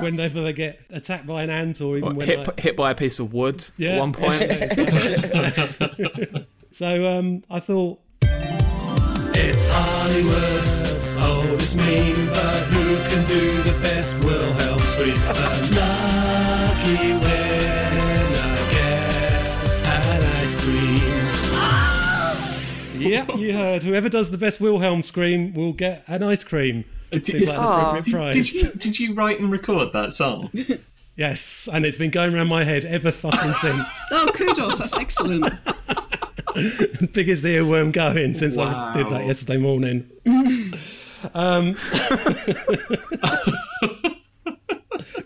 whenever 0.00 0.42
they 0.42 0.52
get 0.52 0.80
attacked 0.90 1.26
by 1.26 1.42
an 1.44 1.50
ant 1.50 1.80
or 1.80 1.96
even 1.98 2.16
when 2.16 2.26
hit, 2.26 2.38
like, 2.40 2.58
hit 2.60 2.76
by 2.76 2.90
a 2.90 2.94
piece 2.94 3.20
of 3.20 3.32
wood 3.32 3.64
Yeah. 3.76 3.90
at 3.90 4.00
one 4.00 4.12
point. 4.14 4.34
so 6.74 7.18
um, 7.18 7.44
I 7.50 7.60
thought 7.60 8.00
it's 9.34 9.68
Hollywood's 9.70 11.16
oldest 11.16 11.76
meme, 11.76 12.26
but 12.26 12.62
who 12.72 12.96
can 13.10 13.24
do 13.28 13.62
the 13.62 13.72
best 13.82 14.14
Wilhelm 14.24 14.80
scream? 14.80 15.14
The 15.14 15.68
lucky 15.76 17.12
winner 17.12 17.51
yeah, 23.02 23.34
you 23.36 23.52
heard. 23.52 23.82
Whoever 23.82 24.08
does 24.08 24.30
the 24.30 24.38
best 24.38 24.60
Wilhelm 24.60 25.02
scream 25.02 25.52
will 25.54 25.72
get 25.72 26.04
an 26.06 26.22
ice 26.22 26.44
cream. 26.44 26.84
Seems 27.10 27.44
like 27.44 27.58
an 27.58 27.64
appropriate 27.64 28.04
Did, 28.06 28.12
prize. 28.14 28.34
did 28.34 28.52
you, 28.54 28.70
did 28.72 28.98
you 28.98 29.14
write 29.14 29.38
and 29.40 29.50
record 29.50 29.92
that 29.92 30.12
song? 30.12 30.50
Yes, 31.14 31.68
and 31.70 31.84
it's 31.84 31.98
been 31.98 32.10
going 32.10 32.34
around 32.34 32.48
my 32.48 32.64
head 32.64 32.86
ever 32.86 33.10
fucking 33.10 33.52
since. 33.52 34.02
Oh, 34.12 34.30
kudos! 34.32 34.78
That's 34.78 34.94
excellent. 34.94 35.42
Biggest 37.12 37.44
earworm 37.44 37.92
going 37.92 38.32
since 38.32 38.56
I 38.56 38.92
did 38.94 39.08
that 39.08 39.26
yesterday 39.26 39.58
morning. 39.58 40.08
um, 41.34 41.74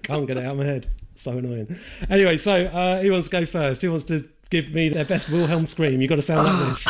can't 0.03 0.27
get 0.27 0.37
it 0.39 0.45
out 0.45 0.53
of 0.53 0.59
my 0.59 0.65
head. 0.65 0.89
So 1.15 1.39
annoying. 1.39 1.75
Anyway, 2.11 2.39
so 2.39 2.67
uh, 2.67 3.01
who 3.01 3.13
wants 3.13 3.29
to 3.29 3.33
go 3.41 3.47
first? 3.47 3.81
Who 3.83 3.91
wants 3.91 4.05
to 4.07 4.29
give 4.51 4.73
me 4.75 4.89
their 4.89 5.05
best 5.05 5.31
Wilhelm 5.31 5.67
scream? 5.67 6.01
You've 6.01 6.09
got 6.09 6.17
to 6.17 6.23
sound 6.23 6.47
like 6.47 6.69
this. 6.69 6.85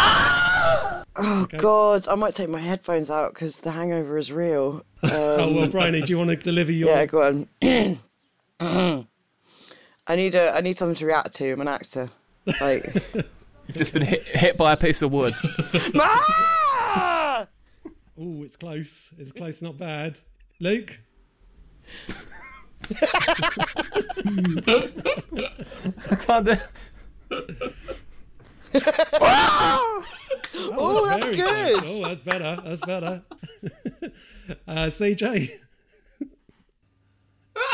Oh 1.18 1.46
God, 1.56 2.08
I 2.08 2.14
might 2.14 2.34
take 2.34 2.48
my 2.48 2.60
headphones 2.60 3.10
out 3.10 3.32
because 3.32 3.60
the 3.60 3.70
hangover 3.70 4.18
is 4.18 4.30
real. 4.30 4.84
Um, 5.02 5.02
oh 5.12 5.54
well, 5.54 5.68
Bryony, 5.68 6.02
do 6.02 6.10
you 6.10 6.18
want 6.18 6.30
to 6.30 6.36
deliver 6.36 6.72
your? 6.72 6.90
Yeah, 6.90 7.06
go 7.06 7.22
on. 7.22 7.48
I 10.08 10.14
need 10.14 10.34
a 10.34 10.54
I 10.54 10.60
need 10.60 10.78
something 10.78 10.94
to 10.96 11.06
react 11.06 11.34
to. 11.36 11.52
I'm 11.52 11.60
an 11.60 11.68
actor. 11.68 12.10
Like 12.60 12.94
You've 13.66 13.76
just 13.76 13.92
been 13.92 14.02
hit, 14.02 14.22
hit 14.22 14.56
by 14.56 14.72
a 14.72 14.76
piece 14.76 15.02
of 15.02 15.10
wood. 15.10 15.34
Ah! 15.98 17.46
Oh, 18.18 18.42
it's 18.42 18.56
close. 18.56 19.12
It's 19.18 19.32
close. 19.32 19.60
Not 19.60 19.76
bad. 19.76 20.18
Luke. 20.60 20.98
I 22.88 23.46
can't 26.20 26.46
do 26.46 26.54
Oh, 30.78 31.06
that's 31.06 31.24
very 31.24 31.36
good. 31.36 31.78
close. 31.78 31.92
Oh, 31.92 32.08
that's 32.08 32.20
better. 32.20 32.58
That's 32.64 32.80
better. 32.82 33.22
uh, 34.68 34.86
CJ. 34.86 35.50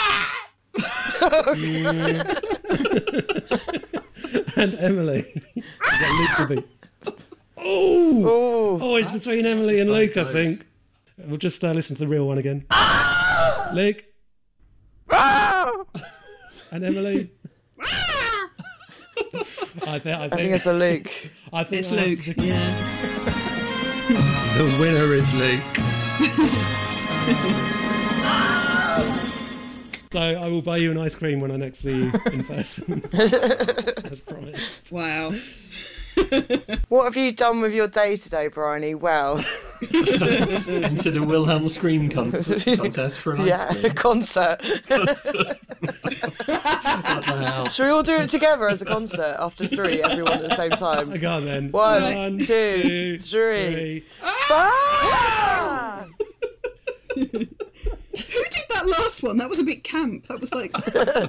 and 4.57 4.75
Emily. 4.77 5.25
You 5.55 5.63
got 5.91 6.37
to 6.39 6.47
beat. 6.49 6.65
Oh, 7.57 8.25
Oh, 8.25 8.79
oh, 8.81 8.97
it's 8.97 9.11
between 9.11 9.45
Emily 9.47 9.81
and 9.81 9.91
Luke, 9.91 10.17
I 10.17 10.25
think. 10.25 10.61
We'll 11.19 11.39
just 11.39 11.63
uh, 11.63 11.73
listen 11.73 11.97
to 11.97 12.03
the 12.03 12.09
real 12.09 12.27
one 12.27 12.39
again. 12.39 12.65
Luke 13.73 14.05
and 16.71 16.85
Emily. 16.85 17.31
I 19.87 19.99
think, 19.99 20.07
I 20.19 20.25
I 20.25 20.29
think 20.29 20.41
think, 20.41 20.53
it's 20.55 20.67
a 20.67 20.73
Luke. 20.73 21.11
I 21.53 21.65
think 21.65 21.81
It's 21.81 21.93
I 21.93 21.97
Luke. 21.97 22.21
to- 22.21 22.35
Yeah. 22.45 23.49
The 24.53 24.65
winner 24.79 25.15
is 25.15 25.33
Luke. 25.35 25.63
so 30.13 30.21
I 30.21 30.47
will 30.49 30.61
buy 30.61 30.77
you 30.77 30.91
an 30.91 30.99
ice 30.99 31.15
cream 31.15 31.41
when 31.41 31.51
I 31.51 31.57
next 31.57 31.79
see 31.79 31.97
you 32.05 32.13
in 32.33 32.45
person, 32.45 33.03
as 33.15 34.21
promised. 34.21 34.93
Wow. 34.93 35.33
What 36.89 37.05
have 37.05 37.17
you 37.17 37.33
done 37.33 37.63
with 37.63 37.73
your 37.73 37.89
day 37.89 38.17
today, 38.17 38.49
Bryony? 38.49 38.95
Well, 38.95 39.43
Entered 40.85 41.17
a 41.17 41.23
Wilhelm 41.23 41.67
Scream 41.69 42.09
con- 42.09 42.31
contest 42.33 43.19
for 43.21 43.35
an 43.35 43.41
ice 43.43 43.65
yeah, 43.71 43.81
cream. 43.81 43.95
concert. 43.97 44.59
what 44.63 44.87
the 47.27 47.45
hell? 47.47 47.65
Should 47.67 47.85
we 47.85 47.91
all 47.91 48.03
do 48.03 48.15
it 48.17 48.31
together 48.31 48.69
as 48.69 48.81
a 48.83 48.85
concert 48.85 49.37
after 49.39 49.67
three, 49.67 50.03
everyone 50.03 50.35
at 50.35 50.49
the 50.49 50.57
same 50.57 50.71
time? 50.71 51.11
Go 51.19 51.33
on 51.37 51.45
then. 51.45 51.73
One, 51.73 52.03
One, 52.03 52.39
two, 52.39 52.45
two, 52.47 53.19
three. 53.19 53.73
three. 53.73 54.05
Ah! 54.23 56.07
Who 57.15 57.25
did 57.25 58.67
that 58.71 58.87
last 58.87 59.23
one? 59.23 59.39
That 59.39 59.49
was 59.49 59.59
a 59.59 59.65
bit 59.65 59.83
camp. 59.85 60.27
That 60.29 60.41
was 60.41 60.55
like 60.55 60.73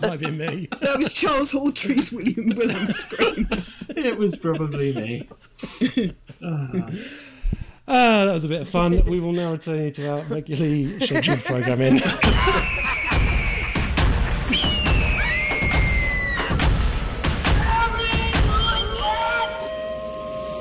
Might 0.01 0.19
be 0.19 0.29
me. 0.31 0.67
that 0.81 0.97
was 0.97 1.13
Charles 1.13 1.51
Hawtrey's 1.53 2.11
William 2.11 2.49
William 2.55 2.91
scream. 2.93 3.47
It 3.89 4.17
was 4.17 4.35
probably 4.35 4.93
me. 4.93 5.29
Ah, 7.87 8.25
that 8.25 8.33
was 8.33 8.45
a 8.45 8.47
bit 8.47 8.61
of 8.61 8.69
fun. 8.69 9.03
We 9.05 9.19
will 9.19 9.33
now 9.33 9.51
return 9.51 9.83
you 9.83 9.91
to 9.91 10.07
our 10.09 10.21
regularly 10.23 10.99
scheduled 11.01 11.43
programming. 11.43 11.99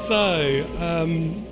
so, 0.06 0.66
um, 0.78 1.46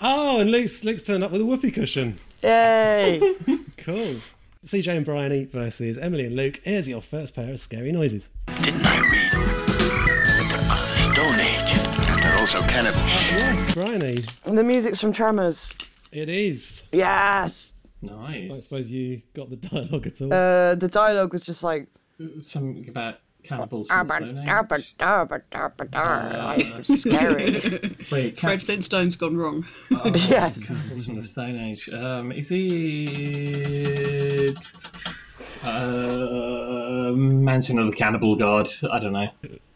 oh, 0.00 0.40
and 0.40 0.50
Luke's, 0.50 0.84
Luke's 0.84 1.02
turned 1.02 1.24
up 1.24 1.30
with 1.30 1.40
a 1.40 1.44
whoopee 1.44 1.70
cushion. 1.70 2.16
Yay! 2.42 3.36
Cool. 3.78 4.16
CJ 4.66 4.94
and 4.94 5.06
Bryony 5.06 5.46
versus 5.46 5.96
Emily 5.96 6.26
and 6.26 6.36
Luke. 6.36 6.60
Here's 6.62 6.86
your 6.86 7.00
first 7.00 7.34
pair 7.34 7.50
of 7.50 7.60
scary 7.60 7.92
noises. 7.92 8.28
Didn't 8.62 8.86
I 8.86 9.00
read 9.00 9.59
also 12.52 12.66
cannibals. 12.66 13.04
Yes, 13.30 13.74
Bryony. 13.74 14.24
the 14.44 14.64
music's 14.64 15.00
from 15.00 15.12
Tremors. 15.12 15.72
It 16.10 16.28
is. 16.28 16.82
Yes. 16.90 17.72
Nice. 18.02 18.50
I 18.52 18.58
suppose 18.58 18.90
you 18.90 19.22
got 19.34 19.50
the 19.50 19.56
dialogue 19.56 20.06
at 20.08 20.20
all. 20.20 20.32
Uh, 20.32 20.74
the 20.74 20.88
dialogue 20.88 21.32
was 21.32 21.46
just 21.46 21.62
like. 21.62 21.86
Something 22.40 22.88
about 22.88 23.18
cannibals 23.44 23.86
from 23.86 23.98
"Abba, 23.98 24.82
Stone 24.82 24.98
Age. 26.58 26.86
scary. 26.86 27.96
Wait, 28.10 28.36
can- 28.36 28.48
Fred 28.48 28.60
Flintstone's 28.62 29.14
gone 29.14 29.36
wrong. 29.36 29.64
yes. 30.14 30.66
cannibals 30.66 31.06
from 31.06 31.14
the 31.16 31.22
Stone 31.22 31.56
Age. 31.56 31.88
Um, 31.88 32.32
is 32.32 32.50
it 32.50 32.58
uh, 35.64 37.12
Mansion 37.12 37.78
of 37.78 37.86
the 37.92 37.96
Cannibal 37.96 38.34
God? 38.34 38.68
I 38.90 38.98
don't 38.98 39.12
know. 39.12 39.28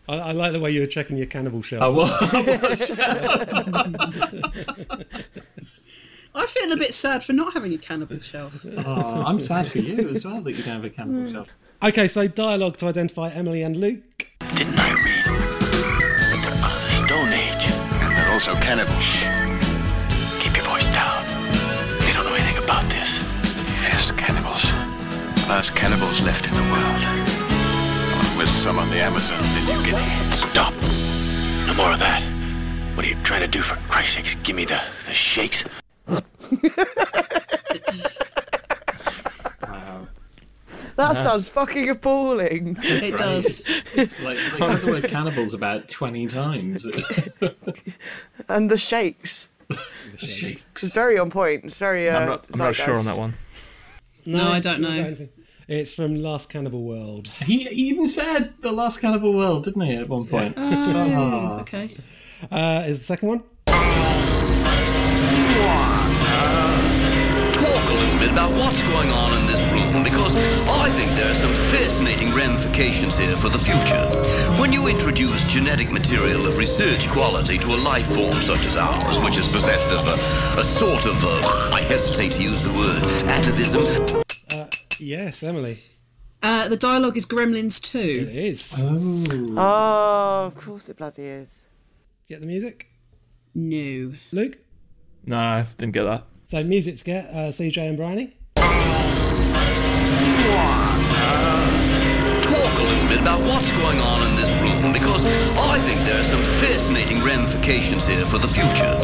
I, 0.09 0.16
I 0.16 0.32
like 0.32 0.52
the 0.52 0.61
way 0.61 0.70
you 0.70 0.80
were 0.80 0.86
checking 0.86 1.16
your 1.16 1.26
cannibal 1.26 1.62
shelf. 1.62 1.82
I 1.82 1.88
was. 1.88 2.11
I 6.36 6.46
feel 6.46 6.72
a 6.72 6.76
bit 6.76 6.92
sad 6.92 7.22
for 7.22 7.32
not 7.32 7.55
having 7.55 7.72
a 7.72 7.78
cannibal 7.78 8.18
shelf. 8.18 8.66
oh, 8.84 9.22
I'm 9.24 9.40
sad 9.40 9.68
for 9.68 9.78
you 9.78 10.09
as 10.09 10.24
well 10.24 10.40
that 10.42 10.52
you 10.52 10.62
don't 10.62 10.74
have 10.74 10.84
a 10.84 10.90
cannibal 10.90 11.20
mm. 11.20 11.32
shelf. 11.32 11.48
Okay, 11.82 12.09
so 12.09 12.26
dialogue 12.26 12.76
to 12.78 12.86
identify 12.86 13.30
Emily 13.30 13.62
and 13.62 13.76
Luke. 13.76 14.28
Didn't 14.55 14.78
I 14.78 14.92
read 14.92 15.24
that 15.26 16.40
they're 16.42 17.07
Stone 17.07 17.32
Age? 17.32 17.66
And 18.02 18.16
they're 18.16 18.32
also 18.32 18.55
cannibals. 18.57 19.07
Keep 20.42 20.57
your 20.57 20.66
voice 20.66 20.86
down. 20.92 21.24
They 22.00 22.12
don't 22.12 22.24
know 22.24 22.34
anything 22.34 22.62
about 22.62 22.88
this. 22.90 23.11
Yes, 23.82 24.11
cannibals. 24.12 24.64
Last 25.48 25.74
cannibals 25.74 26.20
left 26.20 26.46
in 26.46 26.55
the 26.55 26.62
world. 26.72 27.23
With 28.45 28.53
some 28.53 28.78
on 28.78 28.90
the 28.90 28.99
Amazon 28.99 29.42
in 29.42 29.64
New 29.64 29.82
Guinea. 29.86 30.36
Stop. 30.36 30.74
No 31.66 31.72
more 31.72 31.92
of 31.92 31.99
that. 32.01 32.22
What 32.95 33.07
are 33.07 33.09
you 33.09 33.16
trying 33.22 33.40
to 33.40 33.47
do 33.47 33.62
for 33.62 33.74
Christ's 33.88 34.16
sakes? 34.16 34.34
Give 34.42 34.55
me 34.55 34.66
the, 34.66 34.82
the 35.07 35.14
shakes? 35.14 35.64
Wow. 36.07 36.22
That 40.97 41.14
sounds 41.14 41.49
fucking 41.49 41.88
appalling. 41.88 42.76
It 42.82 43.16
does. 43.16 43.66
Like, 43.97 44.36
they 44.36 44.61
said 44.61 44.80
the 44.80 44.88
word 44.88 45.05
cannibals 45.05 45.55
about 45.55 45.88
20 45.88 46.26
times. 46.26 46.86
And 48.51 48.70
the 48.70 48.76
shakes. 48.76 49.49
The 49.68 49.78
shakes. 50.18 50.66
It's 50.72 50.95
very 50.95 51.18
on 51.18 51.30
point. 51.30 51.64
It's 51.64 51.78
very. 51.78 52.11
Uh, 52.11 52.18
I'm 52.18 52.28
not, 52.28 52.45
I'm 52.53 52.59
not 52.59 52.74
sure 52.74 52.99
on 52.99 53.07
that 53.07 53.16
one. 53.16 53.32
No, 54.26 54.49
I 54.49 54.61
don't 54.61 54.82
you 54.82 54.86
got 54.86 55.18
know. 55.18 55.28
Anything. 55.68 55.82
It's 55.82 55.94
from 55.94 56.16
Last 56.16 56.48
Cannibal 56.48 56.82
World. 56.82 57.28
He 57.28 57.64
he 57.64 57.88
even 57.88 58.06
said 58.06 58.54
the 58.60 58.72
last 58.72 59.00
cannibal 59.00 59.32
world, 59.34 59.64
didn't 59.64 59.82
he, 59.82 59.94
at 59.94 60.08
one 60.08 60.26
point? 60.26 60.54
Oh. 60.56 61.58
Okay. 61.64 61.90
Uh, 62.50 62.82
is 62.86 62.98
the 62.98 63.04
second 63.04 63.28
one? 63.28 63.42
talk 67.54 67.90
a 67.90 67.94
little 67.94 68.18
bit 68.18 68.30
about 68.30 68.52
what's 68.52 68.82
going 68.82 69.10
on 69.10 69.38
in 69.40 69.46
this 69.46 69.60
room 69.72 70.04
because 70.04 70.34
I 70.68 70.90
think 70.90 71.12
there 71.16 71.30
are 71.30 71.34
some 71.34 71.54
fascinating 71.54 72.34
ramifications 72.34 73.16
here 73.16 73.36
for 73.36 73.48
the 73.48 73.58
future. 73.58 74.04
When 74.60 74.72
you 74.72 74.88
introduce 74.88 75.46
genetic 75.46 75.90
material 75.90 76.46
of 76.46 76.58
research 76.58 77.08
quality 77.08 77.56
to 77.58 77.68
a 77.68 77.78
life 77.78 78.06
form 78.14 78.42
such 78.42 78.66
as 78.66 78.76
ours, 78.76 79.18
which 79.20 79.38
is 79.38 79.48
possessed 79.48 79.88
of 79.88 80.06
a, 80.06 80.60
a 80.60 80.64
sort 80.64 81.06
of, 81.06 81.24
uh, 81.24 81.70
I 81.72 81.80
hesitate 81.82 82.32
to 82.32 82.42
use 82.42 82.62
the 82.62 82.72
word, 82.72 83.02
atavism, 83.28 84.23
Yes, 85.05 85.42
Emily. 85.42 85.82
Uh, 86.42 86.66
the 86.68 86.78
dialogue 86.78 87.16
is 87.18 87.26
Gremlins 87.26 87.78
It 87.78 88.24
2. 88.24 88.28
is. 88.32 88.74
Oh. 88.78 89.55
Oh, 89.59 90.46
of 90.46 90.55
course 90.57 90.88
it 90.88 90.96
bloody 90.96 91.24
is. 91.24 91.62
Get 92.26 92.40
the 92.40 92.46
music? 92.46 92.88
No. 93.55 94.14
Luke? 94.32 94.57
No, 95.26 95.36
I 95.38 95.66
didn't 95.76 95.92
get 95.92 96.05
that. 96.05 96.24
So 96.46 96.64
music 96.64 96.96
to 96.96 97.05
get 97.05 97.26
uh, 97.26 97.50
CJ 97.50 97.86
and 97.86 97.96
Bryony. 97.98 98.34
Talk 102.55 102.78
a 102.78 102.82
little 102.82 103.09
bit 103.09 103.20
about 103.20 103.40
what's 103.40 103.70
going 103.72 103.98
on 103.98 104.28
in 104.28 104.36
this 104.36 104.50
room 104.62 104.92
because 104.92 105.24
I 105.24 105.80
think 105.80 106.02
there 106.05 106.20
are 106.20 106.24
some 106.24 106.44
fascinating 106.62 107.20
ramifications 107.20 108.07
here 108.07 108.24
for 108.26 108.38
the 108.38 108.46
future. 108.46 108.94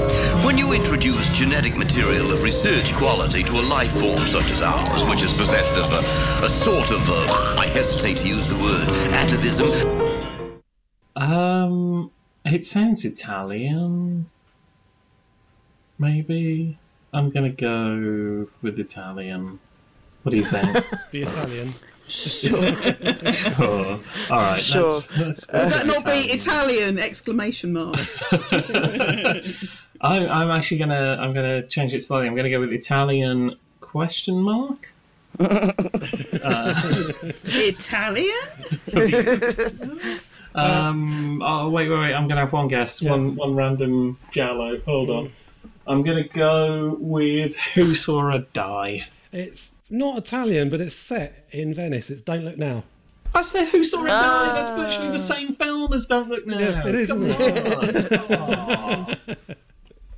When 0.47 0.57
you 0.57 0.73
introduce 0.73 1.29
genetic 1.37 1.77
material 1.77 2.31
of 2.31 2.45
research 2.45 2.95
quality 2.95 3.43
to 3.43 3.53
a 3.59 3.65
life 3.77 3.93
form 3.99 4.29
such 4.29 4.51
as 4.53 4.63
ours, 4.63 5.03
which 5.05 5.23
is 5.23 5.33
possessed 5.33 5.73
of 5.73 5.93
a, 5.93 6.45
a 6.45 6.49
sort 6.49 6.93
of, 6.93 7.09
uh, 7.11 7.57
I 7.59 7.67
hesitate 7.67 8.19
to 8.19 8.29
use 8.29 8.47
the 8.47 8.59
word, 8.63 8.89
atavism, 9.21 9.69
Um, 11.17 12.11
it 12.45 12.65
sounds 12.65 13.05
Italian. 13.05 14.27
Maybe. 15.99 16.79
I'm 17.13 17.31
gonna 17.31 17.51
go 17.51 18.47
with 18.63 18.79
Italian. 18.79 19.59
What 20.23 20.31
do 20.31 20.37
you 20.37 20.45
think? 20.45 20.85
The 21.11 21.23
Italian. 21.23 21.75
Sure. 22.11 24.01
All 24.31 24.37
right. 24.37 24.61
Sure. 24.61 24.83
Let's, 24.83 25.17
let's, 25.17 25.19
let's 25.19 25.47
Does 25.47 25.69
that 25.69 25.87
go 25.87 25.93
not 25.93 26.05
be 26.05 26.13
Italian? 26.31 26.99
Exclamation 26.99 27.73
mark. 27.73 27.99
I'm, 30.03 30.29
I'm 30.29 30.51
actually 30.51 30.79
gonna 30.79 31.19
I'm 31.21 31.35
gonna 31.35 31.67
change 31.67 31.95
it 31.95 32.01
slightly. 32.01 32.27
I'm 32.29 32.35
gonna 32.35 32.51
go 32.51 32.61
with 32.61 32.73
Italian 32.73 33.57
question 33.81 34.41
mark. 34.41 34.93
Italian? 37.45 38.35
Um. 40.53 41.43
Oh 41.43 41.71
wait, 41.71 41.89
wait, 41.89 41.99
wait. 41.99 42.13
I'm 42.13 42.27
gonna 42.27 42.41
have 42.41 42.53
one 42.53 42.67
guess. 42.67 43.01
Yeah. 43.03 43.13
One 43.13 43.37
one 43.37 43.55
random 43.55 44.19
Giallo. 44.33 44.81
Hold 44.81 45.11
on. 45.11 45.33
I'm 45.87 46.03
gonna 46.03 46.27
go 46.27 46.97
with 46.99 47.57
Who 47.57 47.95
Saw 47.95 48.33
Her 48.33 48.47
Die. 48.53 49.07
It's 49.33 49.71
not 49.91 50.19
Italian, 50.19 50.71
but 50.71 50.81
it's 50.81 50.95
set 50.95 51.47
in 51.51 51.75
Venice. 51.75 52.11
It's 52.11 52.23
Don't 52.23 52.45
Look 52.45 52.57
Now. 52.59 52.85
I 53.35 53.43
said 53.43 53.69
Who 53.69 53.85
Saw 53.85 54.03
Her 54.03 54.09
Die. 54.09 54.53
That's 54.55 54.69
ah. 54.71 54.77
virtually 54.77 55.09
the 55.11 55.19
same 55.19 55.55
film 55.55 55.93
as 55.93 56.07
Don't 56.07 56.29
Look 56.29 56.47
Now. 56.47 56.59
Yeah, 56.59 56.87
it 56.87 56.95
is, 56.95 57.09
Come 57.11 57.27
isn't 57.27 57.41
it? 57.41 58.31
on. 58.33 59.17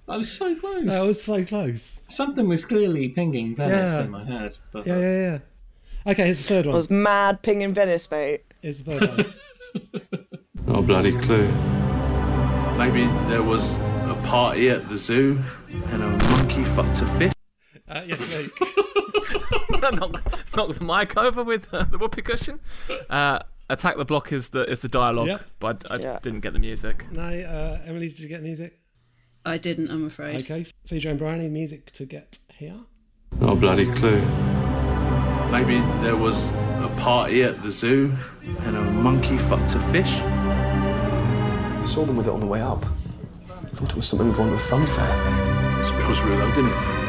I 0.09 0.16
was 0.16 0.31
so 0.31 0.55
close. 0.57 0.85
That 0.85 1.03
was 1.07 1.23
so 1.23 1.45
close. 1.45 2.01
Something 2.09 2.49
was 2.49 2.64
clearly 2.64 3.09
pinging 3.09 3.57
Venice 3.57 3.95
Yeah. 3.95 4.05
in 4.05 4.11
my 4.11 4.25
head. 4.25 4.59
But 4.73 4.87
Yeah, 4.87 4.99
yeah, 4.99 5.20
yeah. 5.20 5.39
Okay, 6.12 6.25
here's 6.25 6.39
the 6.39 6.45
third 6.45 6.66
one. 6.66 6.73
I 6.73 6.75
one. 6.75 6.77
was 6.77 6.91
mad 6.91 7.43
pinging 7.43 7.73
Venice, 7.75 8.11
mate. 8.11 8.43
Here's 8.61 8.79
the 8.83 8.93
third 8.93 9.16
one. 9.16 9.35
No 10.66 10.81
bloody 10.81 11.12
clue. 11.18 11.51
Maybe 12.79 13.05
there 13.29 13.43
was 13.43 13.75
a 13.77 14.16
party 14.27 14.68
at 14.70 14.89
the 14.89 14.97
zoo 14.97 15.39
and 15.91 16.03
a 16.03 16.09
monkey 16.31 16.64
fucked 16.64 17.03
a 17.03 17.07
fish. 17.07 17.33
Uh, 17.89 18.03
yes, 18.07 18.37
Luke. 18.37 18.59
knock, 19.93 20.22
knock 20.57 20.74
the 20.74 20.85
mic 20.85 21.16
over 21.16 21.43
with 21.45 21.72
uh, 21.74 21.85
the 21.85 21.99
whoopee 21.99 22.22
cushion. 22.22 22.61
Uh, 23.11 23.41
Attack 23.70 23.97
the 23.97 24.05
block 24.05 24.33
is 24.33 24.51
the 24.51 24.68
is 24.70 24.80
the 24.80 24.89
dialogue, 24.89 25.28
Yep. 25.28 25.45
but 25.59 25.85
I, 25.91 25.95
I 25.95 25.99
Yeah. 25.99 26.18
didn't 26.20 26.41
get 26.41 26.53
the 26.53 26.59
music. 26.59 27.11
No, 27.11 27.22
uh, 27.22 27.80
Emily, 27.87 28.09
did 28.09 28.18
you 28.20 28.28
get 28.28 28.42
music? 28.42 28.79
I 29.46 29.57
didn't, 29.57 29.91
I'm 29.91 30.04
afraid. 30.07 30.42
Okay, 30.42 30.67
CJ 30.84 31.11
and 31.11 31.18
Bryony, 31.18 31.49
music 31.49 31.91
to 31.92 32.04
get 32.04 32.38
here. 32.54 32.76
No 33.41 33.57
bloody 33.57 33.91
clue. 33.91 34.21
Maybe 35.50 35.79
there 36.03 36.17
was 36.17 36.49
a 36.50 36.95
party 36.99 37.42
at 37.45 37.63
the 37.63 37.71
zoo 37.71 38.13
and 38.61 38.76
a 38.76 38.83
monkey 38.83 39.38
fucked 39.38 39.75
a 39.75 39.79
fish. 39.80 40.21
I 40.21 41.83
saw 41.87 42.04
them 42.04 42.17
with 42.17 42.26
it 42.26 42.33
on 42.33 42.41
the 42.41 42.46
way 42.46 42.61
up. 42.61 42.84
I 43.49 43.68
thought 43.75 43.91
it 43.91 43.96
was 43.96 44.07
something 44.07 44.29
with 44.29 44.38
one 44.38 44.49
of 44.49 44.54
the 44.54 44.61
fun 44.61 44.87
fair. 44.87 45.83
Smells 45.83 46.21
real 46.22 46.37
though, 46.38 46.49
doesn't 46.49 46.67
it? 46.67 47.01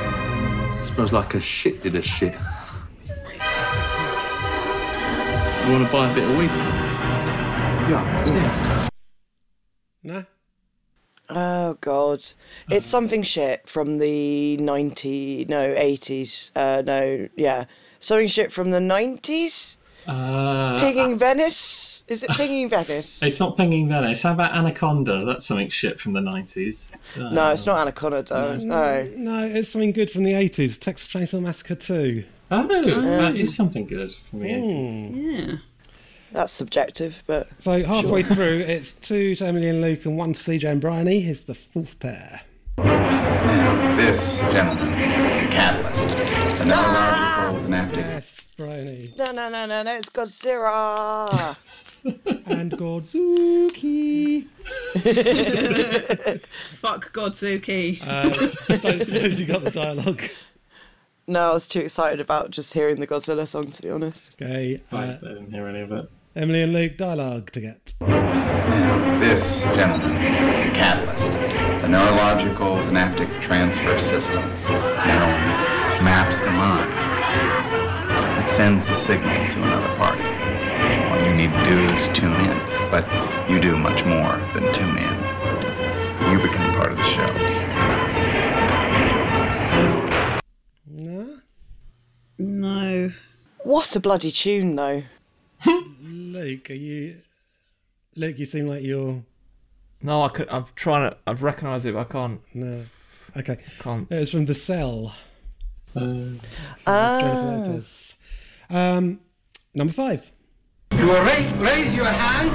Smells 0.84 1.14
like 1.14 1.34
a 1.34 1.40
shit 1.40 1.82
did 1.82 1.96
a 1.96 2.02
shit. 2.02 2.34
You 2.34 2.40
want 5.72 5.86
to 5.86 5.90
buy 5.92 6.12
a 6.12 6.14
bit 6.14 6.30
of 6.30 6.38
weed? 6.38 6.52
Yeah, 7.90 8.28
yeah. 8.28 8.88
No? 10.04 10.26
Oh 11.30 11.78
god, 11.82 12.24
it's 12.70 12.86
something 12.86 13.24
shit 13.24 13.68
from 13.68 13.98
the 13.98 14.58
ninety 14.58 15.46
no 15.48 15.62
eighties. 15.62 16.52
Uh, 16.56 16.84
no, 16.86 17.28
yeah, 17.38 17.66
something 18.00 18.28
shit 18.28 18.52
from 18.52 18.70
the 18.70 18.82
nineties. 18.82 19.78
Uh, 20.08 20.78
Pinging 20.80 21.18
Venice? 21.18 22.04
Is 22.08 22.24
it 22.24 22.32
Pinging 22.32 22.70
Venice? 22.70 23.20
It's 23.24 23.40
not 23.40 23.56
Pinging 23.58 23.88
Venice. 23.88 24.24
How 24.24 24.34
about 24.34 24.54
Anaconda? 24.54 25.26
That's 25.26 25.46
something 25.46 25.70
shit 25.70 26.00
from 26.00 26.14
the 26.14 26.20
90s. 26.20 26.96
No, 27.18 27.52
it's 27.52 27.66
not 27.66 27.80
Anaconda, 27.80 28.24
though. 28.24 28.56
No. 28.58 29.10
No, 29.16 29.46
it's 29.46 29.70
something 29.70 29.94
good 29.94 30.12
from 30.12 30.24
the 30.24 30.34
80s. 30.34 30.80
Texas 30.80 31.10
Chainsaw 31.10 31.42
Massacre 31.42 31.76
2. 31.76 32.24
Oh, 32.52 32.68
that 32.68 33.36
is 33.36 33.56
something 33.56 33.86
good 33.86 34.14
from 34.30 34.40
the 34.40 34.50
80s. 34.50 35.48
Yeah. 35.50 35.56
That's 36.34 36.52
subjective, 36.52 37.24
but. 37.28 37.48
So 37.60 37.84
halfway 37.84 38.24
sure. 38.24 38.36
through, 38.36 38.60
it's 38.62 38.92
two 38.92 39.36
to 39.36 39.46
Emily 39.46 39.70
and 39.70 39.82
Luke 39.82 40.06
and 40.06 40.18
one 40.18 40.34
to 40.34 40.40
CJ 40.40 40.70
and 40.70 40.82
Bryony. 40.82 41.22
Here's 41.22 41.44
the 41.44 41.56
fourth 41.56 42.00
pair. 42.00 42.42
This, 42.78 44.40
gentlemen, 44.40 44.94
is 45.00 45.34
the 45.34 45.48
catalyst. 45.52 46.10
The 46.58 46.66
neurological 46.66 47.33
synaptic. 47.64 47.98
Yes, 48.00 48.48
Bryony. 48.58 49.14
No, 49.18 49.32
no, 49.32 49.50
no, 49.50 49.66
no, 49.66 49.84
no, 49.84 49.94
it's 49.94 50.10
Godzilla. 50.10 51.56
and 52.06 52.72
Godzooky. 52.72 54.46
Fuck 56.72 57.14
Godzooky. 57.14 58.02
Uh, 58.06 58.30
don't 58.78 59.06
suppose 59.06 59.40
you 59.40 59.46
got 59.46 59.64
the 59.64 59.72
dialogue. 59.72 60.22
No, 61.28 61.52
I 61.52 61.54
was 61.54 61.68
too 61.70 61.80
excited 61.80 62.20
about 62.20 62.52
just 62.52 62.74
hearing 62.74 63.00
the 63.00 63.08
Godzilla 63.08 63.48
song, 63.48 63.72
to 63.72 63.82
be 63.82 63.90
honest. 63.90 64.36
Okay. 64.42 64.82
I 64.92 64.96
Uh, 65.06 65.18
didn't 65.20 65.52
hear 65.52 65.68
any 65.68 65.80
of 65.80 65.92
it. 65.94 66.10
Emily 66.36 66.64
and 66.64 66.74
Luke, 66.74 66.98
dialogue 66.98 67.52
to 67.52 67.62
get. 67.62 67.94
And 68.02 69.22
this, 69.22 69.62
gentlemen, 69.76 70.18
is 70.36 70.56
the 70.58 70.64
catalyst. 70.76 71.32
The 71.84 71.88
neurological 71.88 72.80
synaptic 72.80 73.30
transfer 73.40 73.98
system. 74.00 74.42
Neuron 74.44 76.02
maps 76.04 76.42
the 76.42 76.52
mind. 76.52 77.13
It 78.42 78.48
sends 78.48 78.88
the 78.88 78.96
signal 78.96 79.50
to 79.52 79.64
another 79.64 79.96
party. 79.96 80.24
All 80.24 81.26
you 81.26 81.34
need 81.34 81.52
to 81.52 81.66
do 81.66 81.94
is 81.94 82.10
tune 82.10 82.36
in, 82.36 82.60
but 82.92 83.06
you 83.50 83.60
do 83.60 83.78
much 83.78 84.04
more 84.06 84.38
than 84.54 84.72
tune 84.74 84.98
in. 84.98 86.32
You 86.32 86.42
become 86.42 86.74
part 86.74 86.92
of 86.92 86.98
the 86.98 87.04
show. 87.04 87.26
No? 90.88 91.38
No. 92.38 93.12
What 93.64 93.96
a 93.96 94.00
bloody 94.00 94.32
tune, 94.32 94.76
though. 94.76 95.04
Luke, 96.02 96.70
are 96.70 96.74
you. 96.74 97.18
Luke, 98.16 98.38
you 98.40 98.46
seem 98.46 98.68
like 98.68 98.84
you're. 98.84 99.24
No, 100.02 100.24
I 100.24 100.30
could, 100.30 100.50
I'm 100.50 100.66
trying 100.76 101.10
to. 101.10 101.18
I've 101.26 101.44
recognised 101.44 101.86
it, 101.86 101.94
but 101.94 102.02
I 102.02 102.12
can't. 102.12 102.42
No. 102.54 102.84
Okay. 103.38 103.58
Can't. 103.80 104.12
Uh, 104.12 104.16
it 104.16 104.20
was 104.20 104.32
from 104.32 104.46
The 104.46 104.56
Cell. 104.56 105.16
Uh, 105.96 106.00
From 106.00 106.40
Ah. 106.88 107.20
Jennifer 107.20 107.70
Lopez. 107.70 108.16
Um, 108.70 109.20
number 109.74 109.94
five. 109.94 110.32
You 110.98 111.06
will 111.08 111.24
raise, 111.24 111.52
raise 111.54 111.94
your 111.94 112.06
hand 112.06 112.50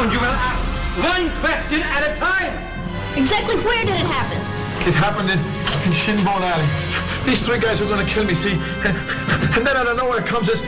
and 0.00 0.12
you 0.12 0.18
will 0.18 0.26
ask 0.26 0.60
one 1.02 1.30
question 1.40 1.82
at 1.82 2.02
a 2.10 2.16
time. 2.18 2.52
Exactly 3.16 3.56
where 3.56 3.84
did 3.84 3.94
it 3.94 4.06
happen? 4.06 4.38
It 4.88 4.94
happened 4.94 5.30
in, 5.30 5.38
in 5.38 5.92
Shinbone 5.96 6.42
Alley. 6.42 6.68
These 7.24 7.44
three 7.46 7.58
guys 7.58 7.80
were 7.80 7.86
going 7.86 8.04
to 8.04 8.12
kill 8.12 8.24
me, 8.24 8.34
see? 8.34 8.52
And 8.54 9.66
then 9.66 9.76
out 9.76 9.86
of 9.88 9.96
nowhere 9.96 10.20
comes 10.22 10.46
this 10.46 10.60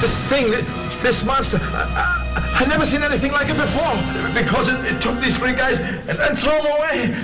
this 0.00 0.14
thing, 0.28 0.50
this, 0.50 0.64
this 1.02 1.24
monster. 1.24 1.58
I, 1.60 2.58
I, 2.58 2.64
I 2.64 2.66
never 2.66 2.84
seen 2.84 3.02
anything 3.02 3.32
like 3.32 3.48
it 3.48 3.56
before 3.56 3.94
because 4.34 4.68
it, 4.68 4.92
it 4.92 5.00
took 5.00 5.18
these 5.22 5.36
three 5.38 5.52
guys 5.52 5.78
and, 5.78 6.18
and 6.18 6.38
threw 6.38 6.50
them 6.50 6.66
away. 6.66 7.22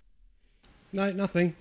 No, 0.92 1.10
nothing. 1.12 1.54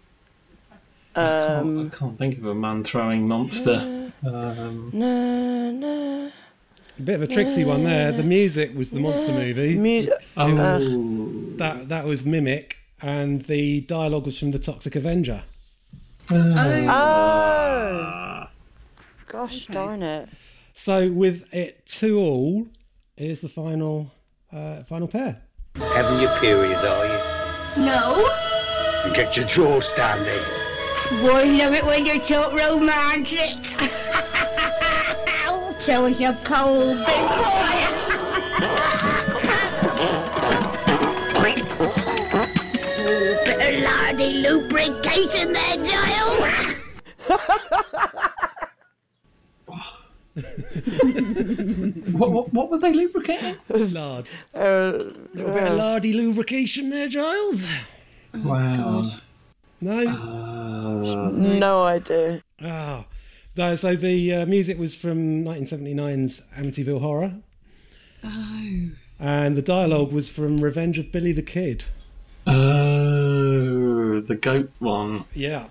I, 1.16 1.22
can't, 1.22 1.52
Um, 1.62 1.92
I 1.94 1.98
can't 1.98 2.18
think 2.18 2.38
of 2.38 2.46
a 2.46 2.56
man 2.56 2.84
throwing 2.84 3.28
monster. 3.28 4.12
Um, 4.26 4.90
no, 4.94 5.72
no. 5.72 6.32
A 7.00 7.02
bit 7.02 7.16
of 7.16 7.22
a 7.24 7.28
tricksy 7.28 7.66
one 7.66 7.84
there. 7.84 8.12
The 8.12 8.24
music 8.24 8.76
was 8.76 8.92
the 8.92 9.00
monster 9.00 9.32
movie. 9.32 9.78
Music. 9.78 10.14
oh, 10.38 11.56
That 11.58 11.90
that 11.90 12.06
was 12.06 12.26
Mimic, 12.26 12.78
and 13.02 13.42
the 13.44 13.82
dialogue 13.82 14.26
was 14.26 14.38
from 14.38 14.52
the 14.52 14.60
Toxic 14.60 14.96
Avenger. 14.96 15.44
Oh. 16.30 18.46
Gosh 19.28 19.66
darn 19.68 20.04
it. 20.04 20.30
So 20.76 21.10
with 21.12 21.52
it 21.54 21.86
two 21.86 22.20
all, 22.20 22.68
here's 23.18 23.42
the 23.42 23.50
final 23.50 24.12
uh, 24.52 24.84
final 24.84 25.08
pair. 25.08 25.42
Having 25.76 26.22
your 26.22 26.38
period, 26.40 26.78
are 26.78 27.06
you? 27.06 27.86
No. 27.86 28.28
You 29.08 29.16
get 29.16 29.36
your 29.38 29.48
jaw 29.48 29.80
standing. 29.80 30.61
Boy, 31.20 31.46
love 31.58 31.74
it 31.74 31.86
when 31.86 32.06
you're 32.06 32.22
so 32.26 32.52
romantic. 32.56 33.56
so 35.86 36.06
is 36.06 36.20
your 36.20 36.34
cold 36.46 36.98
big 36.98 37.06
boy. 41.78 42.46
Better 43.46 43.82
lardy 43.84 44.30
lubrication 44.44 45.54
there, 45.54 45.78
Giles. 45.78 46.78
what, 52.12 52.32
what, 52.32 52.54
what 52.54 52.70
were 52.70 52.80
they 52.80 52.94
lubricating? 52.94 53.56
Lard. 53.70 54.30
Uh, 54.56 54.60
A 54.60 54.94
little 55.34 55.54
bit 55.54 55.64
of 55.64 55.74
lardy 55.78 56.14
lubrication 56.14 56.90
there, 56.90 57.08
Giles. 57.08 57.68
wow. 58.34 59.04
No. 59.82 60.08
Uh, 60.08 61.30
No 61.32 61.84
idea. 61.84 62.42
Ah. 62.62 63.06
No, 63.58 63.76
so 63.76 63.96
the 63.96 64.34
uh, 64.34 64.46
music 64.46 64.78
was 64.80 64.96
from 64.96 65.44
1979's 65.44 66.42
Amityville 66.58 67.02
Horror. 67.02 67.34
Oh. 68.24 68.90
And 69.20 69.56
the 69.58 69.62
dialogue 69.62 70.12
was 70.14 70.30
from 70.30 70.62
Revenge 70.62 70.98
of 70.98 71.12
Billy 71.12 71.32
the 71.34 71.42
Kid. 71.42 71.84
oh, 72.48 74.22
the 74.22 74.36
goat 74.36 74.72
one. 74.80 75.26
Yeah. 75.34 75.68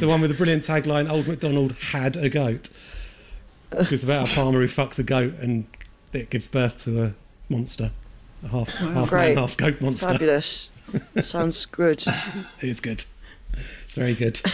The 0.00 0.08
one 0.08 0.20
with 0.20 0.30
the 0.30 0.36
brilliant 0.36 0.64
tagline 0.64 1.10
Old 1.10 1.26
MacDonald 1.28 1.72
had 1.92 2.16
a 2.16 2.28
goat. 2.28 2.68
It's 3.74 4.04
about 4.04 4.28
a 4.28 4.30
farmer 4.30 4.60
who 4.60 4.66
fucks 4.66 4.98
a 4.98 5.02
goat 5.02 5.32
and 5.40 5.66
it 6.12 6.28
gives 6.28 6.46
birth 6.46 6.76
to 6.84 7.04
a 7.04 7.14
monster. 7.48 7.90
A 8.44 8.48
half, 8.48 8.68
half 8.68 9.10
man, 9.10 9.34
half 9.36 9.56
goat 9.56 9.80
monster. 9.80 10.08
Fabulous. 10.08 10.68
Sounds 11.22 11.66
good. 11.66 12.02
It 12.06 12.68
is 12.68 12.80
good. 12.80 13.04
It's 13.54 13.94
very 13.94 14.14
good. 14.14 14.40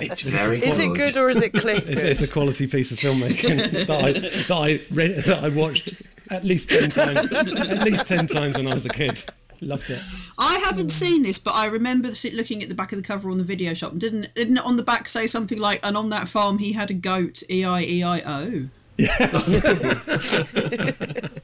It's 0.00 0.20
very 0.22 0.60
good. 0.60 0.68
Is 0.68 0.78
it 0.78 0.94
good 0.94 1.16
or 1.16 1.30
is 1.30 1.38
it 1.42 1.52
click? 1.52 1.84
It's, 1.86 2.02
it's 2.02 2.22
a 2.22 2.28
quality 2.28 2.66
piece 2.66 2.92
of 2.92 2.98
filmmaking 2.98 3.86
that 3.86 3.90
I 3.90 4.12
that 4.12 4.50
I 4.50 4.80
read 4.94 5.16
that 5.24 5.42
I 5.44 5.48
watched 5.48 5.94
at 6.30 6.44
least 6.44 6.70
ten 6.70 6.88
times. 6.90 7.30
At 7.32 7.84
least 7.84 8.06
ten 8.06 8.26
times 8.26 8.56
when 8.56 8.66
I 8.68 8.74
was 8.74 8.86
a 8.86 8.90
kid. 8.90 9.24
Loved 9.60 9.90
it. 9.90 10.00
I 10.38 10.58
haven't 10.58 10.90
seen 10.90 11.24
this, 11.24 11.38
but 11.40 11.52
I 11.54 11.66
remember 11.66 12.14
sit- 12.14 12.34
looking 12.34 12.62
at 12.62 12.68
the 12.68 12.76
back 12.76 12.92
of 12.92 12.98
the 12.98 13.02
cover 13.02 13.28
on 13.28 13.38
the 13.38 13.44
video 13.44 13.74
shop. 13.74 13.90
and 13.90 14.00
Didn't 14.00 14.32
didn't 14.34 14.58
it 14.58 14.64
on 14.64 14.76
the 14.76 14.84
back 14.84 15.08
say 15.08 15.26
something 15.26 15.58
like, 15.58 15.80
"And 15.82 15.96
on 15.96 16.10
that 16.10 16.28
farm 16.28 16.58
he 16.58 16.72
had 16.72 16.90
a 16.90 16.94
goat." 16.94 17.42
E 17.50 17.64
I 17.64 17.82
E 17.82 18.02
I 18.04 18.20
O. 18.20 18.68
Yes. 18.98 19.48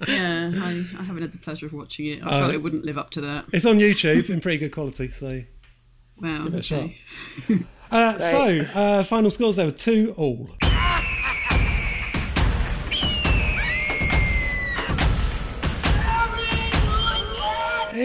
Yeah, 0.06 0.50
I, 0.54 0.82
I 0.98 1.02
haven't 1.04 1.22
had 1.22 1.32
the 1.32 1.38
pleasure 1.38 1.64
of 1.66 1.72
watching 1.72 2.06
it. 2.06 2.22
I 2.22 2.26
Uh, 2.26 2.40
felt 2.40 2.54
it 2.54 2.62
wouldn't 2.62 2.84
live 2.84 2.98
up 2.98 3.08
to 3.10 3.20
that. 3.22 3.46
It's 3.52 3.64
on 3.64 3.78
YouTube 3.78 4.28
in 4.28 4.40
pretty 4.40 4.58
good 4.58 4.70
quality, 4.72 5.08
so 5.08 5.42
Wow. 6.18 6.44
give 6.44 6.54
it 6.54 6.58
a 6.60 6.62
shot. 6.62 6.90
Okay. 7.50 7.64
Uh, 7.90 8.18
so, 8.18 8.60
uh, 8.74 9.02
final 9.02 9.30
scores 9.30 9.56
there 9.56 9.66
were 9.66 9.72
two 9.72 10.12
all. 10.16 10.50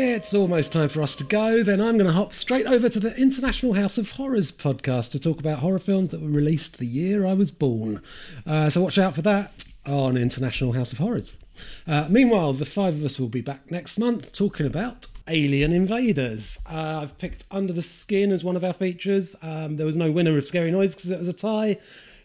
It's 0.01 0.33
almost 0.33 0.71
time 0.71 0.87
for 0.87 1.01
us 1.01 1.13
to 1.17 1.25
go. 1.25 1.61
Then 1.61 1.81
I'm 1.81 1.97
going 1.97 2.07
to 2.07 2.13
hop 2.13 2.31
straight 2.31 2.65
over 2.65 2.87
to 2.87 2.99
the 3.01 3.13
International 3.17 3.73
House 3.73 3.97
of 3.97 4.11
Horrors 4.11 4.49
podcast 4.49 5.11
to 5.11 5.19
talk 5.19 5.41
about 5.41 5.59
horror 5.59 5.77
films 5.77 6.11
that 6.11 6.21
were 6.21 6.29
released 6.29 6.77
the 6.77 6.85
year 6.85 7.25
I 7.25 7.33
was 7.33 7.51
born. 7.51 8.01
Uh, 8.47 8.69
so 8.69 8.81
watch 8.81 8.97
out 8.97 9.13
for 9.13 9.21
that 9.23 9.65
on 9.85 10.15
International 10.15 10.71
House 10.71 10.93
of 10.93 10.99
Horrors. 10.99 11.37
Uh, 11.85 12.07
meanwhile, 12.09 12.53
the 12.53 12.63
five 12.63 12.93
of 12.95 13.03
us 13.03 13.19
will 13.19 13.27
be 13.27 13.41
back 13.41 13.69
next 13.71 13.97
month 13.97 14.31
talking 14.31 14.65
about 14.65 15.05
Alien 15.27 15.73
Invaders. 15.73 16.59
Uh, 16.65 16.99
I've 17.03 17.17
picked 17.17 17.43
Under 17.51 17.73
the 17.73 17.83
Skin 17.83 18.31
as 18.31 18.41
one 18.41 18.55
of 18.55 18.63
our 18.63 18.73
features. 18.73 19.35
Um, 19.41 19.75
there 19.75 19.85
was 19.85 19.97
no 19.97 20.11
winner 20.11 20.37
of 20.37 20.45
Scary 20.45 20.71
Noise 20.71 20.95
because 20.95 21.11
it 21.11 21.19
was 21.19 21.27
a 21.27 21.33
tie. 21.33 21.77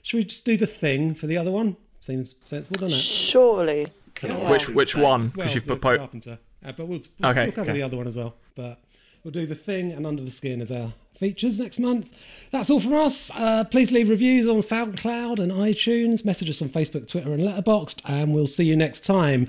Should 0.02 0.18
we 0.18 0.24
just 0.24 0.44
do 0.44 0.56
the 0.56 0.68
thing 0.68 1.12
for 1.12 1.26
the 1.26 1.36
other 1.36 1.50
one? 1.50 1.76
Seems 1.98 2.36
sensible, 2.44 2.78
doesn't 2.80 2.96
it? 2.98 3.02
Surely. 3.02 3.88
Yeah. 4.22 4.48
Which 4.48 4.68
which 4.68 4.94
one? 4.94 5.28
Because 5.28 5.38
Well, 5.46 5.54
you've 5.54 5.64
the 5.66 5.76
put 5.76 5.98
Carpenter. 5.98 6.38
Uh, 6.64 6.72
but 6.72 6.86
we'll, 6.86 7.00
we'll, 7.20 7.30
Okay, 7.30 7.44
we'll 7.44 7.52
cover 7.52 7.70
okay. 7.70 7.78
the 7.78 7.84
other 7.84 7.96
one 7.96 8.06
as 8.06 8.16
well. 8.16 8.34
But 8.54 8.78
we'll 9.22 9.32
do 9.32 9.46
the 9.46 9.54
thing 9.54 9.92
and 9.92 10.06
under 10.06 10.22
the 10.22 10.30
skin 10.30 10.60
as 10.62 10.70
our 10.72 10.92
features 11.18 11.58
next 11.60 11.78
month. 11.78 12.48
That's 12.50 12.70
all 12.70 12.80
from 12.80 12.94
us. 12.94 13.30
Uh, 13.34 13.64
please 13.64 13.92
leave 13.92 14.08
reviews 14.08 14.48
on 14.48 14.56
SoundCloud 14.56 15.38
and 15.38 15.52
iTunes. 15.52 16.24
Message 16.24 16.50
us 16.50 16.60
on 16.62 16.68
Facebook, 16.70 17.06
Twitter, 17.08 17.32
and 17.32 17.42
Letterboxd, 17.42 18.00
and 18.04 18.34
we'll 18.34 18.46
see 18.48 18.64
you 18.64 18.74
next 18.76 19.04
time. 19.04 19.46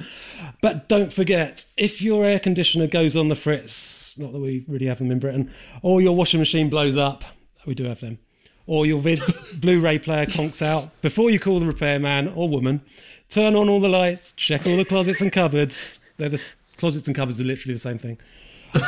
But 0.61 0.87
don't 0.89 1.11
forget, 1.11 1.65
if 1.77 2.01
your 2.01 2.23
air 2.25 2.39
conditioner 2.39 2.87
goes 2.87 3.15
on 3.15 3.29
the 3.29 3.35
fritz, 3.35 4.17
not 4.17 4.31
that 4.33 4.39
we 4.39 4.63
really 4.67 4.85
have 4.85 4.99
them 4.99 5.09
in 5.11 5.19
Britain, 5.19 5.51
or 5.81 6.01
your 6.01 6.15
washing 6.15 6.39
machine 6.39 6.69
blows 6.69 6.97
up, 6.97 7.23
we 7.65 7.73
do 7.73 7.85
have 7.85 7.99
them. 8.01 8.19
or 8.67 8.85
your 8.85 8.99
vid- 8.99 9.21
Blu-ray 9.59 9.99
player 9.99 10.25
conks 10.27 10.61
out, 10.61 10.89
before 11.01 11.29
you 11.31 11.39
call 11.39 11.59
the 11.59 11.65
repairman 11.65 12.27
or 12.35 12.47
woman, 12.47 12.81
turn 13.29 13.55
on 13.55 13.69
all 13.69 13.79
the 13.79 13.89
lights, 13.89 14.33
check 14.33 14.67
all 14.67 14.77
the 14.77 14.85
closets 14.85 15.21
and 15.21 15.31
cupboards. 15.31 15.99
They're 16.17 16.29
the 16.29 16.47
closets 16.77 17.07
and 17.07 17.15
cupboards 17.15 17.39
are 17.39 17.43
literally 17.43 17.73
the 17.73 17.79
same 17.79 17.97
thing. 17.97 18.17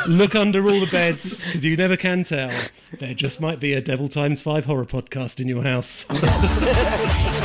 Look 0.06 0.34
under 0.34 0.62
all 0.68 0.80
the 0.80 0.88
beds 0.90 1.44
because 1.44 1.64
you 1.64 1.76
never 1.76 1.96
can 1.96 2.22
tell. 2.22 2.52
There 2.98 3.14
just 3.14 3.40
might 3.40 3.58
be 3.58 3.72
a 3.72 3.80
Devil 3.80 4.08
Times 4.08 4.42
Five 4.42 4.66
horror 4.66 4.84
podcast 4.84 5.40
in 5.40 5.48
your 5.48 5.62
house. 5.62 6.04